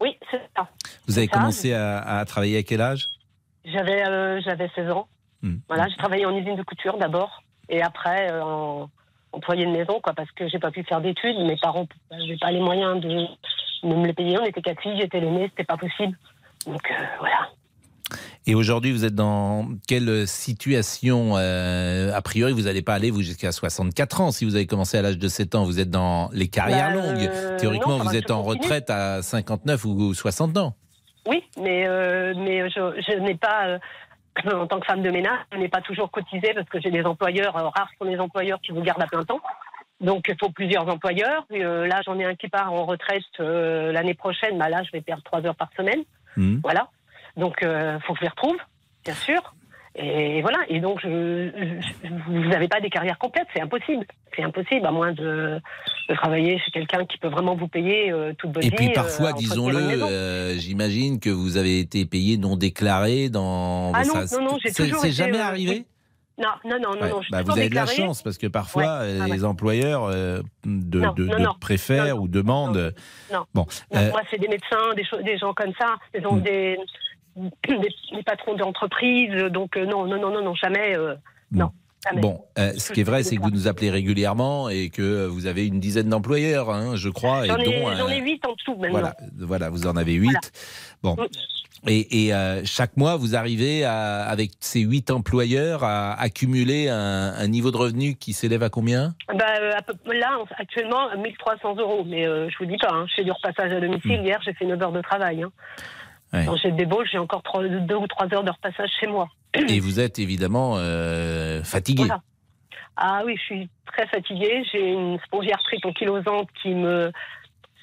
Oui, 0.00 0.16
c'est 0.30 0.40
ça. 0.54 0.68
Vous 1.06 1.16
avez 1.18 1.26
ça. 1.26 1.32
commencé 1.38 1.72
à, 1.72 1.98
à 2.18 2.24
travailler 2.26 2.58
à 2.58 2.62
quel 2.62 2.82
âge? 2.82 3.06
J'avais 3.64 4.06
euh, 4.06 4.40
j'avais 4.42 4.70
16 4.74 4.90
ans. 4.90 5.08
Hmm. 5.42 5.56
Voilà, 5.68 5.88
j'ai 5.88 5.96
travaillé 5.96 6.26
en 6.26 6.34
usine 6.36 6.56
de 6.56 6.62
couture 6.62 6.98
d'abord 6.98 7.42
et 7.68 7.82
après 7.82 8.30
euh, 8.30 8.42
en 8.42 8.90
employé 9.32 9.66
de 9.66 9.70
maison 9.70 10.00
quoi 10.02 10.12
parce 10.14 10.30
que 10.32 10.48
j'ai 10.48 10.58
pas 10.58 10.70
pu 10.70 10.82
faire 10.84 11.00
d'études, 11.00 11.36
mes 11.38 11.56
parents 11.56 11.86
n'avaient 12.10 12.38
pas 12.40 12.50
les 12.50 12.60
moyens 12.60 13.00
de, 13.00 13.08
de 13.88 13.94
me 13.94 14.06
les 14.06 14.12
payer, 14.14 14.38
on 14.38 14.44
était 14.44 14.62
quatre 14.62 14.80
filles, 14.82 14.98
j'étais 15.00 15.20
l'aînée, 15.20 15.48
c'était 15.50 15.64
pas 15.64 15.76
possible. 15.76 16.16
Donc 16.66 16.80
euh, 16.90 17.04
voilà. 17.18 17.48
Et 18.48 18.54
aujourd'hui, 18.54 18.92
vous 18.92 19.04
êtes 19.04 19.16
dans 19.16 19.66
quelle 19.88 20.28
situation 20.28 21.32
euh, 21.36 22.12
A 22.14 22.22
priori, 22.22 22.52
vous 22.52 22.62
n'allez 22.62 22.80
pas 22.82 22.94
aller 22.94 23.10
vous 23.10 23.22
jusqu'à 23.22 23.50
64 23.50 24.20
ans. 24.20 24.30
Si 24.30 24.44
vous 24.44 24.54
avez 24.54 24.66
commencé 24.68 24.96
à 24.96 25.02
l'âge 25.02 25.18
de 25.18 25.26
7 25.26 25.56
ans, 25.56 25.64
vous 25.64 25.80
êtes 25.80 25.90
dans 25.90 26.30
les 26.32 26.46
carrières 26.46 26.90
Bah, 26.92 26.94
longues. 26.94 27.28
euh, 27.28 27.58
Théoriquement, 27.58 27.98
non, 27.98 28.04
vous 28.04 28.14
êtes 28.14 28.30
en 28.30 28.44
continue. 28.44 28.62
retraite 28.62 28.90
à 28.90 29.20
59 29.22 29.84
ou 29.86 30.14
60 30.14 30.56
ans. 30.58 30.74
Oui, 31.26 31.42
mais, 31.60 31.88
euh, 31.88 32.34
mais 32.36 32.70
je, 32.70 33.02
je 33.08 33.18
n'ai 33.18 33.34
pas, 33.34 33.78
en 34.52 34.66
tant 34.66 34.80
que 34.80 34.86
femme 34.86 35.02
de 35.02 35.10
ménage, 35.10 35.38
je 35.52 35.58
n'ai 35.58 35.68
pas 35.68 35.80
toujours 35.80 36.10
cotisé 36.10 36.52
parce 36.54 36.68
que 36.68 36.80
j'ai 36.80 36.90
des 36.90 37.04
employeurs, 37.04 37.56
euh, 37.56 37.68
rares 37.68 37.90
sont 37.98 38.04
les 38.04 38.18
employeurs 38.18 38.60
qui 38.60 38.72
vous 38.72 38.82
gardent 38.82 39.02
à 39.02 39.06
plein 39.06 39.24
temps. 39.24 39.40
Donc 40.00 40.26
il 40.28 40.36
faut 40.38 40.50
plusieurs 40.50 40.88
employeurs. 40.88 41.46
Euh, 41.52 41.86
là, 41.86 42.02
j'en 42.04 42.18
ai 42.18 42.24
un 42.24 42.34
qui 42.34 42.48
part 42.48 42.72
en 42.72 42.84
retraite 42.84 43.22
euh, 43.40 43.92
l'année 43.92 44.14
prochaine. 44.14 44.58
Bah, 44.58 44.68
là, 44.68 44.82
je 44.82 44.90
vais 44.92 45.00
perdre 45.00 45.22
trois 45.22 45.44
heures 45.46 45.56
par 45.56 45.70
semaine. 45.76 46.02
Hmm. 46.36 46.58
Voilà. 46.62 46.88
Donc 47.36 47.58
il 47.62 47.98
faut 48.06 48.14
que 48.14 48.18
je 48.18 48.24
les 48.24 48.30
retrouve, 48.30 48.56
bien 49.04 49.14
sûr. 49.14 49.54
Et 49.98 50.42
voilà. 50.42 50.58
Et 50.68 50.80
donc, 50.80 51.00
je, 51.02 51.08
je- 51.08 52.08
vous 52.28 52.48
n'avez 52.48 52.68
pas 52.68 52.80
des 52.80 52.90
carrières 52.90 53.18
complètes, 53.18 53.46
c'est 53.54 53.62
impossible. 53.62 54.04
C'est 54.34 54.42
impossible, 54.42 54.84
à 54.86 54.90
moins 54.90 55.12
de, 55.12 55.58
de 56.10 56.14
travailler 56.14 56.58
chez 56.58 56.70
quelqu'un 56.70 57.06
qui 57.06 57.16
peut 57.18 57.28
vraiment 57.28 57.56
vous 57.56 57.68
payer 57.68 58.12
euh, 58.12 58.34
toute 58.38 58.52
votre 58.52 58.66
Et 58.66 58.70
vie. 58.70 58.76
puis 58.76 58.88
euh, 58.90 58.94
parfois, 58.94 59.32
disons-le, 59.32 59.78
euh, 59.78 60.54
j'imagine 60.58 61.18
que 61.18 61.30
vous 61.30 61.56
avez 61.56 61.80
été 61.80 62.04
payé 62.04 62.36
non 62.36 62.56
déclaré 62.56 63.30
dans. 63.30 63.92
Ah 63.94 64.02
non, 64.04 64.26
ça- 64.26 64.38
non, 64.38 64.44
non, 64.52 64.58
j'ai 64.62 64.72
toujours 64.72 65.00
C'est 65.00 65.12
jamais 65.12 65.38
euh, 65.38 65.44
arrivé? 65.44 65.86
Non, 66.38 66.50
non, 66.66 66.76
non, 66.78 66.94
non, 66.96 67.00
Ouais. 67.00 67.08
non. 67.08 67.20
Bah, 67.30 67.42
vous 67.42 67.52
avez 67.52 67.70
de 67.70 67.74
la 67.74 67.86
chance 67.86 68.22
parce 68.22 68.36
que 68.36 68.46
parfois 68.46 68.82
Ouais. 69.00 69.16
Ah 69.18 69.24
ouais. 69.24 69.30
les 69.30 69.44
employeurs 69.46 70.08
de, 70.10 70.42
Non, 70.66 71.12
de- 71.14 71.24
non, 71.24 71.32
de 71.38 71.42
non. 71.42 71.54
préfèrent 71.58 72.20
ou 72.20 72.28
demandent. 72.28 72.92
Non. 73.32 73.46
Bon, 73.54 73.64
Moi, 73.94 74.20
c'est 74.30 74.38
des 74.38 74.48
médecins, 74.48 74.92
des, 74.94 75.22
des 75.24 75.38
gens 75.38 75.54
comme 75.54 75.72
ça, 75.80 75.94
des, 76.12 76.20
Hmm. 76.20 76.40
des, 76.42 76.76
des, 77.36 77.88
des 78.16 78.22
patrons 78.24 78.54
d'entreprise. 78.54 79.30
Donc, 79.50 79.76
euh, 79.76 79.84
non, 79.86 80.06
non, 80.06 80.18
non, 80.20 80.30
non, 80.30 80.42
non, 80.42 80.54
jamais. 80.54 80.96
euh, 80.96 81.14
non. 81.52 81.70
Bon, 82.20 82.44
euh, 82.56 82.70
ce 82.78 82.92
qui 82.92 83.00
est 83.00 83.04
vrai, 83.04 83.24
c'est 83.24 83.34
que 83.36 83.42
vous 83.42 83.50
nous 83.50 83.66
appelez 83.66 83.90
régulièrement 83.90 84.68
et 84.68 84.90
que 84.90 85.26
vous 85.26 85.46
avez 85.46 85.66
une 85.66 85.80
dizaine 85.80 86.08
d'employeurs, 86.08 86.70
hein, 86.70 86.94
je 86.94 87.08
crois, 87.08 87.44
J'en 87.46 87.56
ai, 87.58 87.84
euh, 87.84 88.20
huit 88.20 88.40
en 88.46 88.52
dessous 88.52 88.76
maintenant. 88.76 88.90
voilà, 88.90 89.16
voilà, 89.38 89.70
vous 89.70 89.88
en 89.88 89.96
avez 89.96 90.12
huit. 90.12 90.52
Voilà. 91.02 91.16
Bon. 91.16 91.26
Et, 91.88 92.26
et, 92.26 92.32
euh, 92.34 92.62
chaque 92.64 92.96
mois, 92.96 93.16
vous 93.16 93.34
arrivez 93.34 93.82
à, 93.84 94.22
avec 94.22 94.52
ces 94.60 94.80
huit 94.80 95.10
employeurs 95.10 95.82
à 95.82 96.12
accumuler 96.20 96.88
un, 96.88 97.32
un 97.36 97.48
niveau 97.48 97.72
de 97.72 97.76
revenu 97.76 98.14
qui 98.14 98.32
s'élève 98.34 98.62
à 98.62 98.68
combien? 98.70 99.14
Bah, 99.34 99.44
à 99.76 99.82
peu- 99.82 99.94
là, 100.12 100.38
en- 100.40 100.46
actuellement, 100.58 101.08
1300 101.16 101.74
euros. 101.76 102.04
Mais 102.06 102.22
je 102.24 102.56
vous 102.58 102.66
dis 102.66 102.76
pas, 102.78 102.90
hein, 102.92 103.06
je 103.08 103.14
fais 103.16 103.24
du 103.24 103.32
repassage 103.32 103.72
à 103.72 103.80
domicile. 103.80 104.20
Hier, 104.22 104.38
j'ai 104.44 104.52
fait 104.54 104.64
9 104.64 104.80
heures 104.80 104.92
de 104.92 105.00
travail. 105.02 105.42
Hein. 105.42 105.50
Ouais. 106.36 106.44
Quand 106.46 106.56
j'ai 106.56 106.70
des 106.72 106.86
boules, 106.86 107.06
j'ai 107.10 107.18
encore 107.18 107.42
2 107.62 107.94
ou 107.94 108.06
3 108.06 108.34
heures 108.34 108.44
de 108.44 108.50
repassage 108.50 108.90
chez 109.00 109.06
moi. 109.06 109.28
Et 109.68 109.80
vous 109.80 110.00
êtes 110.00 110.18
évidemment 110.18 110.74
euh, 110.76 111.62
fatigué. 111.64 112.04
Voilà. 112.04 112.22
Ah 112.96 113.22
oui, 113.24 113.36
je 113.38 113.42
suis 113.42 113.68
très 113.86 114.06
fatiguée. 114.06 114.62
J'ai 114.72 114.92
une 114.92 115.18
spongiarthrite 115.26 115.84
ankylosante 115.86 116.48
qui 116.62 116.70
me. 116.74 117.10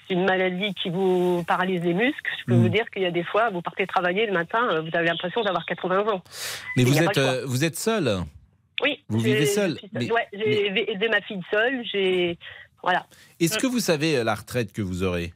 C'est 0.07 0.15
une 0.15 0.25
maladie 0.25 0.73
qui 0.73 0.89
vous 0.89 1.43
paralyse 1.47 1.81
les 1.81 1.93
muscles. 1.93 2.29
Je 2.41 2.45
peux 2.45 2.55
Mm. 2.57 2.61
vous 2.61 2.69
dire 2.69 2.85
qu'il 2.91 3.03
y 3.03 3.05
a 3.05 3.11
des 3.11 3.23
fois, 3.23 3.49
vous 3.51 3.61
partez 3.61 3.87
travailler 3.87 4.25
le 4.25 4.33
matin, 4.33 4.59
euh, 4.69 4.81
vous 4.81 4.89
avez 4.93 5.07
l'impression 5.07 5.41
d'avoir 5.43 5.65
80 5.65 6.07
ans. 6.11 6.21
Mais 6.75 6.81
Et 6.83 6.85
vous 6.85 7.01
êtes, 7.01 7.17
euh, 7.17 7.43
vous 7.45 7.63
êtes 7.63 7.77
seul 7.77 8.17
Oui. 8.83 9.01
Vous 9.07 9.19
vivez 9.19 9.45
seule, 9.45 9.77
Ouais, 9.95 10.27
j'ai 10.33 10.91
aidé 10.91 11.07
ma 11.07 11.21
fille 11.21 11.41
seule. 11.51 11.83
J'ai 11.91 12.37
voilà. 12.83 13.05
Est-ce 13.39 13.57
que 13.57 13.65
vous 13.67 13.79
savez 13.79 14.17
euh, 14.17 14.23
la 14.25 14.35
retraite 14.35 14.73
que 14.73 14.81
vous 14.81 15.03
aurez? 15.03 15.31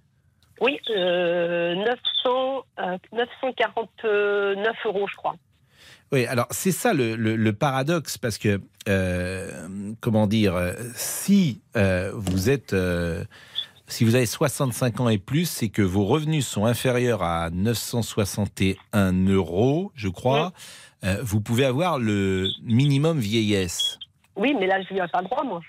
Oui, 0.62 0.80
euh, 0.90 1.76
900, 1.76 2.66
euh, 2.80 2.98
949 3.14 4.76
euros, 4.86 5.08
je 5.10 5.16
crois. 5.16 5.36
Oui, 6.12 6.26
alors 6.26 6.48
c'est 6.52 6.72
ça 6.72 6.94
le, 6.94 7.16
le- 7.16 7.36
le 7.36 7.54
paradoxe, 7.54 8.18
parce 8.18 8.38
que, 8.38 8.62
euh, 8.88 9.52
comment 10.00 10.26
dire, 10.28 10.56
euh, 10.56 10.74
si 10.96 11.62
euh, 11.76 12.12
vous 12.16 12.50
êtes... 12.50 12.74
euh, 12.74 13.24
si 13.90 14.04
vous 14.04 14.16
avez 14.16 14.26
65 14.26 15.00
ans 15.00 15.08
et 15.10 15.18
plus, 15.18 15.46
c'est 15.50 15.70
que 15.70 15.82
vos 15.82 16.04
revenus 16.06 16.46
sont 16.46 16.66
inférieurs 16.66 17.24
à 17.24 17.50
961 17.52 19.14
euros, 19.30 19.92
je 19.96 20.10
crois. 20.10 20.52
Euh, 21.06 21.18
vous 21.24 21.40
pouvez 21.40 21.64
avoir 21.64 21.98
le 22.00 22.48
minimum 22.64 23.20
vieillesse. 23.20 23.98
Oui, 24.36 24.54
mais 24.60 24.68
là, 24.68 24.82
je 24.82 24.94
n'y 24.94 25.00
ai 25.00 25.08
pas 25.08 25.22
droit, 25.22 25.44
moi. 25.46 25.62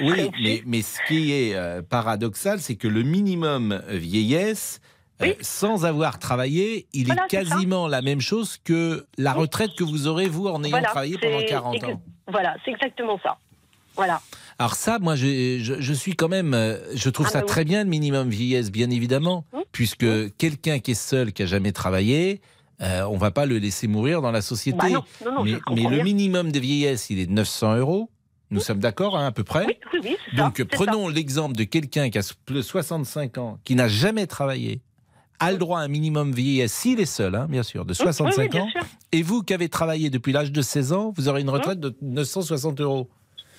Oui, 0.00 0.30
mais, 0.42 0.62
mais 0.66 0.82
ce 0.82 0.98
qui 1.08 1.32
est 1.32 1.54
euh, 1.54 1.82
paradoxal, 1.82 2.60
c'est 2.60 2.76
que 2.76 2.88
le 2.88 3.02
minimum 3.02 3.82
vieillesse, 3.88 4.80
euh, 5.22 5.32
sans 5.40 5.84
avoir 5.84 6.18
travaillé, 6.18 6.86
il 6.92 7.06
Voilà, 7.06 7.24
est 7.24 7.28
quasiment 7.28 7.88
la 7.88 8.02
même 8.02 8.20
chose 8.20 8.58
que 8.62 9.06
la 9.18 9.32
retraite 9.32 9.70
que 9.76 9.84
vous 9.84 10.06
aurez, 10.06 10.28
vous, 10.28 10.46
en 10.48 10.62
ayant 10.62 10.70
Voilà, 10.70 10.88
travaillé 10.88 11.18
pendant 11.18 11.42
40 11.46 11.74
ex- 11.76 11.84
ans. 11.86 12.02
Voilà, 12.28 12.56
c'est 12.64 12.70
exactement 12.72 13.18
ça. 13.22 13.38
Voilà. 13.94 14.20
Alors 14.58 14.74
ça, 14.74 14.98
moi, 14.98 15.16
je, 15.16 15.58
je, 15.62 15.74
je 15.80 15.92
suis 15.94 16.14
quand 16.14 16.28
même, 16.28 16.52
euh, 16.52 16.76
je 16.94 17.08
trouve 17.08 17.26
Ah 17.28 17.32
ça 17.32 17.38
bah 17.40 17.44
oui. 17.46 17.50
très 17.50 17.64
bien 17.64 17.82
le 17.84 17.88
minimum 17.88 18.28
vieillesse, 18.28 18.70
bien 18.70 18.90
évidemment, 18.90 19.44
puisque 19.72 20.06
quelqu'un 20.36 20.78
qui 20.80 20.90
est 20.90 20.94
seul, 20.94 21.32
qui 21.32 21.42
a 21.42 21.46
jamais 21.46 21.72
travaillé, 21.72 22.40
euh, 22.82 23.04
on 23.04 23.16
va 23.16 23.30
pas 23.30 23.46
le 23.46 23.56
laisser 23.56 23.86
mourir 23.88 24.20
dans 24.20 24.32
la 24.32 24.42
société. 24.42 24.76
Bah 24.78 24.88
non, 24.90 25.02
non, 25.24 25.32
non, 25.36 25.44
mais, 25.44 25.58
mais 25.74 25.96
le 25.96 26.02
minimum 26.02 26.52
de 26.52 26.58
vieillesse, 26.60 27.08
il 27.08 27.18
est 27.18 27.26
de 27.26 27.32
900 27.32 27.76
euros. 27.76 28.10
Nous 28.50 28.60
sommes 28.60 28.78
d'accord, 28.78 29.16
hein, 29.16 29.26
à 29.26 29.32
peu 29.32 29.44
près. 29.44 29.66
Oui, 29.66 29.76
oui, 29.92 30.00
oui, 30.04 30.16
c'est 30.30 30.36
ça, 30.36 30.42
Donc 30.42 30.62
prenons 30.64 31.08
l'exemple 31.08 31.56
de 31.56 31.64
quelqu'un 31.64 32.10
qui 32.10 32.18
a 32.18 32.22
plus 32.44 32.56
de 32.56 32.62
65 32.62 33.38
ans, 33.38 33.58
qui 33.64 33.74
n'a 33.74 33.88
jamais 33.88 34.26
travaillé, 34.26 34.80
a 35.38 35.52
le 35.52 35.58
droit 35.58 35.80
à 35.80 35.82
un 35.82 35.88
minimum 35.88 36.32
vieillesse, 36.32 36.72
s'il 36.72 37.00
est 37.00 37.06
seul, 37.06 37.34
hein, 37.34 37.46
bien 37.48 37.62
sûr, 37.62 37.84
de 37.84 37.92
Oui, 37.92 37.98
oui, 38.00 38.04
65 38.04 38.50
bien 38.50 38.62
ans. 38.62 38.68
Et 39.12 39.22
vous 39.22 39.42
qui 39.42 39.52
avez 39.52 39.68
travaillé 39.68 40.10
depuis 40.10 40.32
l'âge 40.32 40.52
de 40.52 40.62
16 40.62 40.92
ans, 40.92 41.12
vous 41.16 41.28
aurez 41.28 41.40
une 41.40 41.50
retraite 41.50 41.80
de 41.80 41.96
960 42.02 42.80
euros. 42.80 43.10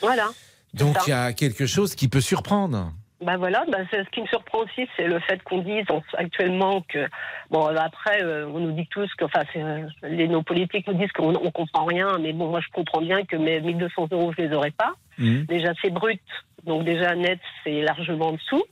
Voilà. 0.01 0.29
Donc 0.73 0.95
il 1.05 1.09
y 1.09 1.13
a 1.13 1.33
quelque 1.33 1.65
chose 1.65 1.95
qui 1.95 2.07
peut 2.07 2.21
surprendre. 2.21 2.93
Ben 3.19 3.37
voilà, 3.37 3.65
ben 3.71 3.87
ce 3.91 4.07
qui 4.11 4.21
me 4.21 4.27
surprend 4.27 4.59
aussi, 4.59 4.87
c'est 4.95 5.07
le 5.07 5.19
fait 5.21 5.41
qu'on 5.41 5.59
dise 5.63 5.85
en- 5.89 6.03
actuellement 6.17 6.81
que, 6.87 7.07
bon, 7.49 7.65
après, 7.75 8.21
euh, 8.23 8.47
on 8.47 8.59
nous 8.59 8.73
dit 8.73 8.87
tous 8.91 9.11
que, 9.15 9.25
enfin, 9.25 9.41
euh, 9.55 9.87
les, 10.03 10.27
nos 10.27 10.43
politiques 10.43 10.85
nous 10.87 10.93
disent 10.93 11.11
qu'on 11.13 11.33
on 11.35 11.49
comprend 11.51 11.85
rien, 11.85 12.19
mais 12.19 12.31
bon, 12.31 12.49
moi, 12.49 12.59
je 12.61 12.67
comprends 12.71 13.01
bien 13.01 13.25
que 13.25 13.35
mes 13.35 13.59
1200 13.59 14.09
euros, 14.11 14.31
je 14.37 14.43
les 14.43 14.53
aurais 14.55 14.69
pas. 14.69 14.93
Mhm. 15.17 15.45
Déjà, 15.47 15.73
c'est 15.81 15.89
brut, 15.89 16.21
donc 16.63 16.83
déjà, 16.85 17.15
net, 17.15 17.39
c'est 17.63 17.81
largement 17.81 18.27
en 18.27 18.33
dessous. 18.33 18.63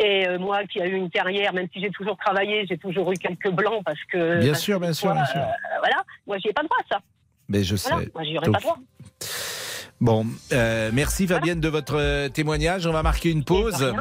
Et 0.00 0.26
euh, 0.26 0.38
moi, 0.40 0.64
qui 0.64 0.80
a 0.82 0.86
eu 0.86 0.94
une 0.94 1.08
carrière, 1.08 1.52
même 1.54 1.68
si 1.72 1.80
j'ai 1.80 1.90
toujours 1.90 2.16
travaillé, 2.16 2.66
j'ai 2.68 2.78
toujours 2.78 3.12
eu 3.12 3.18
quelques 3.18 3.50
blancs 3.50 3.84
parce 3.84 4.02
que. 4.10 4.40
Bien 4.40 4.50
parce 4.52 4.64
sûr, 4.64 4.78
que 4.78 4.82
bien 4.84 4.92
sûr, 4.92 5.06
moi, 5.14 5.14
bien 5.22 5.24
sûr. 5.26 5.40
euh, 5.42 5.78
voilà, 5.78 6.02
moi, 6.26 6.38
j'y 6.38 6.48
ai 6.48 6.52
pas 6.52 6.64
droit 6.64 6.76
à 6.90 6.94
ça. 6.94 7.00
Mais 7.48 7.62
je 7.62 7.76
Voilà, 7.76 8.02
sais. 8.02 8.10
moi, 8.16 8.24
j'y 8.24 8.36
aurais 8.36 8.46
Donc, 8.46 8.54
pas 8.56 8.60
droit. 8.60 8.78
Bon, 10.00 10.26
euh, 10.52 10.90
merci 10.92 11.26
Fabienne 11.26 11.60
de 11.60 11.68
votre 11.68 11.96
euh, 11.96 12.28
témoignage. 12.28 12.86
On 12.86 12.92
va 12.92 13.02
marquer 13.02 13.30
une 13.30 13.44
pause. 13.44 13.94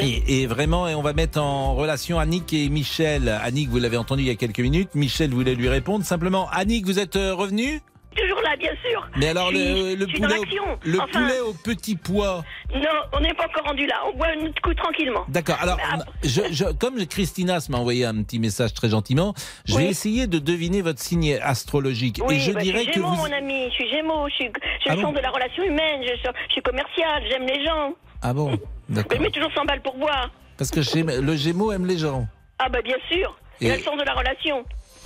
Et, 0.00 0.42
et 0.42 0.46
vraiment, 0.46 0.86
et 0.86 0.94
on 0.94 1.02
va 1.02 1.14
mettre 1.14 1.40
en 1.40 1.74
relation 1.74 2.18
Annick 2.18 2.52
et 2.52 2.68
Michel. 2.68 3.28
Annick, 3.28 3.70
vous 3.70 3.78
l'avez 3.78 3.96
entendu 3.96 4.22
il 4.22 4.28
y 4.28 4.30
a 4.30 4.34
quelques 4.34 4.60
minutes. 4.60 4.90
Michel 4.94 5.30
voulait 5.30 5.54
lui 5.54 5.68
répondre. 5.68 6.04
Simplement, 6.04 6.48
Annick, 6.50 6.84
vous 6.84 6.98
êtes 6.98 7.16
euh, 7.16 7.34
revenu 7.34 7.80
Toujours 8.18 8.40
là, 8.42 8.56
bien 8.56 8.72
sûr. 8.88 9.08
Mais 9.16 9.28
alors, 9.28 9.50
Je 9.52 9.56
suis- 9.56 9.66
le, 9.66 9.94
le 9.94 10.08
je 10.08 10.16
poulet, 10.16 10.38
au, 10.38 10.44
le 10.82 11.00
Enfin, 11.00 11.20
poulet 11.20 11.40
au 11.40 11.52
petit 11.52 11.96
pois. 11.96 12.44
Non, 12.74 12.80
on 13.12 13.20
n'est 13.20 13.34
pas 13.34 13.44
encore 13.46 13.64
rendu 13.66 13.86
là. 13.86 13.96
On 14.12 14.16
boit 14.16 14.28
un 14.28 14.50
coup 14.62 14.74
tranquillement. 14.74 15.24
D'accord. 15.28 15.56
Alors, 15.60 15.78
je, 16.24 16.40
je- 16.50 16.72
comme 16.72 17.04
Christinas 17.06 17.66
m'a 17.70 17.78
envoyé 17.78 18.04
un 18.04 18.22
petit 18.22 18.38
message 18.38 18.74
très 18.74 18.88
gentiment, 18.88 19.34
je 19.66 19.76
vais 19.76 19.86
essayer 19.86 20.26
de 20.26 20.38
deviner 20.38 20.82
votre 20.82 21.00
signe 21.00 21.38
astrologique. 21.42 22.20
Oui, 22.26 22.36
et 22.36 22.40
je 22.40 22.52
bah, 22.52 22.60
dirais 22.60 22.78
je 22.78 22.82
suis 22.84 22.92
que 22.92 23.00
Gémeaux, 23.00 23.08
vous. 23.14 23.26
mon 23.28 23.32
ami. 23.32 23.66
Je 23.70 23.74
suis 23.74 23.90
Gémeaux. 23.90 24.28
Je 24.28 24.34
suis, 24.34 24.50
je 24.84 24.90
Ah 24.90 24.96
bon 24.96 25.12
de 25.12 25.20
la 25.20 25.30
relation 25.30 25.62
humaine. 25.62 26.00
Je, 26.02 26.16
suis- 26.16 26.28
je 26.48 26.52
suis 26.52 26.62
commercial. 26.62 27.22
J'aime 27.30 27.46
les 27.46 27.64
gens. 27.64 27.94
Ah 28.22 28.32
bon 28.32 28.50
Mais 28.88 28.96
D'accord. 28.96 29.16
je 29.18 29.22
mets 29.22 29.30
toujours 29.30 29.52
100 29.54 29.64
balles 29.64 29.82
pour 29.82 29.96
boire. 29.96 30.30
Parce 30.56 30.70
que 30.70 30.80
le 31.20 31.36
Gémeaux 31.36 31.70
aime 31.72 31.86
les 31.86 31.98
gens. 31.98 32.26
Ah 32.58 32.68
bah 32.68 32.82
bien 32.82 32.96
sûr. 33.10 33.38
Il 33.60 33.70
a 33.70 33.76
le 33.76 33.82
sens 33.82 33.96
de 33.96 34.02
la 34.04 34.12
relation. 34.14 34.64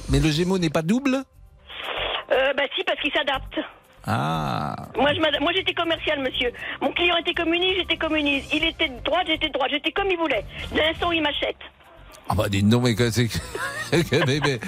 Mais 0.09 0.19
le 0.21 0.31
Gémeaux 0.31 0.59
n'est 0.59 0.71
pas 0.71 0.83
double 0.83 1.19
Euh, 2.31 2.53
bah 2.55 2.63
si, 2.77 2.85
parce 2.85 3.01
qu'il 3.01 3.13
s'adapte. 3.13 3.59
Ah. 4.07 4.75
Moi, 4.97 5.13
je 5.15 5.21
m'adapte- 5.21 5.43
moi, 5.43 5.53
j'étais 5.55 5.75
commercial, 5.75 6.21
monsieur. 6.21 6.53
Mon 6.81 6.91
client 6.93 7.17
était 7.19 7.35
communiste, 7.35 7.77
j'étais 7.81 7.97
communiste. 7.97 8.53
Il 8.53 8.65
était 8.65 8.89
de 8.89 8.99
droite, 9.05 9.25
j'étais 9.27 9.49
de 9.49 9.53
droite. 9.53 9.71
J'étais 9.73 9.93
comme 9.93 10.09
il 10.11 10.19
voulait. 10.19 10.45
L'instant 10.75 11.09
où 11.09 11.13
il 11.13 11.23
m'achète. 11.23 11.57
Ah 12.29 12.35
bah 12.37 12.49
dites 12.49 12.65
non, 12.67 12.81
mais, 12.81 12.95
c'est- 13.11 13.29
mais, 13.93 14.41
mais, 14.45 14.59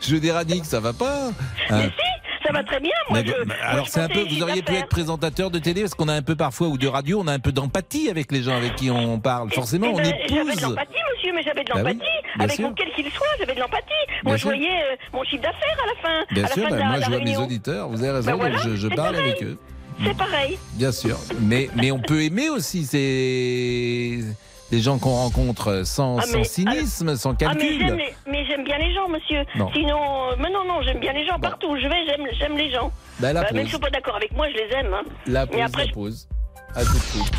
je 0.00 0.14
veux 0.14 0.20
dire, 0.20 0.36
Annick, 0.36 0.64
ça 0.64 0.80
va 0.80 0.92
pas 0.92 1.28
Hein 1.28 1.32
Mais 1.70 1.84
si, 1.88 2.46
ça 2.46 2.52
va 2.52 2.62
très 2.62 2.78
bien. 2.80 2.90
Moi, 3.10 3.20
Mais 3.20 3.26
je, 3.28 3.32
bon, 3.32 3.46
moi, 3.46 3.56
alors 3.62 3.84
je 3.86 3.90
c'est 3.90 4.00
un 4.00 4.08
peu, 4.08 4.20
vous 4.28 4.42
auriez 4.42 4.62
pu 4.62 4.74
être 4.74 4.88
présentateur 4.88 5.50
de 5.50 5.58
télé 5.58 5.82
parce 5.82 5.94
qu'on 5.94 6.08
a 6.08 6.14
un 6.14 6.22
peu 6.22 6.36
parfois 6.36 6.68
ou 6.68 6.78
de 6.78 6.86
radio, 6.86 7.20
on 7.22 7.26
a 7.26 7.32
un 7.32 7.40
peu 7.40 7.50
d'empathie 7.52 8.08
avec 8.10 8.30
les 8.32 8.42
gens 8.42 8.56
avec 8.56 8.76
qui 8.76 8.90
on 8.90 9.18
parle. 9.18 9.50
Forcément, 9.52 9.88
Eh 9.90 9.92
on 9.94 9.96
ben, 9.96 10.04
J'avais 10.04 10.44
de 10.44 10.50
épouse. 10.50 10.62
l'empathie, 10.62 10.98
monsieur, 11.16 11.32
mais 11.34 11.42
j'avais 11.42 11.64
de 11.64 11.72
Bah 11.72 11.78
l'empathie. 11.82 12.10
Bien 12.36 12.44
avec 12.44 12.56
sûr. 12.56 12.68
mon 12.68 12.74
quel 12.74 12.90
qu'il 12.92 13.10
soit, 13.12 13.26
j'avais 13.38 13.54
de 13.54 13.60
l'empathie. 13.60 13.92
Moi, 14.24 14.36
je 14.36 14.44
voyais 14.44 14.68
euh, 14.68 14.96
mon 15.12 15.24
chiffre 15.24 15.42
d'affaires 15.42 15.78
à 15.82 15.86
la 15.86 16.02
fin. 16.02 16.24
Bien 16.34 16.44
à 16.44 16.48
la 16.48 16.52
sûr, 16.54 16.62
fin 16.64 16.68
de 16.70 16.74
bah, 16.74 16.78
la, 16.78 16.84
moi 16.86 16.96
la 16.98 17.04
je 17.04 17.10
vois 17.10 17.20
mes 17.20 17.36
auditeurs, 17.36 17.88
vous 17.88 18.02
avez 18.02 18.10
raison, 18.12 18.30
Ben 18.30 18.36
voilà, 18.36 18.56
donc 18.62 18.74
je, 18.74 18.88
parle 18.88 19.14
pareil. 19.14 19.30
avec 19.30 19.42
eux. 19.42 19.58
C'est 20.04 20.16
pareil. 20.16 20.58
Bien 20.72 20.90
sûr, 20.92 21.16
mais, 21.40 21.68
mais 21.76 21.90
on 21.92 22.00
peut 22.00 22.22
aimer 22.22 22.48
aussi 22.50 22.84
ces 22.84 24.24
les 24.72 24.80
gens 24.80 24.98
qu'on 24.98 25.10
rencontre 25.14 25.82
sans, 25.84 26.18
Ah, 26.18 26.22
sans 26.22 26.42
cynisme, 26.42 27.14
sans 27.16 27.30
Ah, 27.30 27.34
mais 27.54 27.60
calcul. 27.60 27.78
j'aime 27.86 27.96
les- 27.98 28.14
mais 28.26 28.44
j'aime 28.46 28.64
bien 28.64 28.78
les 28.78 28.92
gens, 28.92 29.08
monsieur. 29.08 29.44
Non. 29.54 29.70
Sinon, 29.72 29.98
euh, 30.30 30.34
mais 30.38 30.50
non, 30.50 30.64
non, 30.66 30.82
j'aime 30.82 30.98
bien 30.98 31.12
les 31.12 31.24
gens 31.26 31.38
partout 31.38 31.68
où 31.68 31.76
je 31.76 31.86
vais, 31.86 32.04
j'aime, 32.38 32.56
les 32.56 32.72
gens. 32.72 32.90
Bah, 33.20 33.32
la 33.32 33.42
Bah, 33.42 33.48
même 33.52 33.64
s'ils 33.64 33.72
sont 33.74 33.78
pas 33.78 33.90
d'accord 33.90 34.16
avec 34.16 34.32
moi, 34.32 34.48
je 34.48 34.54
les 34.54 34.72
aime. 34.74 34.92
hein. 34.94 35.02
La 35.26 35.44
Mais 35.46 35.52
pause, 35.52 35.60
après, 35.62 35.86
la 35.86 35.92
pause. 35.92 36.28
À 36.74 36.84
tout 36.84 36.92
de 36.94 36.98
suite. 36.98 37.32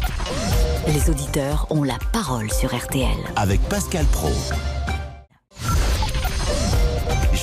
Les 0.87 1.09
auditeurs 1.09 1.67
ont 1.71 1.83
la 1.83 1.97
parole 2.13 2.49
sur 2.51 2.73
RTL. 2.73 3.17
Avec 3.35 3.59
Pascal 3.63 4.05
Pro. 4.05 4.29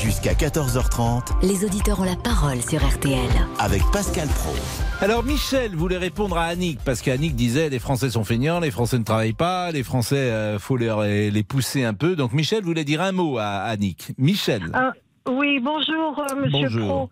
Jusqu'à 0.03 0.33
14h30 0.33 1.47
Les 1.47 1.65
auditeurs 1.65 2.01
ont 2.01 2.05
la 2.05 2.17
parole 2.17 2.61
sur 2.61 2.85
RTL. 2.85 3.19
avec 3.61 3.83
Pascal 3.93 4.27
Pro. 4.29 4.53
Alors 5.01 5.23
Michel 5.23 5.77
voulait 5.77 5.99
répondre 5.99 6.37
à 6.37 6.45
Annick 6.47 6.81
parce 6.85 7.03
qu'Annick 7.03 7.37
disait 7.37 7.69
les 7.69 7.79
Français 7.79 8.11
sont 8.11 8.25
feignants, 8.25 8.59
les 8.59 8.71
Français 8.73 8.99
ne 8.99 9.05
travaillent 9.05 9.33
pas, 9.33 9.71
les 9.71 9.83
Français 9.85 10.17
euh, 10.17 10.59
faut 10.59 10.77
les, 10.77 11.31
les 11.31 11.43
pousser 11.45 11.85
un 11.85 11.95
peu. 11.95 12.17
Donc 12.17 12.33
Michel 12.33 12.65
voulait 12.65 12.85
dire 12.85 13.01
un 13.01 13.13
mot 13.13 13.39
à 13.39 13.63
Annick. 13.63 14.13
Michel. 14.19 14.71
Ah, 14.75 14.93
oui, 15.29 15.61
bonjour, 15.61 16.19
euh, 16.19 16.35
monsieur 16.37 16.63
Bonjour. 16.69 16.89
Pro. 16.89 17.11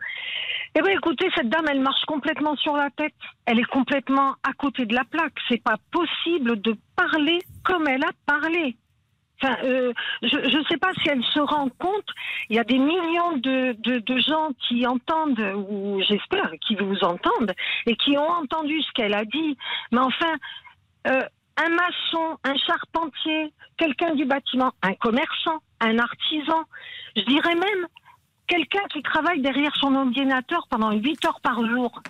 Eh 0.77 0.83
bien, 0.83 0.93
écoutez, 0.93 1.27
cette 1.37 1.49
dame, 1.49 1.67
elle 1.69 1.81
marche 1.81 2.05
complètement 2.07 2.55
sur 2.57 2.77
la 2.77 2.91
tête. 2.97 3.15
Elle 3.45 3.59
est 3.59 3.71
complètement 3.71 4.35
à 4.49 4.53
côté 4.57 4.87
de 4.87 4.95
la 4.95 5.05
plaque. 5.05 5.35
C'est 5.49 5.63
pas 5.63 5.77
possible 5.91 6.61
de 6.61 6.77
parler 6.95 7.39
comme 7.65 7.89
elle 7.89 8.05
a 8.05 8.13
parlé. 8.27 8.77
Enfin, 9.43 9.57
euh, 9.65 9.93
je 10.23 10.59
ne 10.59 10.65
sais 10.65 10.77
pas 10.77 10.93
si 11.03 11.09
elle 11.09 11.25
se 11.25 11.41
rend 11.41 11.69
compte. 11.79 12.09
Il 12.49 12.57
y 12.57 12.59
a 12.59 12.65
des 12.65 12.79
millions 12.79 13.37
de, 13.39 13.73
de, 13.83 14.19
gens 14.19 14.51
qui 14.69 14.87
entendent, 14.87 15.41
ou 15.69 16.01
j'espère 16.07 16.53
qu'ils 16.61 16.83
vous 16.83 17.03
entendent, 17.03 17.55
et 17.87 17.97
qui 17.97 18.19
ont 18.19 18.31
entendu 18.31 18.83
ce 18.83 18.93
qu'elle 18.93 19.15
a 19.15 19.25
dit. 19.25 19.57
Mais 19.93 20.01
enfin, 20.01 20.35
euh, 21.07 21.23
un 21.57 21.69
maçon, 21.71 22.39
un 22.45 22.57
charpentier, 22.57 23.53
quelqu'un 23.77 24.15
du 24.15 24.25
bâtiment, 24.25 24.73
un 24.83 24.95
commerçant, 24.95 25.59
un 25.81 25.99
artisan, 25.99 26.65
je 27.17 27.23
dirais 27.23 27.55
même 27.55 27.87
quelqu'un 28.47 28.83
qui 28.93 29.03
travaille 29.03 29.41
derrière 29.41 29.75
son 29.77 29.95
ordinateur 29.95 30.67
pendant 30.69 30.93
8 30.93 31.25
heures 31.25 31.41
par 31.41 31.65
jour, 31.67 32.03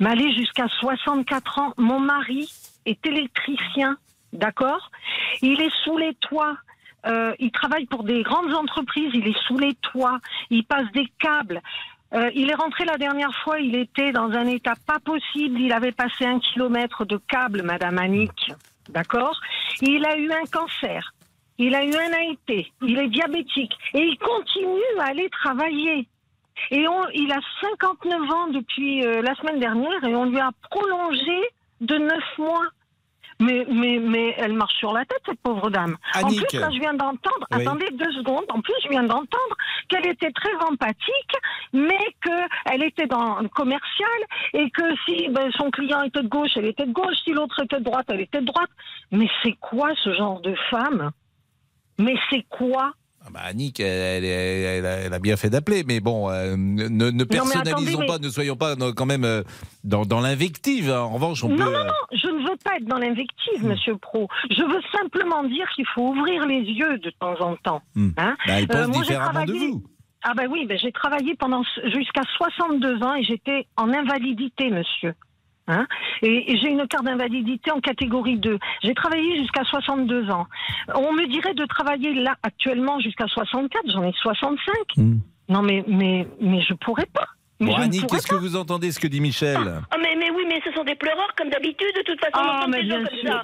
m'aller 0.00 0.32
jusqu'à 0.32 0.68
64 0.68 1.58
ans. 1.58 1.72
Mon 1.76 2.00
mari 2.00 2.50
est 2.84 3.04
électricien, 3.06 3.96
d'accord 4.32 4.90
Il 5.42 5.60
est 5.60 5.74
sous 5.84 5.96
les 5.96 6.14
toits. 6.14 6.56
Euh, 7.06 7.32
il 7.38 7.52
travaille 7.52 7.86
pour 7.86 8.02
des 8.02 8.22
grandes 8.22 8.52
entreprises, 8.54 9.10
il 9.14 9.28
est 9.28 9.38
sous 9.46 9.56
les 9.56 9.74
toits, 9.74 10.18
il 10.50 10.64
passe 10.64 10.90
des 10.92 11.06
câbles. 11.18 11.62
Euh, 12.14 12.30
il 12.34 12.50
est 12.50 12.54
rentré 12.54 12.84
la 12.84 12.96
dernière 12.96 13.34
fois, 13.44 13.60
il 13.60 13.76
était 13.76 14.12
dans 14.12 14.30
un 14.30 14.46
état 14.46 14.74
pas 14.86 14.98
possible, 14.98 15.60
il 15.60 15.72
avait 15.72 15.92
passé 15.92 16.24
un 16.24 16.40
kilomètre 16.40 17.04
de 17.04 17.18
câbles, 17.28 17.62
Madame 17.62 17.98
Annick, 17.98 18.52
d'accord 18.88 19.38
Il 19.82 20.04
a 20.06 20.16
eu 20.16 20.30
un 20.32 20.44
cancer, 20.50 21.14
il 21.58 21.74
a 21.74 21.84
eu 21.84 21.94
un 21.94 22.12
AIT, 22.18 22.72
il 22.82 22.98
est 22.98 23.08
diabétique 23.08 23.74
et 23.92 24.00
il 24.00 24.18
continue 24.18 24.98
à 25.00 25.08
aller 25.08 25.28
travailler. 25.28 26.08
Et 26.70 26.88
on, 26.88 27.08
il 27.14 27.30
a 27.30 27.40
59 27.60 28.30
ans 28.30 28.48
depuis 28.48 29.04
euh, 29.04 29.22
la 29.22 29.34
semaine 29.36 29.60
dernière 29.60 30.02
et 30.04 30.14
on 30.14 30.24
lui 30.24 30.40
a 30.40 30.50
prolongé 30.70 31.40
de 31.80 31.96
9 31.96 32.38
mois 32.38 32.66
mais, 33.40 33.64
mais, 33.70 33.98
mais 33.98 34.34
elle 34.38 34.52
marche 34.52 34.74
sur 34.74 34.92
la 34.92 35.04
tête, 35.04 35.20
cette 35.26 35.40
pauvre 35.40 35.70
dame. 35.70 35.96
Ah, 36.14 36.24
en 36.24 36.28
plus, 36.28 36.46
je 36.50 36.80
viens 36.80 36.94
d'entendre, 36.94 37.46
attendez 37.50 37.88
deux 37.92 38.12
secondes, 38.12 38.44
en 38.48 38.60
plus, 38.60 38.74
je 38.84 38.88
viens 38.88 39.04
d'entendre 39.04 39.56
qu'elle 39.88 40.06
était 40.06 40.32
très 40.32 40.54
empathique, 40.68 41.34
mais 41.72 41.98
qu'elle 42.22 42.82
était 42.82 43.06
dans 43.06 43.40
le 43.40 43.48
commercial 43.48 44.08
et 44.54 44.70
que 44.70 44.82
si 45.04 45.28
ben, 45.28 45.50
son 45.52 45.70
client 45.70 46.02
était 46.02 46.22
de 46.22 46.28
gauche, 46.28 46.50
elle 46.56 46.66
était 46.66 46.86
de 46.86 46.92
gauche, 46.92 47.16
si 47.24 47.32
l'autre 47.32 47.62
était 47.62 47.78
de 47.78 47.84
droite, 47.84 48.06
elle 48.08 48.20
était 48.20 48.40
de 48.40 48.46
droite. 48.46 48.70
Mais 49.12 49.28
c'est 49.42 49.56
quoi 49.60 49.90
ce 50.02 50.12
genre 50.14 50.40
de 50.40 50.54
femme? 50.70 51.10
Mais 51.98 52.16
c'est 52.30 52.44
quoi 52.48 52.92
ah 53.28 53.30
bah 53.34 53.40
Annick, 53.44 53.78
elle, 53.78 55.12
a 55.12 55.18
bien 55.18 55.36
fait 55.36 55.50
d'appeler, 55.50 55.84
mais 55.86 56.00
bon, 56.00 56.30
euh, 56.30 56.56
ne, 56.56 57.24
personnalisons 57.24 58.06
pas, 58.06 58.18
ne 58.18 58.30
soyons 58.30 58.56
pas 58.56 58.74
quand 58.96 59.04
même 59.04 59.24
euh, 59.24 59.42
dans, 59.84 60.20
l'invective. 60.20 60.90
Hein. 60.90 61.00
En 61.00 61.12
revanche, 61.12 61.44
on 61.44 61.50
non, 61.50 61.56
peut. 61.56 61.64
Non, 61.64 61.84
non, 61.84 61.92
je 62.12 62.26
ne 62.26 62.48
veux 62.48 62.56
pas 62.64 62.76
être 62.76 62.86
dans 62.86 62.96
l'invective, 62.96 63.62
mmh. 63.62 63.68
monsieur 63.68 63.96
Pro. 63.98 64.28
Je 64.50 64.62
veux 64.62 64.80
simplement 64.96 65.44
dire 65.44 65.68
qu'il 65.74 65.84
faut 65.94 66.08
ouvrir 66.08 66.46
les 66.46 66.62
yeux 66.62 66.98
de 66.98 67.10
temps 67.20 67.38
en 67.40 67.56
temps. 67.56 67.82
Mmh. 67.94 68.08
Hein 68.16 68.36
bah, 68.46 68.54
euh, 68.54 68.88
moi, 68.88 69.44
de 69.44 69.52
vous. 69.52 69.84
Ah 70.22 70.32
ben 70.34 70.48
oui, 70.50 70.66
j'ai 70.80 70.90
travaillé 70.90 71.34
pendant 71.36 71.62
jusqu'à 71.84 72.22
62 72.38 73.02
ans 73.02 73.14
et 73.14 73.24
j'étais 73.24 73.66
en 73.76 73.92
invalidité, 73.92 74.70
monsieur. 74.70 75.14
Hein. 75.68 75.86
Et, 76.22 76.56
j'ai 76.56 76.68
une 76.68 76.86
carte 76.88 77.04
d'invalidité 77.04 77.70
en 77.70 77.80
catégorie 77.80 78.38
2. 78.38 78.58
J'ai 78.82 78.94
travaillé 78.94 79.36
jusqu'à 79.38 79.64
62 79.64 80.30
ans. 80.30 80.46
On 80.94 81.12
me 81.12 81.26
dirait 81.28 81.54
de 81.54 81.64
travailler 81.66 82.14
là 82.14 82.36
actuellement 82.42 82.98
jusqu'à 83.00 83.26
64, 83.26 83.90
j'en 83.92 84.02
ai 84.02 84.12
65. 84.12 84.74
Mmh. 84.96 85.18
Non 85.50 85.62
mais 85.62 85.84
mais 85.86 86.26
mais 86.40 86.60
je 86.60 86.74
pourrais 86.74 87.06
pas. 87.06 87.26
Bon, 87.60 87.74
Annie, 87.74 88.06
qu'est-ce 88.06 88.26
que 88.28 88.36
vous 88.36 88.54
entendez 88.54 88.92
ce 88.92 89.00
que 89.00 89.08
dit 89.08 89.20
Michel 89.20 89.58
ah, 89.58 89.82
ah, 89.90 89.96
mais, 89.98 90.14
mais, 90.14 90.30
oui, 90.30 90.44
mais 90.46 90.60
ce 90.64 90.70
sont 90.72 90.84
des 90.84 90.94
pleureurs 90.94 91.34
comme 91.36 91.50
d'habitude, 91.50 91.90
de 91.96 92.02
toute 92.02 92.20
façon, 92.20 92.38
oh, 92.38 92.66
on 92.66 92.70
ah, 92.70 92.76
des 92.76 92.86
gens 92.86 93.02
comme 93.02 93.18
ça. 93.26 93.42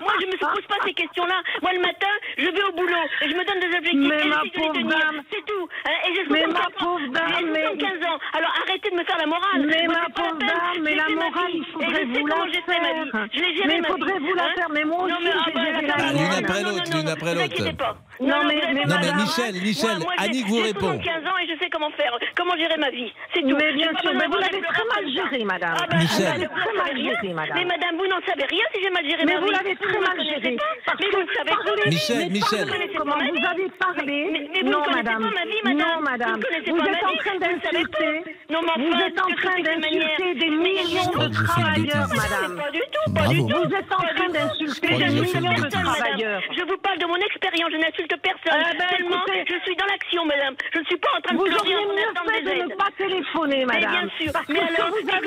Moi, 0.00 0.12
je 0.20 0.26
ne 0.26 0.32
me 0.32 0.38
ah. 0.42 0.50
pose 0.54 0.66
pas 0.66 0.82
ces 0.84 0.92
questions-là. 0.92 1.38
Moi, 1.62 1.72
le 1.74 1.80
matin, 1.80 2.14
je 2.36 2.50
vais 2.50 2.64
au 2.66 2.72
boulot 2.72 3.04
et 3.22 3.30
je 3.30 3.34
me 3.34 3.44
donne 3.46 3.60
des 3.62 3.76
objectifs. 3.78 4.10
Mais 4.10 4.26
ma 4.26 4.42
pauvre 4.50 4.82
dame 4.90 5.22
C'est 5.30 5.44
tout. 5.46 5.68
Euh, 5.86 6.08
et 6.10 6.14
je 6.18 6.32
mais 6.32 6.46
ma 6.50 6.66
pauvre 6.74 7.06
dame 7.14 7.46
mais... 7.52 7.62
15 7.78 7.90
ans. 8.10 8.18
Alors 8.34 8.50
arrêtez 8.66 8.90
de 8.90 8.96
me 8.96 9.04
faire 9.04 9.18
la 9.18 9.26
morale. 9.26 9.62
Mais 9.66 9.86
moi, 9.86 10.02
ma 10.02 10.10
pauvre 10.10 10.38
dame, 10.38 10.82
mais 10.82 10.94
la 10.96 11.08
morale, 11.14 11.54
il 11.54 11.64
faudrait 11.70 12.04
vous 12.10 12.26
la 12.26 12.36
faire. 12.66 13.28
Je 13.32 13.38
l'ai 13.38 13.54
géré 13.54 13.68
ma 13.68 13.74
vie. 13.74 13.80
Mais 13.80 13.86
faudrait 13.86 14.18
vous 14.18 14.34
la 14.34 14.44
hein 14.44 14.54
faire, 14.56 14.70
mais 14.70 14.84
moi 14.84 15.04
aussi, 15.04 15.14
j'ai 15.22 15.54
bah, 15.54 15.94
la 15.96 16.12
mienne. 16.12 16.26
L'une 16.26 16.44
après 16.44 16.62
l'autre, 16.62 16.90
l'une 16.90 17.08
après 17.08 17.34
l'autre. 17.34 17.96
Non, 18.20 18.42
mais 18.46 19.12
Michel, 19.14 19.54
Michel, 19.62 19.98
Annie 20.18 20.42
vous 20.42 20.58
répond. 20.58 20.98
J'ai 20.98 21.06
15 21.06 21.22
ans 21.22 21.38
et 21.38 21.46
je 21.46 21.58
sais 21.62 21.70
comment 21.70 21.90
faire, 21.90 22.18
comment 22.36 22.56
gérer 22.56 22.78
ma 22.78 22.90
vie. 22.90 23.12
Mais 23.44 23.72
bien 23.74 23.90
sûr, 24.00 24.12
mais 24.14 24.26
vous 24.26 24.38
l'avez 24.40 24.56
ah, 24.56 24.60
ben, 24.60 24.72
très 24.72 24.84
mal 24.94 25.12
géré, 25.12 25.44
madame. 25.44 25.76
Michel. 25.98 26.24
Vous 26.24 26.32
l'avez 26.32 26.48
très 26.48 26.72
mal 26.72 26.96
géré, 26.96 27.32
madame. 27.34 27.58
Mais 27.58 27.64
madame, 27.64 27.96
vous 27.98 28.06
n'en 28.06 28.20
savez 28.26 28.44
rien 28.48 28.64
si 28.72 28.82
j'ai 28.82 28.90
mal 28.90 29.04
géré. 29.04 29.24
Mais 29.26 29.36
vous 29.36 29.50
l'avez 29.50 29.76
très 29.76 30.00
mal 30.00 30.18
géré. 30.24 30.56
Parce 30.86 30.98
que 30.98 31.06
vous 31.12 31.28
savez 31.34 31.50
parler. 31.50 31.82
Michel, 31.86 32.30
Michel. 32.30 32.68
Comment 32.96 33.16
vous 33.16 33.44
avez 33.44 33.68
parlé? 33.78 34.50
Mais 34.54 34.62
madame. 34.62 35.30
Non, 35.74 36.00
madame. 36.00 36.40
Vous 36.40 36.86
êtes 36.88 37.04
en 37.04 37.16
train 37.16 37.38
d'insulter. 37.38 38.24
Vous 38.48 39.00
êtes 39.00 39.20
en 39.20 39.34
train 39.36 39.60
d'insulter 39.60 40.34
des 40.34 40.50
millions 40.50 41.12
de 41.12 41.28
travailleurs, 41.44 42.08
madame. 42.16 42.56
Pas 42.56 42.70
du 42.70 42.80
tout, 42.80 43.12
pas 43.12 43.26
du 43.28 43.38
tout. 43.38 43.46
Vous 43.46 43.74
êtes 43.74 43.92
en 43.92 44.04
train 44.14 44.28
d'insulter 44.30 44.88
des 44.88 45.10
millions 45.20 45.54
de 45.54 45.68
travailleurs. 45.68 46.42
Je 46.56 46.64
vous 46.64 46.78
parle 46.78 46.98
de 46.98 47.06
mon 47.06 47.16
expérience. 47.16 47.70
Je 47.72 47.76
n'insulte 47.76 48.16
personne. 48.22 48.62
Ah, 48.64 48.72
ben, 48.78 49.44
je 49.46 49.58
suis 49.64 49.76
dans 49.76 49.86
l'action, 49.86 50.24
madame. 50.24 50.54
Je 50.72 50.78
ne 50.80 50.84
suis 50.84 50.96
pas 50.96 51.08
en 51.16 51.20
train 51.20 51.34
de 51.34 51.38
vous 51.38 51.56
auriez 51.56 51.74
mieux 51.74 52.14
fait 52.32 52.42
de 52.42 52.62
ne 52.62 52.74
pas 52.74 52.88
téléphoner. 52.96 53.33
Mais 53.42 53.64
bien 53.64 54.08
sûr. 54.18 54.32
Mais 54.48 54.60
alors, 54.60 54.90
ça 54.94 55.18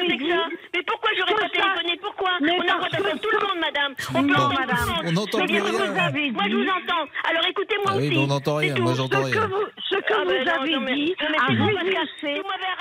Mais 0.73 0.83
pourquoi 0.83 1.09
j'aurais 1.17 1.33
pas 1.35 1.49
téléphoné 1.49 1.99
Pourquoi 2.01 2.29
On 2.39 2.45
a 2.45 3.11
le 3.11 3.19
tout 3.19 3.29
le 3.31 3.39
monde, 3.39 3.59
madame. 3.59 3.93
On 4.15 4.23
peut 4.23 4.33
entendre 4.33 4.59
madame. 4.59 5.01
On 5.05 5.15
entend 5.17 5.37
mais 5.39 5.45
bien 5.45 5.63
rien. 5.63 5.71
Vous 5.71 5.99
avez 5.99 6.31
Moi, 6.31 6.43
je 6.49 6.55
vous 6.55 6.63
entends. 6.63 7.05
Alors, 7.29 7.45
écoutez-moi 7.49 7.91
ah 7.91 7.97
aussi. 7.97 8.09
Oui, 8.09 8.17
on 8.17 8.27
n'entend 8.27 8.55
rien. 8.55 8.75
Moi, 8.75 8.93
j'entends 8.95 9.23
rien. 9.23 9.49
Ce 9.89 9.95
que 9.95 10.13
vous 10.13 10.49
ah 10.49 10.63
ben 10.65 10.87
avez 10.87 10.95
dit 10.95 11.15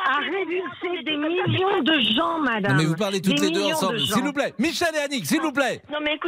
a 0.06 0.18
révulsé, 0.20 1.02
des 1.04 1.16
millions 1.16 1.82
de 1.82 2.00
gens, 2.16 2.38
madame. 2.38 2.76
Mais 2.76 2.84
vous 2.84 2.94
parlez 2.94 3.20
toutes 3.20 3.40
les 3.40 3.50
deux 3.50 3.64
ensemble, 3.64 4.00
s'il 4.00 4.22
vous 4.22 4.32
plaît. 4.32 4.54
Michel 4.58 4.88
et 4.94 4.98
Annick, 5.04 5.26
s'il 5.26 5.40
vous 5.40 5.52
plaît. 5.52 5.82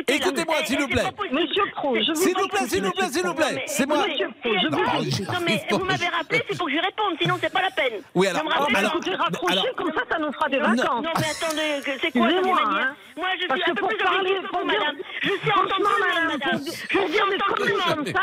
écoutez-moi 0.09 0.57
s'il 0.65 0.81
vous 0.81 0.89
plaît. 0.89 1.05
Monsieur 1.33 1.63
Pro, 1.75 1.97
S'il 2.15 2.35
vous 2.35 2.49
plaît, 2.49 2.67
s'il 2.67 2.83
vous 2.83 2.93
plaît, 2.93 3.09
s'il 3.11 3.23
vous 3.27 3.35
plaît. 3.35 3.65
C'est 3.67 3.87
moi. 3.87 4.07
Monsieur 4.09 4.29
Pro, 4.43 4.53
je 4.55 4.69
vous 4.69 5.33
Non, 5.33 5.39
mais 5.47 5.63
vous 5.71 5.85
m'avez 5.85 6.07
rappelé, 6.07 6.43
c'est 6.49 6.59
pour 6.59 6.67
que 6.67 6.73
je 6.73 6.79
réponde. 6.79 7.17
Sinon, 7.21 7.37
c'est 7.41 7.53
pas 7.53 7.63
la 7.63 7.71
peine. 7.71 8.01
Oui, 8.15 8.27
alors 8.27 8.45
alors, 8.89 9.28
écoutez, 9.32 9.53
alors, 9.53 9.64
comme 9.76 9.93
ça, 9.93 10.03
ça 10.11 10.18
nous 10.18 10.32
fera 10.32 10.49
des 10.49 10.59
vacances. 10.59 11.05
Non, 11.05 11.11
mais 11.16 11.30
attendez, 11.30 11.99
c'est 12.01 12.11
quoi 12.11 12.28
moi, 12.43 12.61
hein 12.64 12.95
Moi, 13.16 13.26
je 13.41 13.47
Parce 13.47 13.61
suis 13.61 13.70
un 13.70 13.74
peu 13.74 13.86
plus 13.86 13.97
parler, 13.99 14.34
pour 14.51 14.64
madame. 14.64 14.97
Je 15.22 15.28
suis 15.28 15.51
en 15.51 15.66
tant 15.66 15.78
madame, 15.78 16.39
madame. 16.39 16.61
Je 16.64 16.70
suis 16.70 17.20
en 17.20 17.28
tant 17.39 17.55
que 17.55 17.62
madame. 17.62 18.07
Ça, 18.07 18.20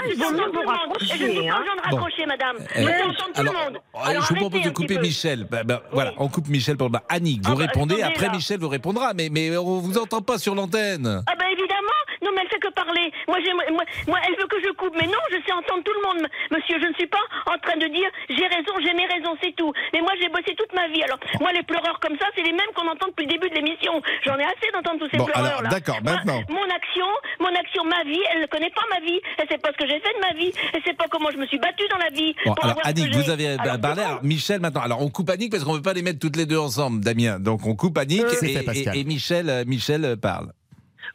vous 0.51 0.69
raccrocher. 0.69 1.05
Je 1.05 1.15
suis 1.15 1.49
hein. 1.49 1.63
de 1.63 2.27
madame. 2.27 2.57
Eh, 2.75 2.81
je 2.81 2.87
suis 2.87 3.01
en 3.01 3.13
tant 3.13 3.43
que. 3.43 4.21
Je 4.21 4.29
vous 4.29 4.35
propose 4.35 4.61
de 4.61 4.69
couper 4.69 4.99
Michel. 4.99 5.47
Bah, 5.49 5.63
bah, 5.63 5.83
voilà, 5.91 6.13
on 6.17 6.27
coupe 6.27 6.47
Michel 6.47 6.77
pendant 6.77 6.91
bah, 6.91 7.03
Annick. 7.09 7.41
Ah, 7.45 7.49
vous 7.49 7.55
répondez, 7.55 8.01
après 8.01 8.29
Michel 8.29 8.59
vous 8.59 8.69
répondra. 8.69 9.13
Mais 9.13 9.57
on 9.57 9.79
vous 9.79 9.97
entend 9.97 10.21
pas 10.21 10.37
sur 10.37 10.55
l'antenne. 10.55 11.23
Ah 11.27 11.33
parler. 12.75 13.11
Moi, 13.27 13.39
elle 13.39 14.35
veut 14.35 14.47
que 14.47 14.59
je 14.61 14.71
coupe. 14.75 14.93
Mais 14.99 15.07
non, 15.07 15.23
je 15.31 15.39
sais 15.45 15.53
entendre 15.53 15.83
tout 15.83 15.95
le 15.95 16.03
monde, 16.05 16.27
monsieur. 16.51 16.77
Je 16.79 16.87
ne 16.87 16.93
suis 16.93 17.07
pas 17.07 17.23
en 17.47 17.57
train 17.57 17.77
de 17.77 17.87
dire 17.87 18.09
j'ai 18.29 18.47
raison, 18.47 18.73
j'ai 18.83 18.93
mes 18.93 19.07
raisons, 19.07 19.35
c'est 19.41 19.55
tout. 19.55 19.71
Mais 19.93 20.01
moi, 20.01 20.11
j'ai 20.19 20.29
bossé 20.29 20.55
toute 20.55 20.73
ma 20.73 20.87
vie. 20.89 21.03
Alors, 21.03 21.19
moi, 21.39 21.51
les 21.53 21.63
pleureurs 21.63 21.99
comme 21.99 22.17
ça, 22.19 22.27
c'est 22.35 22.43
les 22.43 22.51
mêmes 22.51 22.71
qu'on 22.75 22.87
entend 22.87 23.07
depuis 23.07 23.25
le 23.25 23.31
début 23.31 23.49
de 23.49 23.55
l'émission. 23.55 24.01
J'en 24.25 24.37
ai 24.37 24.43
assez 24.43 24.69
d'entendre 24.73 24.99
tous 24.99 25.09
ces 25.09 25.17
pleureurs-là. 25.17 25.69
D'accord, 25.69 26.01
maintenant. 26.03 26.41
Mon 26.49 26.67
action, 26.69 27.09
mon 27.39 27.53
action, 27.55 27.83
ma 27.85 28.03
vie, 28.03 28.21
elle 28.33 28.41
ne 28.41 28.47
connaît 28.47 28.71
pas 28.75 28.85
ma 28.91 28.99
vie. 29.05 29.19
Elle 29.37 29.45
ne 29.45 29.49
sait 29.49 29.57
pas 29.57 29.71
ce 29.71 29.77
que 29.77 29.87
j'ai 29.87 29.99
fait 29.99 30.13
de 30.13 30.21
ma 30.21 30.33
vie. 30.37 30.51
Elle 30.73 30.79
ne 30.79 30.85
sait 30.85 30.93
pas 30.93 31.05
comment 31.09 31.31
je 31.31 31.37
me 31.37 31.45
suis 31.47 31.59
battue 31.59 31.87
dans 31.89 31.97
la 31.97 32.09
vie. 32.09 32.35
Alors, 32.45 32.79
Annick, 32.83 33.15
vous 33.15 33.29
avez 33.29 33.47
alors, 33.57 33.79
parlé. 33.79 34.03
Michel, 34.23 34.59
maintenant. 34.59 34.81
Alors, 34.81 35.01
on 35.01 35.09
coupe 35.09 35.29
Annick 35.29 35.51
parce 35.51 35.63
qu'on 35.63 35.71
ne 35.71 35.77
veut 35.77 35.83
pas 35.83 35.93
les 35.93 36.01
mettre 36.01 36.19
toutes 36.19 36.35
les 36.35 36.45
deux 36.45 36.57
ensemble, 36.57 37.03
Damien. 37.03 37.39
Donc, 37.39 37.65
on 37.65 37.75
coupe 37.75 37.97
Annick 37.97 38.25
et, 38.41 38.99
et, 38.99 39.03
Michel, 39.03 39.49
euh, 39.49 39.63
Michel 39.65 40.05
euh, 40.05 40.15
parle. 40.15 40.51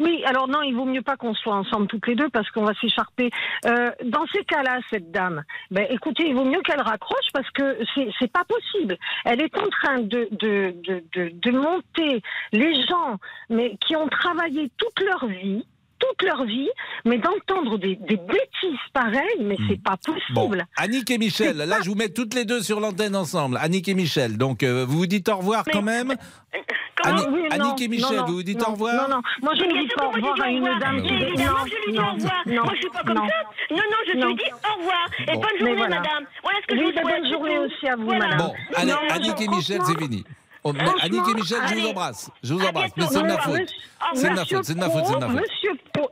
Oui, 0.01 0.25
alors 0.25 0.49
non, 0.49 0.63
il 0.63 0.75
vaut 0.75 0.87
mieux 0.87 1.03
pas 1.03 1.17
qu'on 1.17 1.35
soit 1.35 1.55
ensemble 1.55 1.87
toutes 1.87 2.07
les 2.07 2.15
deux 2.15 2.31
parce 2.31 2.51
qu'on 2.51 2.65
va 2.65 2.73
s'écharper. 2.81 3.31
Euh, 3.67 3.91
dans 4.05 4.25
ces 4.33 4.43
cas-là, 4.45 4.81
cette 4.89 5.11
dame, 5.13 5.45
ben, 5.71 5.87
écoutez, 5.91 6.27
il 6.27 6.35
vaut 6.35 6.45
mieux 6.45 6.63
qu'elle 6.63 6.81
raccroche 6.81 7.29
parce 7.35 7.49
que 7.51 7.79
c'est 8.19 8.33
pas 8.33 8.45
possible. 8.45 8.97
Elle 9.27 9.43
est 9.43 9.57
en 9.59 9.69
train 9.69 9.99
de, 10.01 10.29
de, 10.33 10.75
de, 10.83 11.05
de, 11.13 11.31
de 11.35 11.51
monter 11.51 12.23
les 12.53 12.75
gens 12.87 13.19
mais 13.51 13.77
qui 13.87 13.95
ont 13.95 14.09
travaillé 14.09 14.71
toute 14.79 15.01
leur 15.01 15.27
vie 15.27 15.67
toute 16.01 16.23
leur 16.23 16.45
vie, 16.45 16.69
mais 17.05 17.19
d'entendre 17.19 17.79
des, 17.79 17.97
des, 17.97 18.17
bêtises 18.17 18.81
pareilles, 18.93 19.41
mais 19.41 19.57
c'est 19.69 19.79
hmm. 19.79 19.83
pas 19.83 19.97
possible. 19.97 20.35
Bon. 20.35 20.51
Annick 20.77 21.11
et 21.11 21.19
Michel, 21.19 21.57
là 21.57 21.67
pas... 21.67 21.83
je 21.83 21.91
vous 21.91 21.95
mets 21.95 22.09
toutes 22.09 22.35
les 22.35 22.45
deux 22.45 22.63
sur 22.63 22.81
l'antenne 22.81 23.15
ensemble. 23.15 23.59
Annick 23.61 23.89
et 23.89 23.95
Michel, 23.95 24.37
donc 24.37 24.63
euh, 24.63 24.85
vous 24.89 24.99
vous 24.99 25.07
dites 25.07 25.29
au 25.29 25.37
revoir 25.37 25.63
mais, 25.67 25.73
quand 25.73 25.83
même. 25.83 26.11
Euh, 26.11 26.59
euh, 26.59 26.61
Annie, 27.05 27.23
oui, 27.31 27.43
non, 27.43 27.49
Annick 27.51 27.81
et 27.81 27.89
Michel, 27.89 28.17
non, 28.17 28.25
vous 28.27 28.35
vous 28.35 28.43
dites 28.43 28.61
non, 28.61 28.69
au 28.69 28.73
revoir 28.73 29.09
Non, 29.09 29.17
non, 29.17 29.23
moi 29.43 29.55
je 29.55 29.65
ne 29.65 29.81
dis 29.81 29.89
pas 29.95 30.07
au 30.07 30.11
revoir 30.11 30.41
à 30.41 30.51
une 30.51 30.79
dame. 30.79 30.99
Évidemment, 30.99 31.67
je 31.67 31.87
lui 31.87 31.93
dis 31.93 31.99
au 31.99 32.13
revoir. 32.13 32.43
Moi 32.47 32.65
je 32.67 32.71
ne 32.71 32.77
suis 32.77 32.91
pas 32.91 33.03
comme 33.05 33.17
ça. 33.17 33.23
Non, 33.71 33.77
non, 33.77 33.97
je 34.07 34.13
lui 34.13 34.35
dis 34.35 34.51
au 34.53 34.79
revoir 34.81 35.07
et 35.21 35.35
bonne 35.35 35.59
journée, 35.59 35.89
madame. 35.89 36.25
Voilà 36.43 36.59
ce 36.63 36.67
que 36.67 36.77
je 36.77 36.83
vous 36.83 36.93
ben, 36.93 37.03
souhaite. 37.03 37.23
Bonne 37.23 37.33
journée 37.33 37.59
aussi 37.59 37.89
à 37.89 37.97
vous, 37.97 38.07
madame. 38.07 38.39
Bon, 38.39 38.55
Annick 38.75 39.41
et 39.41 39.49
Michel, 39.49 39.81
c'est 39.85 39.99
fini. 39.99 40.25
Oh, 40.63 40.73
On, 40.75 40.99
Annick 41.01 41.23
et 41.31 41.35
Michel, 41.35 41.59
je 41.69 41.75
vous 41.75 41.87
embrasse. 41.87 42.31
Je 42.43 42.55
vous 42.55 42.61
embrasse. 42.65 42.91
Mais 42.97 43.07
c'est 43.07 43.23
de 43.23 43.27
ma 43.27 43.39
faute. 43.39 43.69
C'est 44.15 44.29
de 44.29 44.35
ma 44.35 44.45
faute. 44.45 44.65
C'est 44.65 44.75
de 44.75 44.79
ma 44.79 44.91
faute. 44.91 45.05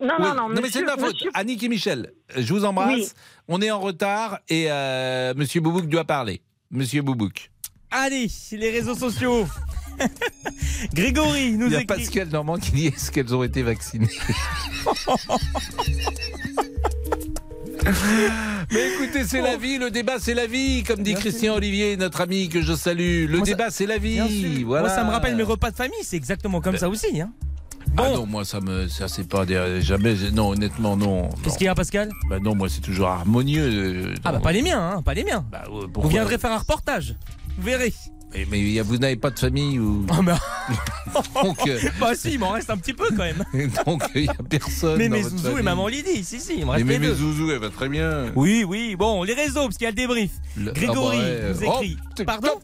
Non, 0.00 0.18
non, 0.18 0.34
non, 0.34 0.48
non. 0.48 0.60
mais 0.62 0.70
c'est 0.70 0.80
de 0.80 0.86
ma 0.86 0.96
faute. 0.96 1.14
Monsieur... 1.14 1.30
Annick 1.34 1.62
et 1.62 1.68
Michel, 1.68 2.12
je 2.36 2.52
vous 2.52 2.64
embrasse. 2.64 3.14
On 3.48 3.60
est 3.60 3.70
en 3.70 3.80
retard 3.80 4.38
et 4.48 4.70
euh, 4.70 5.34
Monsieur 5.36 5.60
Boubouk 5.60 5.88
doit 5.88 6.04
parler. 6.04 6.42
Monsieur 6.70 7.02
Boubouk. 7.02 7.50
Allez, 7.90 8.28
les 8.52 8.70
réseaux 8.70 8.94
sociaux. 8.94 9.46
Grégory 10.94 11.52
nous 11.52 11.66
écrit. 11.66 11.68
Il 11.68 11.72
y 11.72 11.76
a 11.76 11.80
écrit... 11.80 11.86
Pascal 11.86 12.28
Normand 12.28 12.58
qui 12.58 12.70
dit 12.72 12.86
est-ce 12.86 13.10
qu'elles 13.10 13.34
ont 13.34 13.42
été 13.42 13.62
vaccinées? 13.62 14.08
Mais 18.72 18.88
écoutez, 18.88 19.24
c'est 19.24 19.40
la 19.40 19.56
vie, 19.56 19.78
le 19.78 19.90
débat 19.90 20.18
c'est 20.18 20.34
la 20.34 20.46
vie, 20.46 20.82
comme 20.82 21.02
dit 21.02 21.14
Christian 21.14 21.54
Olivier, 21.54 21.96
notre 21.96 22.20
ami 22.20 22.48
que 22.48 22.62
je 22.62 22.74
salue. 22.74 23.26
Le 23.28 23.40
débat 23.40 23.70
c'est 23.70 23.86
la 23.86 23.98
vie. 23.98 24.64
Moi 24.64 24.88
ça 24.88 25.04
me 25.04 25.10
rappelle 25.10 25.36
mes 25.36 25.42
repas 25.42 25.70
de 25.70 25.76
famille, 25.76 26.02
c'est 26.02 26.16
exactement 26.16 26.60
comme 26.60 26.72
ben- 26.72 26.78
ça 26.78 26.88
aussi. 26.88 27.20
Hein. 27.20 27.32
Ah 27.96 28.10
non, 28.14 28.26
moi 28.26 28.44
ça 28.44 28.60
me 28.60 28.86
ça 28.86 29.08
c'est 29.08 29.26
pas 29.26 29.44
jamais 29.80 30.14
non 30.32 30.50
honnêtement 30.50 30.96
non. 30.96 31.30
Qu'est-ce 31.42 31.56
qu'il 31.56 31.66
y 31.66 31.68
a 31.68 31.74
Pascal? 31.74 32.10
Bah 32.28 32.38
non, 32.40 32.54
moi 32.54 32.68
c'est 32.68 32.80
toujours 32.80 33.08
harmonieux. 33.08 33.62
Euh, 33.64 34.14
ah 34.24 34.32
bah 34.32 34.40
pas 34.40 34.52
les 34.52 34.62
miens 34.62 34.96
hein, 34.96 35.02
pas 35.02 35.14
les 35.14 35.24
miens. 35.24 35.44
Bah, 35.50 35.64
Vous 35.94 36.08
viendrez 36.08 36.38
faire 36.38 36.52
un 36.52 36.58
reportage. 36.58 37.16
Vous 37.56 37.64
verrez. 37.64 37.92
Mais, 38.34 38.46
mais 38.50 38.80
vous 38.82 38.98
n'avez 38.98 39.16
pas 39.16 39.30
de 39.30 39.38
famille 39.38 39.78
ou 39.78 40.04
Oh, 40.10 40.22
mais- 40.22 40.32
donc 41.42 41.66
euh, 41.66 41.78
bah 42.00 42.14
si, 42.14 42.32
il 42.34 42.38
m'en 42.38 42.50
reste 42.50 42.68
un 42.70 42.76
petit 42.76 42.92
peu 42.92 43.06
quand 43.08 43.16
même. 43.24 43.42
donc 43.86 44.02
il 44.14 44.24
y 44.24 44.28
a 44.28 44.34
personne. 44.48 44.98
Mais 44.98 45.08
dans 45.08 45.16
mes 45.16 45.22
votre 45.22 45.36
zouzous 45.38 45.58
et 45.58 45.62
maman 45.62 45.88
Lydie, 45.88 46.22
si 46.24 46.38
si, 46.40 46.54
il 46.58 46.60
me 46.60 46.64
Mais, 46.66 46.72
reste 46.72 46.84
mais 46.86 46.92
les 46.94 46.98
mes 46.98 47.06
deux. 47.08 47.14
zouzous, 47.14 47.50
elle 47.50 47.58
va 47.58 47.70
très 47.70 47.88
bien. 47.88 48.30
Oui, 48.36 48.64
oui, 48.68 48.96
bon, 48.96 49.22
les 49.22 49.32
réseaux, 49.34 49.62
parce 49.64 49.76
qu'il 49.78 49.84
y 49.84 49.88
a 49.88 49.90
le 49.90 49.96
débrief. 49.96 50.30
Le- 50.56 50.72
Grégory 50.72 51.18
ah 51.20 51.22
bah 51.22 51.28
ouais. 51.28 51.52
nous 51.54 51.62
écrit. 51.64 51.96
Oh, 52.20 52.22
Pardon. 52.24 52.60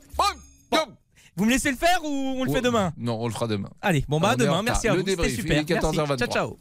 Vous 1.36 1.46
me 1.46 1.50
laissez 1.50 1.70
le 1.72 1.76
faire 1.76 1.98
ou 2.04 2.08
on 2.38 2.44
le 2.44 2.52
fait 2.52 2.60
demain 2.60 2.92
Non, 2.96 3.18
on 3.20 3.26
le 3.26 3.32
fera 3.32 3.48
demain. 3.48 3.70
Allez, 3.82 4.04
bon 4.08 4.20
bah 4.20 4.28
à 4.28 4.32
en 4.34 4.36
demain, 4.36 4.62
merci 4.62 4.86
à 4.86 4.92
Le 4.94 5.00
vous, 5.00 5.06
c'était 5.06 5.16
débrief, 5.22 5.34
super. 5.34 5.56
il 5.56 5.72
est 5.72 5.80
Merci. 5.82 5.96
14h23. 5.98 6.18
Ciao, 6.18 6.28
ciao. 6.28 6.58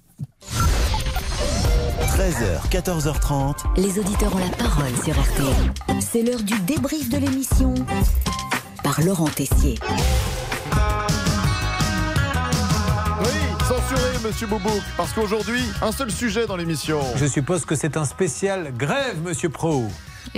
13h, 2.18 2.70
14h30. 2.72 3.56
Les 3.78 4.00
auditeurs 4.00 4.36
ont 4.36 4.40
la 4.40 4.50
parole 4.50 4.92
sur 5.04 5.14
RTL. 5.20 6.00
C'est 6.02 6.24
l'heure 6.24 6.42
du 6.42 6.60
débrief 6.62 7.08
de 7.10 7.18
l'émission 7.18 7.74
par 8.84 9.02
Laurent 9.02 9.30
Tessier. 9.30 9.80
Oui, 13.22 13.32
censuré, 13.62 14.12
monsieur 14.24 14.46
Boubouk, 14.48 14.82
parce 14.98 15.14
qu'aujourd'hui, 15.14 15.62
un 15.82 15.92
seul 15.92 16.12
sujet 16.12 16.46
dans 16.46 16.58
l'émission. 16.58 17.00
Je 17.16 17.26
suppose 17.26 17.64
que 17.66 17.76
c'est 17.76 17.96
un 17.96 18.06
spécial 18.06 18.74
grève, 18.78 19.22
monsieur 19.24 19.50
Pro. 19.50 19.88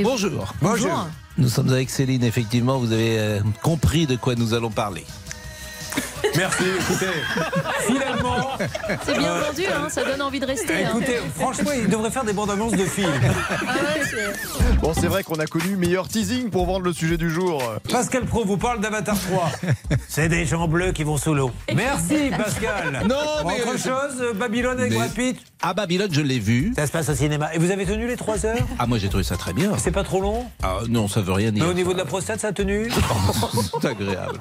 Bonjour. 0.02 0.54
Bonjour. 0.62 1.08
Nous 1.38 1.50
sommes 1.50 1.70
avec 1.70 1.90
Céline, 1.90 2.24
effectivement, 2.24 2.78
vous 2.78 2.92
avez 2.92 3.20
euh, 3.20 3.40
compris 3.64 4.06
de 4.06 4.16
quoi 4.16 4.36
nous 4.36 4.54
allons 4.54 4.70
parler. 4.72 5.06
Merci, 6.36 6.64
écoutez, 6.80 7.06
finalement. 7.88 8.58
C'est 9.06 9.18
bien 9.18 9.32
euh, 9.36 9.42
vendu, 9.42 9.64
hein, 9.68 9.88
ça 9.90 10.04
donne 10.04 10.22
envie 10.22 10.40
de 10.40 10.46
rester. 10.46 10.86
hein. 10.86 10.90
Écoutez, 10.90 11.18
franchement, 11.38 11.72
il 11.76 11.88
devrait 11.90 12.12
faire 12.12 12.24
des 12.26 12.34
bandes 12.34 12.52
annonces 12.52 12.74
de 12.74 12.86
films. 12.86 13.10
Ah 13.68 13.74
ouais, 13.74 14.02
c'est- 14.10 14.76
Bon, 14.82 14.94
c'est 14.94 15.08
vrai 15.08 15.24
qu'on 15.24 15.36
a 15.36 15.46
connu 15.46 15.76
meilleur 15.78 16.08
teasing 16.08 16.50
pour 16.50 16.66
vendre 16.66 16.86
le 16.86 16.94
sujet 16.94 17.18
du 17.18 17.30
jour. 17.30 17.62
Pascal 17.90 18.26
Pro 18.26 18.44
vous 18.46 18.58
parle 18.58 18.82
d'Avatar 18.82 19.18
3. 19.20 19.52
C'est 20.08 20.28
des 20.30 20.46
gens 20.46 20.68
bleus 20.68 20.92
qui 20.92 21.04
vont 21.04 21.18
sous 21.18 21.34
l'eau. 21.34 21.52
Merci, 21.74 22.30
Pascal. 22.38 23.02
Non, 23.08 23.16
mais- 23.48 23.62
Autre 23.64 23.78
chose, 23.78 24.24
Babylone 24.36 24.80
avec 24.80 24.92
Mais- 24.92 24.98
Brad 24.98 25.12
Pitt 25.12 25.38
À 25.62 25.74
Babylone, 25.74 26.10
je 26.12 26.22
l'ai 26.22 26.40
vu. 26.40 26.74
Ça 26.76 26.86
se 26.88 26.92
passe 26.92 27.10
au 27.10 27.16
cinéma. 27.16 27.54
Et 27.54 27.58
vous 27.60 27.72
avez 27.72 27.86
tenu 27.86 28.08
les 28.08 28.18
3 28.18 28.46
heures? 28.46 28.58
Ah, 28.80 28.86
moi 28.86 28.98
j'ai 28.98 29.08
trouvé 29.10 29.24
ça 29.24 29.38
très 29.38 29.54
bien. 29.54 29.72
C'est 29.78 29.92
pas 29.92 30.04
trop 30.04 30.22
long? 30.22 30.46
Ah, 30.62 30.80
non, 30.90 31.08
ça 31.08 31.22
veut 31.22 31.32
rien 31.34 31.48
Mais 31.52 31.60
dire. 31.62 31.70
au 31.70 31.74
niveau 31.74 31.94
de 31.94 31.98
la 31.98 32.06
prostate, 32.06 32.40
ça 32.42 32.50
a 32.50 32.52
tenu? 32.52 32.90
C'est 33.82 33.88
agréable. 33.88 34.38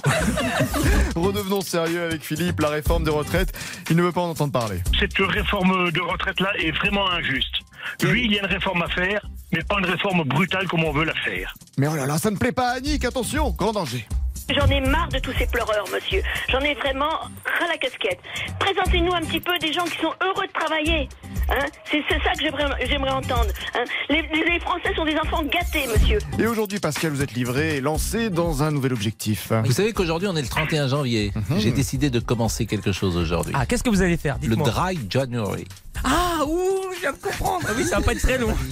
Redevenons 1.16 1.60
sérieux 1.74 2.04
avec 2.04 2.22
Philippe, 2.22 2.60
la 2.60 2.68
réforme 2.68 3.02
des 3.02 3.10
retraites. 3.10 3.52
Il 3.90 3.96
ne 3.96 4.02
veut 4.02 4.12
pas 4.12 4.20
en 4.20 4.30
entendre 4.30 4.52
parler. 4.52 4.78
Cette 5.00 5.18
réforme 5.18 5.90
de 5.90 6.00
retraite-là 6.00 6.52
est 6.60 6.70
vraiment 6.70 7.10
injuste. 7.10 7.56
Oui, 8.04 8.22
il 8.26 8.32
y 8.32 8.38
a 8.38 8.42
une 8.42 8.48
réforme 8.48 8.82
à 8.82 8.88
faire, 8.88 9.26
mais 9.52 9.60
pas 9.64 9.80
une 9.80 9.86
réforme 9.86 10.22
brutale 10.22 10.68
comme 10.68 10.84
on 10.84 10.92
veut 10.92 11.04
la 11.04 11.14
faire. 11.14 11.52
Mais 11.76 11.88
oh 11.88 11.96
là 11.96 12.06
là, 12.06 12.16
ça 12.18 12.30
ne 12.30 12.36
plaît 12.36 12.52
pas 12.52 12.70
à 12.70 12.76
Annick, 12.76 13.04
attention, 13.04 13.50
grand 13.50 13.72
danger. 13.72 14.06
J'en 14.50 14.66
ai 14.68 14.80
marre 14.80 15.08
de 15.08 15.18
tous 15.18 15.32
ces 15.38 15.46
pleureurs, 15.46 15.86
monsieur. 15.92 16.22
J'en 16.50 16.60
ai 16.60 16.74
vraiment 16.74 17.08
ras 17.08 17.66
la 17.68 17.78
casquette. 17.78 18.18
Présentez-nous 18.58 19.12
un 19.14 19.20
petit 19.22 19.40
peu 19.40 19.56
des 19.58 19.72
gens 19.72 19.84
qui 19.84 19.98
sont 20.00 20.12
heureux 20.22 20.46
de 20.46 20.52
travailler. 20.52 21.08
Hein 21.50 21.64
c'est 21.90 22.02
c'est 22.08 22.22
ça 22.22 22.32
que 22.32 22.40
j'aimerais 22.42 22.86
j'aimerais 22.86 23.10
entendre. 23.10 23.46
hein. 23.74 23.84
les, 24.08 24.22
les 24.22 24.60
Français 24.60 24.94
sont 24.94 25.04
des 25.04 25.16
enfants 25.16 25.42
gâtés, 25.44 25.86
monsieur. 25.86 26.18
Et 26.38 26.46
aujourd'hui, 26.46 26.78
Pascal, 26.78 27.12
vous 27.12 27.22
êtes 27.22 27.32
livré 27.32 27.76
et 27.76 27.80
lancé 27.80 28.28
dans 28.30 28.62
un 28.62 28.70
nouvel 28.70 28.92
objectif. 28.92 29.52
Vous 29.64 29.72
savez 29.72 29.92
qu'aujourd'hui, 29.92 30.28
on 30.28 30.36
est 30.36 30.42
le 30.42 30.48
31 30.48 30.88
janvier. 30.88 31.32
J'ai 31.58 31.72
décidé 31.72 32.10
de 32.10 32.20
commencer 32.20 32.66
quelque 32.66 32.92
chose 32.92 33.16
aujourd'hui. 33.16 33.54
Ah, 33.56 33.66
qu'est-ce 33.66 33.82
que 33.82 33.90
vous 33.90 34.02
allez 34.02 34.16
faire? 34.16 34.36
Le. 34.42 34.56
Dry 34.56 34.98
January. 35.10 35.66
Ah, 36.02 36.44
ouh, 36.46 36.82
je 36.94 37.00
viens 37.00 37.12
de 37.12 37.18
comprendre. 37.18 37.66
Ah 37.68 37.72
oui, 37.76 37.84
ça 37.84 37.98
va 37.98 38.02
pas 38.04 38.12
être 38.12 38.20
très 38.22 38.38
long. 38.38 38.54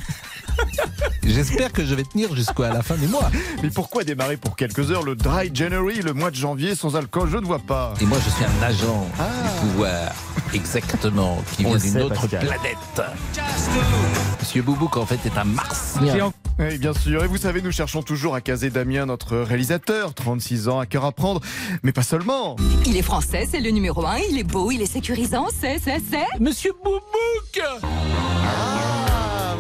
J'espère 1.24 1.72
que 1.72 1.84
je 1.84 1.94
vais 1.94 2.02
tenir 2.02 2.34
jusqu'à 2.34 2.68
la 2.72 2.82
fin 2.82 2.96
du 2.96 3.06
mois. 3.06 3.30
Mais 3.62 3.70
pourquoi 3.70 4.04
démarrer 4.04 4.36
pour 4.36 4.56
quelques 4.56 4.90
heures 4.90 5.02
le 5.04 5.14
Dry 5.14 5.50
January, 5.54 6.00
le 6.02 6.12
mois 6.12 6.30
de 6.30 6.36
janvier 6.36 6.74
sans 6.74 6.96
alcool 6.96 7.28
Je 7.30 7.36
ne 7.38 7.44
vois 7.46 7.60
pas. 7.60 7.94
Et 8.00 8.04
moi, 8.04 8.18
je 8.24 8.30
suis 8.30 8.44
un 8.44 8.62
agent 8.66 9.06
du 9.06 9.60
pouvoir, 9.60 10.12
exactement, 10.52 11.42
qui 11.56 11.64
On 11.64 11.74
vient 11.74 11.90
d'une 11.92 12.02
autre 12.02 12.20
Pascal. 12.22 12.46
planète. 12.46 13.02
Monsieur 14.40 14.62
Boubouk, 14.62 14.96
en 14.96 15.06
fait, 15.06 15.18
est 15.24 15.38
un 15.38 15.44
martien. 15.44 16.32
Oui, 16.58 16.76
bien 16.78 16.92
sûr. 16.92 17.24
Et 17.24 17.26
vous 17.28 17.38
savez, 17.38 17.62
nous 17.62 17.72
cherchons 17.72 18.02
toujours 18.02 18.34
à 18.34 18.40
caser 18.40 18.68
Damien, 18.70 19.06
notre 19.06 19.36
réalisateur, 19.38 20.12
36 20.14 20.68
ans, 20.68 20.78
à 20.80 20.86
cœur 20.86 21.04
à 21.04 21.12
prendre. 21.12 21.40
Mais 21.82 21.92
pas 21.92 22.02
seulement. 22.02 22.56
Il 22.84 22.96
est 22.96 23.02
français, 23.02 23.48
c'est 23.50 23.60
le 23.60 23.70
numéro 23.70 24.04
un, 24.04 24.18
il 24.18 24.38
est 24.38 24.44
beau, 24.44 24.70
il 24.70 24.82
est 24.82 24.86
sécurisant, 24.86 25.46
c'est, 25.60 25.78
c'est, 25.82 26.02
c'est. 26.10 26.40
Monsieur 26.40 26.72
Boubouk 26.84 27.00
Ah, 27.82 27.86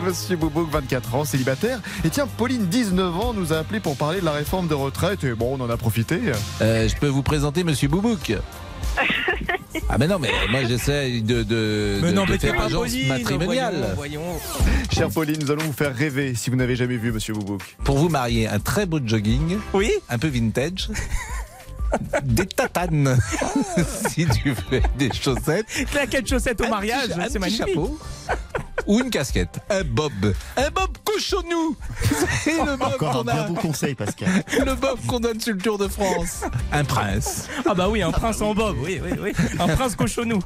Monsieur 0.04 0.36
Boubouk, 0.36 0.70
24 0.70 1.14
ans, 1.14 1.24
célibataire. 1.24 1.80
Et 2.04 2.10
tiens, 2.10 2.26
Pauline, 2.26 2.66
19 2.66 3.16
ans, 3.16 3.32
nous 3.32 3.52
a 3.52 3.58
appelé 3.58 3.80
pour 3.80 3.96
parler 3.96 4.20
de 4.20 4.24
la 4.24 4.32
réforme 4.32 4.68
de 4.68 4.74
retraite. 4.74 5.24
Et 5.24 5.32
bon, 5.34 5.56
on 5.58 5.62
en 5.62 5.70
a 5.70 5.76
profité. 5.76 6.20
Euh, 6.60 6.88
je 6.88 6.96
peux 6.96 7.06
vous 7.08 7.22
présenter 7.22 7.64
Monsieur 7.64 7.88
Boubouk 7.88 8.32
Ah 9.88 9.96
mais 9.98 10.06
non, 10.06 10.18
mais 10.18 10.30
moi 10.50 10.64
j'essaie 10.64 11.20
de, 11.20 11.42
de, 11.42 11.98
Mais 12.02 12.10
de- 12.10 12.14
non, 12.14 12.24
de 12.26 12.32
mais 12.32 12.38
faire 12.38 12.60
agence 12.60 12.90
Pauline, 12.90 13.08
matrimoniale. 13.08 13.96
Chère 14.92 15.08
Pauline, 15.08 15.38
nous 15.40 15.50
allons 15.50 15.64
vous 15.64 15.72
faire 15.72 15.94
rêver 15.94 16.34
si 16.34 16.50
vous 16.50 16.56
n'avez 16.56 16.76
jamais 16.76 16.96
vu 16.96 17.10
Monsieur 17.12 17.32
Boubouk. 17.34 17.62
Pour 17.84 17.96
vous 17.98 18.08
marier, 18.10 18.48
un 18.48 18.58
très 18.58 18.84
beau 18.86 19.00
jogging. 19.04 19.56
Oui. 19.72 19.90
Un 20.10 20.18
peu 20.18 20.28
vintage. 20.28 20.90
Des 22.22 22.46
tatanes. 22.46 23.18
si 24.08 24.26
tu 24.26 24.54
fais 24.70 24.82
des 24.98 25.10
chaussettes. 25.12 25.66
Claquette 25.90 26.26
chaussette 26.28 26.60
au 26.62 26.68
mariage, 26.68 27.08
c'est 27.08 27.26
petit 27.26 27.38
magnifique. 27.38 27.66
chapeau. 27.68 27.98
Ou 28.86 29.00
une 29.00 29.10
casquette. 29.10 29.60
Un 29.70 29.84
bob. 29.84 30.12
Un 30.56 30.70
bob 30.70 30.90
cochonou. 31.04 31.76
C'est 32.44 32.58
le 32.64 32.76
bob 32.76 32.82
Encore 32.94 33.08
un 33.10 33.12
qu'on 33.22 33.28
a. 33.28 33.32
bien 33.34 33.48
bon 33.48 33.54
conseil, 33.54 33.94
Pascal. 33.94 34.28
Le 34.66 34.74
bob 34.74 34.98
qu'on 35.06 35.20
donne 35.20 35.40
sur 35.40 35.54
le 35.54 35.60
Tour 35.60 35.78
de 35.78 35.88
France. 35.88 36.42
Un 36.72 36.84
prince. 36.84 37.48
Ah 37.68 37.74
bah 37.74 37.88
oui, 37.88 38.02
un 38.02 38.10
prince 38.10 38.40
en 38.42 38.54
bob, 38.54 38.76
oui, 38.82 39.00
oui, 39.02 39.10
oui. 39.20 39.32
Un 39.58 39.68
prince 39.68 39.94
cochonou. 39.96 40.40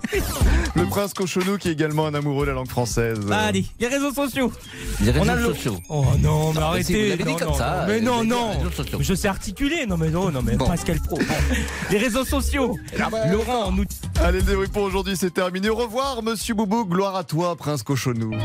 Le 0.75 0.85
prince 0.87 1.15
Cochonou 1.15 1.57
qui 1.59 1.69
est 1.69 1.73
également 1.73 2.07
un 2.07 2.15
amoureux 2.15 2.45
de 2.47 2.51
la 2.51 2.57
langue 2.57 2.69
française. 2.69 3.19
Bah, 3.21 3.39
allez, 3.39 3.65
les 3.81 3.89
réseaux 3.89 4.13
sociaux. 4.13 4.53
Les 5.01 5.11
réseaux 5.11 5.25
On 5.25 5.29
a 5.29 5.35
le- 5.37 5.45
sociaux. 5.47 5.77
Oh 5.89 6.05
non, 6.21 6.53
mais 6.53 6.61
Ah, 6.63 6.67
arrêtez. 6.69 6.85
si, 6.85 7.03
vous 7.03 7.09
l'avez 7.11 7.25
dit 7.25 7.31
Non, 7.33 7.37
comme 7.39 7.49
non, 7.49 7.55
ça, 7.55 7.85
Mais 7.89 7.95
euh, 7.95 8.01
non, 8.01 8.25
non. 8.25 8.51
Je 9.01 9.15
sais 9.15 9.29
articuler. 9.29 9.87
Non, 9.87 9.97
mais 9.97 10.11
non, 10.11 10.31
non, 10.31 10.43
mais 10.43 10.57
Bon. 10.57 10.67
Pascal 10.67 11.01
Pro. 11.01 11.17
Bon. 11.17 11.25
Les 11.91 11.99
réseaux 11.99 12.25
sociaux. 12.25 12.77
Laurent, 13.31 13.73
nous. 13.73 13.85
Allez, 14.23 14.39
le 14.39 14.45
débrief 14.45 14.71
pour 14.71 14.83
aujourd'hui, 14.83 15.17
c'est 15.17 15.33
terminé. 15.33 15.69
Au 15.71 15.77
revoir, 15.77 16.23
Monsieur 16.23 16.55
Boubouk. 16.55 16.89
Gloire 16.89 17.17
à 17.17 17.25
toi, 17.25 17.57
prince 17.57 17.83
Cochonou. 17.83 18.26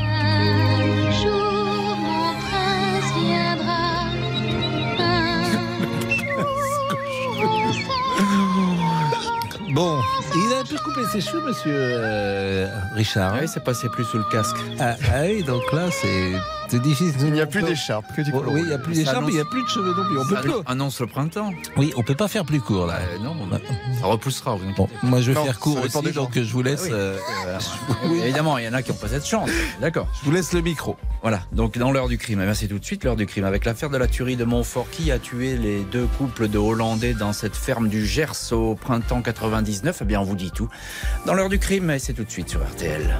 Bon, 9.74 10.02
il 10.36 10.54
a 10.54 10.60
un 10.60 10.64
peu 10.66 10.76
coupé 10.84 11.02
ses 11.12 11.22
cheveux, 11.22 11.42
monsieur 11.48 11.72
euh, 11.74 12.68
Richard. 12.94 13.38
Oui, 13.40 13.48
c'est 13.48 13.64
passé 13.64 13.88
plus 13.90 14.04
sous 14.04 14.18
le 14.18 14.26
casque. 14.30 14.58
Ah, 14.80 14.96
ah 15.14 15.22
oui, 15.24 15.44
donc 15.44 15.64
là, 15.72 15.90
c'est 15.90 16.34
c'est 16.72 16.82
difficile. 16.82 17.14
Il 17.20 17.34
n'y 17.34 17.42
a 17.42 17.46
plus 17.46 17.62
d'écharpe. 17.62 18.06
Que 18.16 18.22
Oh, 18.34 18.44
oui, 18.48 18.62
il 18.62 18.68
n'y 18.68 18.74
a 18.74 18.78
plus 18.78 18.94
d'écharpe, 18.96 19.26
il 19.28 19.34
n'y 19.36 19.40
a 19.42 19.46
plus 19.46 19.64
de 19.64 19.68
cheveux 19.68 19.94
non 19.94 20.06
plus. 20.06 20.18
On 20.20 20.26
peut 20.26 20.36
Ça 20.36 20.42
plus. 20.42 20.52
annonce 20.66 21.00
le 21.02 21.08
printemps. 21.08 21.52
Oui, 21.78 21.94
on 21.98 22.04
peut 22.04 22.16
pas 22.16 22.28
faire 22.28 22.46
plus 22.46 22.62
court 22.62 22.88
là. 22.88 22.96
Euh, 23.00 23.18
non, 23.20 23.36
on- 23.40 24.00
ça 24.00 24.06
repoussera. 24.08 24.56
vous 24.56 24.74
Bon, 24.76 24.88
moi 25.04 25.20
je 25.22 25.32
vais 25.32 25.36
Non, 25.40 25.46
faire 25.46 25.60
court 25.60 25.78
aussi, 25.84 26.02
des 26.02 26.14
gens. 26.14 26.24
donc 26.24 26.34
je 26.36 26.52
vous 26.52 26.62
laisse. 26.64 26.84
Oui. 26.86 26.90
euh, 26.94 27.18
Évidemment, 28.24 28.58
il 28.58 28.66
y 28.66 28.68
en 28.70 28.74
a 28.74 28.82
qui 28.82 28.92
n'ont 28.92 28.98
pas 28.98 29.08
cette 29.10 29.26
chance. 29.28 29.50
D'accord. 29.82 30.08
je 30.20 30.26
vous 30.26 30.32
laisse 30.32 30.54
le 30.54 30.62
micro. 30.62 30.96
Voilà, 31.22 31.42
donc 31.52 31.78
dans 31.78 31.92
l'heure 31.92 32.08
du 32.08 32.18
crime, 32.18 32.40
eh 32.42 32.46
bien, 32.46 32.54
c'est 32.54 32.68
tout 32.68 32.80
de 32.80 32.86
suite 32.86 33.04
l'heure 33.04 33.16
du 33.16 33.26
crime. 33.28 33.44
Avec 33.46 33.66
l'affaire 33.66 33.90
de 33.90 33.98
la 33.98 34.08
tuerie 34.08 34.38
de 34.38 34.46
Montfort, 34.46 34.88
qui 34.92 35.12
a 35.12 35.20
tué 35.20 35.56
les 35.58 35.82
deux 35.92 36.08
couples 36.18 36.48
de 36.48 36.58
Hollandais 36.58 37.14
dans 37.14 37.34
cette 37.34 37.56
ferme 37.56 37.90
du 37.90 38.06
Gers 38.06 38.52
au 38.54 38.76
printemps 38.76 39.22
99 39.22 40.00
Eh 40.02 40.06
bien, 40.06 40.20
on 40.22 40.24
vous 40.24 40.36
dit 40.36 40.52
tout. 40.52 40.70
Dans 41.26 41.34
l'heure 41.34 41.50
du 41.50 41.60
crime, 41.60 41.92
et 41.92 42.00
c'est 42.00 42.14
tout 42.14 42.24
de 42.24 42.32
suite 42.32 42.50
sur 42.50 42.62
RTL. 42.62 43.20